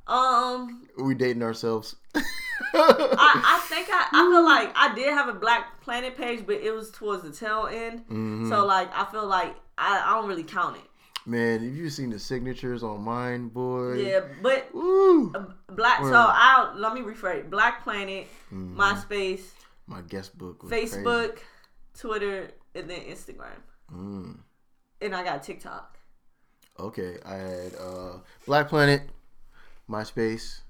Um, 0.06 0.86
We 0.98 1.14
dating 1.14 1.42
ourselves. 1.42 1.96
I, 2.14 2.20
I 2.74 3.66
think 3.68 3.88
I, 3.90 4.08
I 4.12 4.30
feel 4.30 4.44
like 4.44 4.72
I 4.76 4.94
did 4.94 5.12
have 5.12 5.28
a 5.28 5.38
Black 5.38 5.80
Planet 5.80 6.16
page, 6.16 6.44
but 6.46 6.56
it 6.56 6.72
was 6.72 6.90
towards 6.90 7.22
the 7.22 7.30
tail 7.30 7.68
end. 7.70 8.06
Mhm. 8.08 8.48
So 8.48 8.64
like 8.66 8.90
I 8.94 9.04
feel 9.10 9.26
like 9.26 9.54
I, 9.78 10.02
I 10.04 10.14
don't 10.20 10.28
really 10.28 10.42
count 10.44 10.76
it. 10.76 10.82
Man, 11.26 11.64
have 11.64 11.74
you 11.74 11.88
seen 11.88 12.10
the 12.10 12.18
signatures 12.18 12.82
on 12.82 13.00
mine, 13.02 13.48
boy? 13.48 13.94
Yeah, 13.94 14.20
but 14.42 14.68
Woo. 14.74 15.32
Black. 15.70 16.00
So 16.00 16.12
I'll 16.14 16.74
let 16.76 16.92
me 16.94 17.00
rephrase: 17.00 17.48
Black 17.48 17.82
Planet, 17.82 18.26
Mhm. 18.52 18.74
MySpace, 18.76 19.42
My 19.86 20.02
guest 20.02 20.36
book 20.36 20.62
Facebook, 20.64 21.38
Twitter, 21.98 22.50
and 22.74 22.90
then 22.90 23.00
Instagram. 23.00 23.56
Mm. 23.92 24.38
And 25.00 25.14
I 25.14 25.24
got 25.24 25.42
TikTok. 25.42 25.96
Okay, 26.78 27.18
I 27.24 27.34
had 27.34 27.74
uh, 27.80 28.18
Black 28.46 28.68
Planet, 28.68 29.02
MySpace. 29.88 30.60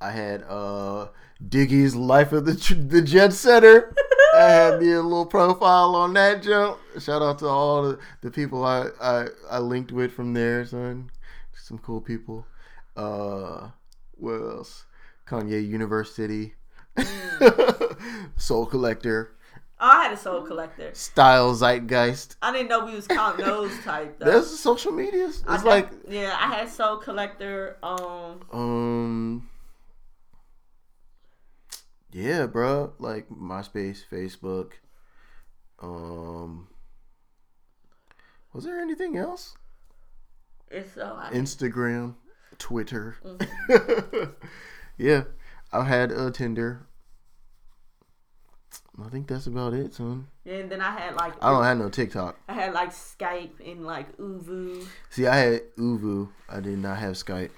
I 0.00 0.10
had 0.12 0.44
uh, 0.48 1.08
Diggy's 1.46 1.94
Life 1.96 2.32
of 2.32 2.44
the 2.44 2.52
the 2.88 3.02
Jet 3.02 3.32
Setter. 3.32 3.94
I 4.34 4.42
had 4.42 4.74
a 4.74 5.02
little 5.02 5.26
profile 5.26 5.96
on 5.96 6.12
that 6.14 6.42
jump. 6.42 6.78
Shout 7.00 7.22
out 7.22 7.38
to 7.40 7.46
all 7.46 7.82
the, 7.82 7.98
the 8.20 8.30
people 8.30 8.64
I, 8.64 8.88
I 9.00 9.26
I 9.50 9.58
linked 9.58 9.90
with 9.90 10.12
from 10.12 10.34
there, 10.34 10.64
son. 10.64 11.10
Some 11.54 11.78
cool 11.78 12.00
people. 12.00 12.46
Uh, 12.96 13.68
what 14.16 14.34
else? 14.34 14.84
Kanye 15.26 15.66
University, 15.66 16.54
Sole 18.36 18.66
Collector, 18.66 19.36
Oh, 19.80 19.86
I 19.88 20.02
had 20.04 20.12
a 20.12 20.16
Sole 20.16 20.42
Collector. 20.42 20.90
Style 20.94 21.54
Zeitgeist. 21.54 22.36
I 22.42 22.52
didn't 22.52 22.68
know 22.68 22.84
we 22.84 22.94
was 22.96 23.06
counting 23.06 23.46
those 23.46 23.70
type. 23.84 24.18
Though. 24.18 24.24
There's 24.24 24.58
social 24.58 24.90
medias. 24.92 25.44
I 25.46 25.54
It's 25.54 25.62
had- 25.62 25.68
like 25.68 25.90
yeah, 26.08 26.36
I 26.38 26.48
had 26.54 26.68
Sole 26.68 26.96
Collector. 26.96 27.76
Um, 27.82 28.40
Um. 28.52 29.50
Yeah, 32.10 32.46
bro. 32.46 32.92
Like 32.98 33.28
MySpace, 33.28 34.02
Facebook. 34.10 34.72
Um. 35.80 36.68
Was 38.52 38.64
there 38.64 38.80
anything 38.80 39.16
else? 39.16 39.54
it's 40.70 40.92
so 40.94 41.16
I, 41.18 41.30
Instagram, 41.32 42.14
Twitter. 42.58 43.16
Mm-hmm. 43.24 44.24
yeah, 44.98 45.22
I 45.72 45.84
had 45.84 46.10
a 46.10 46.30
Tinder. 46.30 46.87
I 49.04 49.08
think 49.10 49.28
that's 49.28 49.46
about 49.46 49.74
it, 49.74 49.94
son. 49.94 50.26
Yeah, 50.44 50.54
and 50.56 50.70
then 50.70 50.80
I 50.80 50.90
had 50.90 51.14
like 51.14 51.34
I 51.42 51.50
don't 51.50 51.64
have 51.64 51.78
no 51.78 51.88
TikTok. 51.88 52.36
I 52.48 52.52
had 52.54 52.72
like 52.72 52.90
Skype 52.90 53.50
and 53.64 53.86
like 53.86 54.16
ooVoo. 54.16 54.86
See, 55.10 55.26
I 55.26 55.36
had 55.36 55.76
ooVoo. 55.76 56.28
I 56.48 56.60
did 56.60 56.78
not 56.78 56.98
have 56.98 57.14
Skype. 57.14 57.50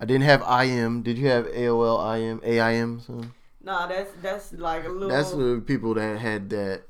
I 0.00 0.04
didn't 0.04 0.24
have 0.24 0.42
IM. 0.42 1.02
Did 1.02 1.18
you 1.18 1.28
have 1.28 1.46
AOL 1.46 2.18
IM? 2.18 2.40
AIM? 2.44 3.00
Son? 3.00 3.32
Nah, 3.62 3.86
that's 3.86 4.12
that's 4.22 4.52
like 4.52 4.84
a 4.84 4.88
little. 4.88 5.08
That's 5.08 5.32
the 5.32 5.62
people 5.66 5.94
that 5.94 6.18
had 6.18 6.50
that 6.50 6.82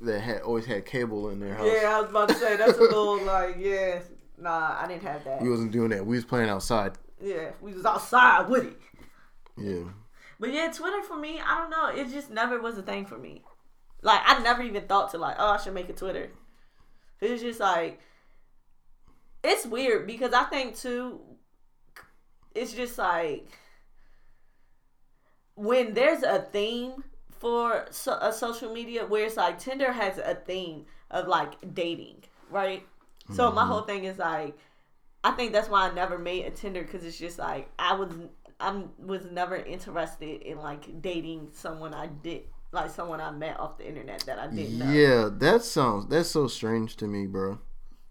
that 0.00 0.20
had 0.20 0.42
always 0.42 0.66
had 0.66 0.84
cable 0.84 1.30
in 1.30 1.40
their 1.40 1.54
house. 1.54 1.66
yeah, 1.66 1.96
I 1.96 2.00
was 2.00 2.10
about 2.10 2.28
to 2.28 2.34
say 2.34 2.56
that's 2.56 2.78
a 2.78 2.80
little 2.80 3.22
like 3.24 3.56
yeah. 3.58 4.00
Nah, 4.38 4.76
I 4.80 4.86
didn't 4.86 5.02
have 5.02 5.24
that. 5.24 5.40
We 5.42 5.48
wasn't 5.48 5.72
doing 5.72 5.90
that. 5.90 6.04
We 6.04 6.16
was 6.16 6.24
playing 6.24 6.50
outside. 6.50 6.92
Yeah, 7.20 7.50
we 7.60 7.72
was 7.72 7.84
outside 7.84 8.48
with 8.48 8.64
it. 8.64 8.80
Yeah. 9.56 9.84
But 10.38 10.52
yeah, 10.52 10.70
Twitter 10.70 11.02
for 11.02 11.16
me, 11.16 11.40
I 11.40 11.58
don't 11.58 11.70
know. 11.70 11.88
It 11.88 12.10
just 12.10 12.30
never 12.30 12.60
was 12.60 12.76
a 12.78 12.82
thing 12.82 13.06
for 13.06 13.18
me. 13.18 13.42
Like 14.02 14.20
I 14.24 14.38
never 14.42 14.62
even 14.62 14.86
thought 14.86 15.10
to 15.12 15.18
like, 15.18 15.36
oh, 15.38 15.52
I 15.52 15.56
should 15.56 15.74
make 15.74 15.88
a 15.88 15.94
Twitter. 15.94 16.30
It's 17.20 17.42
just 17.42 17.60
like 17.60 18.00
it's 19.42 19.66
weird 19.66 20.06
because 20.06 20.32
I 20.32 20.44
think 20.44 20.76
too. 20.76 21.20
It's 22.54 22.72
just 22.72 22.98
like 22.98 23.58
when 25.54 25.94
there's 25.94 26.22
a 26.22 26.40
theme 26.40 27.04
for 27.38 27.86
so, 27.90 28.12
a 28.20 28.32
social 28.32 28.72
media 28.72 29.06
where 29.06 29.24
it's 29.26 29.36
like 29.36 29.58
Tinder 29.58 29.92
has 29.92 30.18
a 30.18 30.34
theme 30.34 30.86
of 31.10 31.28
like 31.28 31.74
dating, 31.74 32.24
right? 32.50 32.82
So 33.34 33.50
my 33.50 33.62
mm-hmm. 33.62 33.70
whole 33.70 33.82
thing 33.82 34.04
is 34.04 34.18
like, 34.18 34.56
I 35.24 35.32
think 35.32 35.52
that's 35.52 35.68
why 35.68 35.88
I 35.88 35.94
never 35.94 36.18
made 36.18 36.44
a 36.44 36.50
Tinder 36.50 36.82
because 36.82 37.04
it's 37.04 37.18
just 37.18 37.38
like 37.38 37.68
I 37.78 37.94
was 37.94 38.10
I 38.60 38.84
was 38.98 39.24
never 39.30 39.56
interested 39.56 40.42
in 40.42 40.58
like 40.58 41.02
dating 41.02 41.48
someone 41.52 41.94
I 41.94 42.06
did 42.08 42.44
like 42.72 42.90
someone 42.90 43.20
I 43.20 43.30
met 43.30 43.58
off 43.60 43.78
the 43.78 43.86
internet 43.88 44.24
that 44.26 44.38
I 44.38 44.48
didn't 44.48 44.78
know. 44.78 44.90
Yeah, 44.90 45.28
that 45.32 45.62
sounds 45.62 46.06
that's 46.08 46.28
so 46.30 46.48
strange 46.48 46.96
to 46.96 47.06
me, 47.06 47.26
bro. 47.26 47.58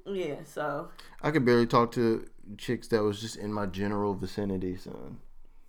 Yeah. 0.06 0.44
So 0.44 0.90
I 1.22 1.32
could 1.32 1.46
barely 1.46 1.68
talk 1.68 1.92
to 1.94 2.26
chicks 2.58 2.88
that 2.90 3.02
was 3.04 3.20
just 3.22 3.38
in 3.38 3.52
my 3.52 3.66
general 3.66 4.14
vicinity, 4.14 4.78
son. 4.78 5.20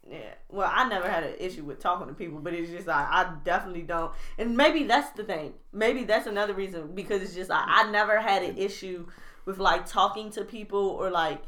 yeah. 0.09 0.35
Well, 0.49 0.71
I 0.73 0.89
never 0.89 1.09
had 1.09 1.25
an 1.25 1.35
issue 1.41 1.65
with 1.65 1.81
talking 1.81 2.07
to 2.07 2.15
people, 2.15 2.39
but 2.39 2.55
it's 2.55 2.71
just 2.71 2.87
like 2.87 3.07
I 3.09 3.33
definitely 3.45 3.83
don't. 3.83 4.13
And 4.39 4.57
maybe 4.57 4.85
that's 4.85 5.11
the 5.13 5.25
thing. 5.25 5.55
Maybe 5.73 6.05
that's 6.05 6.27
another 6.27 6.55
reason 6.55 6.95
because 6.95 7.23
it's 7.23 7.35
just 7.35 7.51
like 7.51 7.65
I 7.67 7.91
never 7.91 8.21
had 8.21 8.43
an 8.43 8.57
issue 8.57 9.07
with 9.45 9.59
like 9.59 9.87
talking 9.87 10.31
to 10.33 10.45
people 10.45 10.79
or 10.91 11.11
like 11.11 11.43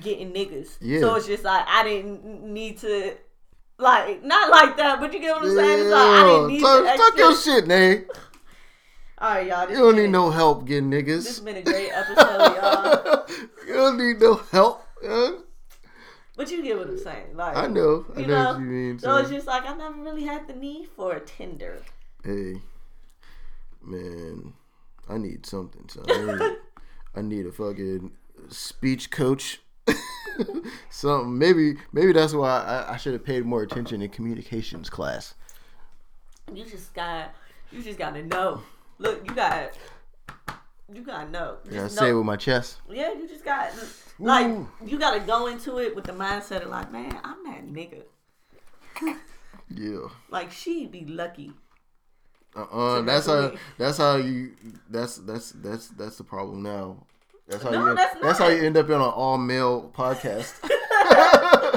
getting 0.00 0.32
niggas. 0.32 0.76
Yeah. 0.80 1.00
So 1.00 1.14
it's 1.16 1.26
just 1.26 1.44
like 1.44 1.64
I 1.68 1.84
didn't 1.84 2.42
need 2.52 2.78
to. 2.78 3.14
Like 3.76 4.22
not 4.22 4.50
like 4.50 4.76
that, 4.76 5.00
but 5.00 5.12
you 5.12 5.18
get 5.18 5.34
what 5.34 5.42
I'm 5.46 5.54
saying. 5.56 5.80
It's 5.80 5.90
like 5.90 6.00
I 6.00 6.26
didn't 6.26 6.46
need 6.46 6.60
talk, 6.60 6.84
the 6.84 6.92
talk 6.96 7.18
your 7.18 7.36
shit, 7.36 7.66
Nay. 7.66 8.04
All 9.18 9.30
right, 9.34 9.46
y'all. 9.48 9.68
You 9.68 9.76
don't 9.76 9.94
been- 9.96 10.04
need 10.04 10.10
no 10.12 10.30
help 10.30 10.64
getting 10.64 10.90
niggas. 10.90 11.06
This 11.06 11.26
has 11.26 11.40
been 11.40 11.56
a 11.56 11.62
great 11.62 11.90
episode, 11.90 12.54
y'all. 12.54 13.24
you 13.66 13.74
don't 13.74 13.98
need 13.98 14.20
no 14.20 14.34
help. 14.52 14.84
huh? 15.04 15.32
But 16.36 16.50
you 16.52 16.62
get 16.62 16.78
what 16.78 16.86
I'm 16.88 16.98
saying. 16.98 17.34
Like 17.36 17.56
I 17.56 17.66
know. 17.66 18.06
I 18.16 18.20
You 18.20 18.26
know, 18.28 18.42
know, 18.44 18.50
what 18.52 18.60
you 18.60 18.66
mean. 18.66 18.98
So 19.00 19.16
it's 19.16 19.30
just 19.30 19.46
like 19.48 19.68
I 19.68 19.74
never 19.74 20.00
really 20.00 20.24
had 20.24 20.46
the 20.46 20.54
need 20.54 20.86
for 20.94 21.12
a 21.14 21.20
Tinder. 21.20 21.82
Hey, 22.24 22.60
man, 23.82 24.52
I 25.08 25.18
need 25.18 25.46
something. 25.46 25.88
So 25.88 26.02
I 26.08 26.24
need, 26.38 26.56
I 27.16 27.22
need 27.22 27.46
a 27.46 27.52
fucking 27.52 28.12
speech 28.50 29.10
coach. 29.10 29.60
something. 30.90 31.36
Maybe, 31.38 31.76
maybe 31.92 32.12
that's 32.12 32.32
why 32.34 32.60
I, 32.62 32.94
I 32.94 32.96
should 32.96 33.12
have 33.12 33.24
paid 33.24 33.44
more 33.44 33.62
attention 33.62 34.02
in 34.02 34.10
communications 34.10 34.90
class. 34.90 35.34
You 36.52 36.64
just 36.64 36.92
got 36.94 37.34
you 37.72 37.82
just 37.82 37.98
gotta 37.98 38.22
know. 38.22 38.62
Look, 38.98 39.26
you 39.28 39.34
got 39.34 39.72
you 40.92 41.02
gotta 41.02 41.30
know. 41.30 41.56
Just 41.64 41.74
Yeah, 41.74 41.80
I 41.80 41.84
know. 41.84 41.88
say 41.88 42.10
it 42.10 42.14
with 42.14 42.26
my 42.26 42.36
chest. 42.36 42.80
yeah, 42.90 43.12
you 43.12 43.26
just 43.28 43.44
got 43.44 43.72
like 44.18 44.46
Ooh. 44.46 44.68
you 44.84 44.98
gotta 44.98 45.20
go 45.20 45.46
into 45.46 45.78
it 45.78 45.94
with 45.96 46.04
the 46.04 46.12
mindset 46.12 46.62
of 46.62 46.68
like, 46.70 46.92
man, 46.92 47.18
I'm 47.24 47.42
that 47.44 47.66
nigga. 47.66 48.02
Yeah. 49.70 50.08
Like 50.30 50.52
she'd 50.52 50.92
be 50.92 51.06
lucky. 51.06 51.52
Uh-uh. 52.54 52.68
So 52.98 53.02
That's 53.02 53.26
that's 53.26 53.26
how. 53.26 53.58
That's 53.78 53.98
how 53.98 54.16
you. 54.16 54.52
That's 54.90 55.16
that's 55.16 55.50
that's 55.52 55.88
that's 55.88 56.18
the 56.18 56.22
problem 56.22 56.62
now. 56.62 56.98
That's 57.48 57.62
how 57.62 57.70
No, 57.70 57.88
you. 57.88 57.94
that's 57.94 58.20
That's, 58.20 58.38
how 58.38 58.48
you 58.48 58.62
end 58.62 58.76
up 58.76 58.86
in 58.86 58.94
an 58.94 59.00
all 59.02 59.36
male 59.38 59.90
podcast. 59.94 60.54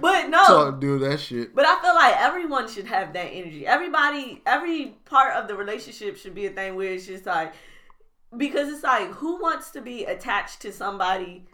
But 0.00 0.28
no, 0.28 0.44
Talk, 0.44 0.80
do 0.80 0.98
that 0.98 1.18
shit. 1.20 1.54
But 1.54 1.64
I 1.64 1.80
feel 1.80 1.94
like 1.94 2.14
everyone 2.20 2.68
should 2.68 2.86
have 2.86 3.14
that 3.14 3.28
energy. 3.32 3.66
Everybody, 3.66 4.42
every 4.44 4.96
part 5.06 5.34
of 5.34 5.48
the 5.48 5.56
relationship 5.56 6.18
should 6.18 6.34
be 6.34 6.44
a 6.46 6.50
thing 6.50 6.76
where 6.76 6.92
it's 6.92 7.06
just 7.06 7.24
like, 7.24 7.54
because 8.36 8.68
it's 8.68 8.82
like, 8.82 9.08
who 9.12 9.40
wants 9.40 9.70
to 9.70 9.80
be 9.80 10.04
attached 10.04 10.60
to 10.62 10.72
somebody 10.72 11.46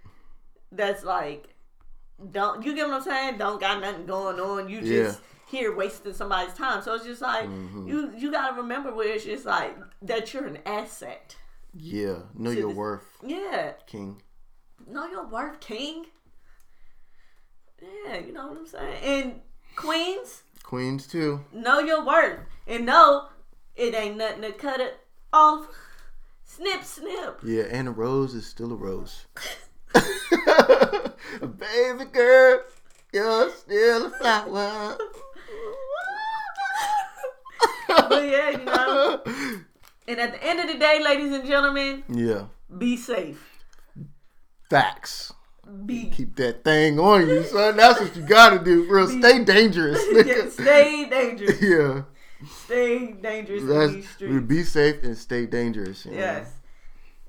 that's 0.73 1.05
like, 1.05 1.55
don't 2.33 2.65
you 2.67 2.75
get 2.75 2.89
what 2.89 2.97
I'm 2.97 3.03
saying? 3.03 3.39
Don't 3.39 3.61
got 3.61 3.81
nothing 3.81 4.07
going 4.07 4.41
on. 4.41 4.69
You 4.69 4.81
just 4.81 5.21
here 5.47 5.75
wasting 5.75 6.13
somebody's 6.13 6.55
time. 6.55 6.83
So 6.83 6.95
it's 6.95 7.05
just 7.05 7.23
like 7.23 7.49
Mm-hmm. 7.49 7.87
you 7.87 8.13
you 8.17 8.33
gotta 8.33 8.57
remember 8.61 8.93
where 8.93 9.15
it's 9.15 9.25
just 9.25 9.47
like 9.47 9.77
that 10.03 10.35
you're 10.35 10.47
an 10.47 10.59
asset. 10.67 11.37
Yeah. 11.75 12.19
Know 12.35 12.51
your 12.51 12.69
this- 12.69 12.77
worth, 12.77 13.07
Yeah, 13.25 13.73
King. 13.87 14.23
know 14.87 15.07
your 15.07 15.27
worth, 15.27 15.61
king. 15.61 16.07
Yeah, 17.81 18.19
you 18.19 18.33
know 18.33 18.49
what 18.49 18.59
I'm 18.59 18.67
saying. 18.67 19.03
And 19.03 19.41
queens, 19.77 20.43
Queens 20.63 21.07
too. 21.07 21.45
know 21.53 21.79
your 21.79 22.05
worth 22.05 22.41
and 22.67 22.85
know 22.87 23.29
it 23.77 23.95
ain't 23.95 24.17
nothing 24.19 24.43
to 24.43 24.53
cut 24.53 24.81
it 24.81 24.99
off. 25.33 25.67
Snip, 26.45 26.83
snip. 26.85 27.41
Yeah, 27.45 27.63
and 27.71 27.89
a 27.89 27.91
rose 27.93 28.35
is 28.35 28.47
still 28.47 28.73
a 28.73 28.77
rose. 28.77 29.25
Baby 31.41 32.05
girl, 32.13 32.63
you're 33.13 33.51
still 33.53 34.07
a 34.07 34.11
flower. 34.11 34.99
but 37.89 38.25
yeah, 38.25 38.51
you 38.51 38.65
know. 38.65 39.23
And 40.09 40.19
at 40.19 40.33
the 40.33 40.43
end 40.43 40.59
of 40.61 40.67
the 40.67 40.79
day, 40.79 41.01
ladies 41.03 41.33
and 41.33 41.47
gentlemen, 41.47 42.03
Yeah. 42.09 42.47
be 42.77 42.97
safe. 42.97 43.59
Facts. 44.69 45.33
Be 45.87 46.11
Keep 46.11 46.35
that 46.37 46.65
thing 46.65 46.99
on 46.99 47.29
you, 47.29 47.45
son. 47.45 47.77
That's 47.77 48.01
what 48.01 48.17
you 48.17 48.23
gotta 48.23 48.59
do, 48.59 48.89
bro. 48.89 49.07
Stay 49.07 49.45
dangerous. 49.45 50.03
yeah, 50.27 50.49
stay 50.49 51.09
dangerous. 51.09 51.61
yeah. 51.71 52.03
Stay 52.65 53.13
dangerous 53.13 53.63
in 53.63 53.93
these 53.95 54.09
streets. 54.09 54.47
be 54.47 54.65
safe 54.65 55.03
and 55.05 55.17
stay 55.17 55.47
dangerous. 55.47 56.05
you 56.07 56.13
know? 56.13 56.19
Yes. 56.19 56.53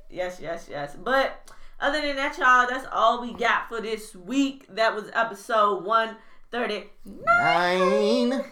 Yes, 0.10 0.40
yes, 0.42 0.68
yes. 0.70 0.96
But 0.96 1.52
other 1.80 2.02
than 2.02 2.16
that, 2.16 2.38
y'all, 2.38 2.68
that's 2.68 2.88
all 2.92 3.22
we 3.22 3.34
got 3.34 3.68
for 3.70 3.80
this 3.82 4.16
week. 4.16 4.66
That 4.70 4.96
was 4.96 5.10
episode 5.14 5.84
139. 5.86 8.44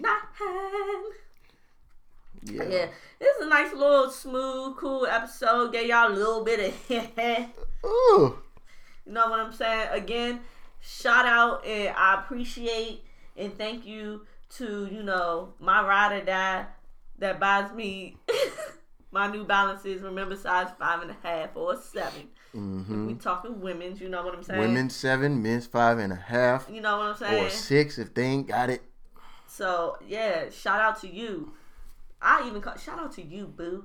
Nine. 0.00 1.02
Yeah. 2.44 2.64
Yeah, 2.64 2.86
this 3.18 3.36
is 3.36 3.46
a 3.46 3.48
nice 3.48 3.72
little 3.72 4.10
smooth, 4.10 4.76
cool 4.76 5.06
episode. 5.06 5.72
Gave 5.72 5.88
y'all 5.88 6.10
a 6.10 6.14
little 6.14 6.44
bit 6.44 6.74
of, 6.90 6.90
Ooh. 7.86 8.38
you 9.06 9.12
know 9.12 9.28
what 9.28 9.40
I'm 9.40 9.52
saying? 9.52 9.88
Again, 9.92 10.40
shout 10.80 11.26
out 11.26 11.64
and 11.64 11.94
I 11.96 12.20
appreciate 12.20 13.04
and 13.36 13.56
thank 13.56 13.86
you 13.86 14.26
to 14.56 14.88
you 14.92 15.02
know 15.02 15.54
my 15.60 15.86
ride 15.86 16.12
or 16.12 16.24
die 16.24 16.66
that 17.18 17.38
buys 17.38 17.72
me 17.72 18.16
my 19.12 19.28
New 19.28 19.44
Balances. 19.44 20.02
Remember, 20.02 20.36
size 20.36 20.68
five 20.78 21.02
and 21.02 21.10
a 21.10 21.16
half 21.22 21.56
or 21.56 21.76
7 21.76 22.28
Mm-hmm. 22.54 23.06
We 23.06 23.14
talking 23.14 23.60
women's. 23.60 23.98
You 24.00 24.10
know 24.10 24.22
what 24.22 24.34
I'm 24.34 24.42
saying? 24.42 24.60
Women 24.60 24.90
seven, 24.90 25.42
men's 25.42 25.66
five 25.66 25.98
and 25.98 26.12
a 26.12 26.16
half, 26.16 26.68
You 26.70 26.82
know 26.82 26.98
what 26.98 27.06
I'm 27.06 27.16
saying? 27.16 27.46
or 27.46 27.48
six 27.48 27.98
if 27.98 28.12
they 28.12 28.24
ain't 28.24 28.46
got 28.46 28.68
it. 28.68 28.82
So 29.46 29.96
yeah, 30.06 30.50
shout 30.50 30.80
out 30.80 31.00
to 31.00 31.08
you. 31.08 31.54
I 32.22 32.46
even 32.46 32.60
call, 32.62 32.76
shout 32.76 32.98
out 32.98 33.12
to 33.12 33.22
you, 33.22 33.46
boo. 33.46 33.84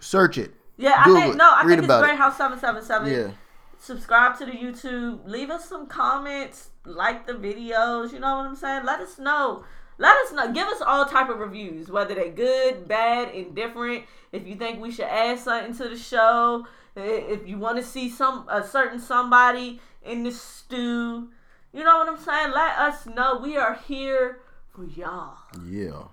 Search 0.00 0.38
it. 0.38 0.54
Yeah, 0.76 0.94
I 0.98 1.04
think 1.04 1.34
it. 1.34 1.36
no, 1.36 1.52
I 1.52 1.62
Read 1.62 1.68
think 1.68 1.78
it's 1.78 1.86
about 1.86 2.02
it. 2.02 2.06
Grey 2.06 2.16
House 2.16 2.36
Seven 2.36 2.58
Seven 2.58 2.82
Seven. 2.82 3.12
Yeah. 3.12 3.30
Subscribe 3.78 4.38
to 4.38 4.46
the 4.46 4.52
YouTube. 4.52 5.20
Leave 5.24 5.50
us 5.50 5.68
some 5.68 5.86
comments. 5.86 6.70
Like 6.84 7.26
the 7.26 7.34
videos. 7.34 8.12
You 8.12 8.20
know 8.20 8.36
what 8.36 8.46
I'm 8.46 8.56
saying? 8.56 8.84
Let 8.84 9.00
us 9.00 9.18
know. 9.18 9.64
Let 9.98 10.16
us 10.18 10.32
know. 10.32 10.52
Give 10.52 10.66
us 10.68 10.80
all 10.80 11.04
type 11.06 11.28
of 11.28 11.38
reviews, 11.38 11.90
whether 11.90 12.14
they're 12.14 12.30
good, 12.30 12.86
bad, 12.86 13.34
indifferent. 13.34 14.04
If 14.30 14.46
you 14.46 14.54
think 14.54 14.80
we 14.80 14.92
should 14.92 15.06
add 15.06 15.40
something 15.40 15.76
to 15.76 15.88
the 15.88 15.98
show, 15.98 16.66
if 16.94 17.46
you 17.48 17.58
want 17.58 17.78
to 17.78 17.84
see 17.84 18.08
some 18.08 18.48
a 18.48 18.64
certain 18.64 19.00
somebody 19.00 19.80
in 20.04 20.22
the 20.22 20.30
stew, 20.30 21.28
you 21.72 21.84
know 21.84 21.98
what 21.98 22.08
I'm 22.08 22.18
saying. 22.18 22.52
Let 22.52 22.78
us 22.78 23.06
know. 23.06 23.38
We 23.42 23.56
are 23.56 23.74
here 23.86 24.40
for 24.74 24.84
y'all. 24.84 25.36
Yeah. 25.66 26.04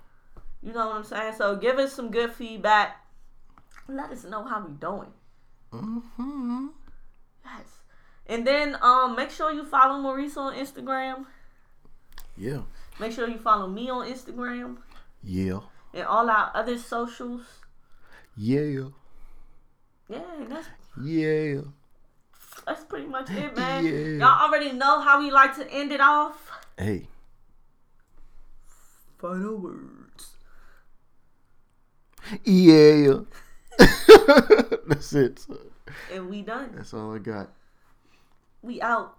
You 0.62 0.72
know 0.72 0.86
what 0.88 0.96
I'm 0.96 1.04
saying? 1.04 1.34
So 1.36 1.56
give 1.56 1.78
us 1.78 1.92
some 1.92 2.10
good 2.10 2.32
feedback. 2.32 2.96
Let 3.88 4.10
us 4.10 4.24
know 4.24 4.44
how 4.44 4.64
we 4.66 4.72
doing. 4.72 5.12
Mm-hmm. 5.72 6.66
Yes. 7.44 7.80
And 8.26 8.46
then 8.46 8.76
um 8.82 9.14
make 9.16 9.30
sure 9.30 9.52
you 9.52 9.64
follow 9.64 10.00
Maurice 10.00 10.36
on 10.36 10.54
Instagram. 10.54 11.26
Yeah. 12.36 12.62
Make 12.98 13.12
sure 13.12 13.28
you 13.28 13.38
follow 13.38 13.66
me 13.68 13.88
on 13.90 14.08
Instagram 14.10 14.78
Yeah. 15.22 15.60
and 15.94 16.04
all 16.04 16.28
our 16.28 16.50
other 16.54 16.78
socials. 16.78 17.42
Yeah. 18.36 18.88
Yeah, 20.08 20.22
that's 20.48 20.68
Yeah. 21.02 21.60
That's 22.66 22.84
pretty 22.84 23.06
much 23.06 23.30
it, 23.30 23.56
man. 23.56 23.84
Yeah. 23.84 24.26
Y'all 24.26 24.48
already 24.48 24.72
know 24.72 25.00
how 25.00 25.20
we 25.20 25.30
like 25.30 25.54
to 25.56 25.70
end 25.70 25.92
it 25.92 26.00
off. 26.00 26.50
Hey. 26.76 27.08
Final 29.18 29.56
words. 29.56 30.36
Yeah. 32.44 33.20
That's 34.88 35.12
it. 35.12 35.46
And 36.12 36.28
we 36.28 36.42
done. 36.42 36.72
That's 36.74 36.92
all 36.92 37.14
I 37.14 37.18
got. 37.18 37.50
We 38.62 38.82
out. 38.82 39.16